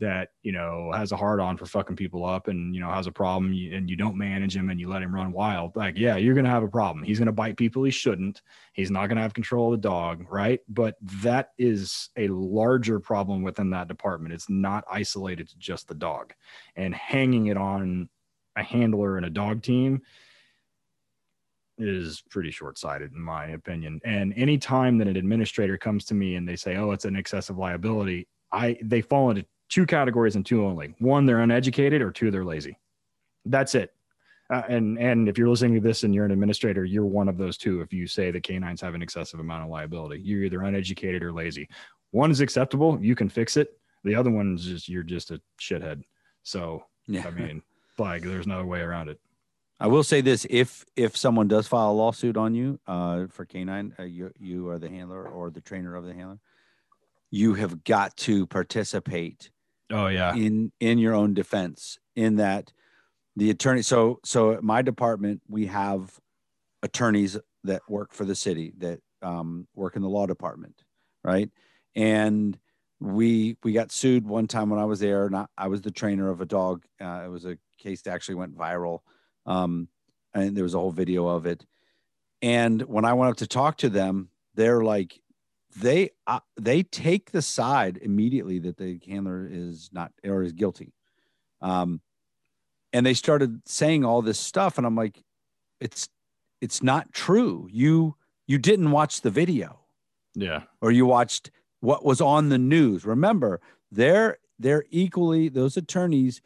that 0.00 0.28
you 0.42 0.52
know 0.52 0.92
has 0.94 1.12
a 1.12 1.16
hard 1.16 1.40
on 1.40 1.56
for 1.56 1.66
fucking 1.66 1.96
people 1.96 2.24
up 2.24 2.48
and 2.48 2.74
you 2.74 2.80
know 2.80 2.90
has 2.90 3.06
a 3.06 3.12
problem 3.12 3.52
and 3.72 3.90
you 3.90 3.96
don't 3.96 4.16
manage 4.16 4.56
him 4.56 4.70
and 4.70 4.78
you 4.78 4.88
let 4.88 5.02
him 5.02 5.14
run 5.14 5.32
wild 5.32 5.74
like 5.74 5.98
yeah 5.98 6.16
you're 6.16 6.34
gonna 6.34 6.48
have 6.48 6.62
a 6.62 6.68
problem. 6.68 7.04
He's 7.04 7.18
gonna 7.18 7.32
bite 7.32 7.56
people 7.56 7.82
he 7.84 7.90
shouldn't. 7.90 8.42
He's 8.72 8.90
not 8.90 9.08
gonna 9.08 9.22
have 9.22 9.34
control 9.34 9.72
of 9.72 9.80
the 9.80 9.88
dog 9.88 10.26
right? 10.30 10.60
But 10.68 10.96
that 11.22 11.50
is 11.58 12.10
a 12.16 12.28
larger 12.28 13.00
problem 13.00 13.42
within 13.42 13.70
that 13.70 13.88
department. 13.88 14.34
It's 14.34 14.48
not 14.48 14.84
isolated 14.90 15.48
to 15.48 15.58
just 15.58 15.88
the 15.88 15.94
dog. 15.94 16.32
And 16.76 16.94
hanging 16.94 17.46
it 17.46 17.56
on 17.56 18.08
a 18.56 18.62
handler 18.62 19.16
and 19.16 19.26
a 19.26 19.30
dog 19.30 19.62
team 19.62 20.02
is 21.78 22.22
pretty 22.28 22.50
short-sighted 22.50 23.12
in 23.12 23.20
my 23.20 23.46
opinion. 23.46 24.00
And 24.04 24.32
any 24.36 24.58
time 24.58 24.98
that 24.98 25.08
an 25.08 25.16
administrator 25.16 25.78
comes 25.78 26.04
to 26.06 26.14
me 26.14 26.34
and 26.36 26.48
they 26.48 26.56
say 26.56 26.76
oh 26.76 26.92
it's 26.92 27.04
an 27.04 27.16
excessive 27.16 27.58
liability 27.58 28.28
i 28.52 28.78
they 28.82 29.00
fall 29.00 29.30
into 29.30 29.44
two 29.68 29.86
categories 29.86 30.36
and 30.36 30.44
two 30.44 30.64
only. 30.64 30.94
One, 30.98 31.26
they're 31.26 31.40
uneducated, 31.40 32.02
or 32.02 32.10
two, 32.10 32.30
they're 32.30 32.44
lazy. 32.44 32.78
That's 33.44 33.74
it. 33.74 33.92
Uh, 34.50 34.62
and 34.68 34.98
and 34.98 35.28
if 35.28 35.36
you're 35.36 35.48
listening 35.48 35.74
to 35.74 35.80
this 35.80 36.04
and 36.04 36.14
you're 36.14 36.24
an 36.24 36.30
administrator, 36.30 36.84
you're 36.84 37.04
one 37.04 37.28
of 37.28 37.36
those 37.36 37.58
two. 37.58 37.82
If 37.82 37.92
you 37.92 38.06
say 38.06 38.30
the 38.30 38.40
canines 38.40 38.80
have 38.80 38.94
an 38.94 39.02
excessive 39.02 39.40
amount 39.40 39.64
of 39.64 39.70
liability, 39.70 40.22
you're 40.22 40.42
either 40.42 40.62
uneducated 40.62 41.22
or 41.22 41.32
lazy. 41.32 41.68
One 42.12 42.30
is 42.30 42.40
acceptable, 42.40 42.98
you 43.02 43.14
can 43.14 43.28
fix 43.28 43.58
it. 43.58 43.78
The 44.04 44.14
other 44.14 44.30
one 44.30 44.54
is 44.54 44.64
just 44.64 44.88
you're 44.88 45.02
just 45.02 45.30
a 45.30 45.40
shithead. 45.60 46.02
So 46.44 46.84
yeah. 47.06 47.26
I 47.26 47.30
mean, 47.30 47.62
like 47.98 48.22
there's 48.22 48.46
no 48.46 48.64
way 48.64 48.80
around 48.80 49.10
it. 49.10 49.20
I 49.80 49.86
will 49.86 50.02
say 50.02 50.22
this: 50.22 50.46
if 50.48 50.86
if 50.96 51.14
someone 51.14 51.46
does 51.46 51.68
file 51.68 51.90
a 51.90 51.92
lawsuit 51.92 52.38
on 52.38 52.54
you 52.54 52.80
uh, 52.86 53.26
for 53.30 53.44
canine, 53.44 53.94
uh, 53.98 54.04
you 54.04 54.32
you 54.38 54.68
are 54.68 54.78
the 54.78 54.88
handler 54.88 55.28
or 55.28 55.50
the 55.50 55.60
trainer 55.60 55.94
of 55.94 56.06
the 56.06 56.14
handler, 56.14 56.38
you 57.30 57.52
have 57.54 57.84
got 57.84 58.16
to 58.18 58.46
participate 58.46 59.50
Oh 59.90 60.08
yeah. 60.08 60.34
In 60.34 60.72
in 60.80 60.98
your 60.98 61.14
own 61.14 61.34
defense, 61.34 61.98
in 62.14 62.36
that 62.36 62.72
the 63.36 63.50
attorney. 63.50 63.82
So 63.82 64.20
so 64.24 64.52
at 64.52 64.62
my 64.62 64.82
department, 64.82 65.42
we 65.48 65.66
have 65.66 66.18
attorneys 66.82 67.38
that 67.64 67.82
work 67.88 68.12
for 68.12 68.24
the 68.24 68.34
city 68.34 68.72
that 68.78 69.00
um, 69.22 69.66
work 69.74 69.96
in 69.96 70.02
the 70.02 70.08
law 70.08 70.26
department, 70.26 70.82
right? 71.24 71.50
And 71.94 72.58
we 73.00 73.56
we 73.62 73.72
got 73.72 73.92
sued 73.92 74.26
one 74.26 74.46
time 74.46 74.70
when 74.70 74.80
I 74.80 74.84
was 74.84 75.00
there. 75.00 75.28
Not 75.30 75.50
I 75.56 75.68
was 75.68 75.82
the 75.82 75.90
trainer 75.90 76.28
of 76.30 76.40
a 76.40 76.46
dog. 76.46 76.84
Uh, 77.00 77.22
it 77.24 77.28
was 77.28 77.44
a 77.44 77.58
case 77.78 78.02
that 78.02 78.12
actually 78.12 78.36
went 78.36 78.56
viral, 78.56 79.00
um, 79.46 79.88
and 80.34 80.56
there 80.56 80.64
was 80.64 80.74
a 80.74 80.78
whole 80.78 80.90
video 80.90 81.26
of 81.26 81.46
it. 81.46 81.64
And 82.42 82.82
when 82.82 83.04
I 83.04 83.14
went 83.14 83.30
up 83.30 83.36
to 83.38 83.46
talk 83.46 83.78
to 83.78 83.88
them, 83.88 84.30
they're 84.54 84.82
like, 84.82 85.20
they 85.76 86.10
uh, 86.26 86.40
they 86.56 86.82
take 86.82 87.30
the 87.30 87.42
side 87.42 87.98
immediately 88.02 88.58
that 88.60 88.76
the 88.76 89.00
handler 89.06 89.46
is 89.50 89.90
not 89.92 90.12
or 90.24 90.42
is 90.42 90.52
guilty. 90.52 90.92
Um 91.60 92.00
and 92.92 93.04
they 93.04 93.14
started 93.14 93.60
saying 93.66 94.04
all 94.04 94.22
this 94.22 94.38
stuff 94.38 94.78
and 94.78 94.86
i'm 94.86 94.96
like 94.96 95.22
it's 95.80 96.08
it's 96.60 96.82
not 96.82 97.12
true. 97.12 97.68
You 97.70 98.16
you 98.46 98.58
didn't 98.58 98.90
watch 98.90 99.20
the 99.20 99.30
video. 99.30 99.80
Yeah. 100.34 100.62
Or 100.80 100.90
you 100.90 101.06
watched 101.06 101.50
what 101.80 102.04
was 102.04 102.20
on 102.20 102.48
the 102.48 102.58
news. 102.58 103.04
Remember 103.04 103.60
they're 103.90 104.38
they're 104.58 104.84
equally 104.90 105.48
those 105.48 105.76
attorneys 105.76 106.40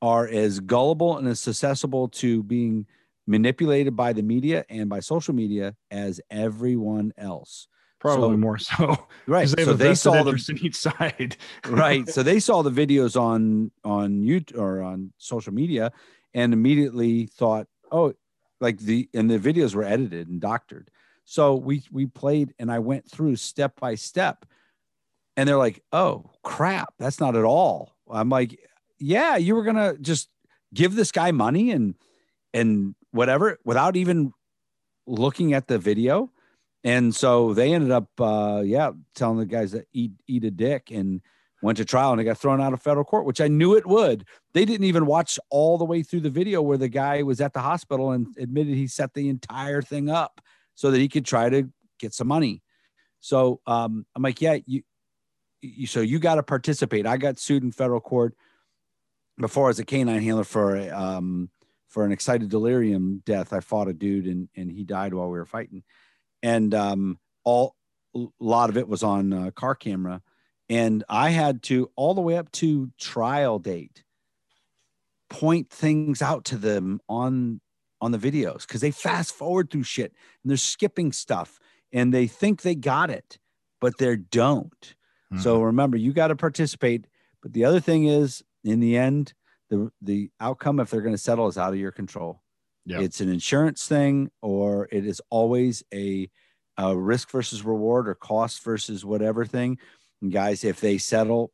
are 0.00 0.28
as 0.28 0.60
gullible 0.60 1.18
and 1.18 1.26
as 1.26 1.40
susceptible 1.40 2.08
to 2.08 2.42
being 2.44 2.86
manipulated 3.26 3.96
by 3.96 4.12
the 4.12 4.22
media 4.22 4.64
and 4.68 4.88
by 4.88 5.00
social 5.00 5.34
media 5.34 5.74
as 5.90 6.20
everyone 6.30 7.12
else 7.18 7.66
Probably 8.00 8.34
So- 8.34 8.36
more 8.36 8.58
so. 8.58 9.06
right 9.26 9.48
They 9.48 9.64
so 9.64 9.72
they 9.74 9.94
saw 9.94 10.22
the 10.22 10.44
in 10.48 10.58
each 10.64 10.76
side. 10.76 11.36
right 11.68 12.08
so 12.08 12.22
they 12.22 12.38
saw 12.40 12.62
the 12.62 12.70
videos 12.70 13.20
on 13.20 13.70
on 13.84 14.22
youtube 14.22 14.56
or 14.58 14.82
on 14.82 15.12
social 15.18 15.52
media 15.52 15.92
and 16.34 16.52
immediately 16.52 17.26
thought 17.26 17.66
oh 17.90 18.14
like 18.60 18.78
the 18.78 19.08
and 19.14 19.30
the 19.30 19.38
videos 19.38 19.74
were 19.74 19.84
edited 19.84 20.28
and 20.28 20.40
doctored 20.40 20.90
so 21.24 21.54
we 21.56 21.82
we 21.90 22.06
played 22.06 22.54
and 22.58 22.70
i 22.70 22.78
went 22.78 23.10
through 23.10 23.34
step 23.36 23.78
by 23.80 23.94
step 23.94 24.44
and 25.36 25.48
they're 25.48 25.58
like 25.58 25.82
oh 25.92 26.30
crap 26.42 26.94
that's 26.98 27.20
not 27.20 27.36
at 27.36 27.44
all 27.44 27.94
i'm 28.10 28.28
like 28.30 28.58
yeah 28.98 29.36
you 29.36 29.54
were 29.54 29.62
gonna 29.64 29.96
just 29.98 30.28
give 30.72 30.94
this 30.94 31.12
guy 31.12 31.30
money 31.32 31.70
and 31.72 31.94
and 32.54 32.94
whatever 33.10 33.58
without 33.64 33.96
even 33.96 34.32
looking 35.06 35.52
at 35.54 35.66
the 35.66 35.78
video 35.78 36.30
and 36.88 37.14
so 37.14 37.52
they 37.52 37.74
ended 37.74 37.90
up 37.90 38.08
uh 38.18 38.62
yeah 38.64 38.90
telling 39.14 39.38
the 39.38 39.46
guys 39.46 39.72
to 39.72 39.84
eat 39.92 40.12
eat 40.26 40.44
a 40.44 40.50
dick 40.50 40.90
and 40.90 41.20
went 41.60 41.76
to 41.76 41.84
trial 41.84 42.12
and 42.12 42.20
it 42.20 42.24
got 42.24 42.38
thrown 42.38 42.60
out 42.60 42.72
of 42.72 42.80
federal 42.80 43.04
court 43.04 43.26
which 43.26 43.40
i 43.40 43.48
knew 43.48 43.76
it 43.76 43.86
would. 43.86 44.24
They 44.54 44.64
didn't 44.64 44.86
even 44.86 45.06
watch 45.06 45.38
all 45.50 45.76
the 45.76 45.84
way 45.84 46.02
through 46.02 46.20
the 46.20 46.30
video 46.30 46.62
where 46.62 46.78
the 46.78 46.88
guy 46.88 47.22
was 47.22 47.40
at 47.40 47.52
the 47.52 47.60
hospital 47.60 48.12
and 48.12 48.26
admitted 48.38 48.74
he 48.74 48.86
set 48.86 49.12
the 49.12 49.28
entire 49.28 49.82
thing 49.82 50.08
up 50.08 50.40
so 50.74 50.90
that 50.90 50.98
he 50.98 51.08
could 51.08 51.26
try 51.26 51.50
to 51.50 51.68
get 51.98 52.14
some 52.14 52.28
money. 52.28 52.62
So 53.20 53.60
um 53.66 54.06
i'm 54.16 54.22
like 54.22 54.40
yeah 54.40 54.58
you, 54.64 54.82
you 55.60 55.86
so 55.86 56.00
you 56.00 56.18
got 56.18 56.36
to 56.36 56.42
participate. 56.42 57.06
I 57.06 57.18
got 57.18 57.38
sued 57.38 57.62
in 57.62 57.72
federal 57.72 58.00
court 58.00 58.34
before 59.36 59.68
as 59.68 59.78
a 59.78 59.84
canine 59.84 60.22
handler 60.22 60.44
for 60.44 60.76
um 60.94 61.50
for 61.88 62.04
an 62.04 62.12
excited 62.12 62.48
delirium 62.48 63.22
death. 63.26 63.52
I 63.52 63.60
fought 63.60 63.88
a 63.88 63.92
dude 63.92 64.26
and 64.26 64.48
and 64.56 64.70
he 64.70 64.84
died 64.84 65.12
while 65.12 65.28
we 65.28 65.38
were 65.38 65.44
fighting 65.44 65.82
and 66.42 66.74
um 66.74 67.18
all 67.44 67.74
a 68.14 68.26
lot 68.40 68.70
of 68.70 68.76
it 68.76 68.88
was 68.88 69.02
on 69.02 69.32
uh, 69.32 69.50
car 69.50 69.74
camera. 69.74 70.22
And 70.70 71.02
i 71.08 71.30
had 71.30 71.62
to 71.64 71.90
all 71.96 72.14
the 72.14 72.20
way 72.20 72.36
up 72.36 72.52
to 72.52 72.90
trial 72.98 73.58
date 73.58 74.04
point 75.30 75.70
things 75.70 76.22
out 76.22 76.44
to 76.46 76.56
them 76.56 77.00
on 77.08 77.60
on 78.00 78.12
the 78.12 78.18
videos 78.18 78.66
because 78.66 78.80
they 78.80 78.90
fast 78.90 79.34
forward 79.34 79.70
through 79.70 79.82
shit 79.82 80.12
and 80.42 80.50
they're 80.50 80.56
skipping 80.56 81.12
stuff 81.12 81.58
and 81.92 82.12
they 82.14 82.26
think 82.26 82.62
they 82.62 82.74
got 82.74 83.10
it 83.10 83.38
but 83.80 83.98
they 83.98 84.16
don't. 84.16 84.94
Hmm. 85.30 85.38
so 85.38 85.60
remember 85.62 85.96
you 85.96 86.12
got 86.12 86.28
to 86.28 86.36
participate 86.36 87.06
but 87.42 87.52
the 87.52 87.64
other 87.64 87.80
thing 87.80 88.06
is 88.06 88.42
in 88.64 88.80
the 88.80 88.96
end 88.96 89.34
the 89.70 89.90
the 90.00 90.30
outcome 90.40 90.80
if 90.80 90.90
they're 90.90 91.02
going 91.02 91.14
to 91.14 91.18
settle 91.18 91.48
is 91.48 91.58
out 91.58 91.72
of 91.72 91.78
your 91.78 91.92
control 91.92 92.42
Yeah. 92.88 93.00
it's 93.00 93.20
an 93.20 93.28
insurance 93.28 93.86
thing 93.86 94.30
or 94.42 94.88
it 94.90 95.06
is 95.06 95.20
always 95.30 95.84
a, 95.92 96.28
a 96.76 96.96
risk 96.96 97.30
versus 97.30 97.64
reward 97.64 98.08
or 98.08 98.14
cost 98.14 98.64
versus 98.64 99.04
whatever 99.04 99.44
thing 99.44 99.78
and 100.22 100.32
guys 100.32 100.64
if 100.64 100.80
they 100.80 100.98
settle 100.98 101.52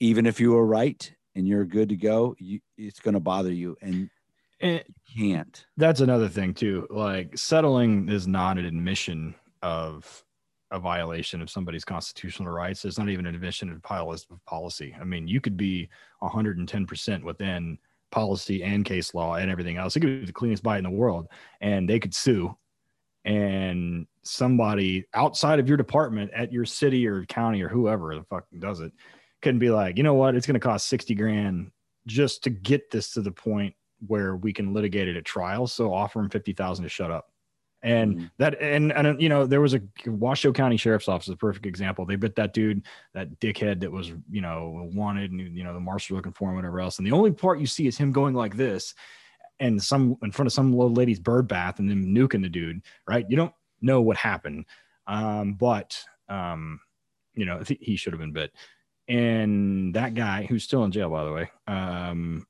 even 0.00 0.26
if 0.26 0.40
you 0.40 0.52
were 0.52 0.66
right 0.66 1.12
and 1.34 1.46
you're 1.46 1.64
good 1.64 1.90
to 1.90 1.96
go 1.96 2.34
you, 2.38 2.60
it's 2.76 3.00
going 3.00 3.14
to 3.14 3.20
bother 3.20 3.52
you 3.52 3.76
and 3.82 4.10
And 4.60 4.82
can't 5.16 5.66
that's 5.76 6.00
another 6.00 6.28
thing 6.28 6.54
too. 6.54 6.86
Like 6.90 7.36
settling 7.36 8.08
is 8.08 8.26
not 8.26 8.58
an 8.58 8.64
admission 8.64 9.34
of 9.62 10.24
a 10.70 10.78
violation 10.78 11.40
of 11.42 11.50
somebody's 11.50 11.84
constitutional 11.84 12.52
rights. 12.52 12.84
It's 12.84 12.98
not 12.98 13.08
even 13.08 13.26
an 13.26 13.34
admission 13.34 13.70
of 13.70 13.82
policy. 13.82 14.96
I 15.00 15.04
mean, 15.04 15.28
you 15.28 15.40
could 15.40 15.56
be 15.56 15.88
110% 16.22 17.22
within 17.22 17.78
policy 18.10 18.62
and 18.62 18.84
case 18.84 19.14
law 19.14 19.34
and 19.34 19.50
everything 19.50 19.76
else. 19.76 19.96
It 19.96 20.00
could 20.00 20.20
be 20.20 20.26
the 20.26 20.32
cleanest 20.32 20.62
bite 20.62 20.78
in 20.78 20.84
the 20.84 20.90
world, 20.90 21.26
and 21.60 21.88
they 21.88 21.98
could 21.98 22.14
sue. 22.14 22.56
And 23.24 24.06
somebody 24.22 25.04
outside 25.14 25.58
of 25.58 25.68
your 25.68 25.76
department 25.76 26.30
at 26.32 26.52
your 26.52 26.64
city 26.64 27.06
or 27.06 27.24
county 27.26 27.62
or 27.62 27.68
whoever 27.68 28.14
the 28.14 28.24
fuck 28.24 28.44
does 28.58 28.80
it 28.80 28.92
can 29.42 29.58
be 29.58 29.70
like, 29.70 29.96
you 29.96 30.02
know 30.02 30.14
what? 30.14 30.34
It's 30.34 30.46
going 30.46 30.54
to 30.54 30.60
cost 30.60 30.88
60 30.88 31.14
grand 31.14 31.70
just 32.06 32.44
to 32.44 32.50
get 32.50 32.90
this 32.90 33.12
to 33.12 33.22
the 33.22 33.32
point 33.32 33.74
where 34.06 34.36
we 34.36 34.52
can 34.52 34.72
litigate 34.72 35.08
it 35.08 35.16
at 35.16 35.24
trial. 35.24 35.66
So 35.66 35.92
offer 35.92 36.20
him 36.20 36.30
50,000 36.30 36.84
to 36.84 36.88
shut 36.88 37.10
up. 37.10 37.26
And 37.86 38.16
Mhm. 38.16 38.30
that, 38.38 38.60
and, 38.60 38.92
and, 38.92 39.22
you 39.22 39.28
know, 39.28 39.46
there 39.46 39.60
was 39.60 39.74
a 39.74 39.80
Washoe 40.06 40.52
County 40.52 40.76
Sheriff's 40.76 41.08
Office, 41.08 41.28
is 41.28 41.34
a 41.34 41.36
perfect 41.36 41.66
example. 41.66 42.04
They 42.04 42.16
bit 42.16 42.34
that 42.34 42.52
dude, 42.52 42.82
that 43.14 43.38
dickhead 43.38 43.78
that 43.80 43.92
was, 43.92 44.08
you 44.28 44.40
know, 44.40 44.90
wanted 44.92 45.30
and, 45.30 45.56
you 45.56 45.62
know, 45.62 45.72
the 45.72 45.78
marshal 45.78 46.16
looking 46.16 46.32
for 46.32 46.50
him, 46.50 46.56
whatever 46.56 46.80
else. 46.80 46.98
And 46.98 47.06
the 47.06 47.12
only 47.12 47.30
part 47.30 47.60
you 47.60 47.66
see 47.66 47.86
is 47.86 47.96
him 47.96 48.10
going 48.10 48.34
like 48.34 48.56
this 48.56 48.92
and 49.60 49.80
some 49.80 50.16
in 50.22 50.32
front 50.32 50.48
of 50.48 50.52
some 50.52 50.72
little 50.72 50.92
lady's 50.92 51.20
bird 51.20 51.46
bath 51.46 51.78
and 51.78 51.88
then 51.88 52.06
nuking 52.06 52.42
the 52.42 52.48
dude, 52.48 52.82
right? 53.06 53.24
You 53.28 53.36
don't 53.36 53.54
know 53.80 54.02
what 54.02 54.16
happened. 54.16 54.64
Um, 55.06 55.54
but, 55.54 55.96
um, 56.28 56.80
you 57.34 57.46
know, 57.46 57.62
he 57.80 57.94
should 57.94 58.12
have 58.14 58.20
been 58.20 58.32
bit. 58.32 58.52
And 59.06 59.94
that 59.94 60.14
guy, 60.14 60.44
who's 60.44 60.64
still 60.64 60.82
in 60.82 60.90
jail, 60.90 61.10
by 61.10 61.24
the 61.24 61.32
way, 61.32 61.50
um, 61.68 62.46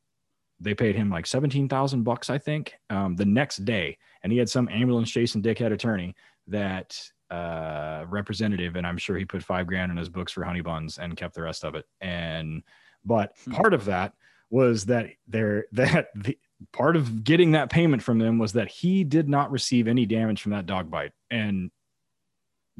they 0.60 0.74
paid 0.74 0.96
him 0.96 1.10
like 1.10 1.26
17,000 1.26 2.02
bucks, 2.02 2.30
I 2.30 2.38
think, 2.38 2.74
um, 2.90 3.16
the 3.16 3.24
next 3.24 3.64
day. 3.64 3.98
And 4.22 4.32
he 4.32 4.38
had 4.38 4.48
some 4.48 4.68
ambulance 4.68 5.10
chasing 5.10 5.42
dickhead 5.42 5.72
attorney 5.72 6.14
that 6.48 6.98
uh, 7.30 8.04
representative, 8.08 8.76
and 8.76 8.86
I'm 8.86 8.96
sure 8.98 9.16
he 9.16 9.24
put 9.24 9.42
five 9.42 9.66
grand 9.66 9.90
in 9.90 9.98
his 9.98 10.08
books 10.08 10.32
for 10.32 10.44
honey 10.44 10.62
buns 10.62 10.98
and 10.98 11.16
kept 11.16 11.34
the 11.34 11.42
rest 11.42 11.64
of 11.64 11.74
it. 11.74 11.84
And, 12.00 12.62
but 13.04 13.34
Hmm. 13.44 13.52
part 13.52 13.74
of 13.74 13.84
that 13.86 14.14
was 14.48 14.86
that 14.86 15.10
there, 15.28 15.66
that 15.72 16.08
the, 16.14 16.38
part 16.72 16.96
of 16.96 17.24
getting 17.24 17.52
that 17.52 17.70
payment 17.70 18.02
from 18.02 18.18
them 18.18 18.38
was 18.38 18.52
that 18.54 18.68
he 18.68 19.04
did 19.04 19.28
not 19.28 19.50
receive 19.50 19.88
any 19.88 20.06
damage 20.06 20.40
from 20.40 20.52
that 20.52 20.66
dog 20.66 20.90
bite. 20.90 21.12
And 21.30 21.70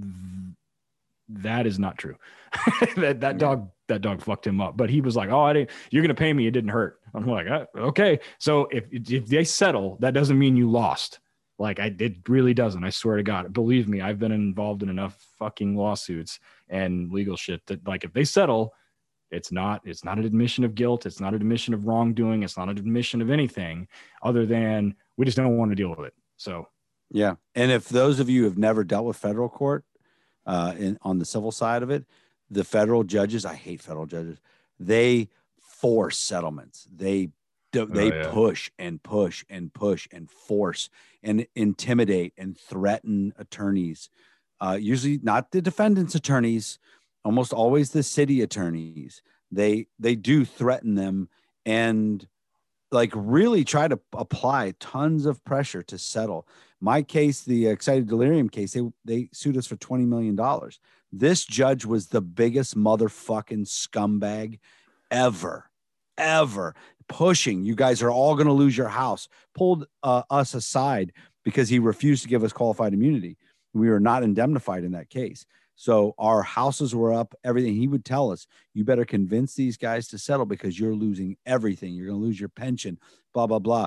th- 0.01 0.55
that 1.29 1.67
is 1.67 1.79
not 1.79 1.99
true. 1.99 2.17
that 2.97 3.21
that 3.21 3.39
dog 3.39 3.71
that 3.89 4.03
dog 4.03 4.23
fucked 4.23 4.47
him 4.47 4.61
up. 4.61 4.77
But 4.77 4.91
he 4.91 5.01
was 5.01 5.17
like, 5.17 5.31
"Oh, 5.31 5.43
I 5.43 5.53
didn't. 5.53 5.71
You're 5.91 6.03
gonna 6.03 6.15
pay 6.15 6.33
me. 6.33 6.47
It 6.47 6.53
didn't 6.53 6.71
hurt." 6.71 7.01
I'm 7.15 7.27
like, 7.27 7.47
"Uh, 7.47 7.67
"Okay." 7.77 8.21
So 8.39 8.67
if 8.73 8.85
if 8.91 9.27
they 9.27 9.45
settle, 9.45 9.97
that 10.01 10.15
doesn't 10.15 10.39
mean 10.39 10.57
you 10.57 10.71
lost. 10.71 11.21
Like 11.59 11.81
I, 11.81 11.95
it 11.99 12.29
really 12.29 12.55
doesn't. 12.55 12.85
I 12.85 12.91
swear 12.91 13.17
to 13.17 13.23
God. 13.23 13.53
Believe 13.53 13.89
me, 13.89 14.01
I've 14.01 14.19
been 14.19 14.33
involved 14.33 14.83
in 14.83 14.91
enough 14.91 15.17
fucking 15.39 15.77
lawsuits 15.77 16.39
and 16.69 17.11
legal 17.11 17.37
shit 17.37 17.65
that 17.67 17.87
like 17.87 18.05
if 18.05 18.13
they 18.13 18.25
settle, 18.25 18.75
it's 19.31 19.51
not 19.51 19.81
it's 19.85 20.05
not 20.05 20.19
an 20.19 20.25
admission 20.25 20.65
of 20.65 20.75
guilt. 20.75 21.07
It's 21.07 21.21
not 21.21 21.31
an 21.35 21.41
admission 21.41 21.73
of 21.75 21.87
wrongdoing. 21.87 22.43
It's 22.43 22.57
not 22.57 22.69
an 22.69 22.79
admission 22.79 23.23
of 23.23 23.31
anything 23.31 23.89
other 24.23 24.45
than 24.47 24.95
we 25.17 25.25
just 25.25 25.37
don't 25.37 25.57
want 25.57 25.71
to 25.71 25.77
deal 25.77 25.91
with 25.91 26.07
it. 26.07 26.15
So 26.37 26.69
Yeah. 27.11 27.37
And 27.55 27.71
if 27.71 27.89
those 27.89 28.21
of 28.21 28.29
you 28.29 28.45
have 28.45 28.59
never 28.59 28.85
dealt 28.85 29.07
with 29.07 29.17
federal 29.17 29.49
court 29.49 29.85
uh, 30.45 30.75
in, 30.79 30.99
on 31.03 31.19
the 31.19 31.25
civil 31.25 31.53
side 31.53 31.83
of 31.83 31.91
it, 31.91 32.05
the 32.51 32.65
federal 32.65 33.05
judges, 33.05 33.45
I 33.45 33.55
hate 33.55 33.81
federal 33.81 34.07
judges, 34.07 34.39
they 34.79 35.29
force 35.59 36.19
settlements. 36.19 36.87
They 36.95 37.31
do- 37.73 37.87
they 37.87 38.09
yeah. 38.09 38.31
push 38.31 38.71
and 38.79 39.03
push 39.03 39.45
and 39.49 39.73
push 39.73 40.09
and 40.13 40.31
force 40.31 40.89
and 41.23 41.47
intimidate 41.55 42.33
and 42.39 42.57
threaten 42.57 43.33
attorneys. 43.39 44.09
Uh, 44.61 44.79
usually 44.81 45.19
not 45.23 45.51
the 45.51 45.61
defendant's 45.61 46.15
attorneys, 46.15 46.79
almost 47.25 47.53
always 47.53 47.91
the 47.91 48.03
city 48.03 48.41
attorneys. 48.43 49.23
They 49.51 49.89
they 49.99 50.15
do 50.15 50.45
threaten 50.45 50.95
them 50.95 51.29
and 51.65 52.27
like 52.93 53.13
really 53.15 53.65
try 53.65 53.89
to 53.89 53.99
apply 54.15 54.75
tons 54.79 55.27
of 55.27 55.45
pressure 55.45 55.83
to 55.83 55.99
settle 55.99 56.47
my 56.81 57.03
case, 57.03 57.43
the 57.43 57.67
excited 57.67 58.09
delirium 58.09 58.49
case, 58.49 58.73
they 58.73 58.83
they 59.05 59.29
sued 59.33 59.57
us 59.57 59.67
for 59.67 59.77
twenty 59.77 60.05
million 60.05 60.37
dollars. 60.37 60.79
This 61.19 61.45
judge 61.45 61.85
was 61.85 62.09
the 62.09 62.21
biggest 62.21 62.77
motherfucking 62.77 63.67
scumbag 63.67 64.59
ever, 65.11 65.71
ever 66.19 66.75
pushing. 67.09 67.65
You 67.65 67.75
guys 67.75 68.03
are 68.03 68.11
all 68.11 68.35
going 68.35 68.49
to 68.49 68.53
lose 68.53 68.77
your 68.77 68.89
house. 68.89 69.29
Pulled 69.55 69.87
uh, 70.03 70.23
us 70.31 70.55
aside 70.55 71.13
because 71.45 71.69
he 71.69 71.79
refused 71.79 72.23
to 72.25 72.29
give 72.29 72.45
us 72.45 72.53
qualified 72.53 72.93
immunity. 72.93 73.37
We 73.73 73.89
were 73.89 74.01
not 74.01 74.23
indemnified 74.23 74.85
in 74.85 74.93
that 74.93 75.11
case. 75.11 75.47
So 75.77 76.15
our 76.19 76.43
houses 76.43 76.95
were 76.95 77.13
up, 77.13 77.35
everything. 77.45 77.77
He 77.77 77.87
would 77.87 78.05
tell 78.05 78.33
us, 78.33 78.47
you 78.73 78.85
better 78.85 79.05
convince 79.05 79.55
these 79.55 79.77
guys 79.77 80.09
to 80.09 80.19
settle 80.19 80.47
because 80.47 80.79
you're 80.79 80.95
losing 80.95 81.37
everything. 81.45 81.95
You're 81.95 82.09
going 82.09 82.19
to 82.19 82.25
lose 82.27 82.41
your 82.41 82.49
pension, 82.49 82.99
blah, 83.35 83.47
blah, 83.47 83.59
blah. 83.59 83.87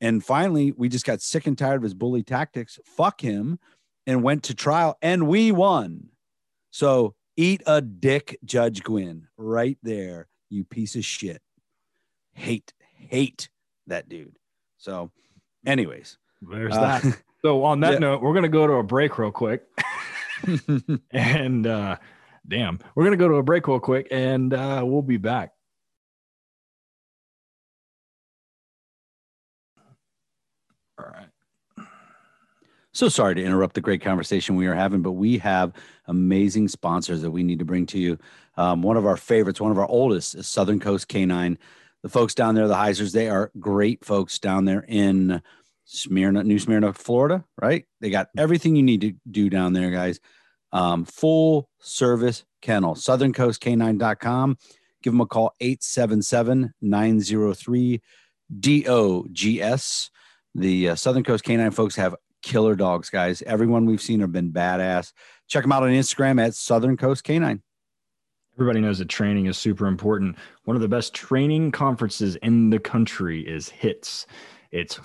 And 0.00 0.24
finally, 0.24 0.72
we 0.72 0.88
just 0.88 1.06
got 1.06 1.22
sick 1.22 1.46
and 1.46 1.56
tired 1.56 1.76
of 1.76 1.82
his 1.82 1.94
bully 1.94 2.22
tactics. 2.22 2.78
Fuck 2.84 3.22
him 3.22 3.58
and 4.06 4.22
went 4.22 4.42
to 4.44 4.54
trial 4.54 4.98
and 5.00 5.26
we 5.26 5.50
won. 5.50 6.10
So 6.74 7.14
eat 7.36 7.62
a 7.68 7.80
dick, 7.80 8.36
Judge 8.44 8.82
Gwynn, 8.82 9.28
right 9.36 9.78
there, 9.84 10.26
you 10.50 10.64
piece 10.64 10.96
of 10.96 11.04
shit. 11.04 11.40
Hate, 12.32 12.72
hate 12.96 13.48
that 13.86 14.08
dude. 14.08 14.36
So, 14.78 15.12
anyways, 15.64 16.18
there's 16.42 16.74
uh, 16.74 16.80
that. 16.80 17.22
So 17.42 17.62
on 17.62 17.78
that 17.78 17.92
yeah. 17.92 17.98
note, 18.00 18.22
we're 18.22 18.34
gonna 18.34 18.48
go 18.48 18.66
to 18.66 18.72
a 18.72 18.82
break 18.82 19.18
real 19.18 19.30
quick. 19.30 19.62
and 21.12 21.64
uh 21.64 21.96
damn, 22.48 22.80
we're 22.96 23.04
gonna 23.04 23.18
go 23.18 23.28
to 23.28 23.36
a 23.36 23.42
break 23.44 23.68
real 23.68 23.78
quick 23.78 24.08
and 24.10 24.52
uh 24.52 24.82
we'll 24.84 25.00
be 25.00 25.16
back. 25.16 25.52
All 30.98 31.06
right. 31.06 31.28
So 32.94 33.08
sorry 33.08 33.34
to 33.34 33.42
interrupt 33.42 33.74
the 33.74 33.80
great 33.80 34.02
conversation 34.02 34.54
we 34.54 34.68
are 34.68 34.74
having, 34.74 35.02
but 35.02 35.12
we 35.12 35.36
have 35.38 35.72
amazing 36.06 36.68
sponsors 36.68 37.22
that 37.22 37.30
we 37.32 37.42
need 37.42 37.58
to 37.58 37.64
bring 37.64 37.86
to 37.86 37.98
you. 37.98 38.18
Um, 38.56 38.82
one 38.82 38.96
of 38.96 39.04
our 39.04 39.16
favorites, 39.16 39.60
one 39.60 39.72
of 39.72 39.78
our 39.78 39.88
oldest, 39.88 40.36
is 40.36 40.46
Southern 40.46 40.78
Coast 40.78 41.08
Canine. 41.08 41.58
The 42.04 42.08
folks 42.08 42.34
down 42.34 42.54
there, 42.54 42.68
the 42.68 42.74
Heisers, 42.74 43.12
they 43.12 43.28
are 43.28 43.50
great 43.58 44.04
folks 44.04 44.38
down 44.38 44.64
there 44.64 44.84
in 44.86 45.42
Smyrna, 45.86 46.44
New 46.44 46.60
Smyrna, 46.60 46.92
Florida, 46.92 47.44
right? 47.60 47.84
They 48.00 48.10
got 48.10 48.28
everything 48.38 48.76
you 48.76 48.84
need 48.84 49.00
to 49.00 49.14
do 49.28 49.50
down 49.50 49.72
there, 49.72 49.90
guys. 49.90 50.20
Um, 50.70 51.04
full 51.04 51.68
service 51.80 52.44
kennel, 52.62 52.94
southerncoastcanine.com. 52.94 54.56
Give 55.02 55.12
them 55.12 55.20
a 55.20 55.26
call, 55.26 55.52
877 55.58 56.72
903 56.80 58.00
DOGS. 58.60 60.10
The 60.54 60.90
uh, 60.90 60.94
Southern 60.94 61.24
Coast 61.24 61.42
Canine 61.42 61.72
folks 61.72 61.96
have 61.96 62.14
killer 62.44 62.76
dogs, 62.76 63.10
guys. 63.10 63.42
Everyone 63.42 63.86
we've 63.86 64.00
seen 64.00 64.20
have 64.20 64.30
been 64.30 64.52
badass. 64.52 65.12
Check 65.48 65.62
them 65.62 65.72
out 65.72 65.82
on 65.82 65.88
Instagram 65.88 66.40
at 66.40 66.54
Southern 66.54 66.96
Coast 66.96 67.24
Canine. 67.24 67.62
Everybody 68.56 68.80
knows 68.80 68.98
that 68.98 69.08
training 69.08 69.46
is 69.46 69.58
super 69.58 69.86
important. 69.86 70.36
One 70.64 70.76
of 70.76 70.82
the 70.82 70.88
best 70.88 71.12
training 71.12 71.72
conferences 71.72 72.36
in 72.36 72.70
the 72.70 72.78
country 72.78 73.40
is 73.40 73.68
HITS. 73.68 74.26
It's 74.70 75.00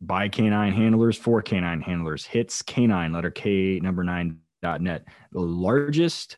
by 0.00 0.28
canine 0.28 0.72
handlers 0.72 1.16
for 1.16 1.42
canine 1.42 1.80
handlers. 1.80 2.24
HITS 2.24 2.62
canine, 2.62 3.12
letter 3.12 3.30
K, 3.30 3.80
number 3.80 4.04
nine 4.04 4.38
dot 4.60 4.80
net. 4.80 5.04
The 5.32 5.40
largest 5.40 6.36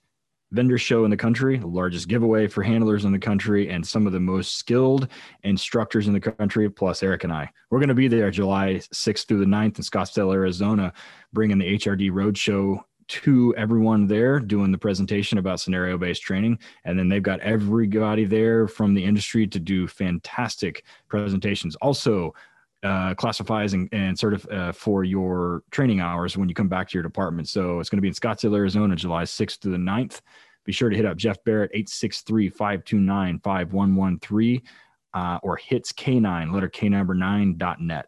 vendor 0.55 0.79
show 0.79 1.05
in 1.05 1.11
the 1.11 1.17
country, 1.17 1.59
the 1.59 1.67
largest 1.67 2.09
giveaway 2.09 2.47
for 2.47 2.63
handlers 2.63 3.05
in 3.05 3.13
the 3.13 3.19
country, 3.19 3.69
and 3.69 3.85
some 3.85 4.07
of 4.07 4.13
the 4.13 4.21
most 4.21 4.57
skilled 4.57 5.09
instructors 5.43 6.07
in 6.07 6.13
the 6.13 6.21
country, 6.21 6.71
plus 6.71 7.03
Eric 7.03 7.25
and 7.25 7.33
I. 7.33 7.51
We're 7.71 7.81
going 7.81 7.89
to 7.89 7.95
be 7.95 8.09
there 8.09 8.31
July 8.31 8.75
6th 8.75 9.27
through 9.27 9.41
the 9.41 9.47
9th 9.47 9.79
in 9.79 9.85
Scottsdale, 9.85 10.33
Arizona, 10.33 10.93
bringing 11.33 11.59
the 11.59 11.77
HRD 11.77 12.11
Roadshow 12.11 12.81
to 13.07 13.55
everyone 13.57 14.07
there 14.07 14.41
doing 14.41 14.71
the 14.71 14.79
presentation 14.79 15.39
about 15.39 15.61
scenario 15.61 15.99
based 15.99 16.23
training. 16.23 16.59
And 16.85 16.99
then 16.99 17.09
they've 17.09 17.23
got 17.23 17.41
everybody 17.41 18.25
there 18.25 18.67
from 18.67 18.95
the 18.95 19.05
industry 19.05 19.47
to 19.49 19.59
do 19.59 19.87
fantastic 19.87 20.85
presentations. 21.09 21.77
Also, 21.77 22.33
uh, 22.85 23.15
classifies 23.15 23.73
and, 23.73 23.89
and 23.93 24.19
sort 24.19 24.35
of 24.35 24.47
uh, 24.47 24.73
for 24.73 25.05
your 25.05 25.63
training 25.71 26.01
hours 26.01 26.37
when 26.37 26.49
you 26.49 26.55
come 26.55 26.69
back 26.69 26.89
to 26.89 26.95
your 26.95 27.03
department. 27.03 27.49
So 27.49 27.81
it's 27.81 27.89
going 27.89 27.99
to 27.99 28.03
be 28.03 28.09
in 28.09 28.15
Scottsdale, 28.15 28.55
Arizona, 28.57 28.95
July 28.95 29.25
6th 29.25 29.59
to 29.61 29.71
the 29.71 29.77
9th. 29.77 30.21
Be 30.65 30.73
sure 30.73 30.89
to 30.89 30.97
hit 30.97 31.05
up 31.05 31.17
Jeff 31.17 31.43
Barrett, 31.45 31.71
863 31.75 32.49
529 32.51 33.41
5113, 33.41 34.63
uh, 35.13 35.39
or 35.43 35.57
hits 35.57 35.93
K9, 35.93 36.53
letter 36.53 36.69
K 36.69 36.89
number 36.89 37.15
9.net. 37.15 38.07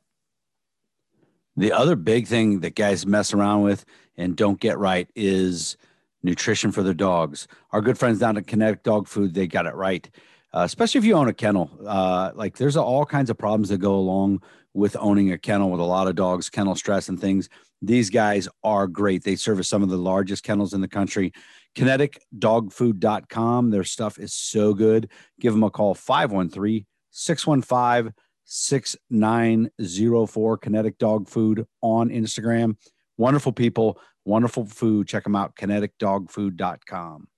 The 1.57 1.73
other 1.73 1.97
big 1.97 2.27
thing 2.27 2.61
that 2.61 2.75
guys 2.75 3.07
mess 3.07 3.33
around 3.33 3.63
with 3.63 3.85
and 4.17 4.37
don't 4.37 4.61
get 4.61 4.79
right 4.79 5.09
is 5.15 5.77
nutrition 6.23 6.73
for 6.73 6.83
their 6.83 6.95
dogs. 6.95 7.49
Our 7.73 7.81
good 7.81 7.99
friends 7.99 8.19
down 8.19 8.37
at 8.37 8.47
Kinetic 8.47 8.83
Dog 8.83 9.09
Food, 9.09 9.35
they 9.35 9.47
got 9.47 9.67
it 9.67 9.75
right. 9.75 10.09
Uh, 10.55 10.63
especially 10.63 10.99
if 10.99 11.05
you 11.05 11.15
own 11.15 11.29
a 11.29 11.35
kennel. 11.35 11.71
Uh, 11.87 12.31
like 12.35 12.57
there's 12.57 12.77
all 12.77 13.05
kinds 13.05 13.31
of 13.31 13.37
problems 13.37 13.69
that 13.69 13.79
go 13.79 13.95
along 13.95 14.43
with 14.75 14.97
owning 15.01 15.33
a 15.33 15.39
kennel 15.39 15.71
with 15.71 15.81
a 15.81 15.85
lot 15.85 16.07
of 16.07 16.15
dogs, 16.15 16.51
kennel 16.51 16.75
stress 16.75 17.09
and 17.09 17.21
things. 17.21 17.49
These 17.83 18.11
guys 18.11 18.49
are 18.63 18.87
great. 18.87 19.25
They 19.25 19.37
service 19.37 19.69
some 19.69 19.83
of 19.83 19.89
the 19.89 19.97
largest 19.97 20.45
kennels 20.45 20.75
in 20.75 20.81
the 20.81 20.89
country. 20.89 21.33
KineticDogFood.com. 21.75 23.71
Their 23.71 23.85
stuff 23.85 24.19
is 24.19 24.33
so 24.33 24.75
good. 24.75 25.11
Give 25.41 25.53
them 25.53 25.63
a 25.63 25.71
call 25.71 25.95
513 25.95 26.87
615 27.11 28.15
6904. 28.45 30.59
Kinetic 30.59 30.99
Dog 30.99 31.29
Food 31.29 31.67
on 31.83 32.11
Instagram. 32.11 32.77
Wonderful 33.19 33.53
people, 33.53 33.99
wonderful 34.25 34.67
food. 34.67 35.09
Check 35.09 35.25
them 35.25 35.37
out, 35.37 35.57
kineticdogfood.com. 35.57 37.29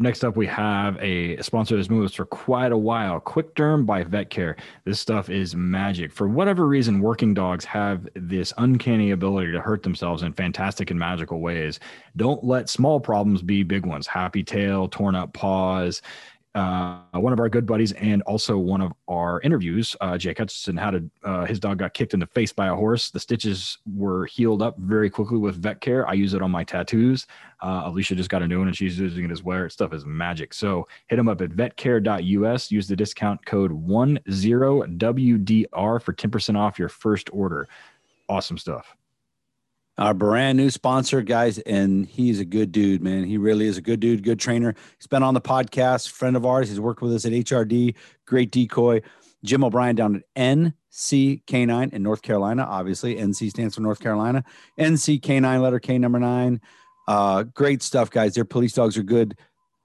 Next 0.00 0.22
up, 0.22 0.36
we 0.36 0.46
have 0.46 0.96
a 1.00 1.42
sponsor 1.42 1.74
that's 1.74 1.90
moved 1.90 2.06
us 2.10 2.14
for 2.14 2.24
quite 2.24 2.70
a 2.70 2.76
while. 2.76 3.18
Quick 3.18 3.56
Derm 3.56 3.84
by 3.84 4.04
Vet 4.04 4.30
Care. 4.30 4.54
This 4.84 5.00
stuff 5.00 5.28
is 5.28 5.56
magic. 5.56 6.12
For 6.12 6.28
whatever 6.28 6.68
reason, 6.68 7.00
working 7.00 7.34
dogs 7.34 7.64
have 7.64 8.08
this 8.14 8.52
uncanny 8.58 9.10
ability 9.10 9.50
to 9.50 9.60
hurt 9.60 9.82
themselves 9.82 10.22
in 10.22 10.34
fantastic 10.34 10.92
and 10.92 11.00
magical 11.00 11.40
ways. 11.40 11.80
Don't 12.16 12.44
let 12.44 12.68
small 12.68 13.00
problems 13.00 13.42
be 13.42 13.64
big 13.64 13.84
ones. 13.84 14.06
Happy 14.06 14.44
tail, 14.44 14.86
torn 14.86 15.16
up 15.16 15.32
paws, 15.32 16.00
uh, 16.54 17.00
one 17.12 17.32
of 17.32 17.40
our 17.40 17.48
good 17.48 17.64
buddies 17.66 17.92
and 17.92 18.20
also 18.22 18.56
one 18.56 18.80
of 18.80 18.92
our 19.06 19.40
interviews, 19.42 19.94
uh, 20.00 20.18
Jake 20.18 20.38
Hutchinson, 20.38 20.76
had 20.76 20.94
a 20.94 21.02
uh, 21.22 21.44
his 21.44 21.60
dog 21.60 21.78
got 21.78 21.94
kicked 21.94 22.14
in 22.14 22.20
the 22.20 22.26
face 22.26 22.52
by 22.52 22.66
a 22.68 22.74
horse. 22.74 23.10
The 23.10 23.20
stitches 23.20 23.78
were 23.94 24.26
healed 24.26 24.62
up 24.62 24.78
very 24.78 25.10
quickly 25.10 25.38
with 25.38 25.62
vet 25.62 25.80
care. 25.80 26.08
I 26.08 26.14
use 26.14 26.34
it 26.34 26.42
on 26.42 26.50
my 26.50 26.64
tattoos. 26.64 27.26
Uh, 27.60 27.82
Alicia 27.84 28.14
just 28.14 28.30
got 28.30 28.42
a 28.42 28.48
new 28.48 28.58
one 28.58 28.68
and 28.68 28.76
she's 28.76 28.98
using 28.98 29.26
it 29.26 29.30
as 29.30 29.42
well. 29.42 29.68
Stuff 29.68 29.92
is 29.92 30.06
magic. 30.06 30.54
So 30.54 30.88
hit 31.06 31.16
them 31.16 31.28
up 31.28 31.42
at 31.42 31.50
vetcare.us. 31.50 32.70
Use 32.70 32.88
the 32.88 32.96
discount 32.96 33.44
code 33.44 33.72
10WDR 33.72 36.02
for 36.02 36.12
10% 36.12 36.56
off 36.56 36.78
your 36.78 36.88
first 36.88 37.28
order. 37.32 37.68
Awesome 38.28 38.58
stuff 38.58 38.97
our 39.98 40.14
brand 40.14 40.56
new 40.56 40.70
sponsor, 40.70 41.22
guys, 41.22 41.58
and 41.58 42.06
he's 42.06 42.38
a 42.38 42.44
good 42.44 42.70
dude, 42.70 43.02
man. 43.02 43.24
He 43.24 43.36
really 43.36 43.66
is 43.66 43.76
a 43.76 43.82
good 43.82 43.98
dude, 43.98 44.22
good 44.22 44.38
trainer. 44.38 44.74
He's 44.96 45.08
been 45.08 45.24
on 45.24 45.34
the 45.34 45.40
podcast, 45.40 46.10
friend 46.10 46.36
of 46.36 46.46
ours. 46.46 46.68
He's 46.68 46.78
worked 46.78 47.02
with 47.02 47.12
us 47.12 47.24
at 47.24 47.32
HRD, 47.32 47.96
great 48.24 48.52
decoy. 48.52 49.02
Jim 49.44 49.64
O'Brien 49.64 49.96
down 49.96 50.16
at 50.16 50.22
NC 50.36 51.44
K9 51.44 51.92
in 51.92 52.02
North 52.02 52.22
Carolina. 52.22 52.62
Obviously, 52.62 53.16
NC 53.16 53.50
stands 53.50 53.74
for 53.74 53.80
North 53.80 54.00
Carolina. 54.00 54.44
NC 54.78 55.20
K9, 55.20 55.60
letter 55.60 55.80
K 55.80 55.98
number 55.98 56.20
nine. 56.20 56.60
Uh, 57.08 57.42
great 57.42 57.82
stuff, 57.82 58.10
guys. 58.10 58.34
Their 58.34 58.44
police 58.44 58.74
dogs 58.74 58.96
are 58.96 59.02
good. 59.02 59.36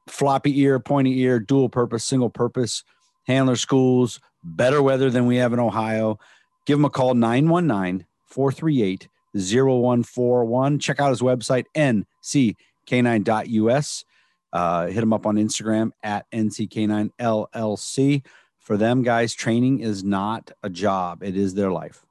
Floppy 0.07 0.59
ear, 0.61 0.79
pointy 0.79 1.21
ear, 1.21 1.39
dual 1.39 1.69
purpose, 1.69 2.03
single 2.03 2.29
purpose, 2.29 2.83
handler 3.25 3.55
schools, 3.55 4.19
better 4.43 4.81
weather 4.81 5.09
than 5.09 5.25
we 5.25 5.37
have 5.37 5.53
in 5.53 5.59
Ohio. 5.59 6.19
Give 6.65 6.77
them 6.77 6.85
a 6.85 6.89
call 6.89 7.13
919 7.13 8.05
438 8.27 9.07
0141. 9.35 10.79
Check 10.79 10.99
out 10.99 11.09
his 11.09 11.21
website, 11.21 11.65
nck9.us. 11.75 14.05
Uh, 14.51 14.87
hit 14.87 15.01
him 15.01 15.13
up 15.13 15.25
on 15.25 15.35
Instagram 15.35 15.91
at 16.03 16.29
nck9llc. 16.31 18.25
For 18.59 18.77
them, 18.77 19.01
guys, 19.01 19.33
training 19.33 19.79
is 19.79 20.03
not 20.03 20.51
a 20.61 20.69
job, 20.69 21.23
it 21.23 21.35
is 21.35 21.53
their 21.53 21.71
life. 21.71 22.05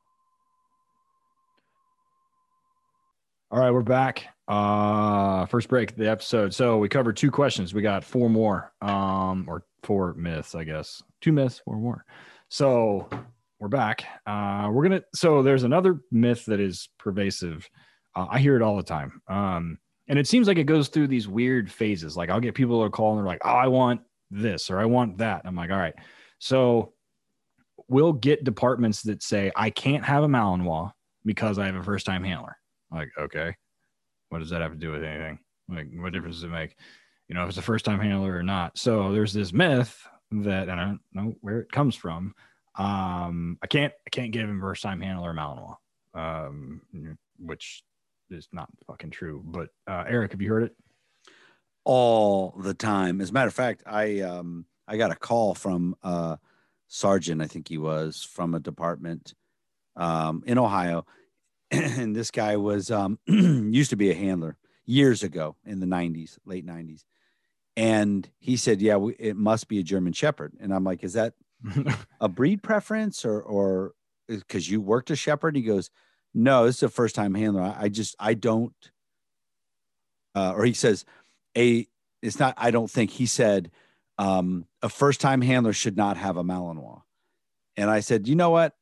All 3.51 3.59
right, 3.59 3.71
we're 3.71 3.83
back. 3.83 4.29
Uh, 4.49 5.47
first 5.47 5.69
break 5.69 5.95
the 5.95 6.11
episode. 6.11 6.55
So 6.55 6.79
we 6.79 6.89
covered 6.89 7.17
two 7.17 7.31
questions. 7.31 7.75
We 7.75 7.83
got 7.83 8.03
four 8.03 8.29
more, 8.29 8.73
um, 8.81 9.45
or 9.47 9.65
four 9.83 10.15
myths, 10.15 10.55
I 10.55 10.65
guess. 10.65 11.03
Two 11.21 11.33
myths, 11.33 11.61
four 11.65 11.77
more. 11.77 12.05
So 12.49 13.09
we're 13.63 13.69
back. 13.69 14.05
Uh, 14.27 14.69
we're 14.73 14.83
gonna. 14.83 15.03
So 15.15 15.41
there's 15.41 15.63
another 15.63 16.01
myth 16.11 16.45
that 16.47 16.59
is 16.59 16.89
pervasive. 16.99 17.71
Uh, 18.13 18.27
I 18.29 18.41
hear 18.41 18.57
it 18.57 18.63
all 18.63 18.77
the 18.77 18.83
time, 18.83 19.23
um, 19.29 19.79
and 20.09 20.19
it 20.19 20.27
seems 20.27 20.49
like 20.49 20.59
it 20.59 20.65
goes 20.65 20.89
through 20.89 21.07
these 21.07 21.29
weird 21.29 21.71
phases. 21.71 22.17
Like 22.17 22.29
I'll 22.29 22.41
get 22.41 22.57
people 22.57 22.83
to 22.83 22.91
call 22.91 23.11
and 23.13 23.21
they're 23.21 23.33
like, 23.33 23.41
"Oh, 23.45 23.51
I 23.51 23.69
want 23.69 24.01
this" 24.33 24.69
or 24.69 24.81
"I 24.81 24.85
want 24.85 25.19
that." 25.19 25.43
I'm 25.45 25.55
like, 25.55 25.71
"All 25.71 25.79
right." 25.79 25.95
So 26.41 26.95
we'll 27.87 28.15
get 28.15 28.43
departments 28.43 29.03
that 29.03 29.23
say, 29.23 29.53
"I 29.55 29.71
can't 29.71 30.05
have 30.05 30.25
a 30.25 30.29
Malinois 30.29 30.91
because 31.25 31.61
I 31.61 31.67
have 31.67 31.77
a 31.77 31.85
first 31.85 32.05
time 32.05 32.25
handler." 32.25 32.57
Like, 32.91 33.11
okay, 33.17 33.55
what 34.31 34.41
does 34.41 34.51
that 34.51 34.61
have 34.61 34.73
to 34.73 34.77
do 34.79 34.91
with 34.91 35.05
anything? 35.05 35.39
Like, 35.69 35.87
what 35.95 36.13
difference 36.13 36.37
does 36.37 36.45
it 36.45 36.49
make? 36.49 36.75
You 37.29 37.37
know, 37.37 37.45
if 37.45 37.51
it's 37.51 37.59
a 37.59 37.63
first 37.63 37.85
time 37.85 38.01
handler 38.01 38.37
or 38.37 38.43
not. 38.43 38.77
So 38.77 39.13
there's 39.13 39.33
this 39.33 39.53
myth 39.53 40.05
that, 40.33 40.69
I 40.69 40.75
don't 40.75 41.01
know 41.13 41.37
where 41.43 41.61
it 41.61 41.71
comes 41.71 41.95
from 41.95 42.35
um, 42.77 43.59
I 43.63 43.67
can't 43.67 43.93
I 44.07 44.11
can't 44.11 44.33
give 44.33 44.49
him 44.49 44.61
first 44.61 44.83
time 44.83 45.01
handler 45.01 45.35
Malinois, 45.35 45.77
um, 46.15 46.81
which 47.39 47.83
is 48.31 48.49
not 48.53 48.69
fucking 48.87 49.11
true. 49.11 49.43
But 49.45 49.69
uh, 49.87 50.05
Eric, 50.09 50.33
have 50.33 50.41
you 50.41 50.49
heard 50.49 50.65
it? 50.65 50.77
All 51.85 52.55
the 52.59 52.75
time. 52.75 53.21
As 53.21 53.31
a 53.31 53.33
matter 53.33 53.49
of 53.49 53.55
fact, 53.55 53.83
I 53.87 54.21
um 54.21 54.67
I 54.89 54.97
got 54.97 55.11
a 55.11 55.17
call 55.17 55.55
from 55.55 55.97
uh 56.03 56.37
sergeant, 56.89 57.43
I 57.43 57.47
think 57.47 57.69
he 57.69 57.79
was 57.79 58.23
from 58.23 58.55
a 58.55 58.61
department 58.61 59.35
um 59.97 60.43
in 60.47 60.59
Ohio, 60.59 61.05
and 61.71 62.17
this 62.17 62.31
guy 62.31 62.57
was 62.57 62.91
um 62.91 63.19
used 63.27 63.91
to 63.91 63.97
be 63.97 64.11
a 64.11 64.15
handler 64.15 64.57
years 64.87 65.23
ago 65.23 65.57
in 65.65 65.81
the 65.81 65.87
90s, 65.87 66.39
late 66.45 66.67
90s. 66.67 67.05
And 67.77 68.29
he 68.39 68.57
said, 68.57 68.83
"Yeah, 68.83 68.97
we, 68.97 69.15
it 69.15 69.37
must 69.37 69.67
be 69.69 69.79
a 69.79 69.83
German 69.83 70.13
Shepherd." 70.13 70.53
And 70.61 70.75
I'm 70.75 70.85
like, 70.85 71.03
"Is 71.03 71.15
that 71.15 71.33
a 72.21 72.29
breed 72.29 72.63
preference 72.63 73.25
or 73.25 73.41
or 73.41 73.93
because 74.29 74.71
you 74.71 74.81
worked 74.81 75.11
a 75.11 75.17
shepherd? 75.17 75.57
He 75.57 75.63
goes, 75.63 75.91
no, 76.35 76.67
this 76.67 76.77
is 76.77 76.83
a 76.85 76.89
first 76.89 77.15
time 77.15 77.35
handler. 77.35 77.63
I, 77.63 77.77
I 77.83 77.89
just 77.89 78.17
I 78.19 78.35
don't. 78.35 78.75
Uh, 80.35 80.55
or 80.57 80.65
he 80.65 80.73
says, 80.73 81.05
a 81.57 81.87
it's 82.23 82.39
not. 82.39 82.55
I 82.57 82.71
don't 82.71 82.91
think 82.91 83.11
he 83.11 83.27
said 83.27 83.71
um, 84.19 84.67
a 84.83 84.89
first 84.89 85.21
time 85.21 85.41
handler 85.41 85.73
should 85.73 85.97
not 85.97 86.17
have 86.17 86.37
a 86.37 86.45
Malinois. 86.45 87.03
And 87.77 87.91
I 87.91 88.01
said, 88.01 88.29
you 88.29 88.35
know 88.35 88.51
what? 88.51 88.75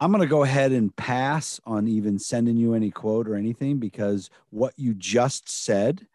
I'm 0.00 0.10
going 0.10 0.22
to 0.22 0.26
go 0.26 0.42
ahead 0.42 0.72
and 0.72 0.94
pass 0.94 1.60
on 1.64 1.86
even 1.86 2.18
sending 2.18 2.56
you 2.56 2.74
any 2.74 2.90
quote 2.90 3.28
or 3.28 3.36
anything 3.36 3.78
because 3.78 4.30
what 4.50 4.74
you 4.76 4.94
just 4.94 5.48
said 5.48 6.06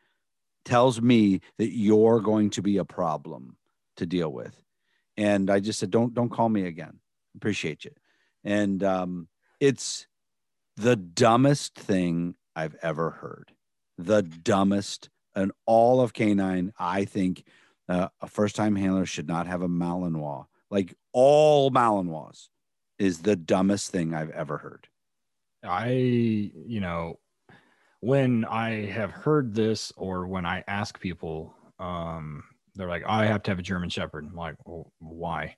tells 0.65 1.01
me 1.01 1.39
that 1.57 1.71
you're 1.71 2.19
going 2.19 2.49
to 2.51 2.61
be 2.61 2.77
a 2.77 2.85
problem 2.85 3.55
to 3.95 4.05
deal 4.05 4.31
with. 4.31 4.61
And 5.17 5.49
I 5.49 5.59
just 5.59 5.79
said, 5.79 5.89
don't 5.91 6.13
don't 6.13 6.29
call 6.29 6.49
me 6.49 6.65
again. 6.65 6.99
Appreciate 7.35 7.85
you. 7.85 7.91
And 8.43 8.83
um, 8.83 9.27
it's 9.59 10.07
the 10.75 10.95
dumbest 10.95 11.75
thing 11.75 12.35
I've 12.55 12.75
ever 12.81 13.09
heard. 13.09 13.51
The 13.97 14.21
dumbest 14.21 15.09
and 15.35 15.51
all 15.65 16.01
of 16.01 16.13
canine. 16.13 16.73
I 16.79 17.05
think 17.05 17.43
uh, 17.89 18.09
a 18.21 18.27
first 18.27 18.55
time 18.55 18.75
handler 18.75 19.05
should 19.05 19.27
not 19.27 19.47
have 19.47 19.61
a 19.61 19.69
Malinois. 19.69 20.45
Like 20.69 20.95
all 21.13 21.71
Malinois 21.71 22.49
is 22.99 23.19
the 23.19 23.35
dumbest 23.35 23.91
thing 23.91 24.13
I've 24.13 24.31
ever 24.31 24.57
heard. 24.57 24.87
I, 25.63 25.89
you 25.89 26.79
know, 26.79 27.19
when 27.99 28.45
I 28.45 28.85
have 28.85 29.11
heard 29.11 29.53
this 29.53 29.91
or 29.95 30.27
when 30.27 30.45
I 30.45 30.63
ask 30.67 30.99
people, 30.99 31.55
um, 31.79 32.43
they're 32.77 32.89
like, 32.89 33.03
I 33.07 33.25
have 33.25 33.43
to 33.43 33.51
have 33.51 33.59
a 33.59 33.63
German 33.63 33.89
Shepherd. 33.89 34.25
I'm 34.25 34.35
like, 34.35 34.55
well, 34.65 34.91
why? 34.99 35.55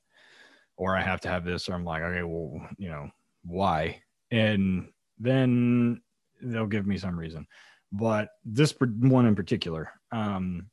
Or 0.78 0.96
I 0.96 1.02
have 1.02 1.22
to 1.22 1.30
have 1.30 1.44
this, 1.44 1.68
or 1.68 1.74
I'm 1.74 1.84
like, 1.84 2.02
okay, 2.02 2.24
well, 2.24 2.68
you 2.78 2.90
know, 2.90 3.10
why? 3.44 4.02
And 4.32 4.90
then 5.20 6.02
they'll 6.42 6.68
give 6.68 6.88
me 6.88 6.98
some 6.98 7.20
reason. 7.20 7.46
But 7.92 8.30
this 8.46 8.74
one 8.80 9.26
in 9.26 9.36
particular, 9.36 9.92
um, 10.12 10.68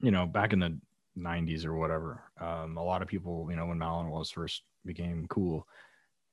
you 0.00 0.10
know, 0.10 0.26
back 0.26 0.52
in 0.52 0.58
the 0.58 0.78
90s 1.16 1.64
or 1.64 1.74
whatever, 1.76 2.22
um, 2.40 2.76
a 2.76 2.82
lot 2.82 3.00
of 3.00 3.08
people, 3.08 3.46
you 3.48 3.56
know, 3.56 3.66
when 3.66 3.78
Malinois 3.78 4.32
first 4.32 4.62
became 4.84 5.26
cool, 5.28 5.66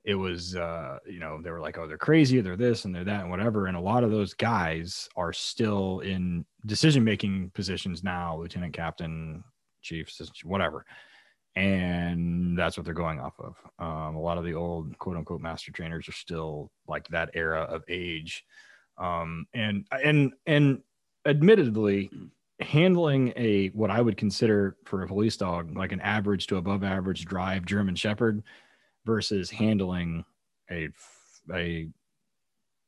it 0.06 0.16
was 0.16 0.56
uh 0.56 0.98
you 1.06 1.20
know 1.20 1.42
they 1.42 1.50
were 1.50 1.62
like 1.62 1.78
oh 1.78 1.88
they're 1.88 1.98
crazy 1.98 2.42
they're 2.42 2.58
this 2.58 2.86
and 2.86 2.94
they're 2.94 3.04
that 3.04 3.22
and 3.22 3.30
whatever 3.30 3.68
and 3.68 3.78
a 3.78 3.82
lot 3.82 4.04
of 4.04 4.12
those 4.12 4.34
guys 4.34 5.08
are 5.16 5.32
still 5.32 6.02
in 6.02 6.46
decision 6.66 7.04
making 7.04 7.50
positions 7.54 8.04
now 8.04 8.38
lieutenant 8.38 8.74
captain 8.74 9.44
chiefs 9.82 10.22
whatever 10.44 10.86
and 11.56 12.58
that's 12.58 12.78
what 12.78 12.86
they're 12.86 12.94
going 12.94 13.20
off 13.20 13.40
of. 13.40 13.56
Um, 13.78 14.16
a 14.16 14.20
lot 14.20 14.38
of 14.38 14.44
the 14.44 14.56
old 14.56 14.98
quote 14.98 15.18
unquote 15.18 15.42
master 15.42 15.72
trainers 15.72 16.10
are 16.10 16.14
still 16.14 16.72
like 16.88 17.08
that 17.10 17.30
era 17.34 17.62
of 17.62 17.84
age. 17.88 18.44
Um, 18.98 19.46
and 19.54 19.86
and 19.92 20.34
and 20.46 20.82
admittedly 21.26 22.10
handling 22.60 23.34
a 23.36 23.68
what 23.70 23.90
i 23.90 24.00
would 24.00 24.16
consider 24.16 24.78
for 24.86 25.02
a 25.02 25.08
police 25.08 25.36
dog 25.36 25.76
like 25.76 25.92
an 25.92 26.00
average 26.02 26.48
to 26.48 26.58
above 26.58 26.84
average 26.84 27.26
drive 27.26 27.66
german 27.66 27.96
shepherd 27.96 28.44
versus 29.06 29.50
handling 29.50 30.26
a 30.70 30.90
a 31.54 31.90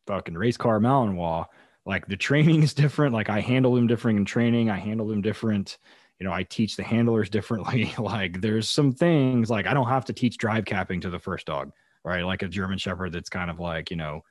fucking 0.08 0.36
race 0.36 0.58
car 0.58 0.80
Malinois. 0.80 1.46
Like 1.86 2.08
the 2.08 2.18
training 2.18 2.64
is 2.64 2.74
different. 2.74 3.14
Like 3.14 3.30
I 3.30 3.42
handle 3.42 3.76
them 3.76 3.88
different 3.88 4.20
in 4.20 4.26
training. 4.26 4.70
I 4.70 4.78
handle 4.78 5.08
them 5.08 5.22
different. 5.22 5.78
You 6.20 6.26
know, 6.26 6.34
I 6.34 6.44
teach 6.44 6.78
the 6.78 6.84
handlers 6.84 7.30
differently. 7.30 7.94
like 8.00 8.42
there's 8.42 8.70
some 8.70 8.92
things 8.92 9.50
like 9.50 9.68
I 9.68 9.74
don't 9.74 9.90
have 9.90 10.06
to 10.06 10.14
teach 10.14 10.38
drive 10.38 10.66
capping 10.66 11.02
to 11.02 11.10
the 11.10 11.20
first 11.20 11.46
dog, 11.46 11.72
right? 12.04 12.24
Like 12.24 12.42
a 12.42 12.48
German 12.48 12.78
Shepherd 12.78 13.12
that's 13.14 13.30
kind 13.30 13.50
of 13.50 13.60
like, 13.60 13.92
you 13.92 13.98
know, 13.98 14.22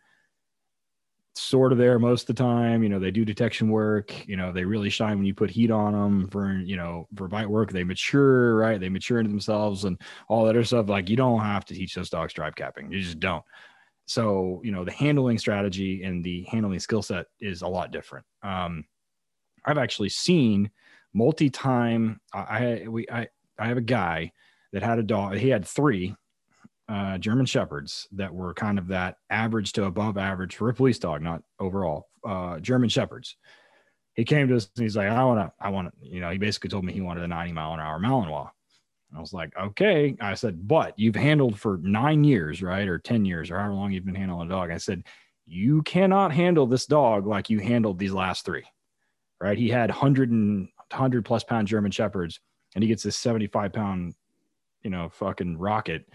sort 1.36 1.72
of 1.72 1.78
there 1.78 1.98
most 1.98 2.28
of 2.28 2.36
the 2.36 2.42
time. 2.42 2.82
You 2.82 2.88
know, 2.88 2.98
they 2.98 3.10
do 3.10 3.24
detection 3.24 3.68
work. 3.68 4.26
You 4.26 4.36
know, 4.36 4.52
they 4.52 4.64
really 4.64 4.90
shine 4.90 5.16
when 5.16 5.26
you 5.26 5.34
put 5.34 5.50
heat 5.50 5.70
on 5.70 5.92
them 5.92 6.28
for, 6.28 6.52
you 6.52 6.76
know, 6.76 7.08
for 7.16 7.28
bite 7.28 7.50
work. 7.50 7.72
They 7.72 7.84
mature, 7.84 8.56
right? 8.56 8.80
They 8.80 8.88
mature 8.88 9.18
into 9.18 9.30
themselves 9.30 9.84
and 9.84 10.00
all 10.28 10.44
that 10.44 10.50
other 10.50 10.64
stuff. 10.64 10.88
Like 10.88 11.08
you 11.08 11.16
don't 11.16 11.40
have 11.40 11.64
to 11.66 11.74
teach 11.74 11.94
those 11.94 12.10
dogs 12.10 12.34
drive 12.34 12.54
capping. 12.54 12.92
You 12.92 13.00
just 13.00 13.20
don't. 13.20 13.44
So, 14.06 14.60
you 14.62 14.70
know, 14.70 14.84
the 14.84 14.92
handling 14.92 15.38
strategy 15.38 16.02
and 16.04 16.22
the 16.22 16.44
handling 16.50 16.78
skill 16.78 17.02
set 17.02 17.26
is 17.40 17.62
a 17.62 17.68
lot 17.68 17.90
different. 17.90 18.26
Um, 18.42 18.84
I've 19.64 19.78
actually 19.78 20.10
seen 20.10 20.70
multi-time. 21.14 22.20
I, 22.34 22.84
we, 22.86 23.06
I, 23.10 23.28
I 23.58 23.66
have 23.66 23.78
a 23.78 23.82
guy 23.82 24.32
that 24.72 24.82
had 24.82 24.98
a 24.98 25.02
dog. 25.02 25.36
He 25.36 25.48
had 25.48 25.66
three 25.66 26.14
uh, 26.88 27.18
German 27.18 27.46
Shepherds 27.46 28.08
that 28.12 28.34
were 28.34 28.54
kind 28.54 28.78
of 28.78 28.88
that 28.88 29.16
average 29.30 29.72
to 29.72 29.84
above 29.84 30.18
average 30.18 30.56
for 30.56 30.68
a 30.68 30.74
police 30.74 30.98
dog, 30.98 31.22
not 31.22 31.42
overall. 31.58 32.08
Uh, 32.26 32.58
German 32.60 32.88
Shepherds. 32.88 33.36
He 34.14 34.24
came 34.24 34.48
to 34.48 34.56
us 34.56 34.70
and 34.76 34.82
he's 34.82 34.96
like, 34.96 35.08
I 35.08 35.24
want 35.24 35.40
to, 35.40 35.52
I 35.60 35.70
want 35.70 35.88
to, 35.88 36.08
you 36.08 36.20
know, 36.20 36.30
he 36.30 36.38
basically 36.38 36.70
told 36.70 36.84
me 36.84 36.92
he 36.92 37.00
wanted 37.00 37.24
a 37.24 37.28
90 37.28 37.52
mile 37.52 37.74
an 37.74 37.80
hour 37.80 37.98
Malinois. 37.98 38.50
And 39.10 39.18
I 39.18 39.20
was 39.20 39.32
like, 39.32 39.52
okay. 39.58 40.14
I 40.20 40.34
said, 40.34 40.68
but 40.68 40.96
you've 40.96 41.16
handled 41.16 41.58
for 41.58 41.78
nine 41.82 42.22
years, 42.22 42.62
right? 42.62 42.86
Or 42.86 42.98
10 42.98 43.24
years, 43.24 43.50
or 43.50 43.58
however 43.58 43.74
long 43.74 43.92
you've 43.92 44.04
been 44.04 44.14
handling 44.14 44.48
a 44.48 44.50
dog. 44.50 44.70
I 44.70 44.76
said, 44.76 45.04
you 45.46 45.82
cannot 45.82 46.32
handle 46.32 46.66
this 46.66 46.86
dog 46.86 47.26
like 47.26 47.50
you 47.50 47.58
handled 47.58 47.98
these 47.98 48.12
last 48.12 48.44
three, 48.44 48.64
right? 49.40 49.58
He 49.58 49.68
had 49.68 49.90
100 49.90 50.30
and 50.30 50.68
100 50.90 51.24
plus 51.24 51.44
pound 51.44 51.66
German 51.66 51.90
Shepherds 51.90 52.40
and 52.74 52.82
he 52.82 52.88
gets 52.88 53.02
this 53.02 53.16
75 53.16 53.72
pound, 53.72 54.14
you 54.82 54.90
know, 54.90 55.08
fucking 55.08 55.58
rocket 55.58 56.06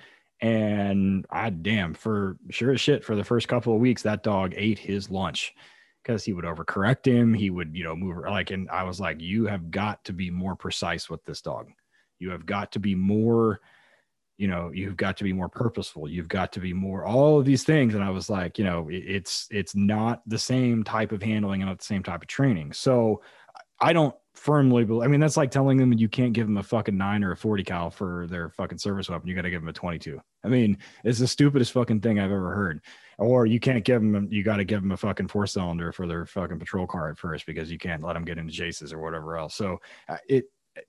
and 0.42 1.26
I 1.30 1.50
damn 1.50 1.94
for 1.94 2.38
sure 2.50 2.72
as 2.72 2.82
shit 2.82 3.04
for 3.04 3.16
the 3.16 3.24
first 3.24 3.48
couple 3.48 3.74
of 3.74 3.82
weeks, 3.82 4.04
that 4.04 4.24
dog 4.24 4.54
ate 4.56 4.80
his 4.80 5.10
lunch 5.10 5.54
because 6.04 6.24
he 6.24 6.34
would 6.34 6.46
overcorrect 6.46 7.06
him. 7.06 7.34
He 7.34 7.50
would, 7.50 7.76
you 7.76 7.84
know, 7.84 7.96
move 7.96 8.18
like, 8.26 8.52
and 8.52 8.70
I 8.70 8.84
was 8.84 9.00
like, 9.00 9.20
you 9.20 9.48
have 9.48 9.70
got 9.70 10.04
to 10.06 10.14
be 10.14 10.32
more 10.32 10.56
precise 10.56 11.10
with 11.10 11.24
this 11.26 11.42
dog. 11.42 11.70
You 12.20 12.30
have 12.32 12.46
got 12.46 12.72
to 12.74 12.80
be 12.80 12.96
more, 12.96 13.60
you 14.38 14.48
know, 14.48 14.72
you've 14.74 14.98
got 14.98 15.18
to 15.18 15.26
be 15.26 15.34
more 15.34 15.50
purposeful. 15.50 16.08
You've 16.08 16.30
got 16.30 16.54
to 16.54 16.62
be 16.62 16.74
more 16.74 17.06
all 17.06 17.38
of 17.38 17.46
these 17.46 17.64
things. 17.66 17.94
And 17.94 18.04
I 18.04 18.10
was 18.10 18.30
like, 18.30 18.58
you 18.58 18.64
know, 18.64 18.88
it, 18.90 19.04
it's 19.06 19.48
it's 19.52 19.76
not 19.76 20.22
the 20.26 20.40
same 20.40 20.84
type 20.84 21.12
of 21.12 21.22
handling 21.22 21.62
and 21.62 21.70
not 21.70 21.80
the 21.80 21.86
same 21.86 22.04
type 22.04 22.22
of 22.22 22.28
training. 22.28 22.72
So 22.72 23.22
I 23.82 23.92
don't 23.92 24.16
firmly 24.36 24.86
believe. 24.86 25.06
I 25.06 25.08
mean, 25.08 25.20
that's 25.20 25.38
like 25.38 25.52
telling 25.52 25.78
them 25.78 25.94
you 25.94 26.10
can't 26.10 26.34
give 26.34 26.48
them 26.48 26.58
a 26.58 26.64
fucking 26.64 26.98
nine 26.98 27.24
or 27.24 27.32
a 27.32 27.38
40 27.38 27.64
cal 27.64 27.90
for 27.92 28.26
their 28.28 28.50
fucking 28.50 28.78
service 28.78 29.10
weapon. 29.10 29.28
You 29.28 29.36
got 29.36 29.44
to 29.44 29.50
give 29.50 29.62
them 29.62 29.70
a 29.70 29.74
22. 29.74 30.20
I 30.44 30.48
mean, 30.48 30.78
it's 31.04 31.20
the 31.20 31.28
stupidest 31.28 31.74
fucking 31.74 32.02
thing 32.02 32.20
I've 32.20 32.32
ever 32.32 32.54
heard. 32.54 32.82
Or 33.18 33.46
you 33.46 33.60
can't 33.60 33.84
give 33.84 34.02
them, 34.02 34.28
you 34.32 34.44
got 34.44 34.58
to 34.58 34.64
give 34.64 34.82
them 34.82 34.94
a 34.94 34.98
fucking 34.98 35.28
four 35.28 35.46
cylinder 35.46 35.92
for 35.92 36.08
their 36.08 36.26
fucking 36.26 36.60
patrol 36.60 36.88
car 36.88 37.10
at 37.10 37.18
first 37.18 37.46
because 37.46 37.70
you 37.70 37.78
can't 37.78 38.04
let 38.04 38.14
them 38.14 38.24
get 38.24 38.38
into 38.38 38.54
chases 38.54 38.94
or 38.94 39.00
whatever 39.00 39.38
else. 39.38 39.56
So 39.56 39.80
uh, 40.08 40.18
it, 40.30 40.46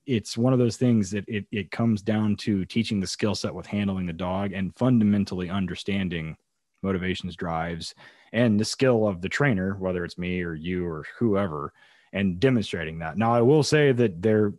it's 0.07 0.39
one 0.39 0.53
of 0.53 0.61
those 0.61 0.77
things 0.77 1.11
that 1.11 1.29
it, 1.29 1.47
it 1.51 1.73
comes 1.73 2.03
down 2.03 2.37
to 2.37 2.65
teaching 2.65 3.01
the 3.01 3.07
skill 3.07 3.35
set 3.35 3.53
with 3.53 3.67
handling 3.67 4.07
the 4.07 4.13
dog 4.13 4.53
and 4.53 4.77
fundamentally 4.77 5.51
understanding 5.51 6.37
motivations, 6.83 7.35
drives, 7.35 7.95
and 8.33 8.61
the 8.61 8.65
skill 8.65 9.09
of 9.09 9.21
the 9.21 9.29
trainer, 9.29 9.75
whether 9.75 10.05
it's 10.05 10.17
me 10.19 10.43
or 10.43 10.55
you 10.55 10.87
or 10.87 11.05
whoever 11.19 11.73
and 12.13 12.41
demonstrating 12.41 12.99
that. 13.01 13.17
Now, 13.17 13.35
I 13.35 13.41
will 13.41 13.63
say 13.63 13.93
that 13.93 14.23
there, 14.23 14.55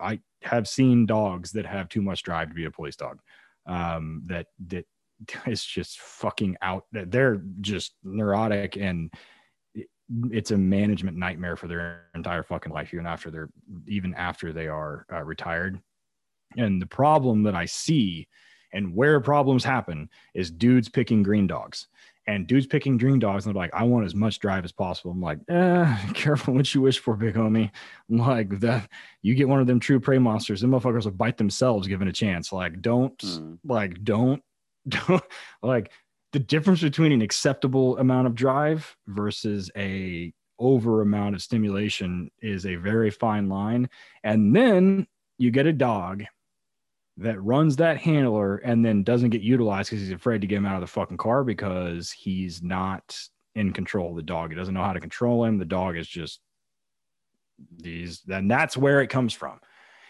I 0.00 0.20
have 0.42 0.68
seen 0.68 1.06
dogs 1.06 1.52
that 1.52 1.66
have 1.66 1.88
too 1.88 2.02
much 2.02 2.22
drive 2.22 2.48
to 2.48 2.54
be 2.54 2.64
a 2.64 2.70
police 2.70 2.96
dog. 2.96 3.20
Um, 3.68 4.22
that 4.26 4.46
that 4.68 4.86
is 5.46 5.64
just 5.64 6.00
fucking 6.00 6.56
out. 6.62 6.84
They're 6.92 7.42
just 7.60 7.94
neurotic 8.02 8.76
and 8.76 9.12
it's 10.30 10.52
a 10.52 10.56
management 10.56 11.16
nightmare 11.16 11.56
for 11.56 11.68
their 11.68 12.06
entire 12.14 12.42
fucking 12.42 12.72
life, 12.72 12.94
even 12.94 13.06
after 13.06 13.30
they're 13.30 13.50
even 13.86 14.14
after 14.14 14.52
they 14.52 14.66
are 14.66 15.06
uh, 15.12 15.22
retired. 15.22 15.80
And 16.56 16.80
the 16.80 16.86
problem 16.86 17.42
that 17.42 17.54
I 17.54 17.66
see 17.66 18.26
and 18.72 18.94
where 18.94 19.20
problems 19.20 19.64
happen 19.64 20.08
is 20.34 20.50
dudes 20.50 20.88
picking 20.88 21.22
green 21.22 21.46
dogs 21.46 21.88
and 22.28 22.46
dudes 22.46 22.66
picking 22.66 22.98
dream 22.98 23.18
dogs 23.18 23.46
and 23.46 23.54
they're 23.54 23.60
like, 23.60 23.72
I 23.72 23.84
want 23.84 24.04
as 24.04 24.14
much 24.14 24.38
drive 24.38 24.62
as 24.66 24.70
possible. 24.70 25.10
I'm 25.10 25.20
like, 25.20 25.38
eh, 25.48 25.98
careful 26.14 26.52
what 26.52 26.72
you 26.74 26.82
wish 26.82 26.98
for, 26.98 27.16
big 27.16 27.34
homie. 27.34 27.70
I'm 28.10 28.18
like 28.18 28.60
that 28.60 28.90
you 29.22 29.34
get 29.34 29.48
one 29.48 29.60
of 29.60 29.66
them 29.66 29.80
true 29.80 29.98
prey 29.98 30.18
monsters, 30.18 30.60
them 30.60 30.70
motherfuckers 30.70 31.04
will 31.04 31.12
bite 31.12 31.38
themselves 31.38 31.88
given 31.88 32.06
a 32.06 32.12
chance. 32.12 32.52
Like, 32.52 32.82
don't 32.82 33.16
mm. 33.18 33.58
like 33.64 34.04
don't 34.04 34.42
don't 34.88 35.24
like 35.62 35.90
the 36.34 36.38
difference 36.38 36.82
between 36.82 37.12
an 37.12 37.22
acceptable 37.22 37.96
amount 37.96 38.26
of 38.26 38.34
drive 38.34 38.94
versus 39.06 39.70
a 39.74 40.30
over 40.58 41.00
amount 41.00 41.34
of 41.34 41.40
stimulation 41.40 42.30
is 42.42 42.66
a 42.66 42.74
very 42.74 43.10
fine 43.10 43.48
line. 43.48 43.88
And 44.22 44.54
then 44.54 45.06
you 45.38 45.50
get 45.50 45.66
a 45.66 45.72
dog 45.72 46.24
that 47.18 47.42
runs 47.42 47.76
that 47.76 47.98
handler 47.98 48.56
and 48.58 48.84
then 48.84 49.02
doesn't 49.02 49.30
get 49.30 49.42
utilized 49.42 49.90
because 49.90 50.02
he's 50.02 50.12
afraid 50.12 50.40
to 50.40 50.46
get 50.46 50.56
him 50.56 50.66
out 50.66 50.76
of 50.76 50.80
the 50.80 50.86
fucking 50.86 51.16
car 51.16 51.42
because 51.42 52.12
he's 52.12 52.62
not 52.62 53.18
in 53.54 53.72
control 53.72 54.10
of 54.10 54.16
the 54.16 54.22
dog. 54.22 54.50
He 54.50 54.56
doesn't 54.56 54.72
know 54.72 54.84
how 54.84 54.92
to 54.92 55.00
control 55.00 55.44
him. 55.44 55.58
The 55.58 55.64
dog 55.64 55.96
is 55.96 56.06
just 56.06 56.40
these, 57.76 58.22
and 58.28 58.48
that's 58.48 58.76
where 58.76 59.00
it 59.00 59.08
comes 59.08 59.34
from. 59.34 59.58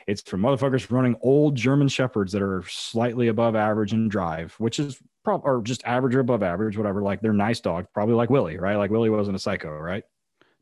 It's 0.07 0.23
from 0.23 0.43
motherfuckers 0.43 0.91
running 0.91 1.17
old 1.23 1.55
German 1.55 1.89
shepherds 1.89 2.33
that 2.33 2.43
are 2.43 2.63
slightly 2.69 3.29
above 3.29 3.57
average 3.57 3.93
in 3.93 4.09
drive, 4.09 4.55
which 4.59 4.79
is 4.79 4.99
probably 5.25 5.51
or 5.51 5.63
just 5.63 5.85
average 5.85 6.15
or 6.15 6.21
above 6.21 6.43
average, 6.43 6.77
whatever. 6.77 7.03
Like 7.03 7.21
they're 7.21 7.33
nice 7.33 7.61
dogs, 7.61 7.89
probably 7.93 8.15
like 8.15 8.31
Willie, 8.31 8.59
right? 8.59 8.77
Like 8.77 8.91
Willie 8.91 9.11
wasn't 9.11 9.37
a 9.37 9.41
psycho, 9.41 9.71
right? 9.71 10.05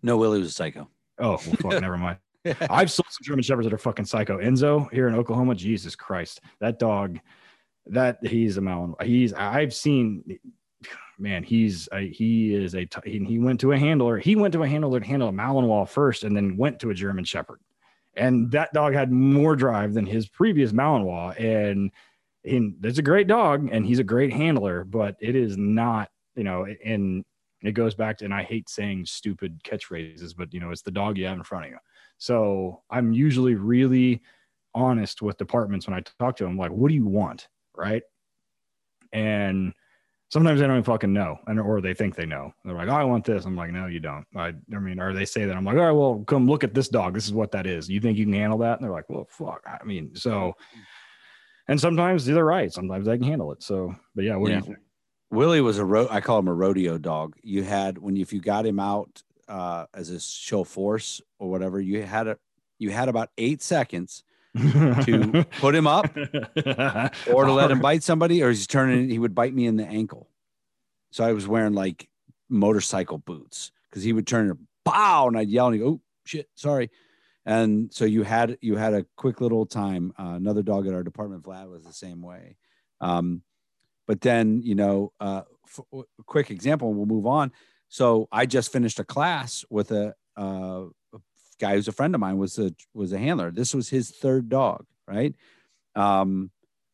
No, 0.03 0.16
Willie 0.16 0.38
was 0.38 0.49
a 0.49 0.53
psycho. 0.53 0.88
Oh, 1.18 1.30
well, 1.30 1.38
fuck, 1.38 1.80
never 1.80 1.97
mind. 1.97 2.18
I've 2.70 2.90
sold 2.90 3.07
some 3.11 3.24
German 3.24 3.42
Shepherds 3.42 3.66
that 3.66 3.74
are 3.74 3.78
fucking 3.78 4.05
psycho. 4.05 4.38
Enzo 4.38 4.90
here 4.92 5.09
in 5.09 5.14
Oklahoma, 5.14 5.55
Jesus 5.55 5.97
Christ, 5.97 6.40
that 6.61 6.78
dog. 6.78 7.18
that 7.86 8.18
he's 8.26 8.57
a 8.57 8.61
Malinois. 8.61 9.03
He's 9.03 9.32
I've 9.32 9.74
seen, 9.74 10.38
man, 11.18 11.42
he's 11.42 11.88
a, 11.92 12.01
he 12.11 12.55
is 12.55 12.74
a 12.74 12.88
he, 13.05 13.24
he 13.24 13.38
went 13.38 13.61
to 13.61 13.72
a 13.72 13.78
handler. 13.78 14.18
He 14.18 14.36
went 14.36 14.53
to 14.53 14.62
a 14.62 14.68
handler 14.68 15.01
to 15.01 15.07
handle 15.07 15.28
a 15.28 15.32
Malinois 15.32 15.88
first, 15.88 16.24
and 16.24 16.36
then 16.36 16.57
went 16.57 16.80
to 16.80 16.90
a 16.90 16.94
German 16.94 17.24
Shepherd. 17.24 17.61
And 18.16 18.51
that 18.53 18.72
dog 18.72 18.94
had 18.94 19.12
more 19.12 19.55
drive 19.57 19.92
than 19.94 20.07
his 20.07 20.26
previous 20.26 20.72
Malinois. 20.72 21.38
And, 21.38 21.92
and 22.44 22.74
it's 22.82 22.99
a 22.99 23.03
great 23.03 23.26
dog, 23.26 23.68
and 23.70 23.84
he's 23.84 23.99
a 23.99 24.05
great 24.05 24.32
handler, 24.32 24.84
but 24.84 25.16
it 25.20 25.36
is 25.36 25.59
not, 25.59 26.11
you 26.34 26.44
know, 26.44 26.66
and 26.84 27.24
it 27.62 27.72
goes 27.72 27.94
back 27.94 28.18
to, 28.18 28.24
and 28.24 28.32
I 28.32 28.42
hate 28.42 28.68
saying 28.70 29.07
stupid 29.07 29.62
catchphrases, 29.64 30.34
but 30.36 30.55
you 30.55 30.61
know, 30.61 30.70
it's 30.70 30.82
the 30.82 30.90
dog 30.90 31.18
you 31.18 31.26
have 31.26 31.36
in 31.36 31.42
front 31.42 31.66
of 31.66 31.70
you. 31.72 31.78
So 32.18 32.82
I'm 32.90 33.12
usually 33.12 33.54
really 33.54 34.22
honest 34.74 35.22
with 35.22 35.38
departments 35.38 35.86
when 35.86 35.96
I 35.96 36.02
talk 36.18 36.36
to 36.36 36.44
them, 36.44 36.56
like, 36.58 36.70
what 36.70 36.88
do 36.88 36.94
you 36.94 37.06
want? 37.06 37.48
Right. 37.74 38.02
And 39.12 39.72
sometimes 40.28 40.60
they 40.60 40.66
don't 40.66 40.76
even 40.76 40.84
fucking 40.84 41.12
know. 41.12 41.38
And 41.46 41.60
or 41.60 41.80
they 41.80 41.94
think 41.94 42.14
they 42.14 42.26
know. 42.26 42.52
They're 42.64 42.74
like, 42.74 42.88
oh, 42.88 42.92
I 42.94 43.04
want 43.04 43.24
this. 43.24 43.44
I'm 43.44 43.56
like, 43.56 43.70
no, 43.70 43.86
you 43.86 44.00
don't. 44.00 44.26
I, 44.34 44.52
I 44.74 44.78
mean, 44.78 45.00
or 45.00 45.12
they 45.12 45.24
say 45.24 45.44
that. 45.44 45.56
I'm 45.56 45.64
like, 45.64 45.76
all 45.76 45.84
right, 45.84 45.92
well, 45.92 46.24
come 46.26 46.46
look 46.46 46.64
at 46.64 46.74
this 46.74 46.88
dog. 46.88 47.14
This 47.14 47.26
is 47.26 47.32
what 47.32 47.52
that 47.52 47.66
is. 47.66 47.88
You 47.88 48.00
think 48.00 48.18
you 48.18 48.24
can 48.24 48.34
handle 48.34 48.58
that? 48.58 48.78
And 48.78 48.84
they're 48.84 48.92
like, 48.92 49.08
well, 49.08 49.26
fuck. 49.30 49.62
I 49.66 49.84
mean, 49.84 50.14
so 50.14 50.54
and 51.68 51.80
sometimes 51.80 52.24
they're 52.24 52.44
right. 52.44 52.72
Sometimes 52.72 53.06
they 53.06 53.18
can 53.18 53.26
handle 53.26 53.52
it. 53.52 53.62
So, 53.62 53.94
but 54.14 54.24
yeah, 54.24 54.36
what 54.36 54.50
Yeah. 54.50 54.60
do 54.60 54.66
you 54.66 54.72
think? 54.74 54.78
Willie 55.32 55.60
was 55.60 55.78
a 55.78 55.84
ro- 55.84 56.08
I 56.10 56.20
call 56.20 56.38
him 56.38 56.46
a 56.48 56.54
rodeo 56.54 56.98
dog. 56.98 57.34
You 57.42 57.64
had 57.64 57.98
when 57.98 58.14
you, 58.14 58.22
if 58.22 58.32
you 58.32 58.40
got 58.40 58.64
him 58.64 58.78
out 58.78 59.22
uh, 59.49 59.86
as 59.94 60.11
a 60.11 60.20
show 60.20 60.64
force 60.64 61.20
or 61.38 61.51
whatever, 61.51 61.80
you 61.80 62.03
had 62.03 62.26
a 62.26 62.38
you 62.78 62.90
had 62.90 63.09
about 63.09 63.30
eight 63.38 63.62
seconds 63.62 64.22
to 64.57 65.47
put 65.61 65.74
him 65.74 65.86
up 65.86 66.07
or 67.32 67.44
to 67.44 67.53
let 67.53 67.70
him 67.70 67.80
bite 67.80 68.03
somebody, 68.03 68.42
or 68.42 68.51
he's 68.51 68.66
turning. 68.66 69.09
He 69.09 69.18
would 69.18 69.34
bite 69.34 69.55
me 69.55 69.66
in 69.66 69.76
the 69.76 69.86
ankle. 69.86 70.30
So 71.11 71.24
I 71.24 71.32
was 71.32 71.49
wearing 71.49 71.72
like 71.72 72.09
motorcycle 72.49 73.18
boots 73.18 73.72
because 73.88 74.03
he 74.03 74.12
would 74.12 74.26
turn 74.26 74.51
and 74.51 74.59
bow, 74.84 75.28
and 75.28 75.38
I'd 75.38 75.49
yell 75.49 75.68
and 75.68 75.78
go, 75.78 75.86
"Oh 75.86 76.01
shit, 76.24 76.49
sorry." 76.55 76.90
And 77.44 77.92
so 77.94 78.05
you 78.05 78.24
had 78.24 78.59
you 78.61 78.76
had 78.76 78.92
a 78.92 79.07
quick 79.16 79.40
little 79.40 79.66
time. 79.66 80.12
Uh, 80.18 80.34
another 80.36 80.62
dog 80.62 80.86
at 80.86 80.94
our 80.94 81.05
department, 81.05 81.44
Vlad, 81.44 81.70
was 81.70 81.84
the 81.84 81.92
same 81.92 82.20
way. 82.20 82.57
Um, 83.01 83.42
but 84.07 84.20
then 84.20 84.62
you 84.62 84.74
know, 84.74 85.12
uh, 85.20 85.42
quick 86.26 86.51
example, 86.51 86.88
and 86.88 86.97
we'll 86.97 87.07
move 87.07 87.26
on. 87.26 87.53
So 87.89 88.28
I 88.32 88.47
just 88.47 88.72
finished 88.72 88.99
a 88.99 89.05
class 89.05 89.64
with 89.70 89.91
a, 89.93 90.14
uh, 90.37 90.84
a 91.14 91.18
guy 91.59 91.74
who's 91.74 91.89
a 91.89 91.93
friend 91.93 92.14
of 92.14 92.20
mine 92.20 92.39
was 92.39 92.59
a 92.59 92.72
was 92.95 93.12
a 93.12 93.18
handler. 93.18 93.51
This 93.51 93.74
was 93.74 93.89
his 93.89 94.11
third 94.11 94.49
dog, 94.49 94.84
right? 95.07 95.34
Um, 95.95 96.51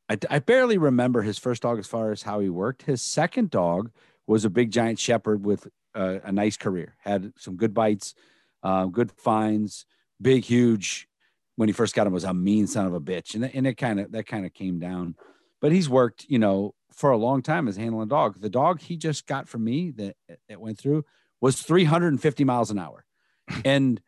I, 0.09 0.19
I 0.31 0.39
barely 0.41 0.79
remember 0.79 1.23
his 1.23 1.39
first 1.39 1.63
dog 1.63 1.79
as 1.79 1.87
far 1.87 2.13
as 2.13 2.23
how 2.23 2.41
he 2.41 2.49
worked. 2.49 2.83
His 2.83 3.03
second 3.03 3.51
dog 3.51 3.91
was 4.27 4.45
a 4.45 4.51
big 4.51 4.71
giant 4.71 4.99
shepherd 4.99 5.45
with 5.45 5.69
uh, 5.95 6.19
a 6.25 6.33
nice 6.33 6.57
career, 6.57 6.97
had 6.99 7.33
some 7.37 7.57
good 7.57 7.75
bites, 7.75 8.15
uh, 8.63 8.87
good 8.87 9.11
finds, 9.13 9.87
big, 10.21 10.45
huge. 10.45 11.09
When 11.57 11.69
he 11.69 11.73
first 11.75 11.95
got 11.95 12.07
him, 12.07 12.15
was 12.15 12.25
a 12.25 12.33
mean 12.33 12.67
son 12.67 12.87
of 12.87 12.95
a 12.95 13.01
bitch, 13.01 13.35
and, 13.35 13.45
and 13.45 13.67
it 13.67 13.77
kind 13.77 14.01
of 14.01 14.13
that 14.13 14.27
kind 14.27 14.47
of 14.47 14.55
came 14.55 14.79
down. 14.79 15.17
But 15.63 15.73
he's 15.73 15.89
worked, 15.89 16.27
you 16.29 16.39
know, 16.39 16.75
for 16.93 17.11
a 17.11 17.17
long 17.17 17.41
time 17.41 17.69
as 17.69 17.77
handling 17.79 18.09
a 18.09 18.11
dog. 18.11 18.39
The 18.41 18.51
dog 18.51 18.83
he 18.83 18.99
just 18.99 19.27
got 19.27 19.49
from 19.49 19.65
me 19.65 19.93
that 19.93 20.17
that 20.51 20.61
went 20.61 20.79
through 20.79 21.07
was 21.41 21.63
350 21.63 22.45
miles 22.45 22.71
an 22.71 22.79
hour, 22.79 23.07
and 23.65 24.03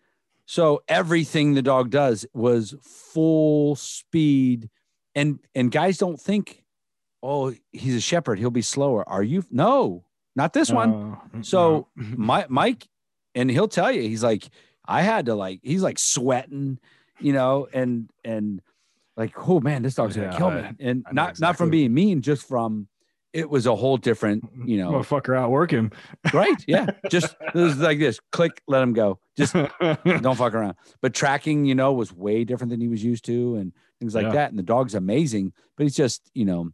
so 0.44 0.82
everything 0.86 1.54
the 1.54 1.62
dog 1.62 1.88
does 1.88 2.26
was 2.34 2.74
full 2.82 3.76
speed. 3.76 4.68
And 5.14 5.38
and 5.54 5.70
guys 5.70 5.96
don't 5.96 6.20
think 6.20 6.62
oh 7.22 7.54
he's 7.72 7.94
a 7.94 8.00
shepherd. 8.00 8.38
He'll 8.38 8.50
be 8.50 8.60
slower. 8.60 9.08
Are 9.08 9.22
you? 9.22 9.44
No 9.50 10.04
not 10.36 10.52
this 10.52 10.70
one. 10.70 11.16
Uh, 11.34 11.42
So, 11.42 11.88
no. 11.96 12.04
my 12.16 12.46
mike 12.48 12.86
and 13.34 13.50
he'll 13.50 13.68
tell 13.68 13.90
you 13.90 14.02
he's 14.02 14.22
like 14.22 14.48
i 14.86 15.02
had 15.02 15.26
to 15.26 15.34
like 15.34 15.60
he's 15.62 15.82
like 15.82 15.98
sweating 15.98 16.78
you 17.20 17.32
know 17.32 17.66
and 17.72 18.10
and 18.24 18.60
like 19.16 19.32
oh 19.48 19.60
man 19.60 19.82
this 19.82 19.94
dog's 19.94 20.16
gonna 20.16 20.28
Yeah, 20.28 20.36
kill 20.36 20.50
me 20.50 20.68
and 20.80 21.04
I 21.06 21.12
know 21.12 21.22
not 21.22 21.40
not 21.40 21.56
from 21.56 21.70
being 21.70 21.92
mean 21.94 22.20
just 22.22 22.46
from 22.46 22.88
it 23.32 23.50
was 23.50 23.66
a 23.66 23.74
whole 23.74 23.96
different 23.96 24.44
you 24.64 24.76
know 24.78 24.90
motherfucker 24.92 25.36
outwork 25.36 25.70
him. 25.72 25.90
right 26.32 26.62
yeah 26.66 26.86
just 27.10 27.34
it 27.40 27.54
was 27.54 27.78
like 27.78 27.98
this 27.98 28.20
click 28.32 28.62
let 28.68 28.82
him 28.82 28.92
go 28.92 29.18
just 29.36 29.52
don't 29.80 30.36
fuck 30.36 30.54
around. 30.54 30.76
But 31.00 31.12
tracking, 31.12 31.64
you 31.64 31.74
know, 31.74 31.92
was 31.92 32.12
way 32.12 32.44
different 32.44 32.70
than 32.70 32.80
he 32.80 32.86
was 32.86 33.02
used 33.02 33.24
to, 33.24 33.56
and 33.56 33.72
things 33.98 34.14
like 34.14 34.26
Yeah. 34.26 34.32
that. 34.32 34.50
And 34.50 34.58
the 34.60 34.62
dog's 34.62 34.94
amazing, 34.94 35.52
but 35.76 35.82
he's 35.82 35.96
just, 35.96 36.30
you 36.34 36.44
know, 36.44 36.70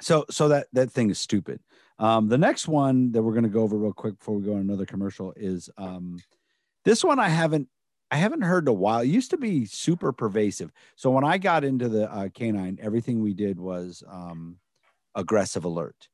so 0.00 0.24
so 0.28 0.48
that 0.48 0.66
that 0.72 0.90
thing 0.90 1.10
is 1.10 1.20
stupid. 1.20 1.60
Um, 2.00 2.26
the 2.28 2.36
next 2.36 2.66
one 2.66 3.12
that 3.12 3.22
we're 3.22 3.32
to 3.44 3.48
go 3.48 3.62
over 3.62 3.78
real 3.78 3.92
quick 3.92 4.18
before 4.18 4.34
we 4.34 4.42
go 4.44 4.54
on 4.54 4.60
another 4.62 4.86
commercial 4.86 5.32
is 5.36 5.70
um, 5.78 6.18
this 6.84 7.04
one. 7.04 7.20
I 7.20 7.28
haven't 7.28 7.68
I 8.14 8.18
haven't 8.18 8.42
heard 8.42 8.62
in 8.64 8.68
a 8.68 8.72
while. 8.72 9.00
It 9.00 9.08
used 9.08 9.30
to 9.30 9.36
be 9.36 9.64
super 9.64 10.12
pervasive. 10.12 10.70
So 10.94 11.10
when 11.10 11.24
I 11.24 11.36
got 11.36 11.64
into 11.64 11.88
the 11.88 12.08
uh, 12.08 12.28
canine, 12.28 12.78
everything 12.80 13.20
we 13.20 13.34
did 13.34 13.58
was 13.58 14.04
um, 14.06 14.60
aggressive 15.16 15.64
alert. 15.64 16.08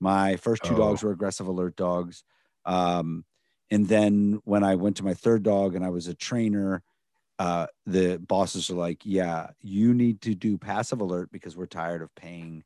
My 0.00 0.36
first 0.36 0.64
two 0.64 0.74
Oh. 0.74 0.76
dogs 0.76 1.02
were 1.02 1.12
aggressive 1.12 1.46
alert 1.46 1.76
dogs. 1.76 2.24
Um, 2.66 3.24
and 3.70 3.88
then 3.88 4.40
when 4.44 4.64
I 4.64 4.74
went 4.74 4.98
to 4.98 5.04
my 5.04 5.14
third 5.14 5.44
dog 5.44 5.74
and 5.74 5.82
I 5.82 5.88
was 5.88 6.08
a 6.08 6.14
trainer, 6.14 6.82
uh, 7.38 7.68
the 7.86 8.18
bosses 8.18 8.70
are 8.70 8.74
like, 8.74 9.06
"Yeah, 9.06 9.52
you 9.62 9.94
need 9.94 10.20
to 10.22 10.34
do 10.34 10.58
passive 10.58 11.00
alert 11.00 11.30
because 11.32 11.56
we're 11.56 11.66
tired 11.66 12.02
of 12.02 12.14
paying 12.16 12.64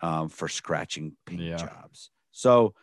um, 0.00 0.28
for 0.28 0.48
scratching 0.48 1.16
paint 1.26 1.40
Yeah. 1.40 1.56
jobs." 1.56 2.10
So, 2.32 2.74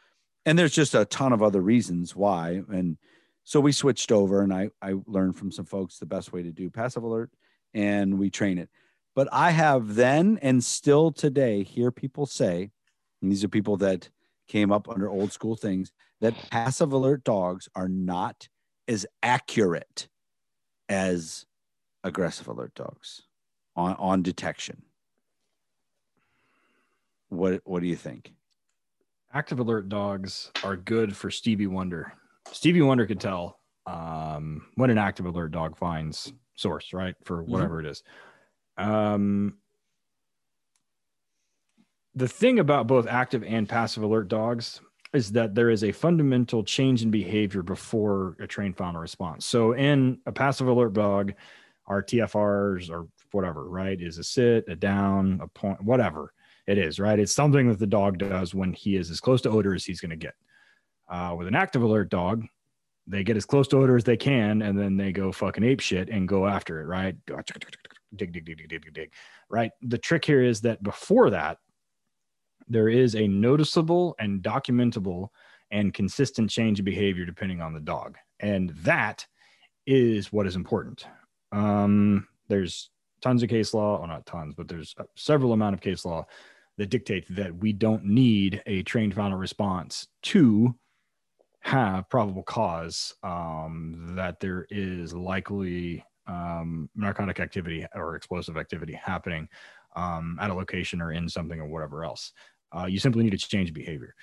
and 0.46 0.60
there's 0.60 0.74
just 0.76 0.96
a 0.96 1.06
ton 1.06 1.34
of 1.34 1.44
other 1.44 1.62
reasons 1.62 2.16
why. 2.16 2.64
And 2.70 2.98
so 3.44 3.60
we 3.60 3.72
switched 3.72 4.12
over, 4.12 4.42
and 4.42 4.54
I 4.54 4.70
I 4.82 4.96
learned 5.08 5.38
from 5.38 5.52
some 5.52 5.66
folks 5.66 5.98
the 5.98 6.06
best 6.06 6.34
way 6.34 6.44
to 6.44 6.52
do 6.52 6.70
passive 6.70 7.04
alert, 7.04 7.32
and 7.74 8.18
we 8.18 8.30
train 8.30 8.58
it. 8.58 8.70
But 9.16 9.28
I 9.32 9.52
have 9.52 9.96
then 9.96 10.40
and 10.42 10.64
still 10.64 11.12
today 11.12 11.64
hear 11.64 11.92
people 11.92 12.26
say, 12.26 12.72
and 13.22 13.32
these 13.32 13.44
are 13.44 13.50
people 13.50 13.78
that 13.78 14.10
came 14.48 14.72
up 14.72 14.90
under 14.90 15.10
old 15.10 15.32
school 15.32 15.56
things 15.56 15.92
that 16.22 16.36
passive 16.50 16.94
alert 16.94 17.24
dogs 17.24 17.68
are 17.76 17.90
not 17.90 18.48
as 18.88 19.06
accurate 19.24 20.08
as 20.88 21.46
aggressive 22.04 22.48
alert 22.48 22.74
dogs 22.76 23.24
on, 23.76 23.96
on 23.98 24.22
detection. 24.22 24.84
What 27.30 27.62
what 27.64 27.82
do 27.82 27.88
you 27.88 27.96
think? 27.96 28.34
active 29.34 29.60
alert 29.60 29.90
dogs 29.90 30.52
are 30.64 30.76
good 30.76 31.16
for 31.16 31.32
Stevie 31.32 31.68
Wonder. 31.68 32.14
Stevie 32.52 32.82
Wonder 32.82 33.06
could 33.06 33.20
tell 33.20 33.60
um, 33.86 34.68
when 34.76 34.90
an 34.90 34.98
active 34.98 35.26
alert 35.26 35.52
dog 35.52 35.78
finds 35.78 36.32
source, 36.56 36.94
right? 36.94 37.16
For 37.24 37.44
whatever 37.44 37.80
it 37.80 37.86
is. 37.86 38.04
Um, 38.78 39.58
the 42.16 42.28
thing 42.28 42.60
about 42.60 42.88
both 42.88 43.08
active 43.08 43.44
and 43.44 43.68
passive 43.68 44.04
alert 44.04 44.28
dogs 44.28 44.82
is 45.14 45.32
that 45.34 45.56
there 45.56 45.70
is 45.70 45.84
a 45.84 45.92
fundamental 45.92 46.64
change 46.64 47.04
in 47.04 47.12
behavior 47.12 47.62
before 47.64 48.36
a 48.40 48.48
trained 48.48 48.78
final 48.78 49.02
response. 49.02 49.46
So 49.46 49.74
in 49.74 50.20
a 50.26 50.32
passive 50.32 50.68
alert 50.68 50.94
dog, 50.94 51.34
our 51.88 52.02
TFRs 52.02 52.90
or 52.90 53.08
whatever, 53.32 53.68
right, 53.68 54.00
is 54.00 54.18
a 54.18 54.24
sit, 54.24 54.66
a 54.68 54.76
down, 54.76 55.40
a 55.42 55.48
point, 55.48 55.82
whatever 55.84 56.34
it 56.68 56.78
is, 56.78 57.00
right? 57.00 57.20
It's 57.20 57.34
something 57.34 57.68
that 57.70 57.80
the 57.80 57.88
dog 57.88 58.18
does 58.18 58.54
when 58.54 58.72
he 58.72 58.96
is 58.96 59.10
as 59.10 59.20
close 59.20 59.42
to 59.42 59.50
odor 59.50 59.74
as 59.74 59.84
he's 59.84 60.00
going 60.00 60.12
to 60.12 60.16
get. 60.16 60.36
Uh, 61.12 61.36
with 61.38 61.48
an 61.48 61.56
active 61.56 61.84
alert 61.84 62.10
dog, 62.10 62.46
they 63.06 63.24
get 63.24 63.36
as 63.36 63.46
close 63.46 63.68
to 63.68 63.78
odor 63.78 63.98
as 63.98 64.06
they 64.06 64.16
can, 64.16 64.62
and 64.62 64.80
then 64.80 64.96
they 64.96 65.12
go 65.12 65.32
fucking 65.32 65.64
ape 65.64 65.82
shit 65.82 66.10
and 66.10 66.28
go 66.28 66.48
after 66.48 66.80
it, 66.80 66.86
right? 66.86 67.16
Dig, 68.16 68.32
dig, 68.32 68.46
dig, 68.46 68.58
dig, 68.58 68.70
dig, 68.70 68.94
dig, 68.94 69.14
right? 69.50 69.72
The 69.82 69.98
trick 69.98 70.24
here 70.24 70.42
is 70.42 70.62
that 70.62 70.82
before 70.82 71.30
that, 71.32 71.58
there 72.68 72.88
is 72.88 73.16
a 73.16 73.28
noticeable 73.28 74.16
and 74.20 74.42
documentable 74.42 75.28
and 75.72 75.94
consistent 75.94 76.50
change 76.50 76.80
in 76.80 76.86
behavior 76.86 77.26
depending 77.26 77.62
on 77.62 77.74
the 77.74 77.80
dog. 77.82 78.18
And 78.40 78.70
that 78.84 79.26
is 79.86 80.32
what 80.32 80.48
is 80.48 80.56
important. 80.56 81.06
Um, 81.52 82.28
there's 82.48 82.90
tons 83.22 83.44
of 83.44 83.50
case 83.50 83.74
law, 83.74 83.98
or 83.98 84.08
not 84.08 84.26
tons, 84.26 84.56
but 84.56 84.70
there's 84.70 84.96
several 85.16 85.52
amount 85.52 85.74
of 85.74 85.82
case 85.82 86.06
law 86.06 86.26
that 86.78 86.90
dictates 86.90 87.28
that 87.32 87.54
we 87.56 87.74
don't 87.74 88.06
need 88.06 88.64
a 88.66 88.84
trained 88.84 89.14
final 89.14 89.38
response 89.38 90.08
to 90.24 90.74
have 91.62 92.10
probable 92.10 92.44
cause 92.44 93.14
um, 93.24 94.14
that 94.16 94.40
there 94.40 94.68
is 94.70 95.14
likely 95.14 96.04
um, 96.28 96.90
narcotic 96.96 97.40
activity 97.40 97.86
or 97.96 98.16
explosive 98.16 98.58
activity 98.58 98.94
happening 98.94 99.48
um, 99.96 100.38
at 100.42 100.50
a 100.50 100.54
location 100.54 101.02
or 101.02 101.12
in 101.12 101.30
something 101.30 101.60
or 101.60 101.68
whatever 101.68 102.04
else. 102.04 102.34
Uh, 102.72 102.86
you 102.86 103.00
simply 103.00 103.24
need 103.24 103.32
to 103.32 103.38
change 103.38 103.74
behavior. 103.74 104.16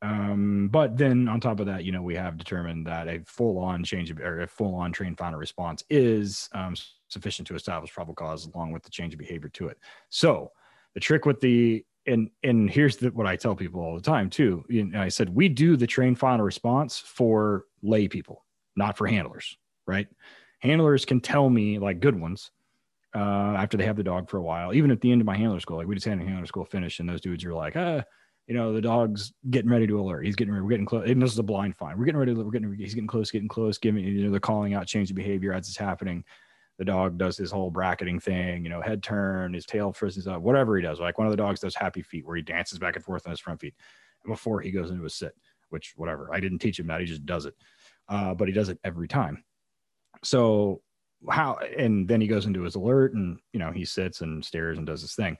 Um, 0.00 0.68
but 0.70 0.96
then 0.96 1.28
on 1.28 1.40
top 1.40 1.58
of 1.58 1.66
that, 1.66 1.84
you 1.84 1.90
know, 1.90 2.02
we 2.02 2.14
have 2.14 2.38
determined 2.38 2.86
that 2.86 3.08
a 3.08 3.20
full 3.26 3.58
on 3.58 3.82
change 3.82 4.10
of, 4.10 4.18
or 4.20 4.40
a 4.42 4.46
full 4.46 4.74
on 4.76 4.92
trained 4.92 5.18
final 5.18 5.38
response 5.38 5.82
is 5.90 6.48
um, 6.52 6.74
sufficient 7.08 7.48
to 7.48 7.56
establish 7.56 7.92
probable 7.92 8.14
cause 8.14 8.46
along 8.46 8.70
with 8.70 8.84
the 8.84 8.90
change 8.90 9.12
of 9.12 9.18
behavior 9.18 9.48
to 9.50 9.68
it. 9.68 9.78
So 10.08 10.52
The 10.94 11.00
trick 11.00 11.26
with 11.26 11.40
the 11.40 11.84
and 12.08 12.30
and 12.42 12.70
here's 12.70 12.96
the, 12.96 13.10
what 13.10 13.26
I 13.26 13.36
tell 13.36 13.54
people 13.54 13.80
all 13.80 13.94
the 13.94 14.02
time 14.02 14.30
too. 14.30 14.64
Know, 14.68 15.00
I 15.00 15.08
said 15.08 15.28
we 15.28 15.48
do 15.48 15.76
the 15.76 15.86
train 15.86 16.14
final 16.14 16.44
response 16.44 16.98
for 16.98 17.64
lay 17.82 18.08
people, 18.08 18.44
not 18.76 18.96
for 18.96 19.06
handlers, 19.06 19.56
right? 19.86 20.08
Handlers 20.60 21.04
can 21.04 21.20
tell 21.20 21.48
me 21.48 21.78
like 21.78 22.00
good 22.00 22.18
ones 22.18 22.50
uh, 23.14 23.54
after 23.56 23.76
they 23.76 23.84
have 23.84 23.96
the 23.96 24.02
dog 24.02 24.28
for 24.28 24.38
a 24.38 24.42
while. 24.42 24.74
Even 24.74 24.90
at 24.90 25.00
the 25.00 25.12
end 25.12 25.20
of 25.20 25.26
my 25.26 25.36
handler 25.36 25.60
school, 25.60 25.76
like 25.76 25.86
we 25.86 25.94
just 25.94 26.06
had 26.06 26.20
a 26.20 26.24
handler 26.24 26.46
school 26.46 26.64
finish, 26.64 26.98
and 26.98 27.08
those 27.08 27.20
dudes 27.20 27.44
are 27.44 27.54
like, 27.54 27.76
ah, 27.76 28.02
you 28.46 28.54
know, 28.54 28.72
the 28.72 28.80
dog's 28.80 29.32
getting 29.50 29.70
ready 29.70 29.86
to 29.86 30.00
alert. 30.00 30.24
He's 30.24 30.36
getting 30.36 30.52
ready. 30.52 30.62
We're 30.62 30.70
getting 30.70 30.86
close. 30.86 31.08
And 31.08 31.22
this 31.22 31.32
is 31.32 31.38
a 31.38 31.42
blind 31.42 31.76
find. 31.76 31.98
We're 31.98 32.06
getting 32.06 32.18
ready. 32.18 32.34
To, 32.34 32.42
we're 32.42 32.50
getting. 32.50 32.74
He's 32.74 32.94
getting 32.94 33.06
close. 33.06 33.30
Getting 33.30 33.48
close. 33.48 33.78
Giving. 33.78 34.04
You 34.04 34.24
know, 34.24 34.30
they're 34.30 34.40
calling 34.40 34.74
out 34.74 34.86
change 34.86 35.10
of 35.10 35.16
behavior 35.16 35.52
as 35.52 35.68
it's 35.68 35.76
happening 35.76 36.24
the 36.78 36.84
dog 36.84 37.18
does 37.18 37.36
his 37.36 37.50
whole 37.50 37.70
bracketing 37.70 38.20
thing, 38.20 38.62
you 38.62 38.70
know, 38.70 38.80
head 38.80 39.02
turn, 39.02 39.52
his 39.52 39.66
tail 39.66 39.92
frizzes 39.92 40.28
up, 40.28 40.40
whatever 40.40 40.76
he 40.76 40.82
does. 40.82 41.00
Like 41.00 41.18
one 41.18 41.26
of 41.26 41.32
the 41.32 41.36
dogs 41.36 41.60
does 41.60 41.74
happy 41.74 42.02
feet 42.02 42.24
where 42.24 42.36
he 42.36 42.42
dances 42.42 42.78
back 42.78 42.94
and 42.94 43.04
forth 43.04 43.26
on 43.26 43.30
his 43.32 43.40
front 43.40 43.60
feet 43.60 43.74
before 44.24 44.60
he 44.60 44.70
goes 44.70 44.90
into 44.90 45.04
a 45.04 45.10
sit, 45.10 45.34
which 45.70 45.94
whatever. 45.96 46.32
I 46.32 46.38
didn't 46.38 46.60
teach 46.60 46.78
him 46.78 46.86
that. 46.86 47.00
He 47.00 47.06
just 47.06 47.26
does 47.26 47.46
it. 47.46 47.54
Uh, 48.08 48.32
but 48.32 48.48
he 48.48 48.54
does 48.54 48.68
it 48.68 48.78
every 48.84 49.08
time. 49.08 49.44
So 50.22 50.82
how 51.28 51.58
and 51.76 52.06
then 52.06 52.20
he 52.20 52.28
goes 52.28 52.46
into 52.46 52.62
his 52.62 52.76
alert 52.76 53.12
and 53.12 53.40
you 53.52 53.58
know 53.58 53.72
he 53.72 53.84
sits 53.84 54.20
and 54.20 54.44
stares 54.44 54.78
and 54.78 54.86
does 54.86 55.02
his 55.02 55.14
thing. 55.14 55.36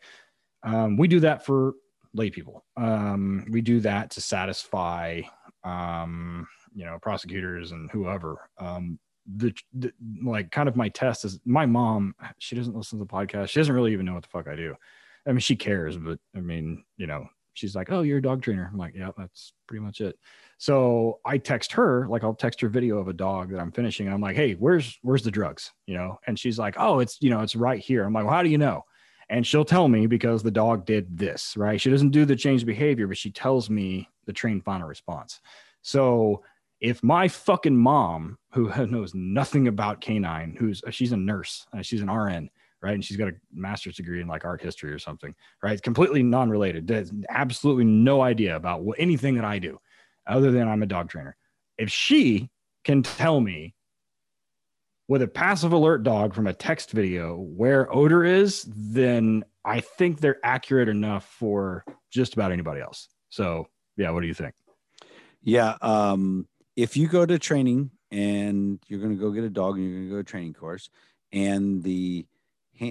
Um, 0.65 0.97
we 0.97 1.07
do 1.07 1.21
that 1.21 1.45
for 1.45 1.75
lay 2.15 2.31
people. 2.31 2.65
Um, 2.77 3.47
we 3.51 3.61
do 3.61 3.81
that 3.81 4.11
to 4.11 4.21
satisfy 4.21 5.23
um, 5.65 6.47
you 6.75 6.85
know 6.85 6.99
prosecutors 7.01 7.73
and 7.73 7.91
whoever. 7.91 8.51
Um, 8.59 8.99
the, 9.37 9.55
the, 9.75 9.93
like 10.25 10.51
kind 10.51 10.69
of 10.69 10.77
my 10.77 10.89
test 10.89 11.25
is 11.25 11.39
my 11.45 11.67
mom 11.67 12.15
she 12.39 12.57
doesn't 12.57 12.77
listen 12.77 12.99
to 12.99 13.05
the 13.05 13.11
podcast. 13.11 13.51
She 13.51 13.61
doesn't 13.61 13.75
really 13.75 13.93
even 13.93 14.07
know 14.07 14.15
what 14.15 14.23
the 14.23 14.29
fuck 14.29 14.49
i 14.49 14.57
do. 14.57 14.75
I 15.27 15.33
mean 15.33 15.41
she 15.41 15.57
cares 15.57 15.97
but 15.97 16.19
i 16.35 16.41
mean 16.41 16.85
you 16.97 17.07
know 17.07 17.27
she's 17.53 17.75
like 17.77 17.91
oh 17.91 18.03
you're 18.03 18.19
a 18.19 18.23
dog 18.23 18.43
trainer. 18.43 18.69
I'm 18.71 18.79
like 18.79 18.95
yeah 18.95 19.11
that's 19.17 19.53
pretty 19.67 19.85
much 19.85 20.01
it. 20.01 20.19
So 20.57 21.21
i 21.25 21.37
text 21.37 21.73
her 21.73 22.07
like 22.09 22.25
i'll 22.25 22.35
text 22.35 22.61
her 22.63 22.69
video 22.69 22.99
of 22.99 23.09
a 23.09 23.13
dog 23.13 23.51
that 23.51 23.61
i'm 23.61 23.73
finishing 23.73 24.07
and 24.07 24.15
i'm 24.15 24.21
like 24.21 24.37
hey 24.37 24.55
where's 24.55 24.99
where's 25.03 25.23
the 25.23 25.31
drugs? 25.31 25.73
You 25.87 25.95
know? 25.95 26.19
And 26.27 26.39
she's 26.39 26.59
like 26.59 26.77
oh 26.79 27.01
it's 27.01 27.19
you 27.21 27.31
know 27.31 27.41
it's 27.41 27.57
right 27.57 27.81
here. 27.81 28.05
I'm 28.05 28.13
like 28.13 28.25
well, 28.25 28.35
how 28.35 28.43
do 28.43 28.51
you 28.51 28.59
know? 28.59 28.85
And 29.31 29.47
she'll 29.47 29.65
tell 29.65 29.89
me 29.89 30.07
because 30.07 30.43
the 30.43 30.51
dog 30.51 30.87
did 30.87 31.19
this 31.19 31.55
right? 31.57 31.81
She 31.81 31.91
doesn't 31.91 32.11
do 32.11 32.25
the 32.25 32.37
change 32.37 32.65
behavior 32.65 33.07
but 33.07 33.19
she 33.19 33.31
tells 33.31 33.69
me 33.69 34.09
the 34.25 34.33
trained 34.33 34.65
final 34.65 34.89
response. 34.89 35.41
So 35.83 36.43
if 36.81 37.03
my 37.03 37.29
fucking 37.29 37.77
mom, 37.77 38.39
who 38.53 38.69
knows 38.87 39.15
nothing 39.15 39.69
about 39.69 40.01
canine, 40.01 40.57
who's 40.59 40.83
uh, 40.87 40.91
she's 40.91 41.13
a 41.13 41.17
nurse, 41.17 41.67
uh, 41.77 41.83
she's 41.83 42.03
an 42.03 42.11
RN, 42.11 42.51
right, 42.81 42.95
and 42.95 43.05
she's 43.05 43.17
got 43.17 43.29
a 43.29 43.35
master's 43.53 43.97
degree 43.97 44.21
in 44.21 44.29
like 44.29 44.45
art 44.45 44.63
history 44.63 44.93
or 44.93 44.99
something, 44.99 45.35
right, 45.63 45.73
it's 45.73 45.81
completely 45.81 46.23
non-related, 46.23 46.87
does 46.87 47.13
absolutely 47.29 47.85
no 47.85 48.23
idea 48.23 48.57
about 48.57 48.83
what, 48.83 48.99
anything 48.99 49.35
that 49.35 49.45
I 49.45 49.59
do, 49.59 49.79
other 50.27 50.51
than 50.51 50.69
I'm 50.69 50.83
a 50.83 50.87
dog 50.87 51.09
trainer. 51.09 51.37
If 51.77 51.91
she 51.91 52.51
can 52.85 53.03
tell 53.03 53.41
me 53.41 53.75
with 55.09 55.23
a 55.23 55.29
passive 55.29 55.73
alert 55.73 56.03
dog 56.03 56.35
from 56.35 56.47
a 56.47 56.53
text 56.53 56.91
video 56.91 57.37
where 57.37 57.93
odor 57.95 58.25
is, 58.25 58.67
then 58.69 59.43
I 59.65 59.81
think 59.81 60.21
they're 60.21 60.39
accurate 60.45 60.89
enough 60.89 61.25
for 61.25 61.85
just 62.11 62.35
about 62.35 62.53
anybody 62.53 62.81
else. 62.81 63.09
So, 63.31 63.69
yeah, 63.97 64.11
what 64.11 64.21
do 64.21 64.27
you 64.27 64.35
think? 64.35 64.55
Yeah, 65.43 65.77
um, 65.81 66.47
if 66.79 66.97
you 66.97 67.09
go 67.09 67.27
to 67.27 67.41
training 67.41 67.91
and 68.13 68.79
you're 68.87 69.01
going 69.01 69.11
to 69.11 69.21
go 69.21 69.33
get 69.33 69.43
a 69.43 69.51
dog 69.51 69.77
and 69.77 69.85
you're 69.85 69.95
going 69.95 70.05
to 70.05 70.11
go 70.11 70.17
to 70.17 70.21
a 70.21 70.25
training 70.25 70.55
course 70.55 70.91
and 71.33 71.83
the 71.83 72.25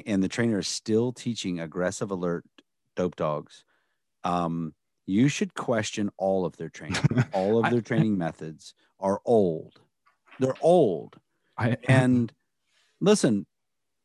and 0.06 0.22
the 0.22 0.28
trainer 0.28 0.60
is 0.60 0.68
still 0.68 1.14
teaching 1.14 1.62
aggressive 1.62 2.12
alert 2.12 2.44
dope 2.98 3.16
dogs 3.16 3.64
um, 4.26 4.74
you 5.06 5.30
should 5.30 5.54
question 5.54 6.12
all 6.18 6.46
of 6.46 6.58
their 6.58 6.68
training. 6.68 7.02
All 7.32 7.64
of 7.64 7.72
their 7.72 7.80
training 7.80 8.18
methods 8.18 8.74
are 9.00 9.22
old. 9.24 9.80
They're 10.38 10.58
old. 10.60 11.16
I, 11.58 11.78
and 11.88 12.34
listen 13.00 13.46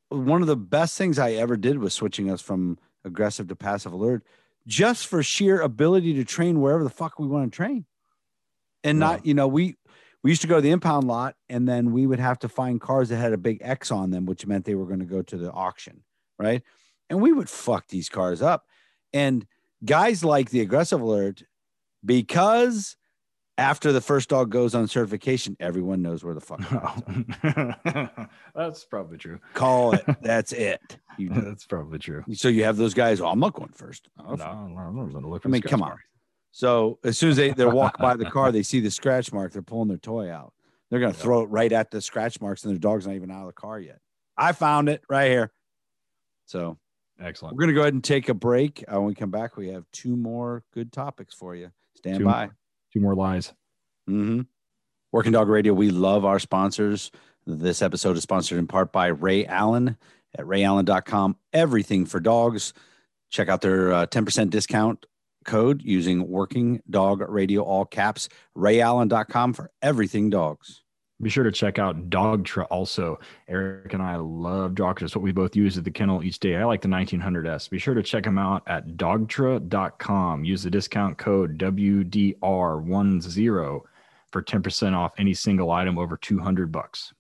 one 0.08 0.42
of 0.42 0.48
the 0.48 0.56
best 0.56 0.96
things 0.96 1.18
i 1.18 1.32
ever 1.32 1.56
did 1.56 1.78
was 1.78 1.94
switching 1.94 2.30
us 2.30 2.40
from 2.40 2.78
aggressive 3.04 3.48
to 3.48 3.56
passive 3.56 3.92
alert 3.92 4.22
just 4.66 5.06
for 5.06 5.22
sheer 5.22 5.60
ability 5.60 6.14
to 6.14 6.24
train 6.24 6.60
wherever 6.60 6.84
the 6.84 6.90
fuck 6.90 7.18
we 7.18 7.26
want 7.26 7.50
to 7.50 7.56
train 7.56 7.84
and 8.84 8.98
not 8.98 9.24
you 9.26 9.34
know 9.34 9.48
we 9.48 9.76
we 10.22 10.30
used 10.30 10.42
to 10.42 10.48
go 10.48 10.56
to 10.56 10.60
the 10.60 10.70
impound 10.70 11.06
lot 11.06 11.34
and 11.48 11.68
then 11.68 11.92
we 11.92 12.06
would 12.06 12.20
have 12.20 12.38
to 12.40 12.48
find 12.48 12.80
cars 12.80 13.08
that 13.08 13.16
had 13.16 13.32
a 13.32 13.38
big 13.38 13.58
X 13.60 13.90
on 13.90 14.10
them, 14.10 14.24
which 14.26 14.46
meant 14.46 14.64
they 14.64 14.74
were 14.74 14.86
going 14.86 15.00
to 15.00 15.04
go 15.04 15.22
to 15.22 15.36
the 15.36 15.50
auction, 15.50 16.02
right? 16.38 16.62
And 17.10 17.20
we 17.20 17.32
would 17.32 17.48
fuck 17.48 17.88
these 17.88 18.08
cars 18.08 18.40
up. 18.40 18.64
And 19.12 19.46
guys 19.84 20.22
like 20.22 20.50
the 20.50 20.60
aggressive 20.60 21.00
alert 21.00 21.42
because 22.04 22.96
after 23.58 23.92
the 23.92 24.00
first 24.00 24.28
dog 24.28 24.50
goes 24.50 24.74
on 24.74 24.88
certification, 24.88 25.56
everyone 25.60 26.02
knows 26.02 26.24
where 26.24 26.34
the 26.34 26.40
fuck. 26.40 26.60
Oh. 26.72 28.26
That's 28.54 28.84
probably 28.84 29.18
true. 29.18 29.40
Call 29.54 29.92
it. 29.94 30.04
That's 30.22 30.52
it. 30.52 30.98
You, 31.18 31.30
That's 31.30 31.66
probably 31.66 31.98
true. 31.98 32.24
So 32.32 32.48
you 32.48 32.64
have 32.64 32.76
those 32.76 32.94
guys. 32.94 33.20
Oh, 33.20 33.26
I'm 33.26 33.40
not 33.40 33.52
going 33.52 33.72
first. 33.72 34.08
No, 34.18 34.34
no, 34.34 34.44
I'm 34.44 34.74
not 34.74 35.10
going 35.10 35.22
to 35.22 35.28
look. 35.28 35.42
I 35.44 35.48
mean, 35.48 35.62
come 35.62 35.82
on. 35.82 35.98
So 36.52 36.98
as 37.02 37.18
soon 37.18 37.30
as 37.30 37.36
they 37.36 37.50
they 37.50 37.64
walk 37.64 37.98
by 37.98 38.14
the 38.14 38.26
car, 38.30 38.52
they 38.52 38.62
see 38.62 38.80
the 38.80 38.90
scratch 38.90 39.32
mark. 39.32 39.52
They're 39.52 39.62
pulling 39.62 39.88
their 39.88 39.96
toy 39.96 40.30
out. 40.30 40.52
They're 40.90 41.00
gonna 41.00 41.14
throw 41.14 41.40
it 41.40 41.46
right 41.46 41.72
at 41.72 41.90
the 41.90 42.02
scratch 42.02 42.40
marks, 42.40 42.62
and 42.62 42.70
their 42.70 42.78
dog's 42.78 43.06
not 43.06 43.16
even 43.16 43.30
out 43.30 43.40
of 43.40 43.46
the 43.46 43.52
car 43.54 43.80
yet. 43.80 43.98
I 44.36 44.52
found 44.52 44.90
it 44.90 45.02
right 45.08 45.30
here. 45.30 45.50
So 46.44 46.78
excellent. 47.18 47.56
We're 47.56 47.62
gonna 47.62 47.72
go 47.72 47.80
ahead 47.80 47.94
and 47.94 48.04
take 48.04 48.28
a 48.28 48.34
break. 48.34 48.84
Uh, 48.86 49.00
when 49.00 49.06
we 49.06 49.14
come 49.14 49.30
back, 49.30 49.56
we 49.56 49.68
have 49.68 49.86
two 49.92 50.14
more 50.14 50.62
good 50.74 50.92
topics 50.92 51.34
for 51.34 51.56
you. 51.56 51.72
Stand 51.96 52.18
two 52.18 52.24
by. 52.26 52.44
More, 52.44 52.56
two 52.92 53.00
more 53.00 53.14
lies. 53.14 53.54
Mm-hmm. 54.08 54.42
Working 55.10 55.32
Dog 55.32 55.48
Radio. 55.48 55.72
We 55.72 55.90
love 55.90 56.26
our 56.26 56.38
sponsors. 56.38 57.10
This 57.46 57.80
episode 57.80 58.16
is 58.18 58.22
sponsored 58.22 58.58
in 58.58 58.66
part 58.66 58.92
by 58.92 59.06
Ray 59.06 59.46
Allen 59.46 59.96
at 60.34 60.44
rayallen.com. 60.44 61.36
Everything 61.54 62.04
for 62.04 62.20
dogs. 62.20 62.74
Check 63.30 63.48
out 63.48 63.62
their 63.62 63.92
uh, 63.92 64.06
10% 64.06 64.50
discount 64.50 65.06
code 65.44 65.82
using 65.82 66.28
working 66.28 66.82
dog 66.90 67.22
radio 67.28 67.62
all 67.62 67.84
caps 67.84 68.28
rayallen.com 68.56 69.52
for 69.52 69.70
everything 69.82 70.30
dogs. 70.30 70.82
Be 71.22 71.30
sure 71.30 71.44
to 71.44 71.52
check 71.52 71.78
out 71.78 72.10
dogtra 72.10 72.66
also 72.68 73.20
eric 73.46 73.94
and 73.94 74.02
i 74.02 74.16
love 74.16 74.72
dogtra 74.72 75.02
it's 75.02 75.14
what 75.14 75.22
we 75.22 75.30
both 75.30 75.54
use 75.54 75.78
at 75.78 75.84
the 75.84 75.90
kennel 75.90 76.24
each 76.24 76.40
day. 76.40 76.56
I 76.56 76.64
like 76.64 76.80
the 76.80 76.88
1900s 76.88 77.70
be 77.70 77.78
sure 77.78 77.94
to 77.94 78.02
check 78.02 78.24
them 78.24 78.38
out 78.38 78.64
at 78.66 78.96
dogtra.com 78.96 80.44
use 80.44 80.64
the 80.64 80.70
discount 80.70 81.18
code 81.18 81.58
wdr10 81.58 83.80
for 84.32 84.42
10% 84.42 84.96
off 84.96 85.12
any 85.18 85.34
single 85.34 85.70
item 85.70 85.98
over 85.98 86.16
200 86.16 86.72
bucks. 86.72 87.12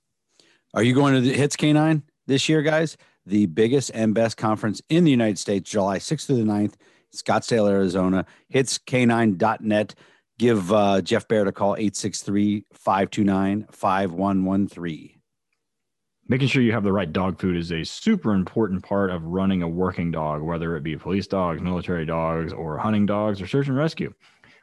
Are 0.74 0.82
you 0.82 0.94
going 0.94 1.14
to 1.14 1.20
the 1.20 1.34
hits 1.34 1.56
canine 1.56 2.02
this 2.26 2.48
year 2.48 2.62
guys? 2.62 2.96
The 3.26 3.46
biggest 3.46 3.92
and 3.94 4.14
best 4.14 4.36
conference 4.36 4.82
in 4.88 5.04
the 5.04 5.12
united 5.12 5.38
states 5.38 5.70
july 5.70 5.98
6th 5.98 6.26
to 6.26 6.34
the 6.34 6.42
9th 6.42 6.74
Scottsdale, 7.14 7.70
Arizona. 7.70 8.24
Hits 8.48 8.78
K9.net. 8.78 9.94
Give 10.38 10.72
uh, 10.72 11.02
Jeff 11.02 11.28
Barrett 11.28 11.48
a 11.48 11.52
call, 11.52 11.74
863 11.74 12.64
529 12.72 13.66
5113. 13.70 15.10
Making 16.28 16.48
sure 16.48 16.62
you 16.62 16.72
have 16.72 16.84
the 16.84 16.92
right 16.92 17.12
dog 17.12 17.40
food 17.40 17.56
is 17.56 17.72
a 17.72 17.84
super 17.84 18.32
important 18.32 18.82
part 18.82 19.10
of 19.10 19.24
running 19.24 19.62
a 19.62 19.68
working 19.68 20.10
dog, 20.10 20.40
whether 20.40 20.74
it 20.76 20.82
be 20.82 20.96
police 20.96 21.26
dogs, 21.26 21.60
military 21.60 22.06
dogs, 22.06 22.52
or 22.52 22.78
hunting 22.78 23.06
dogs, 23.06 23.42
or 23.42 23.46
search 23.46 23.68
and 23.68 23.76
rescue. 23.76 24.12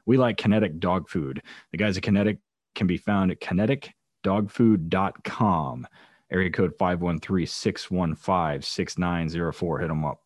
We 0.06 0.18
like 0.18 0.38
kinetic 0.38 0.80
dog 0.80 1.10
food. 1.10 1.43
The 1.72 1.78
guys 1.78 1.97
at 1.97 2.04
Kinetic 2.04 2.39
can 2.74 2.88
be 2.88 2.97
found 2.97 3.32
at 3.32 3.41
kineticdogfood.com. 3.41 5.88
Area 6.32 6.50
code 6.50 6.74
513 6.80 7.45
615 7.45 8.62
6904. 8.62 9.80
Hit 9.80 9.88
them 9.88 10.06
up. 10.06 10.22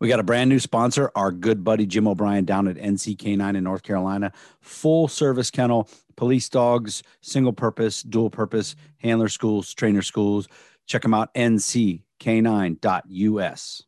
We 0.00 0.08
got 0.08 0.18
a 0.18 0.24
brand 0.24 0.48
new 0.48 0.58
sponsor, 0.58 1.12
our 1.14 1.30
good 1.30 1.62
buddy 1.62 1.84
Jim 1.84 2.08
O'Brien 2.08 2.46
down 2.46 2.68
at 2.68 2.76
NCK9 2.76 3.54
in 3.54 3.62
North 3.62 3.82
Carolina. 3.82 4.32
Full 4.62 5.08
service 5.08 5.50
kennel, 5.50 5.90
police 6.16 6.48
dogs, 6.48 7.02
single 7.20 7.52
purpose, 7.52 8.02
dual 8.02 8.30
purpose, 8.30 8.76
handler 8.96 9.28
schools, 9.28 9.74
trainer 9.74 10.00
schools. 10.00 10.48
Check 10.86 11.02
them 11.02 11.12
out, 11.12 11.34
nck9.us. 11.34 13.82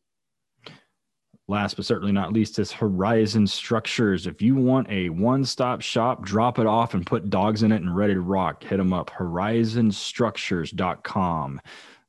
Last 1.49 1.75
but 1.75 1.85
certainly 1.85 2.13
not 2.13 2.31
least 2.31 2.57
is 2.59 2.71
Horizon 2.71 3.47
Structures. 3.47 4.27
If 4.27 4.41
you 4.41 4.55
want 4.55 4.89
a 4.89 5.09
one 5.09 5.43
stop 5.43 5.81
shop, 5.81 6.23
drop 6.23 6.57
it 6.59 6.67
off 6.67 6.93
and 6.93 7.05
put 7.05 7.29
dogs 7.31 7.63
in 7.63 7.73
it 7.73 7.81
and 7.81 7.93
ready 7.95 8.13
to 8.13 8.21
rock, 8.21 8.63
hit 8.63 8.77
them 8.77 8.93
up. 8.93 9.09
Horizonstructures.com 9.09 11.61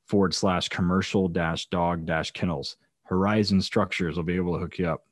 forward 0.07 0.35
slash 0.35 0.69
commercial 0.69 1.27
dash 1.27 1.67
dog 1.67 2.07
dash 2.07 2.31
kennels. 2.31 2.77
Horizon 3.05 3.61
Structures 3.61 4.17
will 4.17 4.25
be 4.25 4.37
able 4.37 4.55
to 4.55 4.61
hook 4.61 4.79
you 4.79 4.89
up. 4.89 5.05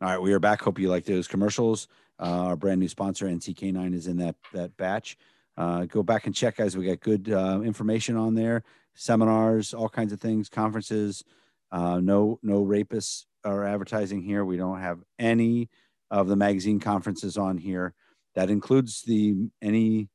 All 0.00 0.08
right, 0.08 0.20
we 0.20 0.32
are 0.32 0.40
back. 0.40 0.60
Hope 0.60 0.78
you 0.78 0.88
like 0.88 1.04
those 1.04 1.28
commercials. 1.28 1.88
Uh, 2.18 2.46
our 2.46 2.56
brand 2.56 2.80
new 2.80 2.88
sponsor, 2.88 3.26
NCK9, 3.26 3.94
is 3.94 4.06
in 4.06 4.16
that 4.18 4.36
that 4.52 4.76
batch. 4.76 5.16
Uh, 5.56 5.84
go 5.86 6.02
back 6.02 6.26
and 6.26 6.34
check, 6.34 6.56
guys. 6.56 6.76
We 6.76 6.86
got 6.86 7.00
good 7.00 7.30
uh, 7.30 7.60
information 7.62 8.16
on 8.16 8.34
there, 8.34 8.62
seminars, 8.94 9.72
all 9.72 9.88
kinds 9.88 10.12
of 10.12 10.20
things, 10.20 10.48
conferences. 10.48 11.24
Uh, 11.72 11.98
no, 12.00 12.38
no 12.42 12.64
rapists 12.64 13.24
are 13.44 13.64
advertising 13.64 14.22
here. 14.22 14.44
We 14.44 14.56
don't 14.56 14.80
have 14.80 15.00
any 15.18 15.70
of 16.10 16.28
the 16.28 16.36
magazine 16.36 16.78
conferences 16.78 17.36
on 17.36 17.58
here. 17.58 17.94
That 18.34 18.50
includes 18.50 19.02
the 19.02 19.34
any 19.62 20.08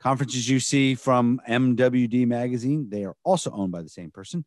conferences 0.00 0.48
you 0.48 0.60
see 0.60 0.94
from 0.94 1.40
MWD 1.48 2.26
magazine. 2.26 2.88
They 2.88 3.04
are 3.04 3.16
also 3.24 3.50
owned 3.50 3.72
by 3.72 3.82
the 3.82 3.88
same 3.88 4.10
person. 4.10 4.44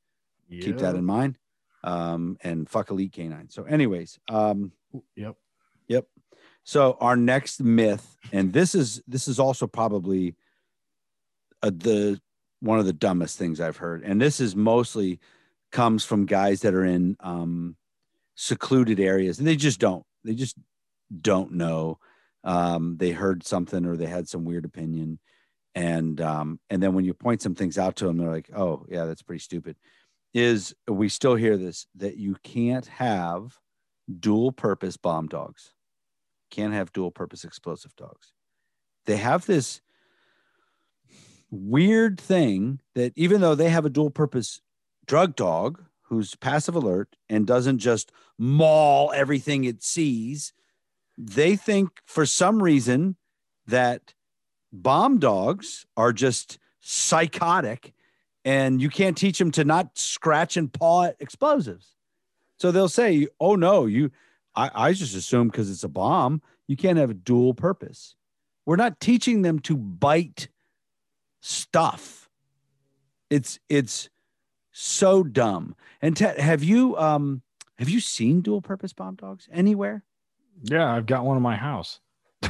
Keep 0.49 0.77
that 0.79 0.95
in 0.95 1.05
mind. 1.05 1.37
Um, 1.83 2.37
and 2.41 2.69
fuck 2.69 2.91
elite 2.91 3.11
canine. 3.11 3.49
So, 3.49 3.63
anyways, 3.63 4.19
um, 4.29 4.71
Yep. 5.15 5.35
Yep. 5.87 6.07
So 6.63 6.97
our 7.01 7.15
next 7.15 7.61
myth, 7.61 8.17
and 8.31 8.53
this 8.53 8.73
is 8.73 9.01
this 9.07 9.27
is 9.27 9.39
also 9.39 9.67
probably 9.67 10.35
uh, 11.61 11.71
the 11.75 12.21
one 12.61 12.79
of 12.79 12.85
the 12.85 12.93
dumbest 12.93 13.37
things 13.37 13.59
I've 13.59 13.77
heard, 13.77 14.03
and 14.03 14.21
this 14.21 14.39
is 14.39 14.55
mostly 14.55 15.19
comes 15.71 16.05
from 16.05 16.25
guys 16.25 16.61
that 16.61 16.73
are 16.73 16.85
in 16.85 17.17
um, 17.19 17.75
secluded 18.35 18.99
areas, 18.99 19.39
and 19.39 19.47
they 19.47 19.55
just 19.55 19.79
don't 19.79 20.05
they 20.23 20.35
just 20.35 20.55
don't 21.21 21.53
know. 21.53 21.99
Um, 22.45 22.97
they 22.97 23.11
heard 23.11 23.45
something 23.45 23.85
or 23.85 23.97
they 23.97 24.05
had 24.05 24.29
some 24.29 24.45
weird 24.45 24.65
opinion, 24.65 25.19
and 25.75 26.21
um, 26.21 26.59
and 26.69 26.81
then 26.81 26.93
when 26.93 27.03
you 27.03 27.13
point 27.13 27.41
some 27.41 27.55
things 27.55 27.77
out 27.77 27.97
to 27.97 28.05
them, 28.05 28.17
they're 28.17 28.31
like, 28.31 28.49
"Oh, 28.55 28.85
yeah, 28.89 29.05
that's 29.05 29.21
pretty 29.21 29.41
stupid." 29.41 29.75
Is 30.33 30.73
we 30.87 31.09
still 31.09 31.35
hear 31.35 31.57
this 31.57 31.85
that 31.95 32.17
you 32.17 32.35
can't 32.43 32.87
have 32.87 33.59
dual 34.19 34.51
purpose 34.51 34.97
bomb 34.97 35.27
dogs. 35.27 35.73
Can't 36.49 36.73
have 36.73 36.91
dual 36.91 37.11
purpose 37.11 37.43
explosive 37.43 37.95
dogs. 37.95 38.33
They 39.05 39.17
have 39.17 39.45
this 39.45 39.81
weird 41.51 42.19
thing 42.19 42.79
that 42.95 43.13
even 43.15 43.41
though 43.41 43.55
they 43.55 43.69
have 43.69 43.85
a 43.85 43.89
dual 43.89 44.09
purpose 44.09 44.61
drug 45.05 45.35
dog 45.35 45.83
who's 46.03 46.35
passive 46.35 46.75
alert 46.75 47.15
and 47.29 47.45
doesn't 47.45 47.79
just 47.79 48.11
maul 48.37 49.11
everything 49.13 49.63
it 49.63 49.83
sees, 49.83 50.53
they 51.17 51.55
think 51.55 51.89
for 52.05 52.25
some 52.25 52.61
reason 52.61 53.15
that 53.67 54.13
bomb 54.71 55.19
dogs 55.19 55.85
are 55.95 56.11
just 56.11 56.57
psychotic 56.79 57.93
and 58.45 58.81
you 58.81 58.89
can't 58.89 59.17
teach 59.17 59.37
them 59.39 59.51
to 59.51 59.63
not 59.63 59.97
scratch 59.97 60.57
and 60.57 60.71
paw 60.71 61.05
at 61.05 61.15
explosives. 61.19 61.95
So 62.59 62.71
they'll 62.71 62.89
say, 62.89 63.27
"Oh 63.39 63.55
no, 63.55 63.85
you." 63.85 64.11
I, 64.55 64.69
I 64.73 64.93
just 64.93 65.15
assume 65.15 65.47
because 65.47 65.71
it's 65.71 65.83
a 65.83 65.89
bomb, 65.89 66.41
you 66.67 66.77
can't 66.77 66.99
have 66.99 67.09
a 67.09 67.15
dual 67.15 67.55
purpose. 67.55 68.15
We're 68.65 68.75
not 68.75 68.99
teaching 68.99 69.41
them 69.41 69.59
to 69.59 69.75
bite 69.75 70.47
stuff. 71.41 72.29
It's 73.29 73.59
it's 73.67 74.09
so 74.71 75.23
dumb. 75.23 75.75
And 76.01 76.15
Ted, 76.15 76.39
have 76.39 76.63
you 76.63 76.97
um 76.97 77.41
have 77.77 77.89
you 77.89 77.99
seen 77.99 78.41
dual 78.41 78.61
purpose 78.61 78.93
bomb 78.93 79.15
dogs 79.15 79.49
anywhere? 79.51 80.03
Yeah, 80.61 80.93
I've 80.93 81.05
got 81.05 81.25
one 81.25 81.37
in 81.37 81.43
my 81.43 81.55
house. 81.55 81.99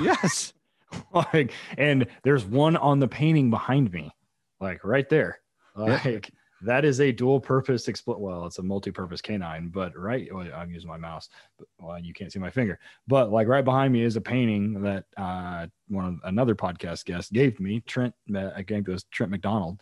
Yes. 0.02 0.54
like, 1.14 1.54
and 1.78 2.06
there's 2.24 2.46
one 2.46 2.76
on 2.76 3.00
the 3.00 3.08
painting 3.08 3.50
behind 3.50 3.92
me, 3.92 4.12
like 4.60 4.84
right 4.84 5.08
there. 5.10 5.40
Like 5.76 6.32
that 6.62 6.86
is 6.86 7.02
a 7.02 7.12
dual 7.12 7.40
purpose 7.40 7.88
expl- 7.88 8.20
well, 8.20 8.46
it's 8.46 8.60
a 8.60 8.64
multi-purpose 8.64 9.22
canine, 9.22 9.68
but 9.68 9.98
right 9.98 10.34
well, 10.34 10.48
I'm 10.56 10.72
using 10.72 10.90
my 10.90 10.98
mouse, 10.98 11.30
but 11.58 11.68
well, 11.80 12.00
you 12.00 12.14
can't 12.14 12.32
see 12.32 12.40
my 12.40 12.50
finger. 12.50 12.80
But 13.08 13.32
like 13.32 13.48
right 13.48 13.66
behind 13.66 13.92
me 13.92 14.02
is 14.04 14.16
a 14.16 14.22
painting 14.22 14.82
that 14.84 15.06
uh 15.18 15.68
one 15.90 16.06
of 16.06 16.20
another 16.24 16.56
podcast 16.56 17.06
guest 17.06 17.34
gave 17.34 17.60
me. 17.60 17.82
Trent 17.82 18.14
uh, 18.34 18.52
I 18.56 18.64
think 18.64 18.88
it 18.88 18.92
was 18.92 19.04
Trent 19.06 19.32
McDonald 19.32 19.82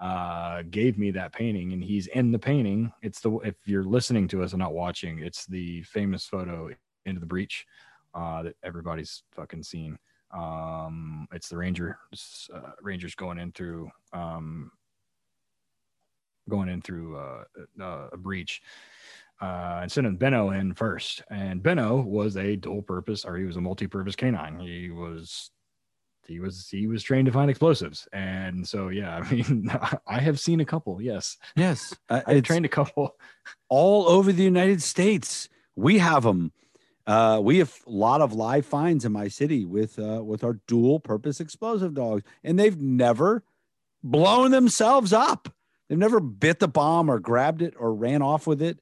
uh 0.00 0.62
gave 0.70 0.96
me 0.98 1.10
that 1.10 1.32
painting 1.32 1.72
and 1.72 1.82
he's 1.82 2.06
in 2.06 2.30
the 2.30 2.38
painting. 2.38 2.92
It's 3.02 3.20
the 3.20 3.36
if 3.38 3.56
you're 3.64 3.84
listening 3.84 4.28
to 4.28 4.42
us 4.42 4.52
and 4.52 4.60
not 4.60 4.72
watching, 4.72 5.18
it's 5.18 5.46
the 5.46 5.82
famous 5.82 6.26
photo 6.26 6.70
into 7.06 7.20
the 7.20 7.26
breach 7.26 7.66
uh 8.14 8.42
that 8.42 8.56
everybody's 8.62 9.22
fucking 9.32 9.62
seen 9.62 9.98
um 10.32 11.26
it's 11.32 11.48
the 11.48 11.56
ranger 11.56 11.98
uh, 12.54 12.70
rangers 12.80 13.14
going 13.16 13.38
in 13.38 13.50
through 13.52 13.90
um 14.12 14.70
going 16.48 16.68
in 16.68 16.80
through 16.80 17.16
uh, 17.16 17.44
uh, 17.80 18.08
a 18.12 18.16
breach 18.16 18.62
uh, 19.40 19.80
and 19.82 19.90
sending 19.92 20.16
Benno 20.16 20.50
in 20.50 20.74
first. 20.74 21.22
And 21.30 21.62
Benno 21.62 22.00
was 22.00 22.36
a 22.36 22.56
dual 22.56 22.82
purpose, 22.82 23.24
or 23.24 23.36
he 23.36 23.44
was 23.44 23.56
a 23.56 23.60
multi-purpose 23.60 24.16
canine. 24.16 24.58
He 24.58 24.90
was 24.90 25.50
he 26.26 26.38
was 26.38 26.68
he 26.70 26.86
was 26.86 27.02
trained 27.02 27.26
to 27.26 27.32
find 27.32 27.50
explosives. 27.50 28.06
And 28.12 28.66
so 28.66 28.88
yeah, 28.88 29.16
I 29.24 29.30
mean, 29.32 29.70
I 30.06 30.20
have 30.20 30.38
seen 30.38 30.60
a 30.60 30.64
couple. 30.64 31.00
Yes, 31.00 31.36
Yes. 31.56 31.94
Uh, 32.08 32.20
I 32.26 32.40
trained 32.40 32.66
a 32.66 32.68
couple. 32.68 33.16
all 33.68 34.08
over 34.08 34.32
the 34.32 34.42
United 34.44 34.82
States. 34.82 35.48
We 35.76 35.98
have 35.98 36.22
them. 36.22 36.52
Uh, 37.06 37.40
we 37.42 37.58
have 37.58 37.74
a 37.86 37.90
lot 37.90 38.20
of 38.20 38.32
live 38.34 38.66
finds 38.66 39.04
in 39.04 39.12
my 39.12 39.26
city 39.26 39.64
with 39.64 39.98
uh, 39.98 40.22
with 40.22 40.44
our 40.44 40.60
dual 40.66 41.00
purpose 41.00 41.40
explosive 41.40 41.94
dogs, 41.94 42.22
and 42.44 42.58
they've 42.58 42.80
never 42.80 43.42
blown 44.02 44.50
themselves 44.50 45.12
up. 45.12 45.48
They've 45.90 45.98
never 45.98 46.20
bit 46.20 46.60
the 46.60 46.68
bomb 46.68 47.10
or 47.10 47.18
grabbed 47.18 47.62
it 47.62 47.74
or 47.76 47.92
ran 47.92 48.22
off 48.22 48.46
with 48.46 48.62
it. 48.62 48.78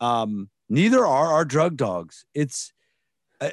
Um, 0.00 0.48
neither 0.70 1.06
are 1.06 1.32
our 1.32 1.44
drug 1.44 1.76
dogs. 1.76 2.24
It's 2.32 2.72
uh, 3.42 3.50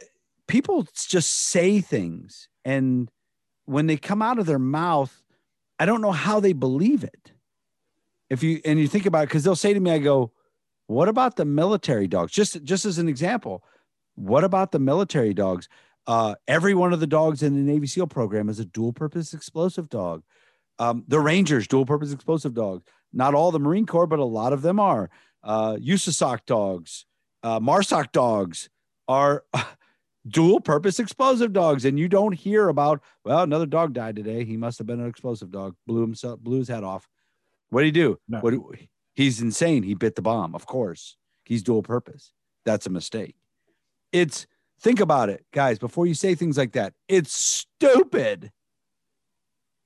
people 0.48 0.88
just 0.96 1.50
say 1.50 1.82
things, 1.82 2.48
and 2.64 3.12
when 3.66 3.88
they 3.88 3.98
come 3.98 4.22
out 4.22 4.40
of 4.40 4.46
their 4.46 4.58
mouth, 4.58 5.22
I 5.78 5.86
don't 5.86 6.00
know 6.00 6.14
how 6.14 6.40
they 6.40 6.54
believe 6.54 7.04
it. 7.04 7.34
If 8.30 8.42
you 8.42 8.62
and 8.64 8.80
you 8.80 8.88
think 8.88 9.06
about 9.06 9.24
it, 9.24 9.28
because 9.28 9.44
they'll 9.44 9.58
say 9.58 9.74
to 9.74 9.80
me, 9.82 9.92
I 9.92 9.98
go, 9.98 10.32
what 10.88 11.10
about 11.10 11.36
the 11.36 11.46
military 11.46 12.08
dogs? 12.08 12.32
Just 12.32 12.64
just 12.64 12.86
as 12.86 13.00
an 13.00 13.10
example, 13.10 13.66
what 14.16 14.46
about 14.46 14.72
the 14.72 14.80
military 14.80 15.34
dogs? 15.34 15.68
Uh, 16.08 16.36
every 16.48 16.74
one 16.74 16.94
of 16.94 17.02
the 17.02 17.08
dogs 17.08 17.44
in 17.44 17.54
the 17.54 17.72
Navy 17.72 17.88
SEAL 17.88 18.08
program 18.08 18.48
is 18.48 18.60
a 18.60 18.66
dual 18.66 18.94
purpose 18.94 19.34
explosive 19.34 19.90
dog. 19.90 20.24
Um, 20.80 21.04
the 21.08 21.20
Rangers, 21.20 21.68
dual 21.68 21.86
purpose 21.86 22.12
explosive 22.12 22.54
dogs. 22.54 22.84
Not 23.12 23.36
all 23.36 23.52
the 23.52 23.60
Marine 23.60 23.86
Corps, 23.86 24.08
but 24.08 24.20
a 24.20 24.26
lot 24.26 24.54
of 24.54 24.62
them 24.62 24.80
are. 24.80 25.10
Uh, 25.44 25.76
USASOC 25.76 26.40
dogs, 26.46 27.06
uh, 27.44 27.60
MARSOC 27.60 28.12
dogs 28.12 28.70
are 29.08 29.44
dual 30.28 30.60
purpose 30.60 31.00
explosive 31.00 31.54
dogs. 31.54 31.86
And 31.86 32.00
you 32.00 32.08
don't 32.08 32.32
hear 32.32 32.70
about, 32.70 33.02
well, 33.24 33.44
another 33.44 33.66
dog 33.66 33.94
died 33.94 34.16
today. 34.16 34.46
He 34.46 34.58
must 34.58 34.78
have 34.78 34.88
been 34.88 35.00
an 35.00 35.08
explosive 35.08 35.52
dog, 35.52 35.76
blew 35.86 36.02
himself, 36.02 36.40
blew 36.40 36.60
his 36.60 36.68
head 36.68 36.84
off. 36.84 37.08
What 37.70 37.82
do 37.82 37.86
he 37.86 37.92
do? 37.92 38.20
No. 38.28 38.40
What 38.40 38.52
do, 38.52 38.74
he's 39.16 39.42
insane. 39.42 39.84
He 39.84 39.96
bit 39.96 40.16
the 40.16 40.22
bomb. 40.22 40.56
Of 40.56 40.66
course, 40.66 41.18
he's 41.44 41.64
dual 41.64 41.84
purpose. 41.84 42.32
That's 42.66 42.86
a 42.86 42.90
mistake. 42.90 43.36
It's 44.12 44.48
think 44.80 45.00
about 45.00 45.30
it, 45.30 45.46
guys, 45.52 45.80
before 45.80 46.06
you 46.06 46.14
say 46.14 46.36
things 46.36 46.58
like 46.58 46.74
that. 46.74 46.94
It's 47.08 47.34
stupid. 47.34 48.52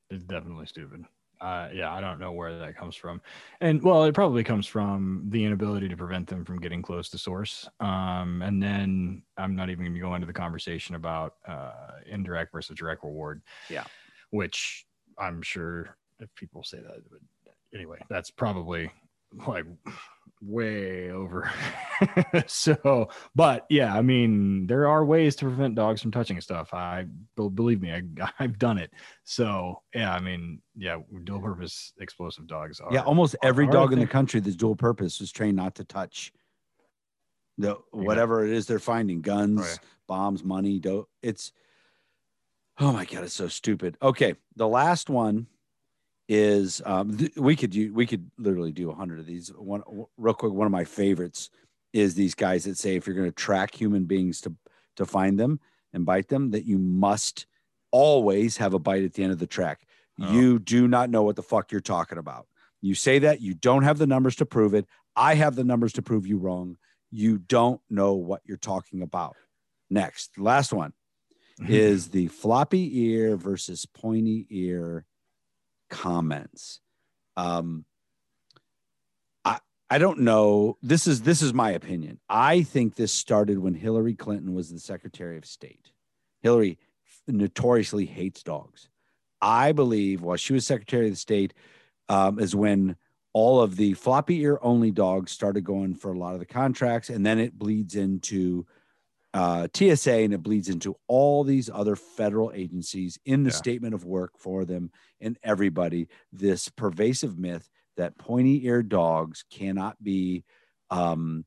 It's 0.10 0.24
definitely 0.24 0.66
stupid. 0.66 1.05
Uh, 1.39 1.70
yeah, 1.72 1.93
I 1.93 2.01
don't 2.01 2.20
know 2.20 2.32
where 2.32 2.58
that 2.58 2.76
comes 2.76 2.95
from, 2.95 3.22
and 3.62 3.82
well, 3.84 4.05
it 4.05 4.16
probably 4.16 4.43
comes 4.43 4.66
from 4.66 5.26
the 5.30 5.45
inability 5.45 5.88
to 5.88 5.95
prevent 5.95 6.28
them 6.28 6.43
from 6.43 6.60
getting 6.60 6.82
close 6.82 7.10
to 7.10 7.18
source. 7.20 7.70
Um, 7.80 8.41
and 8.41 8.62
then 8.62 9.22
I'm 9.38 9.55
not 9.55 9.70
even 9.70 9.86
going 9.86 9.93
to 9.93 9.99
go 9.99 10.16
into 10.16 10.26
the 10.26 10.34
conversation 10.34 10.95
about 10.95 11.36
uh, 11.47 11.99
indirect 12.08 12.51
versus 12.51 12.76
direct 12.76 13.03
reward. 13.03 13.43
Yeah. 13.70 13.84
which 14.32 14.86
I'm 15.20 15.41
sure 15.43 15.95
if 16.20 16.34
people 16.36 16.64
say 16.64 16.80
that, 16.80 17.03
but 17.12 17.20
anyway, 17.74 17.99
that's 18.10 18.32
probably 18.32 18.91
like 19.47 19.65
way 20.41 21.11
over. 21.11 21.51
so, 22.47 23.09
but 23.36 23.65
yeah, 23.69 23.93
I 23.93 24.01
mean, 24.01 24.67
there 24.67 24.88
are 24.88 25.03
ways 25.05 25.36
to 25.38 25.45
prevent 25.45 25.75
dogs 25.75 26.01
from 26.01 26.11
touching 26.11 26.39
stuff. 26.41 26.73
I 26.73 27.05
believe 27.36 27.82
me, 27.82 27.91
I, 27.91 28.01
I've 28.39 28.59
done 28.59 28.78
it. 28.78 28.91
So, 29.23 29.82
yeah, 29.93 30.13
I 30.13 30.19
mean, 30.19 30.61
yeah, 30.75 30.97
dual 31.23 31.41
purpose 31.41 31.93
explosive 31.99 32.47
dogs 32.47 32.80
are. 32.80 32.93
Yeah, 32.93 33.01
almost 33.01 33.36
every 33.43 33.67
are 33.67 33.71
dog 33.71 33.93
in 33.93 33.99
the 33.99 34.07
country 34.07 34.39
that's 34.39 34.55
dual 34.55 34.75
purpose 34.75 35.21
is 35.21 35.32
trained 35.32 35.57
not 35.57 35.75
to 35.75 35.84
touch 35.84 36.32
the 37.57 37.78
whatever 37.91 38.45
it 38.45 38.51
is 38.51 38.67
they're 38.67 38.80
finding 38.80 39.21
guns, 39.21 39.61
yeah. 39.61 39.88
bombs, 40.07 40.43
money. 40.43 40.80
Do- 40.80 41.07
it's 41.21 41.51
oh 42.80 42.91
my 42.91 43.05
god, 43.05 43.23
it's 43.23 43.34
so 43.34 43.47
stupid. 43.47 43.97
Okay, 44.01 44.36
the 44.55 44.67
last 44.67 45.09
one 45.09 45.47
is 46.28 46.82
um, 46.86 47.17
th- 47.17 47.36
we 47.36 47.55
could 47.55 47.71
do 47.71 47.93
we 47.93 48.05
could 48.05 48.30
literally 48.38 48.71
do 48.71 48.89
a 48.89 48.95
hundred 48.95 49.19
of 49.19 49.25
these. 49.25 49.49
One 49.49 49.84
real 50.17 50.34
quick, 50.34 50.51
one 50.51 50.67
of 50.67 50.71
my 50.71 50.84
favorites 50.84 51.49
is 51.93 52.15
these 52.15 52.36
guys 52.36 52.65
that 52.65 52.78
say 52.78 52.95
if 52.95 53.07
you're 53.07 53.15
going 53.15 53.30
to 53.30 53.36
track 53.36 53.73
human 53.73 54.05
beings 54.05 54.41
to 54.41 54.53
to 54.97 55.05
find 55.05 55.39
them 55.39 55.59
and 55.93 56.05
bite 56.05 56.28
them, 56.28 56.51
that 56.51 56.65
you 56.65 56.78
must 56.78 57.45
always 57.91 58.57
have 58.57 58.73
a 58.73 58.80
bite 58.80 59.03
at 59.03 59.13
the 59.13 59.23
end 59.23 59.32
of 59.32 59.39
the 59.39 59.47
track. 59.47 59.88
Oh. 60.19 60.32
You 60.32 60.59
do 60.59 60.88
not 60.88 61.09
know 61.09 61.23
what 61.23 61.36
the 61.36 61.43
fuck 61.43 61.71
you're 61.71 61.82
talking 61.82 62.17
about. 62.17 62.47
You 62.82 62.95
say 62.95 63.19
that 63.19 63.41
you 63.41 63.53
don't 63.53 63.84
have 63.84 63.97
the 63.97 64.07
numbers 64.07 64.36
to 64.38 64.45
prove 64.45 64.73
it. 64.73 64.86
I 65.15 65.36
have 65.36 65.55
the 65.55 65.63
numbers 65.63 65.93
to 65.93 66.01
prove 66.01 66.28
you 66.28 66.38
wrong. 66.38 66.78
You 67.11 67.38
don't 67.38 67.82
know 67.89 68.13
what 68.13 68.41
you're 68.45 68.57
talking 68.57 69.01
about. 69.01 69.36
Next, 69.89 70.38
last 70.38 70.73
one 70.73 70.93
is 71.67 72.09
the 72.09 72.28
floppy 72.28 73.05
ear 73.05 73.38
versus 73.38 73.86
pointy 73.86 74.45
ear 74.49 75.05
comments. 75.89 76.79
Um, 77.35 77.85
I 79.45 79.59
I 79.89 79.97
don't 79.97 80.19
know. 80.19 80.77
This 80.81 81.07
is 81.07 81.21
this 81.21 81.41
is 81.41 81.53
my 81.53 81.71
opinion. 81.71 82.19
I 82.29 82.63
think 82.63 82.95
this 82.95 83.11
started 83.11 83.59
when 83.59 83.73
Hillary 83.73 84.15
Clinton 84.15 84.53
was 84.53 84.71
the 84.71 84.79
Secretary 84.79 85.38
of 85.38 85.45
State. 85.45 85.91
Hillary 86.41 86.77
notoriously 87.27 88.05
hates 88.05 88.43
dogs. 88.43 88.89
I 89.41 89.71
believe 89.71 90.21
while 90.21 90.38
she 90.38 90.53
was 90.53 90.65
Secretary 90.65 91.09
of 91.09 91.17
State 91.17 91.53
um, 92.09 92.39
is 92.39 92.55
when 92.55 92.95
all 93.33 93.61
of 93.61 93.75
the 93.75 93.93
floppy 93.93 94.41
ear 94.41 94.57
only 94.61 94.89
dogs 94.89 95.31
started 95.31 95.63
going 95.63 95.93
for 95.93 96.11
a 96.11 96.17
lot 96.17 96.33
of 96.33 96.39
the 96.39 96.45
contracts, 96.45 97.09
and 97.09 97.25
then 97.25 97.38
it 97.38 97.57
bleeds 97.57 97.95
into 97.95 98.65
uh, 99.34 99.67
TSA 99.73 100.13
and 100.13 100.34
it 100.34 100.41
bleeds 100.41 100.69
into 100.69 100.97
all 101.07 101.43
these 101.43 101.69
other 101.69 101.95
federal 101.95 102.51
agencies 102.53 103.19
in 103.25 103.43
the 103.43 103.49
Yeah. 103.49 103.55
statement 103.55 103.93
of 103.93 104.05
work 104.05 104.38
for 104.38 104.65
them 104.65 104.91
and 105.21 105.38
everybody. 105.43 106.07
This 106.32 106.69
pervasive 106.69 107.38
myth 107.38 107.69
that 107.97 108.17
pointy 108.17 108.65
eared 108.65 108.89
dogs 108.89 109.43
cannot 109.49 110.01
be 110.03 110.43
um, 110.89 111.45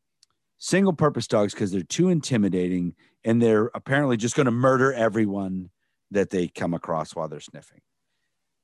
single 0.58 0.92
purpose 0.92 1.26
dogs 1.26 1.54
because 1.54 1.72
they're 1.72 1.82
too 1.82 2.08
intimidating 2.08 2.94
and 3.24 3.40
they're 3.40 3.70
apparently 3.74 4.16
just 4.16 4.36
going 4.36 4.46
to 4.46 4.50
murder 4.50 4.92
everyone 4.92 5.70
that 6.10 6.30
they 6.30 6.48
come 6.48 6.74
across 6.74 7.14
while 7.14 7.28
they're 7.28 7.40
sniffing. 7.40 7.80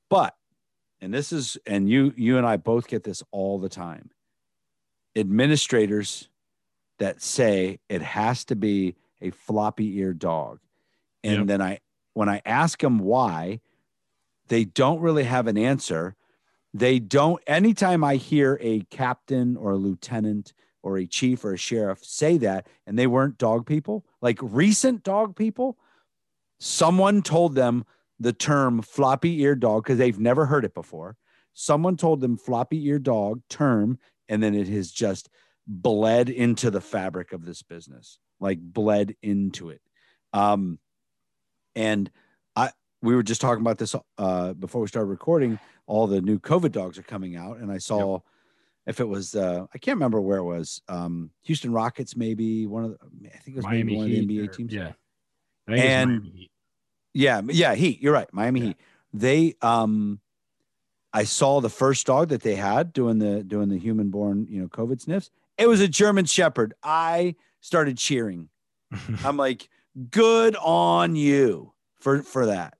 But, 0.09 0.35
and 1.01 1.13
this 1.13 1.31
is, 1.31 1.57
and 1.65 1.89
you, 1.89 2.13
you 2.15 2.37
and 2.37 2.45
I 2.45 2.57
both 2.57 2.87
get 2.87 3.03
this 3.03 3.23
all 3.31 3.57
the 3.59 3.69
time. 3.69 4.11
Administrators 5.15 6.29
that 6.99 7.21
say 7.21 7.79
it 7.89 8.01
has 8.01 8.45
to 8.45 8.55
be 8.55 8.95
a 9.21 9.31
floppy 9.31 9.97
eared 9.97 10.19
dog. 10.19 10.59
And 11.23 11.39
Yep. 11.39 11.47
then 11.47 11.61
I, 11.61 11.79
when 12.13 12.29
I 12.29 12.41
ask 12.45 12.79
them 12.79 12.99
why, 12.99 13.61
they 14.47 14.65
don't 14.65 15.01
really 15.01 15.23
have 15.25 15.47
an 15.47 15.57
answer. 15.57 16.15
They 16.73 16.99
don't, 16.99 17.41
anytime 17.47 18.03
I 18.03 18.15
hear 18.15 18.57
a 18.61 18.81
captain 18.89 19.57
or 19.57 19.71
a 19.71 19.77
lieutenant 19.77 20.53
or 20.83 20.97
a 20.97 21.07
chief 21.07 21.43
or 21.43 21.53
a 21.53 21.57
sheriff 21.57 22.03
say 22.03 22.37
that, 22.37 22.67
and 22.85 22.97
they 22.97 23.07
weren't 23.07 23.37
dog 23.37 23.65
people, 23.65 24.05
like 24.21 24.37
recent 24.41 25.03
dog 25.03 25.35
people, 25.35 25.77
someone 26.59 27.21
told 27.21 27.55
them 27.55 27.85
the 28.19 28.33
term 28.33 28.81
floppy 28.81 29.41
ear 29.41 29.55
dog 29.55 29.83
because 29.83 29.97
they've 29.97 30.19
never 30.19 30.45
heard 30.45 30.65
it 30.65 30.73
before. 30.73 31.17
Someone 31.53 31.97
told 31.97 32.21
them 32.21 32.37
floppy 32.37 32.87
ear 32.87 32.99
dog 32.99 33.41
term, 33.49 33.99
and 34.29 34.41
then 34.41 34.53
it 34.55 34.67
has 34.67 34.91
just 34.91 35.29
bled 35.67 36.29
into 36.29 36.71
the 36.71 36.81
fabric 36.81 37.33
of 37.33 37.45
this 37.45 37.61
business, 37.61 38.19
like 38.39 38.59
bled 38.61 39.15
into 39.21 39.69
it. 39.69 39.81
Um, 40.33 40.79
and 41.75 42.09
I, 42.55 42.71
we 43.01 43.15
were 43.15 43.23
just 43.23 43.41
talking 43.41 43.61
about 43.61 43.77
this 43.77 43.95
uh, 44.17 44.53
before 44.53 44.81
we 44.81 44.87
started 44.87 45.09
recording. 45.09 45.59
All 45.85 46.07
the 46.07 46.21
new 46.21 46.39
COVID 46.39 46.71
dogs 46.71 46.97
are 46.97 47.03
coming 47.03 47.35
out, 47.35 47.57
and 47.57 47.71
I 47.71 47.77
saw 47.77 48.19
if 48.85 48.99
it 48.99 49.07
was 49.07 49.35
uh, 49.35 49.65
I 49.73 49.77
can't 49.77 49.95
remember 49.95 50.19
where 50.21 50.37
it 50.37 50.43
was. 50.43 50.81
Um, 50.89 51.31
Houston 51.43 51.71
Rockets, 51.71 52.15
maybe 52.15 52.65
one 52.67 52.83
of 52.85 52.91
the, 52.91 52.97
I 53.27 53.37
think 53.39 53.55
it 53.55 53.55
was 53.57 53.65
maybe 53.67 53.95
one 53.95 54.07
Heat. 54.07 54.21
of 54.23 54.27
the 54.27 54.37
NBA 54.39 54.43
or- 54.49 54.51
teams. 54.51 54.73
Yeah. 54.73 54.91
I 55.67 55.71
think 55.71 55.77
it's 55.77 55.83
And- 55.85 56.21
Miami. 56.23 56.51
Yeah, 57.13 57.41
yeah, 57.47 57.73
Heat. 57.75 58.01
You're 58.01 58.13
right, 58.13 58.27
Miami 58.31 58.59
Yeah. 58.59 58.65
Heat. 58.67 58.77
They 59.13 59.55
um, 59.61 60.19
I 61.13 61.23
saw 61.23 61.61
the 61.61 61.69
first 61.69 62.05
dog 62.05 62.29
that 62.29 62.41
they 62.43 62.55
had 62.55 62.93
doing 62.93 63.17
the 63.19 63.43
doing 63.43 63.69
the 63.69 63.77
human 63.79 64.09
born 64.09 64.45
you 64.49 64.61
know 64.61 64.67
COVID 64.67 65.01
sniffs. 65.01 65.31
It 65.57 65.67
was 65.67 65.79
a 65.81 65.87
German 65.87 66.25
Shepherd. 66.25 66.73
I 66.83 67.35
started 67.67 67.97
cheering. 67.97 68.47
I'm 69.25 69.35
like, 69.35 69.69
good 70.09 70.55
on 70.55 71.15
you 71.15 71.73
for 71.99 72.23
for 72.23 72.45
that. 72.45 72.77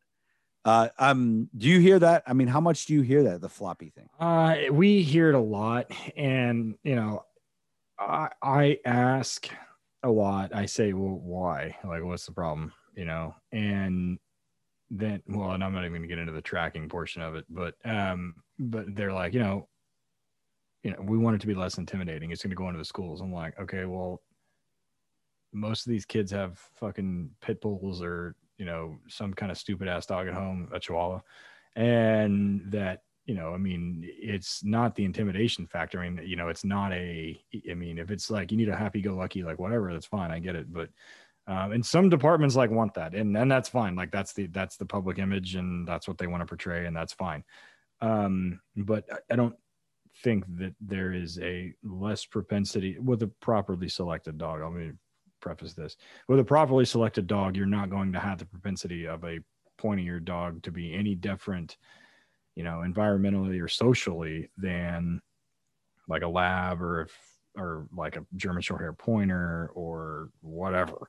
Uh, 0.63 0.89
um, 0.97 1.49
do 1.57 1.67
you 1.67 1.79
hear 1.79 1.99
that? 1.99 2.23
I 2.25 2.33
mean, 2.33 2.47
how 2.47 2.59
much 2.61 2.85
do 2.85 2.93
you 2.93 3.01
hear 3.01 3.23
that 3.23 3.41
the 3.41 3.49
floppy 3.49 3.89
thing? 3.89 4.09
Uh, 4.19 4.55
we 4.71 5.01
hear 5.01 5.29
it 5.29 5.35
a 5.35 5.39
lot, 5.39 5.91
and 6.15 6.75
you 6.83 6.95
know, 6.95 7.25
I 7.99 8.29
I 8.41 8.79
ask 8.85 9.49
a 10.03 10.09
lot. 10.09 10.55
I 10.55 10.65
say, 10.65 10.93
well, 10.93 11.19
why? 11.21 11.75
Like, 11.83 12.03
what's 12.03 12.25
the 12.25 12.31
problem? 12.31 12.73
You 12.95 13.05
know, 13.05 13.35
and 13.51 14.17
then, 14.89 15.21
well, 15.27 15.51
and 15.51 15.63
I'm 15.63 15.73
not 15.73 15.81
even 15.81 15.93
going 15.93 16.01
to 16.03 16.07
get 16.07 16.17
into 16.17 16.33
the 16.33 16.41
tracking 16.41 16.89
portion 16.89 17.21
of 17.21 17.35
it, 17.35 17.45
but 17.49 17.75
um, 17.83 18.35
but 18.57 18.95
they're 18.95 19.13
like, 19.13 19.33
you 19.33 19.41
know, 19.41 19.67
you 20.83 20.91
know, 20.91 20.97
we 21.01 21.17
want 21.17 21.35
it 21.35 21.41
to 21.41 21.47
be 21.47 21.53
less 21.53 21.77
intimidating. 21.77 22.31
It's 22.31 22.41
going 22.41 22.51
to 22.51 22.55
go 22.55 22.67
into 22.67 22.79
the 22.79 22.85
schools. 22.85 23.19
I'm 23.19 23.33
like, 23.33 23.59
okay, 23.59 23.85
well, 23.85 24.21
most 25.53 25.85
of 25.85 25.91
these 25.91 26.05
kids 26.05 26.31
have 26.31 26.59
fucking 26.75 27.31
pit 27.41 27.61
bulls 27.61 28.01
or 28.01 28.35
you 28.57 28.65
know 28.65 28.97
some 29.07 29.33
kind 29.33 29.51
of 29.51 29.57
stupid 29.57 29.87
ass 29.87 30.05
dog 30.05 30.27
at 30.27 30.33
home, 30.33 30.69
a 30.73 30.79
chihuahua, 30.79 31.21
and 31.75 32.61
that 32.71 33.01
you 33.27 33.35
know, 33.35 33.53
I 33.53 33.57
mean, 33.57 34.03
it's 34.05 34.63
not 34.63 34.95
the 34.95 35.03
intimidation 35.03 35.67
factor. 35.67 35.99
I 35.99 36.09
mean, 36.09 36.25
you 36.25 36.37
know, 36.37 36.47
it's 36.47 36.63
not 36.63 36.93
a. 36.93 37.37
I 37.69 37.73
mean, 37.73 37.97
if 37.99 38.09
it's 38.09 38.31
like 38.31 38.51
you 38.51 38.57
need 38.57 38.69
a 38.69 38.75
happy-go-lucky, 38.75 39.43
like 39.43 39.59
whatever, 39.59 39.91
that's 39.91 40.05
fine. 40.05 40.31
I 40.31 40.39
get 40.39 40.55
it, 40.55 40.71
but 40.71 40.89
um, 41.45 41.73
and 41.73 41.85
some 41.85 42.09
departments 42.09 42.55
like 42.55 42.71
want 42.71 42.93
that, 42.93 43.13
and 43.13 43.35
and 43.37 43.51
that's 43.51 43.67
fine. 43.67 43.95
Like 43.95 44.11
that's 44.11 44.31
the 44.33 44.47
that's 44.47 44.77
the 44.77 44.85
public 44.85 45.19
image, 45.19 45.55
and 45.55 45.85
that's 45.85 46.07
what 46.07 46.17
they 46.17 46.27
want 46.27 46.41
to 46.41 46.45
portray, 46.45 46.85
and 46.85 46.95
that's 46.95 47.13
fine. 47.13 47.43
Um, 47.99 48.61
but 48.77 49.05
I- 49.29 49.35
don't 49.35 49.55
think 50.23 50.45
that 50.57 50.73
there 50.81 51.13
is 51.13 51.37
a 51.39 51.73
less 51.83 52.25
propensity 52.25 52.97
with 52.97 53.21
a 53.23 53.27
properly 53.27 53.89
selected 53.89 54.37
dog. 54.37 54.61
I 54.61 54.69
me 54.69 54.91
preface 55.47 55.73
this: 55.73 55.97
with 56.27 56.39
a 56.39 56.43
properly 56.43 56.85
selected 56.85 57.27
dog, 57.27 57.55
you're 57.55 57.65
not 57.65 57.89
going 57.89 58.13
to 58.13 58.19
have 58.19 58.39
the 58.39 58.45
propensity 58.45 59.07
of 59.07 59.23
a 59.23 59.39
pointy-eared 59.77 60.25
dog 60.25 60.63
to 60.63 60.71
be 60.71 60.93
any 60.93 61.15
different 61.15 61.77
you 62.57 62.63
know, 62.63 62.83
environmentally 62.83 63.61
or 63.61 63.67
socially 63.67 64.49
than 64.57 65.21
like 66.09 66.23
a 66.23 66.27
lab 66.27 66.81
or 66.81 67.01
if 67.01 67.15
or 67.55 67.85
like 67.95 68.15
a 68.15 68.25
German 68.35 68.63
short 68.63 68.81
hair 68.81 68.93
pointer 68.93 69.69
or 69.75 70.29
whatever. 70.41 71.07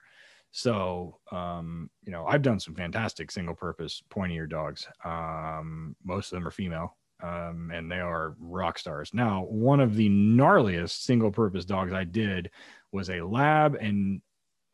So, 0.50 1.18
um, 1.32 1.88
you 2.04 2.12
know, 2.12 2.26
I've 2.26 2.42
done 2.42 2.60
some 2.60 2.74
fantastic 2.74 3.30
single 3.30 3.54
purpose 3.54 4.02
pointy 4.10 4.34
ear 4.34 4.46
dogs. 4.46 4.86
Um, 5.06 5.96
most 6.04 6.30
of 6.30 6.36
them 6.36 6.46
are 6.46 6.50
female. 6.50 6.98
Um, 7.22 7.70
and 7.72 7.90
they 7.90 7.98
are 7.98 8.36
rock 8.38 8.78
stars. 8.78 9.10
Now, 9.14 9.44
one 9.48 9.80
of 9.80 9.96
the 9.96 10.08
gnarliest 10.10 11.02
single 11.02 11.32
purpose 11.32 11.64
dogs 11.64 11.94
I 11.94 12.04
did 12.04 12.50
was 12.92 13.08
a 13.08 13.22
lab 13.22 13.74
and 13.74 14.20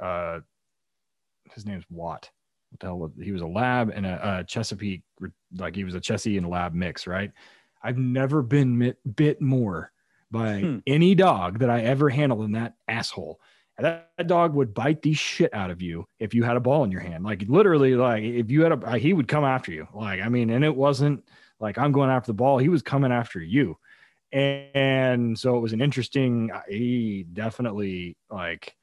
uh 0.00 0.40
his 1.52 1.66
name's 1.66 1.84
Watt. 1.90 2.30
What 2.70 2.80
the 2.80 2.86
hell 2.86 2.98
was 2.98 3.12
he 3.20 3.32
was 3.32 3.42
a 3.42 3.46
lab 3.46 3.90
and 3.94 4.06
a, 4.06 4.38
a 4.40 4.44
Chesapeake 4.44 5.02
like 5.56 5.76
he 5.76 5.84
was 5.84 5.94
a 5.94 6.00
Chessie 6.00 6.36
and 6.38 6.48
lab 6.48 6.74
mix, 6.74 7.06
right? 7.06 7.30
I've 7.82 7.98
never 7.98 8.42
been 8.42 8.78
bit, 8.78 9.16
bit 9.16 9.40
more 9.40 9.92
by 10.30 10.60
Hmm. 10.60 10.78
any 10.86 11.14
dog 11.14 11.58
that 11.60 11.70
I 11.70 11.82
ever 11.82 12.08
handled 12.08 12.42
than 12.42 12.52
that 12.52 12.74
asshole. 12.88 13.40
And 13.76 13.84
that, 13.84 14.12
that 14.18 14.26
dog 14.28 14.54
would 14.54 14.72
bite 14.72 15.02
the 15.02 15.14
shit 15.14 15.52
out 15.52 15.70
of 15.70 15.82
you 15.82 16.06
if 16.18 16.32
you 16.32 16.44
had 16.44 16.56
a 16.56 16.60
ball 16.60 16.84
in 16.84 16.90
your 16.92 17.00
hand. 17.00 17.24
Like 17.24 17.42
literally, 17.48 17.94
like 17.94 18.22
if 18.24 18.50
you 18.50 18.62
had 18.62 18.72
a, 18.72 18.98
he 18.98 19.12
would 19.12 19.28
come 19.28 19.44
after 19.44 19.72
you. 19.72 19.86
Like 19.92 20.20
I 20.20 20.28
mean, 20.28 20.50
and 20.50 20.64
it 20.64 20.74
wasn't 20.74 21.24
like 21.60 21.78
I'm 21.78 21.92
going 21.92 22.10
after 22.10 22.28
the 22.28 22.34
ball; 22.34 22.58
he 22.58 22.68
was 22.68 22.82
coming 22.82 23.12
after 23.12 23.40
you. 23.40 23.78
And, 24.32 24.70
and 24.74 25.38
so 25.38 25.56
it 25.56 25.60
was 25.60 25.72
an 25.72 25.80
interesting. 25.80 26.50
He 26.68 27.24
definitely 27.32 28.16
like 28.30 28.76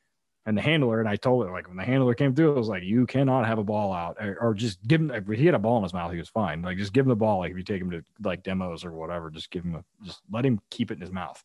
and 0.45 0.57
the 0.57 0.61
handler, 0.61 0.99
and 0.99 1.07
I 1.07 1.17
told 1.17 1.45
it 1.45 1.51
like 1.51 1.67
when 1.67 1.77
the 1.77 1.83
handler 1.83 2.15
came 2.15 2.33
through, 2.33 2.51
it 2.53 2.57
was 2.57 2.67
like, 2.67 2.83
you 2.83 3.05
cannot 3.05 3.45
have 3.45 3.59
a 3.59 3.63
ball 3.63 3.93
out 3.93 4.17
or, 4.19 4.37
or 4.41 4.53
just 4.53 4.81
give 4.87 4.99
him, 4.99 5.11
if 5.11 5.27
he 5.27 5.45
had 5.45 5.53
a 5.53 5.59
ball 5.59 5.77
in 5.77 5.83
his 5.83 5.93
mouth, 5.93 6.11
he 6.11 6.17
was 6.17 6.29
fine. 6.29 6.63
Like, 6.63 6.77
just 6.77 6.93
give 6.93 7.05
him 7.05 7.09
the 7.09 7.15
ball. 7.15 7.39
Like, 7.39 7.51
if 7.51 7.57
you 7.57 7.63
take 7.63 7.81
him 7.81 7.91
to 7.91 8.03
like 8.23 8.41
demos 8.41 8.83
or 8.83 8.91
whatever, 8.91 9.29
just 9.29 9.51
give 9.51 9.63
him 9.63 9.75
a, 9.75 9.83
just 10.03 10.21
let 10.31 10.45
him 10.45 10.59
keep 10.71 10.89
it 10.89 10.95
in 10.95 11.01
his 11.01 11.11
mouth. 11.11 11.43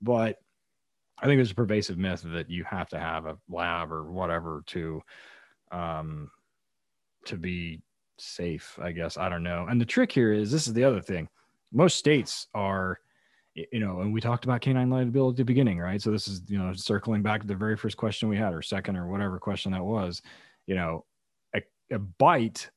But 0.00 0.38
I 1.20 1.26
think 1.26 1.38
there's 1.38 1.50
a 1.50 1.56
pervasive 1.56 1.98
myth 1.98 2.22
that 2.24 2.48
you 2.48 2.64
have 2.64 2.88
to 2.90 2.98
have 2.98 3.26
a 3.26 3.36
lab 3.50 3.92
or 3.92 4.10
whatever 4.10 4.62
to, 4.68 5.02
um, 5.70 6.30
to 7.26 7.36
be 7.36 7.82
safe, 8.16 8.78
I 8.80 8.92
guess. 8.92 9.18
I 9.18 9.28
don't 9.28 9.42
know. 9.42 9.66
And 9.68 9.78
the 9.78 9.84
trick 9.84 10.10
here 10.10 10.32
is 10.32 10.50
this 10.50 10.66
is 10.66 10.72
the 10.72 10.84
other 10.84 11.02
thing. 11.02 11.28
Most 11.70 11.98
states 11.98 12.46
are, 12.54 12.98
you 13.72 13.80
know, 13.80 14.00
and 14.00 14.12
we 14.12 14.20
talked 14.20 14.44
about 14.44 14.60
canine 14.60 14.90
liability 14.90 15.34
at 15.34 15.36
the 15.38 15.44
beginning, 15.44 15.78
right? 15.78 16.00
So 16.00 16.10
this 16.10 16.28
is, 16.28 16.42
you 16.48 16.58
know, 16.58 16.72
circling 16.74 17.22
back 17.22 17.40
to 17.40 17.46
the 17.46 17.54
very 17.54 17.76
first 17.76 17.96
question 17.96 18.28
we 18.28 18.36
had, 18.36 18.54
or 18.54 18.62
second, 18.62 18.96
or 18.96 19.08
whatever 19.08 19.38
question 19.38 19.72
that 19.72 19.84
was. 19.84 20.22
You 20.66 20.74
know, 20.74 21.04
a, 21.54 21.62
a 21.90 21.98
bite 21.98 22.70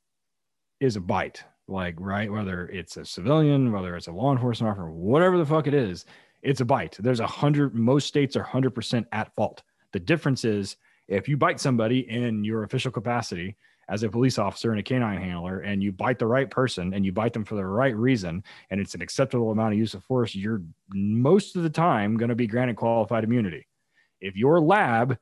is 0.80 0.96
a 0.96 1.02
bite, 1.02 1.44
like 1.68 1.96
right, 2.00 2.32
whether 2.32 2.68
it's 2.68 2.98
a 2.98 3.06
civilian, 3.06 3.72
whether 3.72 3.96
it's 3.96 4.08
a 4.08 4.12
law 4.12 4.32
enforcement 4.32 4.72
officer, 4.72 4.90
whatever 4.90 5.38
the 5.38 5.46
fuck 5.46 5.68
it 5.68 5.74
is, 5.74 6.06
it's 6.42 6.62
a 6.62 6.66
bite. 6.66 6.98
There's 7.00 7.20
a 7.20 7.28
hundred. 7.28 7.76
Most 7.76 8.08
states 8.08 8.36
are 8.36 8.44
hundred 8.44 8.72
percent 8.72 9.08
at 9.12 9.34
fault. 9.36 9.62
The 9.94 10.00
difference 10.00 10.46
is 10.46 10.78
if 11.08 11.28
you 11.28 11.38
bite 11.38 11.60
somebody 11.60 12.10
in 12.10 12.44
your 12.44 12.64
official 12.64 12.92
capacity 12.92 13.58
as 13.90 14.04
a 14.04 14.10
police 14.10 14.38
officer 14.38 14.72
and 14.72 14.80
a 14.80 14.84
canine 14.84 15.22
handler 15.22 15.60
and 15.60 15.84
you 15.84 15.92
bite 15.92 16.20
the 16.20 16.26
right 16.26 16.50
person 16.50 16.94
and 16.94 17.06
you 17.06 17.12
bite 17.12 17.34
them 17.34 17.44
for 17.44 17.56
the 17.56 17.66
right 17.66 17.96
reason 17.96 18.44
and 18.70 18.80
it's 18.80 18.96
an 18.96 19.02
acceptable 19.02 19.52
amount 19.52 19.74
of 19.74 19.80
use 19.80 19.94
of 19.94 20.04
force 20.04 20.34
you're 20.36 20.62
most 20.94 21.56
of 21.56 21.64
the 21.64 21.70
time 21.70 22.18
going 22.18 22.30
to 22.30 22.36
be 22.36 22.48
granted 22.48 22.76
qualified 22.76 23.24
immunity. 23.24 23.68
If 24.20 24.36
your 24.36 24.60
lab 24.60 25.18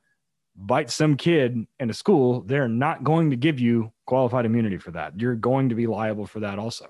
bites 0.56 0.94
some 0.94 1.16
kid 1.16 1.66
in 1.78 1.90
a 1.90 1.94
school 1.94 2.42
they're 2.42 2.68
not 2.68 3.02
going 3.04 3.30
to 3.30 3.36
give 3.36 3.58
you 3.58 3.92
qualified 4.10 4.44
immunity 4.44 4.76
for 4.76 4.90
that. 4.90 5.18
You're 5.18 5.36
going 5.36 5.68
to 5.68 5.74
be 5.74 5.86
liable 5.86 6.26
for 6.26 6.40
that 6.40 6.58
also. 6.58 6.86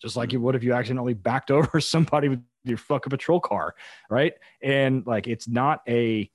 Just 0.00 0.16
like 0.16 0.30
hmm. 0.30 0.36
you 0.36 0.40
would 0.40 0.56
if 0.56 0.64
you 0.64 0.72
accidentally 0.72 1.14
backed 1.14 1.50
over 1.58 1.80
somebody 1.80 2.28
with 2.28 2.42
your 2.64 2.78
fucking 2.78 3.10
patrol 3.10 3.40
car, 3.40 3.74
right? 4.10 4.32
And 4.62 5.06
like 5.06 5.28
it's 5.28 5.46
not 5.46 5.82
a 5.88 6.30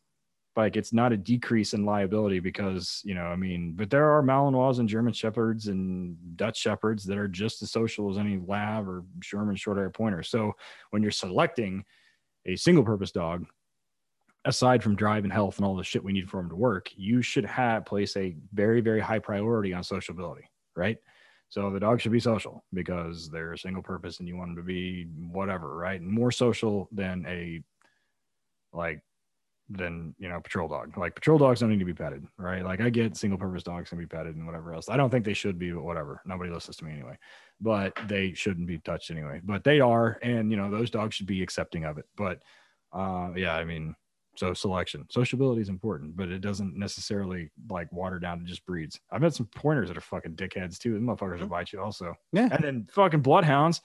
like 0.58 0.76
it's 0.76 0.92
not 0.92 1.14
a 1.14 1.18
decrease 1.18 1.74
in 1.74 1.86
liability 1.86 2.40
because 2.40 3.02
you 3.06 3.14
know 3.14 3.26
i 3.26 3.36
mean 3.36 3.74
but 3.74 3.90
there 3.90 4.10
are 4.10 4.24
malinois 4.24 4.80
and 4.80 4.90
german 4.90 5.14
shepherds 5.14 5.68
and 5.68 6.18
dutch 6.36 6.58
shepherds 6.58 7.04
that 7.06 7.18
are 7.18 7.28
just 7.28 7.62
as 7.62 7.72
social 7.72 8.10
as 8.10 8.18
any 8.18 8.42
lab 8.46 8.90
or 8.90 9.04
german 9.20 9.56
short 9.56 9.78
hair 9.78 9.90
pointer. 9.90 10.24
So 10.24 10.54
when 10.90 11.02
you're 11.02 11.12
selecting 11.12 11.86
a 12.46 12.56
single 12.56 12.84
purpose 12.84 13.12
dog 13.12 13.46
aside 14.46 14.82
from 14.82 14.96
drive 14.96 15.24
and 15.24 15.34
health 15.34 15.58
and 15.58 15.66
all 15.66 15.76
the 15.76 15.84
shit 15.84 16.04
we 16.04 16.14
need 16.14 16.30
for 16.30 16.38
them 16.38 16.50
to 16.50 16.56
work 16.56 16.90
you 16.96 17.22
should 17.22 17.46
have 17.46 17.86
place 17.86 18.18
a 18.18 18.36
very 18.54 18.82
very 18.82 19.00
high 19.00 19.20
priority 19.20 19.74
on 19.74 19.84
sociability 19.84 20.50
right? 20.78 20.98
So 21.50 21.72
the 21.72 21.80
dog 21.80 22.00
should 22.00 22.12
be 22.12 22.20
social 22.20 22.64
because 22.74 23.30
they're 23.30 23.54
a 23.54 23.58
single 23.58 23.82
purpose 23.82 24.20
and 24.20 24.28
you 24.28 24.38
want 24.38 24.50
them 24.50 24.58
to 24.58 24.64
be 24.64 25.08
whatever 25.32 25.76
right? 25.76 26.00
And 26.00 26.10
more 26.10 26.32
social 26.32 26.88
than 26.92 27.26
a 27.28 27.62
like 28.74 29.02
than 29.70 30.16
you 30.18 30.30
know 30.30 30.40
patrol 30.40 30.68
dog. 30.68 30.98
Like 30.98 31.16
patrol 31.16 31.38
dogs 31.38 31.60
don't 31.60 31.70
need 31.70 31.80
to 31.80 31.86
be 31.86 31.94
petted, 31.94 32.26
right? 32.38 32.64
Like 32.64 32.82
I 32.82 32.90
get 32.90 33.18
single 33.18 33.38
purpose 33.38 33.64
dogs 33.64 33.90
can 33.90 33.98
be 33.98 34.06
petted 34.06 34.36
and 34.36 34.46
whatever 34.46 34.74
else. 34.74 34.90
I 34.90 34.98
don't 34.98 35.10
think 35.10 35.26
they 35.26 35.34
should 35.34 35.60
be, 35.60 35.72
but 35.72 35.84
whatever. 35.84 36.22
Nobody 36.26 36.52
listens 36.52 36.78
to 36.78 36.86
me 36.86 36.94
anyway. 36.94 37.18
But 37.60 37.98
they 38.08 38.34
shouldn't 38.34 38.68
be 38.68 38.78
touched 38.80 39.12
anyway. 39.12 39.42
But 39.44 39.64
they 39.64 39.80
are, 39.80 40.20
and 40.22 40.52
you 40.52 40.58
know 40.58 40.72
those 40.72 40.90
dogs 40.90 41.16
should 41.16 41.28
be 41.28 41.44
accepting 41.44 41.86
of 41.86 41.98
it. 41.98 42.06
But 42.16 42.42
uh, 42.94 43.30
yeah, 43.36 43.56
I 43.56 43.66
mean, 43.66 43.96
so 44.38 44.54
selection, 44.54 45.06
sociability 45.10 45.62
is 45.62 45.70
important, 45.70 46.16
but 46.16 46.30
it 46.30 46.40
doesn't 46.40 46.78
necessarily 46.78 47.50
like 47.70 47.92
water 47.92 48.20
down 48.20 48.40
to 48.40 48.46
just 48.46 48.66
breeds. 48.66 49.00
I've 49.12 49.24
had 49.24 49.34
some 49.34 49.48
pointers 49.48 49.90
that 49.90 49.98
are 49.98 50.02
fucking 50.02 50.36
dickheads 50.36 50.78
too. 50.78 50.94
The 50.94 51.00
motherfuckers 51.00 51.40
will 51.40 51.48
bite 51.48 51.74
you 51.74 51.82
also. 51.82 52.16
Yeah. 52.32 52.48
And 52.52 52.64
then 52.64 52.88
fucking 52.92 53.22
bloodhounds 53.22 53.82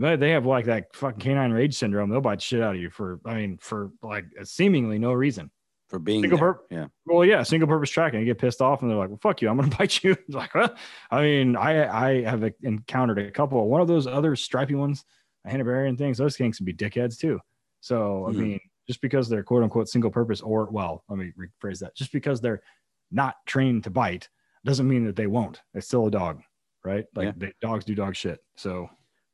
they, 0.00 0.16
they 0.16 0.30
have 0.30 0.46
like 0.46 0.64
that 0.66 0.94
fucking 0.94 1.20
canine 1.20 1.52
rage 1.52 1.74
syndrome. 1.76 2.10
They'll 2.10 2.20
bite 2.20 2.40
shit 2.42 2.62
out 2.62 2.74
of 2.74 2.80
you 2.80 2.90
for, 2.90 3.20
I 3.24 3.34
mean, 3.34 3.58
for 3.60 3.90
like 4.02 4.24
seemingly 4.44 4.98
no 4.98 5.12
reason. 5.12 5.50
For 5.88 5.98
being 5.98 6.22
Single 6.22 6.38
there. 6.38 6.54
pur- 6.54 6.62
yeah. 6.70 6.86
Well, 7.04 7.24
yeah, 7.24 7.42
single 7.42 7.66
purpose 7.68 7.90
tracking. 7.90 8.20
You 8.20 8.26
get 8.26 8.38
pissed 8.38 8.62
off 8.62 8.80
and 8.82 8.88
they're 8.90 8.96
like, 8.96 9.08
"Well, 9.08 9.18
fuck 9.20 9.42
you, 9.42 9.48
I'm 9.48 9.56
gonna 9.56 9.74
bite 9.78 10.04
you." 10.04 10.12
It's 10.12 10.34
like, 10.36 10.54
well, 10.54 10.72
I 11.10 11.20
mean, 11.22 11.56
I 11.56 12.08
I 12.10 12.22
have 12.22 12.48
encountered 12.62 13.18
a 13.18 13.30
couple. 13.32 13.60
Of 13.60 13.66
one 13.66 13.80
of 13.80 13.88
those 13.88 14.06
other 14.06 14.36
stripy 14.36 14.76
ones, 14.76 15.04
a 15.44 15.50
Hanoverian 15.50 15.96
things. 15.96 16.16
Those 16.16 16.36
things 16.36 16.58
can 16.58 16.64
be 16.66 16.72
dickheads 16.72 17.18
too. 17.18 17.40
So 17.80 18.26
I 18.28 18.30
Hmm. 18.30 18.40
mean, 18.40 18.60
just 18.86 19.00
because 19.00 19.28
they're 19.28 19.42
quote 19.42 19.64
unquote 19.64 19.88
single 19.88 20.12
purpose, 20.12 20.40
or 20.40 20.66
well, 20.70 21.02
let 21.08 21.18
me 21.18 21.32
rephrase 21.36 21.80
that. 21.80 21.96
Just 21.96 22.12
because 22.12 22.40
they're 22.40 22.62
not 23.10 23.34
trained 23.46 23.82
to 23.82 23.90
bite 23.90 24.28
doesn't 24.64 24.86
mean 24.88 25.04
that 25.06 25.16
they 25.16 25.26
won't. 25.26 25.60
It's 25.74 25.88
still 25.88 26.06
a 26.06 26.10
dog, 26.12 26.40
right? 26.84 27.04
Like 27.16 27.26
Yeah. 27.26 27.32
they, 27.36 27.52
dogs 27.60 27.84
do 27.84 27.96
dog 27.96 28.14
shit. 28.14 28.38
So 28.56 28.88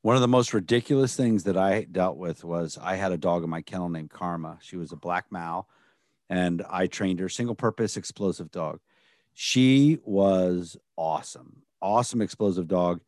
One 0.06 0.14
of 0.14 0.22
the 0.22 0.28
most 0.28 0.54
ridiculous 0.54 1.16
things 1.16 1.42
that 1.42 1.56
I 1.56 1.82
dealt 1.82 2.16
with 2.16 2.44
was 2.44 2.78
I 2.80 2.94
had 2.94 3.10
a 3.10 3.18
dog 3.18 3.42
in 3.42 3.50
my 3.50 3.60
kennel 3.60 3.88
named 3.88 4.10
Karma. 4.10 4.56
She 4.62 4.76
was 4.76 4.92
a 4.92 4.96
black 4.96 5.32
Mal, 5.32 5.68
and 6.30 6.64
I 6.70 6.86
trained 6.86 7.18
her 7.18 7.28
single 7.28 7.56
purpose 7.56 7.96
explosive 7.96 8.52
dog. 8.52 8.78
She 9.34 9.98
was 10.04 10.76
awesome, 10.94 11.62
awesome 11.82 12.22
explosive 12.22 12.68
dog. 12.68 13.00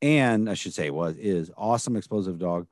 And 0.00 0.48
I 0.48 0.54
should 0.54 0.72
say 0.72 0.88
was 0.88 1.18
is 1.18 1.50
awesome 1.58 1.94
explosive 1.94 2.38
dog 2.38 2.68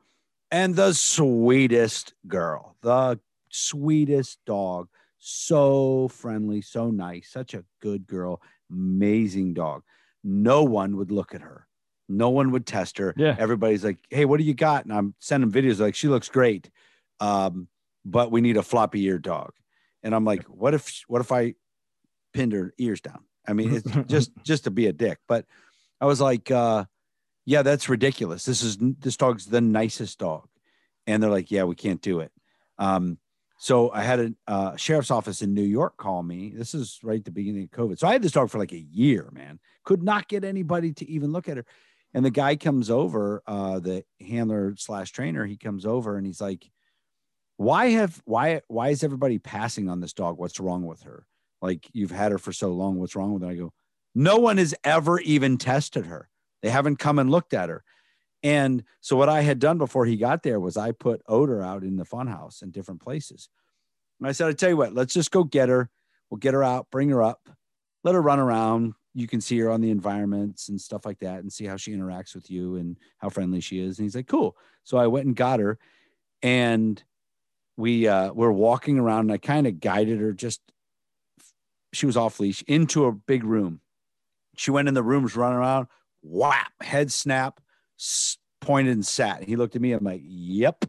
and 0.50 0.74
the 0.74 0.94
sweetest 0.94 2.14
girl, 2.26 2.76
the 2.80 3.20
sweetest 3.50 4.38
dog, 4.46 4.88
so 5.18 6.08
friendly, 6.08 6.62
so 6.62 6.90
nice, 6.90 7.28
such 7.30 7.52
a 7.52 7.64
good 7.82 8.06
girl, 8.06 8.40
amazing 8.70 9.52
dog. 9.52 9.82
No 10.22 10.64
one 10.64 10.96
would 10.96 11.10
look 11.10 11.34
at 11.34 11.42
her. 11.42 11.66
No 12.08 12.30
one 12.30 12.50
would 12.50 12.66
test 12.66 12.98
her. 12.98 13.14
Yeah. 13.16 13.36
Everybody's 13.38 13.84
like, 13.84 13.98
"Hey, 14.10 14.24
what 14.24 14.38
do 14.38 14.44
you 14.44 14.54
got?" 14.54 14.84
And 14.84 14.92
I'm 14.92 15.14
sending 15.20 15.50
videos 15.50 15.80
like, 15.80 15.94
"She 15.94 16.08
looks 16.08 16.28
great, 16.28 16.70
um, 17.20 17.68
but 18.04 18.30
we 18.30 18.40
need 18.40 18.56
a 18.56 18.62
floppy 18.62 19.02
ear 19.04 19.18
dog." 19.18 19.52
And 20.02 20.14
I'm 20.14 20.24
like, 20.24 20.44
"What 20.44 20.74
if? 20.74 21.02
What 21.08 21.20
if 21.20 21.32
I 21.32 21.54
pinned 22.32 22.52
her 22.52 22.74
ears 22.78 23.00
down?" 23.00 23.24
I 23.46 23.52
mean, 23.52 23.74
it's 23.74 23.88
just 24.06 24.32
just 24.42 24.64
to 24.64 24.70
be 24.70 24.86
a 24.86 24.92
dick. 24.92 25.18
But 25.28 25.46
I 26.00 26.06
was 26.06 26.20
like, 26.20 26.50
uh, 26.50 26.84
"Yeah, 27.46 27.62
that's 27.62 27.88
ridiculous. 27.88 28.44
This 28.44 28.62
is 28.62 28.76
this 28.78 29.16
dog's 29.16 29.46
the 29.46 29.60
nicest 29.60 30.18
dog," 30.18 30.48
and 31.06 31.22
they're 31.22 31.30
like, 31.30 31.50
"Yeah, 31.50 31.64
we 31.64 31.74
can't 31.74 32.02
do 32.02 32.20
it." 32.20 32.32
Um, 32.78 33.18
so 33.58 33.90
I 33.92 34.02
had 34.02 34.20
a 34.20 34.34
uh, 34.46 34.76
sheriff's 34.76 35.10
office 35.10 35.40
in 35.40 35.54
New 35.54 35.62
York 35.62 35.96
call 35.96 36.22
me. 36.22 36.52
This 36.54 36.74
is 36.74 36.98
right 37.02 37.18
at 37.18 37.24
the 37.24 37.30
beginning 37.30 37.62
of 37.64 37.70
COVID. 37.70 37.98
So 37.98 38.06
I 38.06 38.12
had 38.12 38.22
this 38.22 38.32
dog 38.32 38.50
for 38.50 38.58
like 38.58 38.72
a 38.72 38.86
year, 38.92 39.30
man. 39.32 39.60
Could 39.84 40.02
not 40.02 40.28
get 40.28 40.44
anybody 40.44 40.92
to 40.92 41.10
even 41.10 41.32
look 41.32 41.48
at 41.48 41.56
her. 41.56 41.64
And 42.14 42.24
the 42.24 42.30
guy 42.30 42.54
comes 42.56 42.90
over, 42.90 43.42
uh, 43.46 43.80
the 43.80 44.04
handler 44.20 44.74
slash 44.78 45.10
trainer, 45.10 45.44
he 45.44 45.56
comes 45.56 45.84
over 45.84 46.16
and 46.16 46.24
he's 46.24 46.40
like, 46.40 46.70
Why 47.56 47.90
have 47.90 48.22
why 48.24 48.62
why 48.68 48.90
is 48.90 49.02
everybody 49.02 49.38
passing 49.38 49.88
on 49.88 50.00
this 50.00 50.12
dog? 50.12 50.38
What's 50.38 50.60
wrong 50.60 50.86
with 50.86 51.02
her? 51.02 51.26
Like 51.60 51.88
you've 51.92 52.12
had 52.12 52.30
her 52.30 52.38
for 52.38 52.52
so 52.52 52.72
long. 52.72 52.98
What's 52.98 53.16
wrong 53.16 53.32
with 53.32 53.42
her? 53.42 53.50
I 53.50 53.54
go, 53.56 53.72
No 54.14 54.36
one 54.36 54.58
has 54.58 54.74
ever 54.84 55.18
even 55.20 55.58
tested 55.58 56.06
her. 56.06 56.28
They 56.62 56.70
haven't 56.70 56.98
come 56.98 57.18
and 57.18 57.30
looked 57.30 57.52
at 57.52 57.68
her. 57.68 57.82
And 58.44 58.84
so 59.00 59.16
what 59.16 59.30
I 59.30 59.40
had 59.40 59.58
done 59.58 59.78
before 59.78 60.04
he 60.04 60.16
got 60.16 60.42
there 60.42 60.60
was 60.60 60.76
I 60.76 60.92
put 60.92 61.22
odor 61.26 61.62
out 61.62 61.82
in 61.82 61.96
the 61.96 62.04
funhouse 62.04 62.62
in 62.62 62.70
different 62.70 63.00
places. 63.00 63.48
And 64.20 64.28
I 64.28 64.32
said, 64.32 64.48
I 64.48 64.52
tell 64.52 64.68
you 64.68 64.76
what, 64.76 64.94
let's 64.94 65.14
just 65.14 65.30
go 65.30 65.44
get 65.44 65.70
her. 65.70 65.90
We'll 66.30 66.38
get 66.38 66.54
her 66.54 66.62
out, 66.62 66.90
bring 66.90 67.08
her 67.08 67.22
up, 67.22 67.48
let 68.04 68.14
her 68.14 68.22
run 68.22 68.38
around. 68.38 68.94
You 69.14 69.28
can 69.28 69.40
see 69.40 69.58
her 69.60 69.70
on 69.70 69.80
the 69.80 69.90
environments 69.90 70.68
and 70.68 70.80
stuff 70.80 71.06
like 71.06 71.20
that 71.20 71.40
and 71.40 71.52
see 71.52 71.64
how 71.64 71.76
she 71.76 71.92
interacts 71.92 72.34
with 72.34 72.50
you 72.50 72.76
and 72.76 72.96
how 73.18 73.28
friendly 73.28 73.60
she 73.60 73.78
is. 73.78 73.98
And 73.98 74.04
he's 74.04 74.16
like, 74.16 74.26
cool. 74.26 74.56
So 74.82 74.98
I 74.98 75.06
went 75.06 75.26
and 75.26 75.36
got 75.36 75.60
her 75.60 75.78
and 76.42 77.02
we 77.76 78.06
uh 78.06 78.32
were 78.32 78.52
walking 78.52 78.98
around 78.98 79.20
and 79.20 79.32
I 79.32 79.38
kind 79.38 79.66
of 79.66 79.80
guided 79.80 80.20
her 80.20 80.32
just 80.32 80.60
she 81.92 82.06
was 82.06 82.16
off 82.16 82.40
leash 82.40 82.62
into 82.66 83.06
a 83.06 83.12
big 83.12 83.44
room. 83.44 83.80
She 84.56 84.70
went 84.70 84.88
in 84.88 84.94
the 84.94 85.02
rooms 85.02 85.36
running 85.36 85.58
around, 85.58 85.86
whap, 86.22 86.72
head 86.82 87.10
snap, 87.12 87.60
pointed 88.60 88.92
and 88.92 89.06
sat. 89.06 89.44
He 89.44 89.56
looked 89.56 89.76
at 89.76 89.82
me. 89.82 89.92
I'm 89.92 90.04
like, 90.04 90.22
yep, 90.24 90.84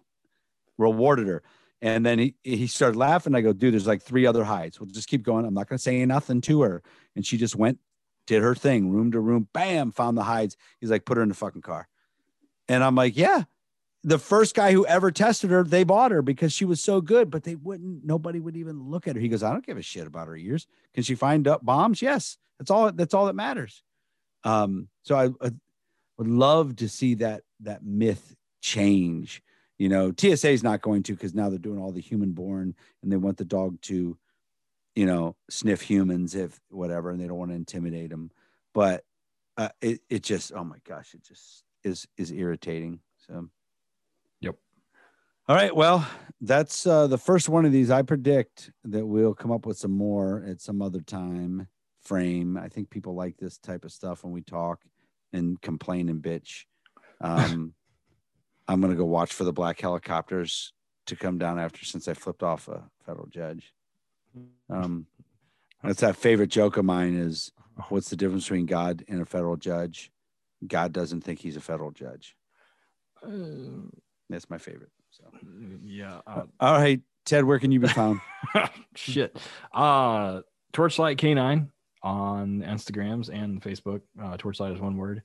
rewarded 0.77 1.27
her. 1.27 1.43
And 1.81 2.05
then 2.05 2.19
he, 2.19 2.35
he 2.43 2.67
started 2.67 2.97
laughing. 2.97 3.35
I 3.35 3.41
go, 3.41 3.53
dude, 3.53 3.73
there's 3.73 3.87
like 3.87 4.01
three 4.01 4.25
other 4.25 4.43
hides. 4.43 4.79
We'll 4.79 4.89
just 4.89 5.09
keep 5.09 5.23
going. 5.23 5.45
I'm 5.45 5.53
not 5.53 5.67
going 5.67 5.77
to 5.77 5.83
say 5.83 6.03
nothing 6.05 6.41
to 6.41 6.61
her. 6.63 6.81
And 7.15 7.25
she 7.25 7.37
just 7.37 7.55
went, 7.55 7.79
did 8.27 8.41
her 8.41 8.55
thing, 8.55 8.89
room 8.89 9.11
to 9.11 9.19
room, 9.19 9.47
bam, 9.53 9.91
found 9.91 10.17
the 10.17 10.23
hides. 10.23 10.57
He's 10.79 10.91
like, 10.91 11.05
put 11.05 11.17
her 11.17 11.23
in 11.23 11.29
the 11.29 11.35
fucking 11.35 11.61
car. 11.61 11.87
And 12.67 12.83
I'm 12.83 12.95
like, 12.95 13.15
yeah. 13.15 13.43
The 14.03 14.19
first 14.19 14.53
guy 14.53 14.71
who 14.71 14.85
ever 14.85 15.11
tested 15.11 15.49
her, 15.49 15.63
they 15.63 15.83
bought 15.83 16.11
her 16.11 16.21
because 16.21 16.53
she 16.53 16.63
was 16.63 16.79
so 16.79 17.01
good, 17.01 17.31
but 17.31 17.43
they 17.43 17.55
wouldn't, 17.55 18.05
nobody 18.05 18.39
would 18.39 18.55
even 18.55 18.83
look 18.83 19.07
at 19.07 19.15
her. 19.15 19.21
He 19.21 19.29
goes, 19.29 19.41
I 19.41 19.51
don't 19.51 19.65
give 19.65 19.77
a 19.77 19.81
shit 19.81 20.05
about 20.05 20.27
her 20.27 20.35
ears. 20.35 20.67
Can 20.93 21.03
she 21.03 21.15
find 21.15 21.47
up 21.47 21.65
bombs? 21.65 22.01
Yes. 22.01 22.37
That's 22.59 22.69
all, 22.69 22.91
that's 22.91 23.15
all 23.15 23.25
that 23.25 23.35
matters. 23.35 23.83
Um, 24.43 24.89
so 25.01 25.15
I, 25.15 25.25
I 25.45 25.51
would 26.17 26.27
love 26.27 26.75
to 26.77 26.89
see 26.89 27.15
that, 27.15 27.41
that 27.61 27.83
myth 27.83 28.35
change 28.61 29.41
you 29.77 29.89
know 29.89 30.11
tsa 30.17 30.49
is 30.49 30.63
not 30.63 30.81
going 30.81 31.03
to 31.03 31.13
because 31.13 31.35
now 31.35 31.49
they're 31.49 31.59
doing 31.59 31.79
all 31.79 31.91
the 31.91 32.01
human 32.01 32.31
born 32.31 32.73
and 33.03 33.11
they 33.11 33.17
want 33.17 33.37
the 33.37 33.45
dog 33.45 33.79
to 33.81 34.17
you 34.95 35.05
know 35.05 35.35
sniff 35.49 35.81
humans 35.81 36.35
if 36.35 36.59
whatever 36.69 37.11
and 37.11 37.19
they 37.19 37.27
don't 37.27 37.37
want 37.37 37.51
to 37.51 37.55
intimidate 37.55 38.09
them 38.09 38.31
but 38.73 39.03
uh, 39.57 39.69
it, 39.81 40.01
it 40.09 40.23
just 40.23 40.51
oh 40.53 40.63
my 40.63 40.77
gosh 40.87 41.13
it 41.13 41.23
just 41.23 41.63
is 41.83 42.07
is 42.17 42.31
irritating 42.31 42.99
so. 43.17 43.47
Yep. 44.41 44.55
all 45.47 45.55
right 45.55 45.75
well 45.75 46.07
that's 46.41 46.85
uh 46.85 47.07
the 47.07 47.17
first 47.17 47.49
one 47.49 47.65
of 47.65 47.71
these. 47.71 47.89
I 47.89 48.01
predict 48.01 48.71
that 48.83 49.05
we'll 49.05 49.33
come 49.33 49.51
up 49.51 49.65
with 49.65 49.77
some 49.77 49.91
more 49.91 50.43
at 50.47 50.61
some 50.61 50.81
other 50.81 51.01
time 51.01 51.67
frame. 52.03 52.57
I 52.57 52.67
think 52.67 52.89
people 52.89 53.15
like 53.15 53.37
this 53.37 53.57
type 53.57 53.85
of 53.85 53.91
stuff 53.91 54.23
when 54.23 54.33
we 54.33 54.41
talk 54.41 54.81
and 55.33 55.59
complain 55.61 56.09
and 56.09 56.21
bitch. 56.21 56.65
Um 57.21 57.73
I'm 58.67 58.81
gonna 58.81 58.95
go 58.95 59.05
watch 59.05 59.33
for 59.33 59.43
the 59.43 59.53
black 59.53 59.79
helicopters 59.79 60.73
to 61.07 61.15
come 61.15 61.37
down 61.37 61.59
after 61.59 61.85
since 61.85 62.07
I 62.07 62.13
flipped 62.13 62.43
off 62.43 62.67
a 62.67 62.83
federal 63.05 63.27
judge. 63.27 63.74
Um, 64.69 65.07
that's 65.83 66.01
that 66.01 66.15
favorite 66.15 66.49
joke 66.49 66.77
of 66.77 66.85
mine 66.85 67.15
is 67.15 67.51
what's 67.89 68.09
the 68.09 68.15
difference 68.15 68.45
between 68.45 68.65
God 68.65 69.03
and 69.07 69.21
a 69.21 69.25
federal 69.25 69.55
judge? 69.55 70.11
God 70.65 70.93
doesn't 70.93 71.21
think 71.21 71.39
he's 71.39 71.57
a 71.57 71.61
federal 71.61 71.91
judge. 71.91 72.35
Uh, 73.23 73.89
That's 74.29 74.49
my 74.49 74.57
favorite. 74.57 74.91
So 75.11 75.23
yeah. 75.83 76.21
Uh, 76.25 76.43
all 76.59 76.73
right, 76.73 77.01
Ted, 77.25 77.45
where 77.45 77.59
can 77.59 77.71
you 77.71 77.79
be 77.79 77.87
found? 77.87 78.19
shit. 78.95 79.37
Uh, 79.73 80.41
Torchlight 80.73 81.17
K9 81.17 81.69
on 82.03 82.61
Instagrams 82.61 83.29
and 83.29 83.61
Facebook. 83.61 84.01
Uh, 84.21 84.37
Torchlight 84.37 84.73
is 84.73 84.81
one 84.81 84.97
word. 84.97 85.23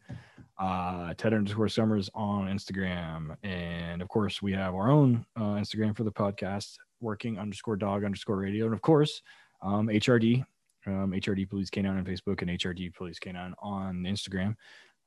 Uh, 0.58 1.14
Ted 1.14 1.34
underscore 1.34 1.68
Summers 1.68 2.10
on 2.14 2.46
Instagram. 2.46 3.36
And 3.42 4.02
of 4.02 4.08
course, 4.08 4.42
we 4.42 4.52
have 4.52 4.74
our 4.74 4.90
own 4.90 5.24
uh, 5.36 5.54
Instagram 5.54 5.96
for 5.96 6.04
the 6.04 6.12
podcast, 6.12 6.76
working 7.00 7.38
underscore 7.38 7.76
dog 7.76 8.04
underscore 8.04 8.36
radio. 8.36 8.66
And 8.66 8.74
of 8.74 8.82
course, 8.82 9.22
um, 9.62 9.88
HRD, 9.88 10.44
um, 10.86 11.12
HRD 11.12 11.48
Police 11.48 11.70
K9 11.70 11.90
on 11.90 12.04
Facebook 12.04 12.42
and 12.42 12.50
HRD 12.50 12.94
Police 12.94 13.18
K9 13.18 13.52
on 13.60 14.02
Instagram. 14.02 14.56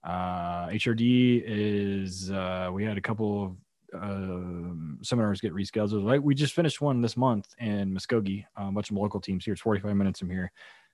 Uh, 0.04 0.68
HRD 0.68 1.44
is, 1.46 2.30
uh, 2.32 2.70
we 2.74 2.84
had 2.84 2.98
a 2.98 3.02
couple 3.02 3.46
of 3.46 3.56
uh, 4.02 4.74
seminars 5.02 5.40
get 5.40 5.54
rescheduled. 5.54 6.04
Like 6.04 6.22
we 6.22 6.36
just 6.36 6.54
finished 6.54 6.82
one 6.82 7.02
this 7.02 7.16
month 7.16 7.54
in 7.60 7.94
Muskogee. 7.94 8.46
Uh, 8.60 8.68
a 8.68 8.72
bunch 8.72 8.90
of 8.90 8.98
local 8.98 9.22
teams 9.22 9.46
here. 9.46 9.54
It's 9.54 9.62
45 9.62 9.96
minutes 9.96 10.20
from 10.20 10.30
here. 10.30 10.52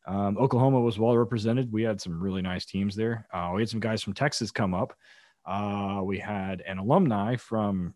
Um, 0.08 0.38
Oklahoma 0.38 0.80
was 0.80 0.98
well 1.00 1.18
represented. 1.18 1.72
We 1.72 1.84
had 1.84 2.02
some 2.02 2.22
really 2.22 2.42
nice 2.42 2.66
teams 2.66 2.96
there. 2.96 3.28
Uh, 3.34 3.52
we 3.54 3.62
had 3.62 3.70
some 3.70 3.80
guys 3.80 4.02
from 4.02 4.14
Texas 4.14 4.52
come 4.52 4.74
up. 4.74 4.94
Uh, 5.46 6.02
we 6.04 6.18
had 6.18 6.62
an 6.62 6.78
alumni 6.78 7.36
from 7.36 7.94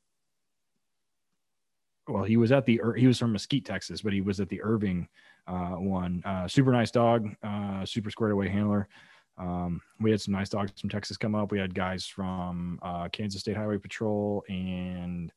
well, 2.08 2.24
he 2.24 2.38
was 2.38 2.52
at 2.52 2.66
the 2.66 2.82
he 2.98 3.08
was 3.08 3.18
from 3.18 3.34
Mesquite, 3.34 3.66
Texas, 3.66 4.02
but 4.02 4.14
he 4.14 4.22
was 4.22 4.40
at 4.40 4.50
the 4.50 4.62
Irving 4.62 5.08
uh, 5.48 5.76
one. 5.76 6.22
Uh, 6.26 6.48
super 6.48 6.72
nice 6.72 6.92
dog, 6.92 7.30
uh, 7.44 7.86
super 7.86 8.12
squared 8.12 8.34
away 8.34 8.50
handler. 8.50 8.88
Um, 9.38 9.82
we 10.00 10.12
had 10.12 10.22
some 10.22 10.34
nice 10.34 10.50
dogs 10.50 10.72
from 10.80 10.90
Texas 10.90 11.18
come 11.18 11.34
up. 11.34 11.52
We 11.52 11.60
had 11.60 11.74
guys 11.74 12.06
from 12.06 12.80
uh, 12.82 13.10
Kansas 13.10 13.42
State 13.42 13.58
Highway 13.58 13.78
Patrol 13.78 14.44
and 14.48 15.32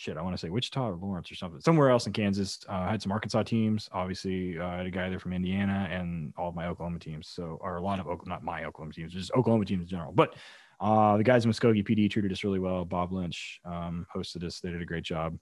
shit, 0.00 0.16
I 0.16 0.22
want 0.22 0.34
to 0.34 0.38
say 0.38 0.48
Wichita 0.48 0.88
or 0.88 0.96
Lawrence 0.96 1.30
or 1.30 1.34
something. 1.34 1.60
Somewhere 1.60 1.90
else 1.90 2.06
in 2.06 2.12
Kansas. 2.12 2.60
Uh, 2.68 2.72
I 2.72 2.90
had 2.90 3.02
some 3.02 3.12
Arkansas 3.12 3.42
teams. 3.42 3.88
Obviously, 3.92 4.58
uh, 4.58 4.66
I 4.66 4.76
had 4.78 4.86
a 4.86 4.90
guy 4.90 5.10
there 5.10 5.18
from 5.18 5.32
Indiana 5.32 5.88
and 5.90 6.32
all 6.38 6.48
of 6.48 6.54
my 6.54 6.66
Oklahoma 6.66 6.98
teams. 6.98 7.28
So, 7.28 7.58
or 7.60 7.76
a 7.76 7.82
lot 7.82 8.00
of 8.00 8.06
Oklahoma, 8.06 8.30
not 8.30 8.44
my 8.44 8.64
Oklahoma 8.64 8.94
teams, 8.94 9.12
just 9.12 9.32
Oklahoma 9.32 9.64
teams 9.64 9.82
in 9.82 9.88
general. 9.88 10.12
But 10.12 10.36
uh, 10.80 11.16
the 11.16 11.24
guys 11.24 11.44
in 11.44 11.50
Muskogee 11.50 11.86
PD 11.86 12.10
treated 12.10 12.32
us 12.32 12.42
really 12.42 12.58
well. 12.58 12.84
Bob 12.84 13.12
Lynch 13.12 13.60
um, 13.64 14.06
hosted 14.14 14.44
us. 14.44 14.60
They 14.60 14.70
did 14.70 14.80
a 14.80 14.86
great 14.86 15.04
job. 15.04 15.38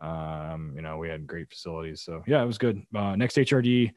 Um, 0.00 0.72
you 0.74 0.82
know, 0.82 0.98
we 0.98 1.08
had 1.08 1.26
great 1.26 1.48
facilities. 1.48 2.02
So 2.02 2.22
yeah, 2.26 2.42
it 2.42 2.46
was 2.46 2.58
good. 2.58 2.82
Uh, 2.94 3.14
next 3.16 3.36
HRD, 3.36 3.92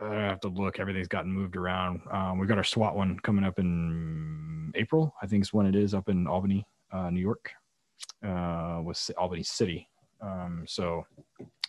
I 0.00 0.14
have 0.14 0.40
to 0.40 0.48
look. 0.48 0.78
Everything's 0.78 1.08
gotten 1.08 1.32
moved 1.32 1.56
around. 1.56 2.02
Um, 2.10 2.38
we 2.38 2.46
got 2.46 2.58
our 2.58 2.64
SWAT 2.64 2.94
one 2.94 3.18
coming 3.20 3.44
up 3.44 3.58
in 3.58 4.72
April. 4.76 5.14
I 5.20 5.26
think 5.26 5.42
is 5.42 5.52
when 5.52 5.66
it 5.66 5.74
is 5.74 5.94
up 5.94 6.08
in 6.08 6.26
Albany, 6.26 6.66
uh, 6.92 7.10
New 7.10 7.20
York, 7.20 7.50
uh, 8.24 8.80
with 8.84 9.10
Albany 9.18 9.42
City. 9.42 9.88
Um, 10.20 10.64
so 10.66 11.04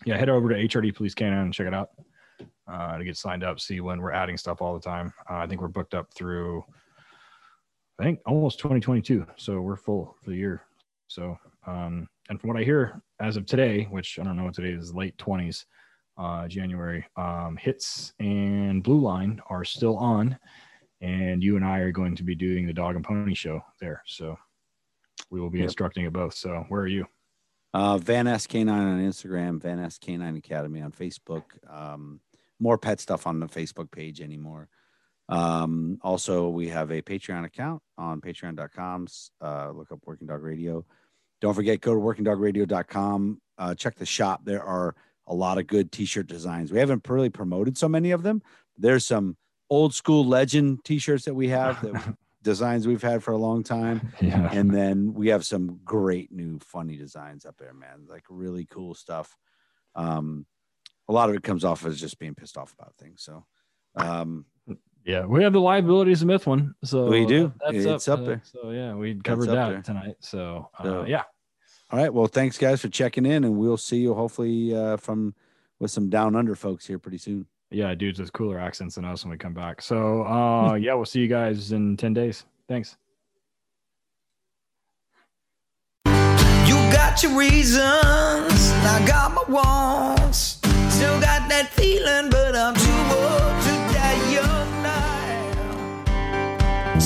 yeah, 0.05 0.17
head 0.17 0.29
over 0.29 0.49
to 0.49 0.55
HRD 0.55 0.95
Police 0.95 1.15
K9 1.15 1.41
and 1.41 1.53
check 1.53 1.67
it 1.67 1.73
out 1.73 1.89
uh, 2.67 2.97
to 2.97 3.03
get 3.03 3.17
signed 3.17 3.43
up. 3.43 3.59
See 3.59 3.79
when 3.79 4.01
we're 4.01 4.11
adding 4.11 4.37
stuff 4.37 4.61
all 4.61 4.73
the 4.73 4.79
time. 4.79 5.13
Uh, 5.29 5.37
I 5.37 5.47
think 5.47 5.61
we're 5.61 5.67
booked 5.67 5.93
up 5.93 6.13
through 6.13 6.63
I 7.99 8.03
think 8.03 8.19
almost 8.25 8.59
2022. 8.59 9.25
So 9.37 9.61
we're 9.61 9.77
full 9.77 10.15
for 10.21 10.29
the 10.29 10.35
year. 10.35 10.63
So, 11.07 11.37
um, 11.65 12.07
and 12.29 12.39
from 12.39 12.49
what 12.49 12.57
I 12.57 12.63
hear 12.63 13.01
as 13.19 13.37
of 13.37 13.45
today, 13.45 13.83
which 13.89 14.19
I 14.19 14.23
don't 14.23 14.35
know 14.35 14.43
what 14.43 14.53
today 14.53 14.71
is, 14.71 14.93
late 14.93 15.17
20s, 15.17 15.65
uh, 16.17 16.47
January, 16.47 17.05
um, 17.15 17.57
hits 17.57 18.13
and 18.19 18.83
Blue 18.83 18.99
Line 18.99 19.41
are 19.49 19.63
still 19.63 19.97
on. 19.97 20.37
And 21.01 21.43
you 21.43 21.55
and 21.55 21.65
I 21.65 21.79
are 21.79 21.91
going 21.91 22.15
to 22.15 22.23
be 22.23 22.35
doing 22.35 22.65
the 22.65 22.73
dog 22.73 22.95
and 22.95 23.05
pony 23.05 23.35
show 23.35 23.61
there. 23.79 24.01
So 24.05 24.37
we 25.29 25.39
will 25.39 25.49
be 25.49 25.59
yep. 25.59 25.65
instructing 25.65 26.05
at 26.05 26.13
both. 26.13 26.33
So 26.33 26.65
where 26.69 26.81
are 26.81 26.87
you? 26.87 27.05
Uh, 27.73 27.97
Van 27.97 28.27
S 28.27 28.47
K9 28.47 28.69
on 28.69 29.01
Instagram, 29.01 29.61
Van 29.61 29.79
S 29.79 29.99
K9 29.99 30.37
Academy 30.37 30.81
on 30.81 30.91
Facebook. 30.91 31.43
Um, 31.69 32.21
more 32.59 32.77
pet 32.77 33.01
stuff 33.01 33.27
on 33.27 33.39
the 33.39 33.47
Facebook 33.47 33.91
page 33.91 34.21
anymore. 34.21 34.69
Um, 35.27 35.99
also, 36.01 36.49
we 36.49 36.69
have 36.69 36.91
a 36.91 37.01
Patreon 37.01 37.45
account 37.45 37.81
on 37.97 38.21
patreon.com. 38.21 39.07
Uh, 39.41 39.71
look 39.71 39.91
up 39.91 39.99
Working 40.05 40.27
Dog 40.27 40.43
Radio. 40.43 40.85
Don't 41.41 41.53
forget, 41.53 41.81
go 41.81 41.93
to 41.93 41.99
workingdogradio.com. 41.99 43.41
Uh, 43.57 43.75
check 43.75 43.95
the 43.95 44.05
shop. 44.05 44.41
There 44.43 44.63
are 44.63 44.95
a 45.27 45.33
lot 45.33 45.57
of 45.57 45.67
good 45.67 45.91
t 45.91 46.05
shirt 46.05 46.27
designs. 46.27 46.71
We 46.71 46.79
haven't 46.79 47.07
really 47.07 47.29
promoted 47.29 47.77
so 47.77 47.89
many 47.89 48.11
of 48.11 48.23
them. 48.23 48.41
There's 48.77 49.05
some 49.05 49.37
old 49.69 49.93
school 49.93 50.25
legend 50.25 50.83
t 50.83 50.99
shirts 50.99 51.25
that 51.25 51.33
we 51.33 51.49
have 51.49 51.81
that 51.81 52.15
designs 52.43 52.87
we've 52.87 53.01
had 53.01 53.23
for 53.23 53.31
a 53.31 53.37
long 53.37 53.63
time. 53.63 54.13
Yeah. 54.21 54.49
And 54.51 54.69
then 54.69 55.13
we 55.13 55.29
have 55.29 55.45
some 55.45 55.79
great 55.83 56.31
new 56.31 56.59
funny 56.59 56.95
designs 56.95 57.45
up 57.45 57.57
there, 57.57 57.73
man. 57.73 58.05
Like 58.07 58.23
really 58.29 58.65
cool 58.65 58.93
stuff. 58.93 59.35
Um, 59.95 60.45
a 61.07 61.13
lot 61.13 61.29
of 61.29 61.35
it 61.35 61.43
comes 61.43 61.63
off 61.63 61.85
as 61.85 61.99
just 61.99 62.19
being 62.19 62.35
pissed 62.35 62.57
off 62.57 62.73
about 62.73 62.95
things. 62.97 63.23
So, 63.23 63.45
um, 63.95 64.45
yeah, 65.05 65.23
we 65.23 65.43
have 65.43 65.53
the 65.53 65.61
liabilities 65.61 66.23
of 66.23 66.27
myth 66.27 66.47
one. 66.47 66.73
So 66.83 67.05
we 67.05 67.27
do. 67.27 67.53
That's 67.63 67.85
it's 67.85 68.07
up, 68.07 68.19
up 68.19 68.25
there. 68.25 68.41
So 68.43 68.71
yeah, 68.71 68.95
we 68.95 69.13
covered 69.15 69.49
that 69.49 69.69
there. 69.69 69.81
tonight. 69.83 70.15
So, 70.19 70.69
uh, 70.83 71.03
yeah. 71.03 71.23
All 71.91 71.99
right. 71.99 72.11
Well, 72.11 72.25
thanks 72.25 72.57
guys 72.57 72.81
for 72.81 72.89
checking 72.89 73.25
in, 73.25 73.43
and 73.43 73.55
we'll 73.55 73.77
see 73.77 73.97
you 73.97 74.15
hopefully 74.15 74.75
uh, 74.75 74.97
from 74.97 75.35
with 75.79 75.91
some 75.91 76.09
down 76.09 76.35
under 76.35 76.55
folks 76.55 76.87
here 76.87 76.97
pretty 76.97 77.19
soon. 77.19 77.45
Yeah, 77.69 77.93
dudes 77.93 78.19
with 78.19 78.33
cooler 78.33 78.59
accents 78.59 78.95
than 78.95 79.05
us 79.05 79.23
when 79.23 79.31
we 79.31 79.37
come 79.37 79.53
back. 79.53 79.81
So 79.81 80.25
uh, 80.25 80.73
yeah, 80.81 80.95
we'll 80.95 81.05
see 81.05 81.19
you 81.19 81.27
guys 81.27 81.71
in 81.71 81.97
ten 81.97 82.13
days. 82.13 82.43
Thanks. 82.67 82.97
You 86.05 86.73
got 86.91 87.21
your 87.21 87.37
reasons, 87.37 87.83
I 87.83 89.03
got 89.07 89.33
my 89.35 89.43
wants. 89.47 90.59
Still 90.89 91.19
got 91.19 91.47
that 91.49 91.69
feeling, 91.73 92.31
but 92.31 92.55
I'm 92.55 92.73